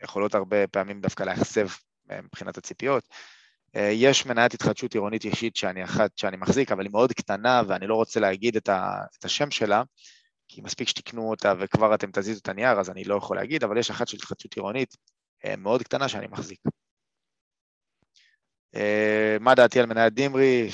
יכולות 0.04 0.34
הרבה 0.34 0.66
פעמים 0.66 1.00
דווקא 1.00 1.24
לאכזב 1.24 1.68
מבחינת 2.06 2.58
הציפיות. 2.58 3.04
יש 3.74 4.26
מניית 4.26 4.54
התחדשות 4.54 4.94
עירונית 4.94 5.24
אישית 5.24 5.56
שאני 5.56 5.84
אחת 5.84 6.18
שאני 6.18 6.36
מחזיק, 6.36 6.72
אבל 6.72 6.84
היא 6.84 6.92
מאוד 6.92 7.12
קטנה 7.12 7.62
ואני 7.68 7.86
לא 7.86 7.94
רוצה 7.94 8.20
להגיד 8.20 8.56
את, 8.56 8.68
ה, 8.68 8.98
את 9.18 9.24
השם 9.24 9.50
שלה, 9.50 9.82
כי 10.48 10.60
מספיק 10.60 10.88
שתקנו 10.88 11.30
אותה 11.30 11.54
וכבר 11.58 11.94
אתם 11.94 12.10
תזיזו 12.12 12.40
את 12.42 12.48
הנייר, 12.48 12.80
אז 12.80 12.90
אני 12.90 13.04
לא 13.04 13.14
יכול 13.14 13.36
להגיד, 13.36 13.64
אבל 13.64 13.78
יש 13.78 13.90
אחת 13.90 14.08
של 14.08 14.16
התחדשות 14.16 14.56
עירונית 14.56 14.94
אה, 14.94 15.15
מאוד 15.58 15.82
קטנה 15.82 16.08
שאני 16.08 16.26
מחזיק. 16.26 16.60
אה, 18.74 19.36
מה 19.40 19.54
דעתי 19.54 19.80
על 19.80 19.86
מנהל 19.86 20.08
דימרי? 20.08 20.70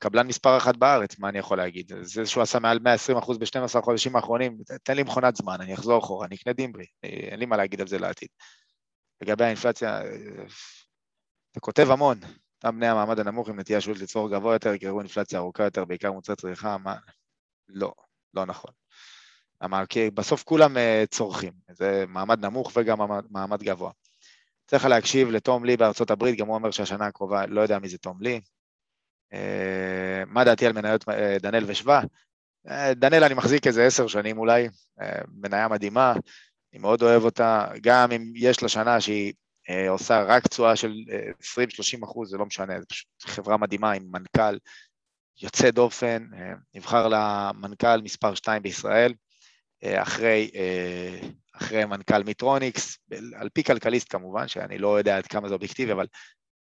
קבלן 0.00 0.26
מספר 0.26 0.56
אחת 0.56 0.76
בארץ, 0.76 1.18
מה 1.18 1.28
אני 1.28 1.38
יכול 1.38 1.56
להגיד? 1.56 1.92
זה 2.02 2.26
שהוא 2.26 2.42
עשה 2.42 2.58
מעל 2.58 2.78
120% 2.78 3.38
ב-12 3.38 3.80
חודשים 3.82 4.16
האחרונים, 4.16 4.58
תן 4.82 4.96
לי 4.96 5.02
מכונת 5.02 5.36
זמן, 5.36 5.60
אני 5.60 5.74
אחזור 5.74 5.98
אחורה, 5.98 6.26
אני 6.26 6.36
אקנה 6.36 6.52
דימרי, 6.52 6.86
אה, 7.04 7.08
אין 7.08 7.40
לי 7.40 7.46
מה 7.46 7.56
להגיד 7.56 7.80
על 7.80 7.86
זה 7.86 7.98
לעתיד. 7.98 8.28
לגבי 9.20 9.44
האינפלציה, 9.44 10.00
אתה 11.52 11.60
כותב 11.60 11.90
המון, 11.90 12.18
אותם 12.56 12.76
בני 12.76 12.86
המעמד 12.86 13.20
הנמוך 13.20 13.48
עם 13.48 13.60
נטייה 13.60 13.80
שולית 13.80 14.02
לצורך 14.02 14.32
גבוה 14.32 14.54
יותר, 14.54 14.74
יקראו 14.74 15.00
אינפלציה 15.00 15.38
ארוכה 15.38 15.64
יותר, 15.64 15.84
בעיקר 15.84 16.12
מוצרי 16.12 16.36
צריכה, 16.36 16.78
מה? 16.78 16.96
לא, 17.68 17.92
לא 18.34 18.46
נכון. 18.46 18.70
למה? 19.62 19.86
כי 19.86 20.10
בסוף 20.10 20.42
כולם 20.42 20.76
אה, 20.76 21.04
צורכים, 21.10 21.52
זה 21.70 22.04
מעמד 22.08 22.44
נמוך 22.44 22.72
וגם 22.76 22.98
מעמד 23.30 23.62
גבוה. 23.62 23.90
צריך 24.66 24.84
להקשיב 24.84 25.30
לתום 25.30 25.64
לי 25.64 25.76
בארצות 25.76 26.10
הברית, 26.10 26.38
גם 26.38 26.46
הוא 26.46 26.54
אומר 26.54 26.70
שהשנה 26.70 27.06
הקרובה, 27.06 27.46
לא 27.46 27.60
יודע 27.60 27.78
מי 27.78 27.88
זה 27.88 27.98
תום 27.98 28.22
לי. 28.22 28.40
אה, 29.32 30.22
מה 30.26 30.44
דעתי 30.44 30.66
על 30.66 30.72
מניות 30.72 31.08
אה, 31.08 31.36
דנאל 31.40 31.64
ושווה? 31.66 32.00
דנאל 32.92 33.24
אני 33.24 33.34
מחזיק 33.34 33.66
איזה 33.66 33.86
עשר 33.86 34.06
שנים 34.06 34.38
אולי, 34.38 34.68
מניה 35.28 35.68
מדהימה, 35.68 36.12
אני 36.72 36.80
מאוד 36.80 37.02
אוהב 37.02 37.22
אותה, 37.22 37.66
גם 37.82 38.12
אם 38.12 38.32
יש 38.36 38.62
לה 38.62 38.68
שנה 38.68 39.00
שהיא 39.00 39.32
עושה 39.88 40.22
רק 40.22 40.46
תשואה 40.46 40.76
של 40.76 40.94
אה, 41.12 41.30
20-30 42.00 42.04
אחוז, 42.04 42.30
זה 42.30 42.36
לא 42.36 42.46
משנה, 42.46 42.80
זו 42.80 42.86
פשוט 42.88 43.08
חברה 43.20 43.56
מדהימה 43.56 43.92
עם 43.92 44.02
מנכ"ל 44.10 44.58
יוצא 45.42 45.70
דופן, 45.70 46.26
נבחר 46.74 47.08
לה 47.08 47.50
מנכ"ל 47.54 48.02
מספר 48.02 48.34
2 48.34 48.62
בישראל, 48.62 49.12
אחרי, 49.84 50.50
אה, 50.54 51.28
אחרי 51.52 51.84
מנכ"ל 51.84 52.22
מיטרוניקס, 52.22 52.98
על 53.34 53.48
פי 53.48 53.64
כלכליסט 53.64 54.12
כמובן, 54.12 54.48
שאני 54.48 54.78
לא 54.78 54.98
יודע 54.98 55.16
עד 55.16 55.26
כמה 55.26 55.48
זה 55.48 55.54
אובייקטיבי, 55.54 55.92
אבל 55.92 56.06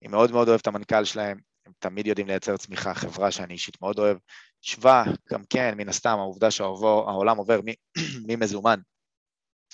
אני 0.02 0.10
מאוד 0.10 0.30
מאוד 0.30 0.48
אוהב 0.48 0.60
את 0.60 0.66
המנכ"ל 0.66 1.05
שלהם, 1.05 1.39
הם 1.66 1.72
תמיד 1.78 2.06
יודעים 2.06 2.26
לייצר 2.26 2.56
צמיחה, 2.56 2.94
חברה 2.94 3.30
שאני 3.30 3.55
אישית 3.55 3.82
מאוד 3.82 3.98
אוהב. 3.98 4.16
שווה, 4.62 5.05
גם 5.32 5.43
כן, 5.51 5.74
מן 5.76 5.89
הסתם, 5.89 6.18
העובדה 6.18 6.51
שהעולם 6.51 7.36
עובר 7.36 7.60
ממזומן 8.28 8.80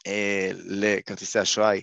אה, 0.06 0.50
לכרטיסי 0.54 1.42
אשראי, 1.42 1.82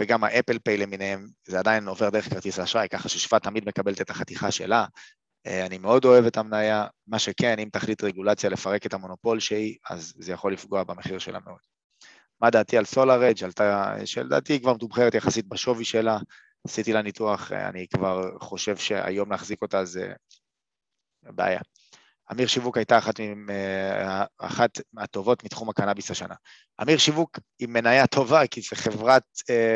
וגם 0.00 0.24
האפל 0.24 0.58
פיי 0.58 0.76
למיניהם, 0.76 1.28
זה 1.48 1.58
עדיין 1.58 1.88
עובר 1.88 2.10
דרך 2.10 2.28
כרטיס 2.30 2.58
האשראי, 2.58 2.88
ככה 2.88 3.08
ששווה 3.08 3.40
תמיד 3.40 3.68
מקבלת 3.68 4.00
את 4.00 4.10
החתיכה 4.10 4.50
שלה. 4.50 4.86
אה, 5.46 5.66
אני 5.66 5.78
מאוד 5.78 6.04
אוהב 6.04 6.24
את 6.24 6.36
המניה, 6.36 6.86
מה 7.06 7.18
שכן, 7.18 7.58
אם 7.58 7.68
תחליט 7.72 8.04
רגולציה 8.04 8.50
לפרק 8.50 8.86
את 8.86 8.94
המונופול 8.94 9.40
שהיא, 9.40 9.76
אז 9.90 10.14
זה 10.18 10.32
יכול 10.32 10.52
לפגוע 10.52 10.84
במחיר 10.84 11.18
שלה 11.18 11.38
מאוד. 11.44 11.58
מה 12.40 12.50
דעתי 12.50 12.78
על 12.78 12.84
סולארג', 12.84 13.36
שלדעתי 14.04 14.52
היא 14.52 14.60
כבר 14.60 14.74
מתומחרת 14.74 15.14
יחסית 15.14 15.48
בשווי 15.48 15.84
שלה, 15.84 16.18
עשיתי 16.66 16.92
לה 16.92 17.02
ניתוח, 17.02 17.52
אה, 17.52 17.68
אני 17.68 17.86
כבר 17.94 18.38
חושב 18.40 18.76
שהיום 18.76 19.30
להחזיק 19.30 19.62
אותה 19.62 19.84
זה 19.84 20.12
בעיה. 21.22 21.60
אמיר 22.32 22.46
שיווק 22.46 22.76
הייתה 22.76 22.98
אחת, 22.98 23.20
אה, 23.50 24.24
אחת 24.38 24.70
מהטובות 24.92 25.44
מתחום 25.44 25.68
הקנאביס 25.68 26.10
השנה. 26.10 26.34
אמיר 26.82 26.98
שיווק 26.98 27.38
היא 27.58 27.68
מניה 27.68 28.06
טובה, 28.06 28.46
כי 28.46 28.60
זו 28.60 28.68
חברת, 28.74 29.22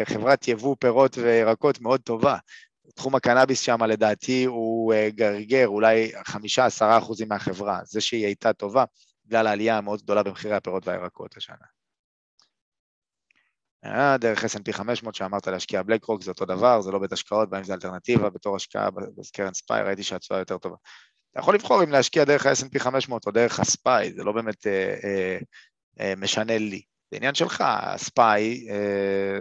חברת 0.05 0.49
יבוא 0.49 0.77
פירות 0.81 1.19
וירקות 1.19 1.81
מאוד 1.81 2.01
טובה. 2.01 2.37
תחום 2.95 3.15
הקנאביס 3.15 3.61
שם 3.61 3.83
לדעתי 3.83 4.45
הוא 4.45 4.95
גרגר, 5.09 5.67
אולי 5.67 6.13
חמישה, 6.27 6.67
עשרה 6.67 6.99
אחוזים 6.99 7.29
מהחברה. 7.29 7.81
זה 7.85 8.01
שהיא 8.01 8.27
הייתה 8.27 8.53
טובה, 8.53 8.85
בגלל 9.27 9.47
העלייה 9.47 9.79
המאוד 9.79 10.03
גדולה 10.03 10.23
במחירי 10.23 10.55
הפירות 10.55 10.87
והירקות 10.87 11.37
השנה. 11.37 11.67
אה, 13.85 14.17
דרך 14.19 14.45
S&P 14.45 14.73
500 14.73 15.15
שאמרת 15.15 15.47
להשקיע 15.47 15.83
בלק 15.83 16.05
רוק 16.05 16.23
זה 16.23 16.31
אותו 16.31 16.45
דבר, 16.45 16.81
זה 16.81 16.91
לא 16.91 16.99
בית 16.99 17.13
השקעות, 17.13 17.49
והאם 17.53 17.65
זה 17.65 17.75
אלטרנטיבה 17.75 18.31
בתור 18.31 18.57
השקעה 18.57 18.91
בקרן 18.91 19.55
ספיי, 19.55 19.83
ראיתי 19.83 20.03
שהתשואה 20.03 20.39
יותר 20.39 20.59
טובה. 20.59 20.77
אתה 21.31 21.41
יכול 21.41 21.55
לבחור 21.55 21.85
אם 21.85 21.91
להשקיע 21.91 22.25
דרך 22.25 22.47
ה-S&P 22.47 22.79
500 22.79 23.27
או 23.27 23.33
דרך 23.33 23.61
הספיי, 23.61 24.13
זה 24.13 24.25
לא 24.25 24.33
באמת 24.33 24.67
אה, 24.67 24.95
אה, 25.05 25.39
אה, 26.01 26.15
משנה 26.17 26.59
לי. 26.59 26.83
זה 27.11 27.17
עניין 27.17 27.35
שלך, 27.35 27.65
הספיי, 27.67 28.67
אה, 28.71 29.39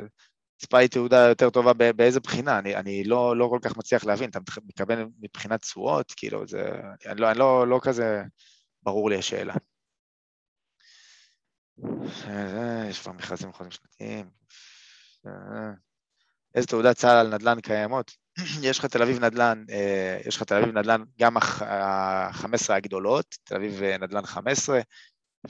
ספיי 0.61 0.88
תעודה 0.88 1.27
יותר 1.30 1.49
טובה 1.49 1.73
באיזה 1.73 2.19
בחינה, 2.19 2.60
אני, 2.60 2.76
אני 2.76 3.03
לא, 3.03 3.38
לא 3.38 3.48
כל 3.52 3.60
כך 3.61 3.77
מצליח 3.77 4.06
להבין, 4.06 4.30
אתה 4.30 4.40
מתכוון 4.65 5.11
מבחינת 5.19 5.61
תשואות, 5.61 6.14
כאילו, 6.18 6.48
זה, 6.48 6.72
אני, 7.06 7.22
לא, 7.22 7.31
אני 7.31 7.40
לא, 7.40 7.68
לא 7.68 7.80
כזה 7.84 8.23
ברור 8.84 9.10
לי 9.10 9.18
השאלה. 9.18 9.53
יש 12.90 13.02
כבר 13.02 13.11
מכרזים 13.11 13.53
חוזים 13.53 13.72
שנתיים. 13.72 14.30
איזה 16.56 16.68
תעודת 16.68 16.95
צה"ל 16.95 17.18
על 17.18 17.34
נדל"ן 17.34 17.61
קיימות? 17.61 18.11
יש 18.61 18.80
לך 18.80 18.86
תל 18.86 19.02
אביב 19.02 19.19
נדל"ן, 19.19 19.65
יש 20.26 20.36
לך 20.36 20.44
תל 20.44 20.56
אביב 20.56 20.77
נדל"ן, 20.77 21.03
גם 21.19 21.38
ה-15 21.38 22.73
הגדולות, 22.73 23.38
תל 23.44 23.56
אביב 23.56 23.84
נדל"ן 23.84 24.26
15, 24.26 24.80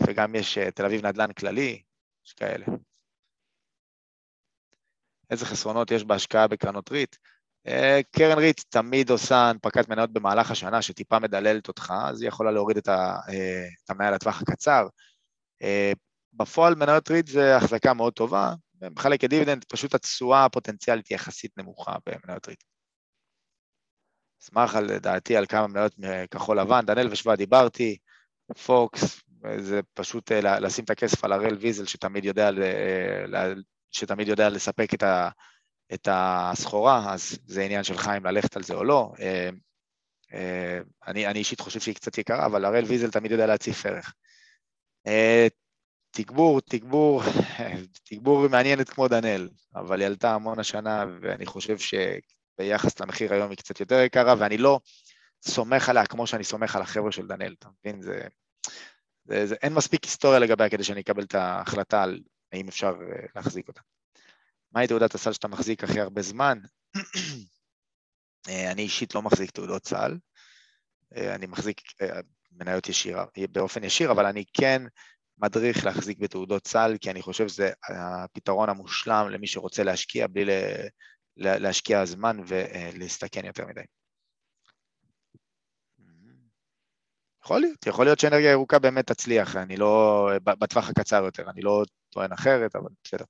וגם 0.07 0.35
יש 0.35 0.57
תל 0.57 0.85
אביב 0.85 1.05
נדל"ן 1.05 1.33
כללי, 1.33 1.81
יש 2.25 2.33
כאלה. 2.33 2.65
איזה 5.29 5.45
חסרונות 5.45 5.91
יש 5.91 6.03
בהשקעה 6.03 6.47
בקרנות 6.47 6.91
ריט? 6.91 7.15
קרן 8.11 8.37
ריט 8.37 8.61
תמיד 8.69 9.09
עושה 9.09 9.35
הנפקת 9.35 9.89
מניות 9.89 10.13
במהלך 10.13 10.51
השנה 10.51 10.81
שטיפה 10.81 11.19
מדללת 11.19 11.67
אותך, 11.67 11.93
אז 12.05 12.21
היא 12.21 12.27
יכולה 12.27 12.51
להוריד 12.51 12.77
את 12.77 12.89
המניה 13.89 14.11
לטווח 14.11 14.41
הקצר. 14.41 14.87
בפועל 16.33 16.75
מניות 16.75 17.11
ריט 17.11 17.27
זה 17.27 17.57
החזקה 17.57 17.93
מאוד 17.93 18.13
טובה, 18.13 18.53
מחלקת 18.81 19.29
דיבידנד, 19.29 19.63
פשוט 19.63 19.95
התשואה 19.95 20.45
הפוטנציאלית 20.45 21.07
היא 21.07 21.15
יחסית 21.15 21.51
נמוכה 21.57 21.95
במניות 22.05 22.47
ריט. 22.47 22.63
אשמח 24.43 24.75
על 24.75 24.97
דעתי 24.97 25.37
על 25.37 25.45
כמה 25.45 25.67
מניות 25.67 25.93
מכחול 25.97 26.59
לבן, 26.59 26.85
דנאל 26.85 27.07
ושבא 27.11 27.35
דיברתי, 27.35 27.97
פוקס, 28.65 29.21
זה 29.57 29.79
פשוט 29.93 30.31
אה, 30.31 30.59
לשים 30.59 30.83
את 30.85 30.89
הכסף 30.89 31.23
על 31.23 31.31
הראל 31.31 31.55
ויזל 31.55 31.85
שתמיד 31.85 32.25
יודע, 32.25 32.49
שתמיד 33.91 34.27
יודע 34.27 34.49
לספק 34.49 34.93
את, 34.93 35.03
ה, 35.03 35.29
את 35.93 36.07
הסחורה, 36.11 37.13
אז 37.13 37.37
זה 37.45 37.61
עניין 37.61 37.83
שלך 37.83 38.09
אם 38.17 38.25
ללכת 38.25 38.55
על 38.55 38.63
זה 38.63 38.73
או 38.73 38.83
לא. 38.83 39.11
אה, 39.19 39.49
אה, 40.33 40.79
אני, 41.07 41.27
אני 41.27 41.39
אישית 41.39 41.59
חושב 41.59 41.79
שהיא 41.79 41.95
קצת 41.95 42.17
יקרה, 42.17 42.45
אבל 42.45 42.65
הראל 42.65 42.83
ויזל 42.83 43.11
תמיד 43.11 43.31
יודע 43.31 43.45
להציף 43.45 43.85
ערך. 43.85 44.13
תגבור, 46.11 46.61
תגבור, 46.61 47.21
תגבור 48.09 48.47
מעניינת 48.47 48.89
כמו 48.89 49.07
דנאל, 49.07 49.49
אבל 49.75 49.99
היא 49.99 50.07
עלתה 50.07 50.33
המון 50.33 50.59
השנה, 50.59 51.05
ואני 51.21 51.45
חושב 51.45 51.77
שביחס 51.77 52.99
למחיר 52.99 53.33
היום 53.33 53.49
היא 53.49 53.57
קצת 53.57 53.79
יותר 53.79 53.99
יקרה, 53.99 54.35
ואני 54.39 54.57
לא 54.57 54.79
סומך 55.41 55.89
עליה 55.89 56.05
כמו 56.05 56.27
שאני 56.27 56.43
סומך 56.43 56.75
על 56.75 56.81
החבר'ה 56.81 57.11
של 57.11 57.27
דנאל, 57.27 57.55
אתה 57.59 57.67
מבין? 57.79 58.01
זה, 58.01 58.21
זה, 59.23 59.45
זה, 59.45 59.55
אין 59.61 59.73
מספיק 59.73 60.03
היסטוריה 60.03 60.39
לגביה 60.39 60.69
כדי 60.69 60.83
שאני 60.83 61.01
אקבל 61.01 61.23
את 61.23 61.35
ההחלטה 61.35 62.03
על 62.03 62.19
האם 62.51 62.67
אפשר 62.67 62.87
אה, 62.87 63.25
להחזיק 63.35 63.67
אותה. 63.67 63.81
מהי 64.71 64.87
תעודת 64.87 65.15
הסל 65.15 65.33
שאתה 65.33 65.47
מחזיק 65.47 65.83
הכי 65.83 65.99
הרבה 65.99 66.21
זמן? 66.21 66.59
אה, 68.49 68.71
אני 68.71 68.81
אישית 68.81 69.15
לא 69.15 69.21
מחזיק 69.21 69.51
תעודות 69.51 69.87
סל, 69.87 70.17
אה, 71.15 71.35
אני 71.35 71.45
מחזיק 71.45 71.81
מניות 72.51 72.89
ישירה, 72.89 73.25
באופן 73.51 73.83
ישיר, 73.83 74.11
אבל 74.11 74.25
אני 74.25 74.43
כן 74.53 74.81
מדריך 75.37 75.85
להחזיק 75.85 76.17
בתעודות 76.17 76.67
סל, 76.67 76.95
כי 77.01 77.11
אני 77.11 77.21
חושב 77.21 77.47
שזה 77.47 77.71
הפתרון 77.89 78.69
המושלם 78.69 79.29
למי 79.29 79.47
שרוצה 79.47 79.83
להשקיע 79.83 80.27
בלי 80.27 80.51
להשקיע 81.37 82.05
זמן 82.05 82.37
ולהסתכן 82.47 83.45
יותר 83.45 83.65
מדי. 83.65 83.81
יכול 87.43 87.61
להיות, 87.61 87.87
יכול 87.87 88.05
להיות 88.05 88.19
שאנרגיה 88.19 88.51
ירוקה 88.51 88.79
באמת 88.79 89.07
תצליח, 89.07 89.55
אני 89.55 89.77
לא, 89.77 90.29
בטווח 90.43 90.89
הקצר 90.89 91.23
יותר, 91.23 91.49
אני 91.49 91.61
לא 91.61 91.83
טוען 92.09 92.31
אחרת, 92.31 92.75
אבל 92.75 92.89
בסדר. 93.03 93.25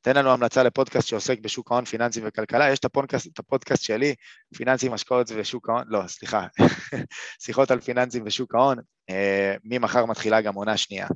תן 0.00 0.16
לנו 0.16 0.30
המלצה 0.30 0.62
לפודקאסט 0.62 1.08
שעוסק 1.08 1.38
בשוק 1.38 1.72
ההון, 1.72 1.84
פיננסים 1.84 2.22
וכלכלה. 2.26 2.70
יש 2.70 2.78
את 2.78 2.84
הפודקאסט, 2.84 3.26
את 3.26 3.38
הפודקאסט 3.38 3.82
שלי, 3.82 4.14
פיננסים, 4.54 4.92
השקעות 4.92 5.26
ושוק 5.36 5.68
ההון, 5.68 5.84
לא, 5.86 6.06
סליחה, 6.06 6.46
שיחות 7.44 7.70
על 7.70 7.80
פיננסים 7.80 8.22
ושוק 8.26 8.54
ההון. 8.54 8.78
אה, 9.10 9.56
ממחר 9.64 10.06
מתחילה 10.06 10.40
גם 10.40 10.54
עונה 10.54 10.76
שנייה. 10.76 11.06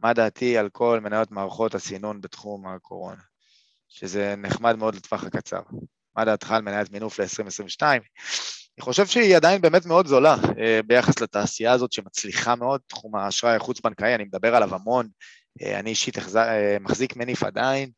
מה 0.00 0.12
דעתי 0.12 0.58
על 0.58 0.68
כל 0.68 1.00
מניות 1.02 1.30
מערכות 1.30 1.74
הסינון 1.74 2.20
בתחום 2.20 2.66
הקורונה? 2.66 3.22
שזה 3.88 4.34
נחמד 4.36 4.76
מאוד 4.76 4.94
לטווח 4.94 5.24
הקצר. 5.24 5.60
מה 6.16 6.24
דעתך 6.24 6.50
על 6.50 6.62
מניית 6.62 6.90
מינוף 6.90 7.20
ל-2022? 7.20 7.82
אני 8.78 8.84
חושב 8.84 9.06
שהיא 9.06 9.36
עדיין 9.36 9.60
באמת 9.60 9.86
מאוד 9.86 10.06
זולה 10.06 10.36
אה, 10.58 10.80
ביחס 10.86 11.20
לתעשייה 11.20 11.72
הזאת 11.72 11.92
שמצליחה 11.92 12.56
מאוד, 12.56 12.80
תחום 12.86 13.16
האשראי 13.16 13.56
החוץ-בנקאי, 13.56 14.14
אני 14.14 14.24
מדבר 14.24 14.56
עליו 14.56 14.74
המון, 14.74 15.08
אה, 15.62 15.78
אני 15.78 15.90
אישית 15.90 16.18
אה, 16.36 16.76
מחזיק 16.80 17.16
מניף 17.16 17.42
עדיין, 17.42 17.90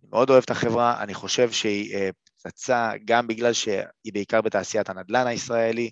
אני 0.00 0.08
מאוד 0.10 0.30
אוהב 0.30 0.42
את 0.42 0.50
החברה, 0.50 1.02
אני 1.02 1.14
חושב 1.14 1.50
שהיא 1.50 1.96
פצצה 2.42 2.90
גם 3.04 3.26
בגלל 3.26 3.52
שהיא 3.52 4.12
בעיקר 4.12 4.40
בתעשיית 4.40 4.88
הנדל"ן 4.88 5.26
הישראלי, 5.26 5.90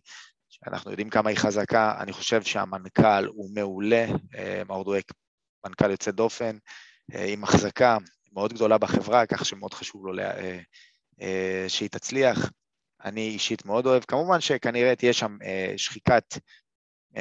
שאנחנו 0.49 0.91
יודעים 0.91 1.11
כמה 1.11 1.31
היא 1.31 1.39
חזקה, 1.39 1.95
אני 2.01 2.13
חושב 2.13 2.43
שהמנכ"ל 2.43 3.25
הוא 3.27 3.51
מעולה, 3.55 4.07
מאור 4.69 4.85
דואק, 4.85 5.13
מנכ"ל 5.67 5.91
יוצא 5.91 6.11
דופן, 6.11 6.57
עם 7.15 7.45
החזקה 7.45 7.99
מאוד 8.33 8.53
גדולה 8.53 8.79
בחברה, 8.79 9.27
כך 9.27 9.45
שמאוד 9.45 9.75
חשוב 9.75 10.07
לו 10.07 10.13
לה... 10.13 10.33
שהיא 11.69 11.89
תצליח. 11.89 12.51
אני 13.05 13.21
אישית 13.21 13.65
מאוד 13.65 13.87
אוהב, 13.87 14.05
כמובן 14.05 14.41
שכנראה 14.41 14.97
תהיה 14.97 15.13
שם 15.13 15.37
שחיקת, 15.77 16.25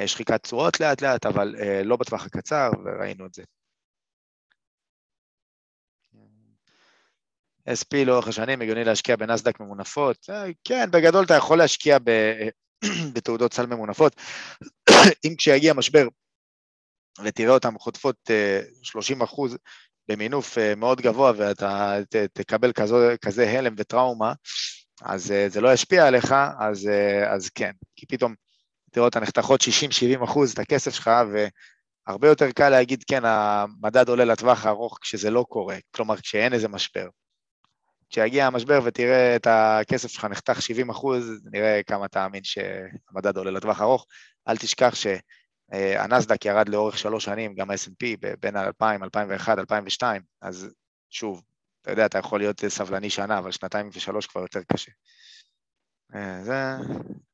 שחיקת 0.06 0.46
צורות 0.46 0.80
לאט 0.80 1.02
לאט, 1.02 1.26
אבל 1.26 1.54
לא 1.84 1.96
בטווח 1.96 2.26
הקצר, 2.26 2.70
וראינו 2.84 3.26
את 3.26 3.34
זה. 3.34 3.42
SP 7.68 8.04
לאורך 8.06 8.28
השנים, 8.28 8.62
הגיוני 8.62 8.84
להשקיע 8.84 9.16
בנסדק 9.16 9.60
ממונפות. 9.60 10.26
אה, 10.30 10.44
כן, 10.64 10.90
בגדול 10.90 11.24
אתה 11.24 11.34
יכול 11.34 11.58
להשקיע 11.58 11.98
בתעודות 13.14 13.54
סל 13.54 13.66
ממונפות. 13.66 14.16
אם 15.24 15.34
כשיגיע 15.38 15.74
משבר 15.74 16.08
ותראה 17.24 17.54
אותן 17.54 17.78
חוטפות 17.78 18.30
30 18.82 19.20
אה, 19.20 19.24
אחוז, 19.24 19.56
במינוף 20.08 20.58
אה, 20.58 20.74
מאוד 20.74 21.00
גבוה 21.00 21.32
ואתה 21.36 21.98
תקבל 22.32 22.72
כזה, 22.72 23.14
כזה 23.24 23.50
הלם 23.50 23.74
וטראומה, 23.78 24.32
אז 25.04 25.30
אה, 25.30 25.48
זה 25.48 25.60
לא 25.60 25.72
ישפיע 25.72 26.06
עליך, 26.06 26.34
אז, 26.58 26.88
אה, 26.88 27.32
אז 27.34 27.50
כן, 27.50 27.70
כי 27.96 28.06
פתאום 28.06 28.34
תראו 28.92 29.04
אותה 29.04 29.20
נחתכות 29.20 29.60
60-70 30.20 30.24
אחוז 30.24 30.52
את 30.52 30.58
הכסף 30.58 30.94
שלך, 30.94 31.10
והרבה 32.06 32.28
יותר 32.28 32.50
קל 32.50 32.68
להגיד, 32.68 33.04
כן, 33.06 33.24
המדד 33.24 34.08
עולה 34.08 34.24
לטווח 34.24 34.66
הארוך 34.66 34.98
כשזה 35.02 35.30
לא 35.30 35.44
קורה, 35.48 35.76
כלומר 35.90 36.16
כשאין 36.16 36.52
איזה 36.52 36.68
משבר. 36.68 37.08
כשיגיע 38.10 38.46
המשבר 38.46 38.80
ותראה 38.84 39.36
את 39.36 39.46
הכסף 39.50 40.08
שלך 40.08 40.24
נחתך 40.24 40.62
70 40.62 40.90
אחוז, 40.90 41.42
נראה 41.52 41.80
כמה 41.86 42.08
תאמין 42.08 42.44
שהמדד 42.44 43.36
עולה 43.36 43.50
לטווח 43.50 43.80
ארוך. 43.80 44.06
אל 44.48 44.56
תשכח 44.56 44.94
שהנסדק 44.94 46.44
ירד 46.44 46.68
לאורך 46.68 46.98
שלוש 46.98 47.24
שנים, 47.24 47.54
גם 47.54 47.70
ה-S&P 47.70 48.06
בין 48.40 48.56
2000, 48.56 49.04
2001, 49.04 49.58
2002, 49.58 50.22
אז 50.42 50.68
שוב, 51.10 51.42
אתה 51.84 51.92
יודע, 51.92 52.06
אתה 52.06 52.18
יכול 52.18 52.40
להיות 52.40 52.64
סבלני 52.68 53.10
שנה, 53.10 53.38
אבל 53.38 53.50
שנתיים 53.50 53.88
ושלוש 53.92 54.26
כבר 54.26 54.40
יותר 54.40 54.60
קשה. 54.72 54.92
אה, 56.14 56.44
זה 56.44 56.54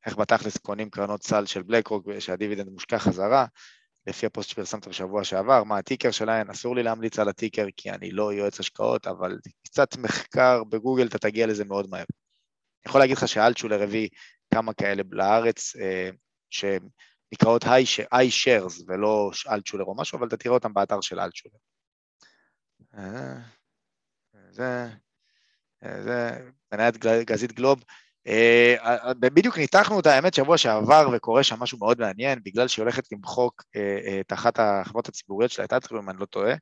איך 0.07 0.17
בתכלס 0.17 0.57
קונים 0.57 0.91
קרנות 0.91 1.23
סל 1.23 1.47
של 1.47 1.63
בלק 1.63 1.87
רוק 1.87 2.07
שהדיבידנד 2.19 2.69
מושקע 2.69 2.99
חזרה, 2.99 3.47
לפי 4.07 4.27
הפוסט 4.27 4.51
שפרסמת 4.51 4.89
בשבוע 4.89 5.25
שעבר, 5.25 5.65
מה 5.65 5.79
ה 5.79 5.83
ticker 5.83 6.11
שלהן, 6.11 6.51
אסור 6.51 6.77
לי 6.77 6.83
להמליץ 6.83 7.19
על 7.19 7.29
ה 7.29 7.34
ticker 7.34 7.67
כי 7.77 7.91
אני 7.91 8.11
לא 8.11 8.33
יועץ 8.33 8.61
השקעות, 8.61 9.07
אבל 9.07 9.39
קצת 9.67 9.97
מחקר 9.97 10.65
בגוגל 10.65 11.07
אתה 11.07 11.19
תגיע 11.19 11.47
לזה 11.47 11.65
מאוד 11.65 11.91
מהר. 11.91 12.01
אני 12.01 12.89
יכול 12.89 13.01
להגיד 13.01 13.17
לך 13.17 13.29
שאלטשולר 13.29 13.83
הביא 13.83 14.09
כמה 14.55 14.75
כאלה 14.75 15.03
לארץ 15.11 15.77
אה, 15.77 16.11
שנקראות 16.51 17.65
iShares 17.65 18.85
ולא 18.87 19.31
אלטשולר 19.49 19.85
או 19.85 19.97
משהו, 19.97 20.19
אבל 20.19 20.29
אתה 20.29 20.37
תראה 20.37 20.55
אותם 20.55 20.75
באתר 20.75 21.01
של 21.01 21.21
אלטשולר. 21.21 21.57
אה, 22.95 23.60
זה, 24.51 24.89
זה 25.83 26.31
מניית 26.73 26.97
גזית 26.99 27.53
גלוב, 27.53 27.83
אה, 28.27 28.75
אה, 28.81 29.15
בדיוק 29.15 29.59
ניתחנו 29.59 30.01
את 30.01 30.07
האמת 30.07 30.35
שבוע 30.35 30.59
שעבר 30.59 31.09
וקורה 31.13 31.43
שם 31.43 31.61
משהו 31.61 31.79
מאוד 31.79 32.01
מעניין, 32.01 32.39
בגלל 32.45 32.69
שהיא 32.69 32.83
הולכת 32.83 33.13
למחוק 33.13 33.63
אה, 33.77 34.21
את 34.21 34.33
אחת 34.33 34.59
החברות 34.59 35.09
הציבוריות 35.09 35.51
שלה, 35.51 35.65
את 35.65 35.73
אטריום, 35.73 36.05
אם 36.05 36.11
אני 36.11 36.21
לא 36.21 36.25
טועה, 36.25 36.55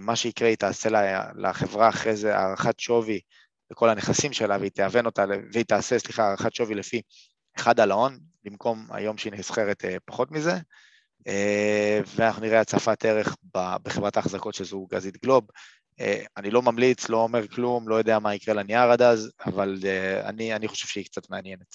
מה 0.00 0.16
שיקרה, 0.16 0.48
היא 0.48 0.56
תעשה 0.56 0.88
לחברה 1.36 1.88
אחרי 1.88 2.16
זה 2.16 2.36
הערכת 2.36 2.80
שווי 2.80 3.20
לכל 3.70 3.88
הנכסים 3.88 4.32
שלה, 4.32 4.56
והיא 4.58 4.70
תאבן 4.70 5.06
אותה, 5.06 5.24
והיא 5.52 5.64
תעשה, 5.64 5.98
סליחה, 5.98 6.24
הערכת 6.24 6.54
שווי 6.54 6.74
לפי 6.74 7.02
אחד 7.56 7.80
על 7.80 7.90
ההון, 7.90 8.18
במקום 8.44 8.86
היום 8.90 9.18
שהיא 9.18 9.32
נסחרת 9.32 9.84
פחות 10.04 10.30
מזה, 10.30 10.52
ואנחנו 12.16 12.42
נראה 12.42 12.60
הצפת 12.60 13.04
ערך 13.04 13.36
בחברת 13.54 14.16
ההחזקות 14.16 14.54
של 14.54 14.64
זוג 14.64 14.94
גזית 14.94 15.22
גלוב, 15.22 15.44
אה, 15.44 15.81
אני 16.36 16.50
לא 16.50 16.62
ממליץ, 16.62 17.08
לא 17.08 17.16
אומר 17.16 17.48
כלום, 17.48 17.88
לא 17.88 17.94
יודע 17.94 18.18
מה 18.18 18.34
יקרה 18.34 18.54
לנייר 18.54 18.90
עד 18.90 19.02
אז, 19.02 19.32
אבל 19.46 19.78
אה, 19.84 20.28
אני, 20.28 20.54
אני 20.54 20.68
חושב 20.68 20.86
שהיא 20.86 21.04
קצת 21.04 21.30
מעניינת. 21.30 21.74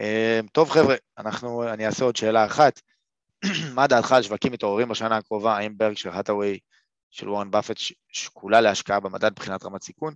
אה, 0.00 0.40
טוב 0.52 0.70
חבר'ה, 0.70 0.94
אנחנו, 1.18 1.72
אני 1.72 1.86
אעשה 1.86 2.04
עוד 2.04 2.16
שאלה 2.16 2.46
אחת. 2.46 2.80
מה 3.74 3.86
דעתך 3.86 4.12
על 4.12 4.22
שווקים 4.22 4.52
מתעוררים 4.52 4.88
בשנה 4.88 5.16
הקרובה, 5.16 5.56
האם 5.56 5.78
ברקשר 5.78 6.10
האטאווי 6.10 6.58
של 7.10 7.28
וורן 7.28 7.50
באפט 7.50 7.76
שקולה 8.08 8.60
להשקעה 8.60 9.00
במדד 9.00 9.30
מבחינת 9.30 9.64
רמת 9.64 9.82
סיכון? 9.82 10.14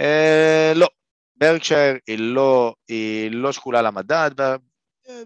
אה, 0.00 0.72
לא, 0.74 0.88
ברקשייר 1.36 1.96
היא 2.06 2.18
לא, 2.18 2.74
היא 2.88 3.30
לא 3.30 3.52
שקולה 3.52 3.82
למדד, 3.82 4.30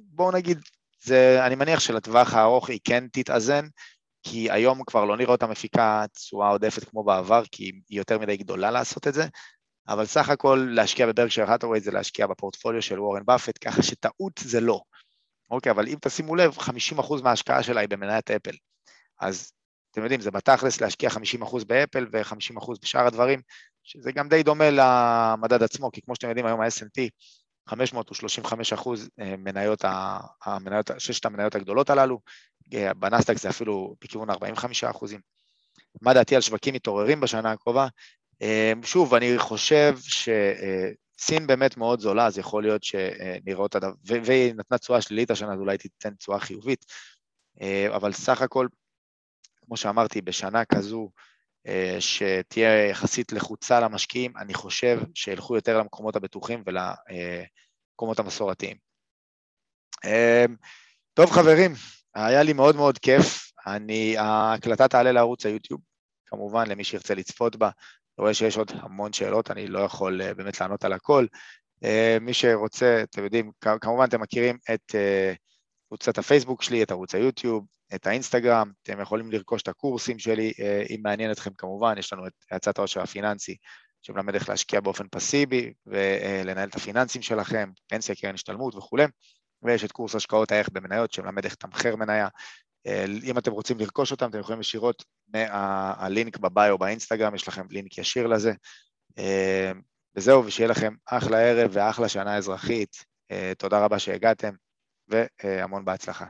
בואו 0.00 0.32
נגיד, 0.32 0.58
זה, 1.02 1.46
אני 1.46 1.54
מניח 1.54 1.80
שלטווח 1.80 2.34
הארוך 2.34 2.70
היא 2.70 2.80
כן 2.84 3.04
תתאזן, 3.12 3.66
כי 4.22 4.50
היום 4.50 4.84
כבר 4.84 5.04
לא 5.04 5.16
נראה 5.16 5.32
אותה 5.32 5.46
מפיקה 5.46 6.04
תשואה 6.14 6.48
עודפת 6.48 6.84
כמו 6.84 7.04
בעבר, 7.04 7.42
כי 7.52 7.64
היא 7.64 7.98
יותר 7.98 8.18
מדי 8.18 8.36
גדולה 8.36 8.70
לעשות 8.70 9.08
את 9.08 9.14
זה, 9.14 9.26
אבל 9.88 10.06
סך 10.06 10.28
הכל 10.28 10.68
להשקיע 10.70 11.06
בברקשייר 11.06 11.50
האטווי 11.50 11.80
זה 11.80 11.90
להשקיע 11.90 12.26
בפורטפוליו 12.26 12.82
של 12.82 13.00
וורן 13.00 13.22
באפט, 13.24 13.58
ככה 13.64 13.82
שטעות 13.82 14.32
זה 14.38 14.60
לא. 14.60 14.80
אוקיי, 15.50 15.72
אבל 15.72 15.88
אם 15.88 15.96
תשימו 16.00 16.36
לב, 16.36 16.58
50% 16.58 17.22
מההשקעה 17.22 17.62
שלה 17.62 17.80
היא 17.80 17.88
במניית 17.88 18.30
אפל. 18.30 18.56
אז 19.20 19.52
אתם 19.90 20.02
יודעים, 20.02 20.20
זה 20.20 20.30
בתכלס 20.30 20.80
להשקיע 20.80 21.10
50% 21.10 21.64
באפל 21.66 22.06
ו-50% 22.12 22.72
בשאר 22.82 23.06
הדברים, 23.06 23.40
שזה 23.82 24.12
גם 24.12 24.28
די 24.28 24.42
דומה 24.42 24.70
למדד 24.70 25.62
עצמו, 25.62 25.90
כי 25.92 26.02
כמו 26.02 26.14
שאתם 26.14 26.28
יודעים, 26.28 26.46
היום 26.46 26.60
ה-S&P 26.60 27.08
535 27.68 28.72
אחוז 28.72 29.08
אה, 29.20 29.34
מניות, 29.38 29.84
המניות, 30.44 30.90
ששת 30.98 31.24
המניות 31.24 31.54
הגדולות 31.54 31.90
הללו, 31.90 32.20
אה, 32.74 32.94
בנסדק 32.94 33.38
זה 33.38 33.48
אפילו 33.48 33.94
בכיוון 34.04 34.30
45 34.30 34.84
אחוזים. 34.84 35.20
מה 36.02 36.14
דעתי 36.14 36.34
על 36.34 36.40
שווקים 36.40 36.74
מתעוררים 36.74 37.20
בשנה 37.20 37.52
הקרובה? 37.52 37.88
אה, 38.42 38.72
שוב, 38.84 39.14
אני 39.14 39.38
חושב 39.38 39.98
שסין 39.98 41.46
באמת 41.46 41.76
מאוד 41.76 42.00
זולה, 42.00 42.26
אז 42.26 42.38
יכול 42.38 42.62
להיות 42.62 42.84
שנראה 42.84 43.58
אותה, 43.58 43.78
והיא 44.04 44.54
נתנה 44.54 44.78
תשואה 44.78 45.00
שלילית 45.00 45.30
השנה, 45.30 45.52
אז 45.52 45.60
אולי 45.60 45.78
תיתן 45.78 46.14
תשואה 46.14 46.40
חיובית, 46.40 46.84
אבל 47.94 48.12
סך 48.12 48.42
הכל, 48.42 48.66
כמו 49.66 49.76
שאמרתי, 49.76 50.20
בשנה 50.20 50.64
כזו, 50.64 51.10
שתהיה 51.98 52.88
יחסית 52.88 53.32
לחוצה 53.32 53.80
למשקיעים, 53.80 54.32
אני 54.36 54.54
חושב 54.54 55.00
שילכו 55.14 55.56
יותר 55.56 55.78
למקומות 55.78 56.16
הבטוחים 56.16 56.62
ולמקומות 56.66 58.18
המסורתיים. 58.18 58.76
טוב 61.14 61.30
חברים, 61.30 61.72
היה 62.14 62.42
לי 62.42 62.52
מאוד 62.52 62.76
מאוד 62.76 62.98
כיף, 62.98 63.52
אני, 63.66 64.18
ההקלטה 64.18 64.88
תעלה 64.88 65.12
לערוץ 65.12 65.46
היוטיוב, 65.46 65.80
כמובן 66.26 66.66
למי 66.66 66.84
שירצה 66.84 67.14
לצפות 67.14 67.56
בה, 67.56 67.66
אני 67.66 68.22
רואה 68.22 68.34
שיש 68.34 68.56
עוד 68.56 68.72
המון 68.74 69.12
שאלות, 69.12 69.50
אני 69.50 69.66
לא 69.66 69.78
יכול 69.78 70.22
אה, 70.22 70.34
באמת 70.34 70.60
לענות 70.60 70.84
על 70.84 70.92
הכל. 70.92 71.26
אה, 71.84 72.18
מי 72.20 72.34
שרוצה, 72.34 73.02
אתם 73.02 73.24
יודעים, 73.24 73.50
כמובן 73.80 74.04
אתם 74.04 74.20
מכירים 74.20 74.58
את 74.74 74.94
אה, 74.94 75.32
קבוצת 75.88 76.18
הפייסבוק 76.18 76.62
שלי, 76.62 76.82
את 76.82 76.90
ערוץ 76.90 77.14
היוטיוב, 77.14 77.66
את 77.94 78.06
האינסטגרם, 78.06 78.72
אתם 78.82 79.00
יכולים 79.00 79.32
לרכוש 79.32 79.62
את 79.62 79.68
הקורסים 79.68 80.18
שלי, 80.18 80.52
אם 80.90 81.00
מעניין 81.02 81.30
אתכם 81.30 81.50
כמובן, 81.50 81.94
יש 81.98 82.12
לנו 82.12 82.26
את 82.26 82.32
האצת 82.50 82.78
העושר 82.78 83.02
הפיננסי, 83.02 83.56
שמלמד 84.02 84.34
איך 84.34 84.48
להשקיע 84.48 84.80
באופן 84.80 85.04
פסיבי 85.10 85.72
ולנהל 85.86 86.68
את 86.68 86.74
הפיננסים 86.74 87.22
שלכם, 87.22 87.70
פנסיה, 87.88 88.14
קרן 88.14 88.34
השתלמות 88.34 88.74
וכולי. 88.74 89.04
ויש 89.62 89.84
את 89.84 89.92
קורס 89.92 90.14
השקעות 90.14 90.52
הערך 90.52 90.68
במניות 90.72 91.12
שמלמד 91.12 91.44
איך 91.44 91.52
לתמחר 91.52 91.96
מניה. 91.96 92.28
אה, 92.86 93.04
אם 93.24 93.38
אתם 93.38 93.52
רוצים 93.52 93.78
לרכוש 93.78 94.10
אותם, 94.10 94.30
אתם 94.30 94.38
יכולים 94.38 94.60
ישירות 94.60 95.04
מהלינק 95.28 96.38
בביו 96.38 96.78
באינסטגרם, 96.78 97.34
יש 97.34 97.48
לכם 97.48 97.66
לינק 97.70 97.98
ישיר 97.98 98.26
לזה. 98.26 98.52
אה, 99.18 99.72
וזהו, 100.16 100.46
ושיהיה 100.46 100.68
לכם 100.68 100.94
אחלה 101.06 101.38
ערב 101.38 101.70
ואחלה 101.74 102.08
שנה 102.08 102.36
אזרחית. 102.36 102.96
אה, 103.30 103.52
תודה 103.58 103.84
רבה 103.84 103.98
שהגעתם, 103.98 104.54
והמון 105.08 105.84
בהצלחה. 105.84 106.26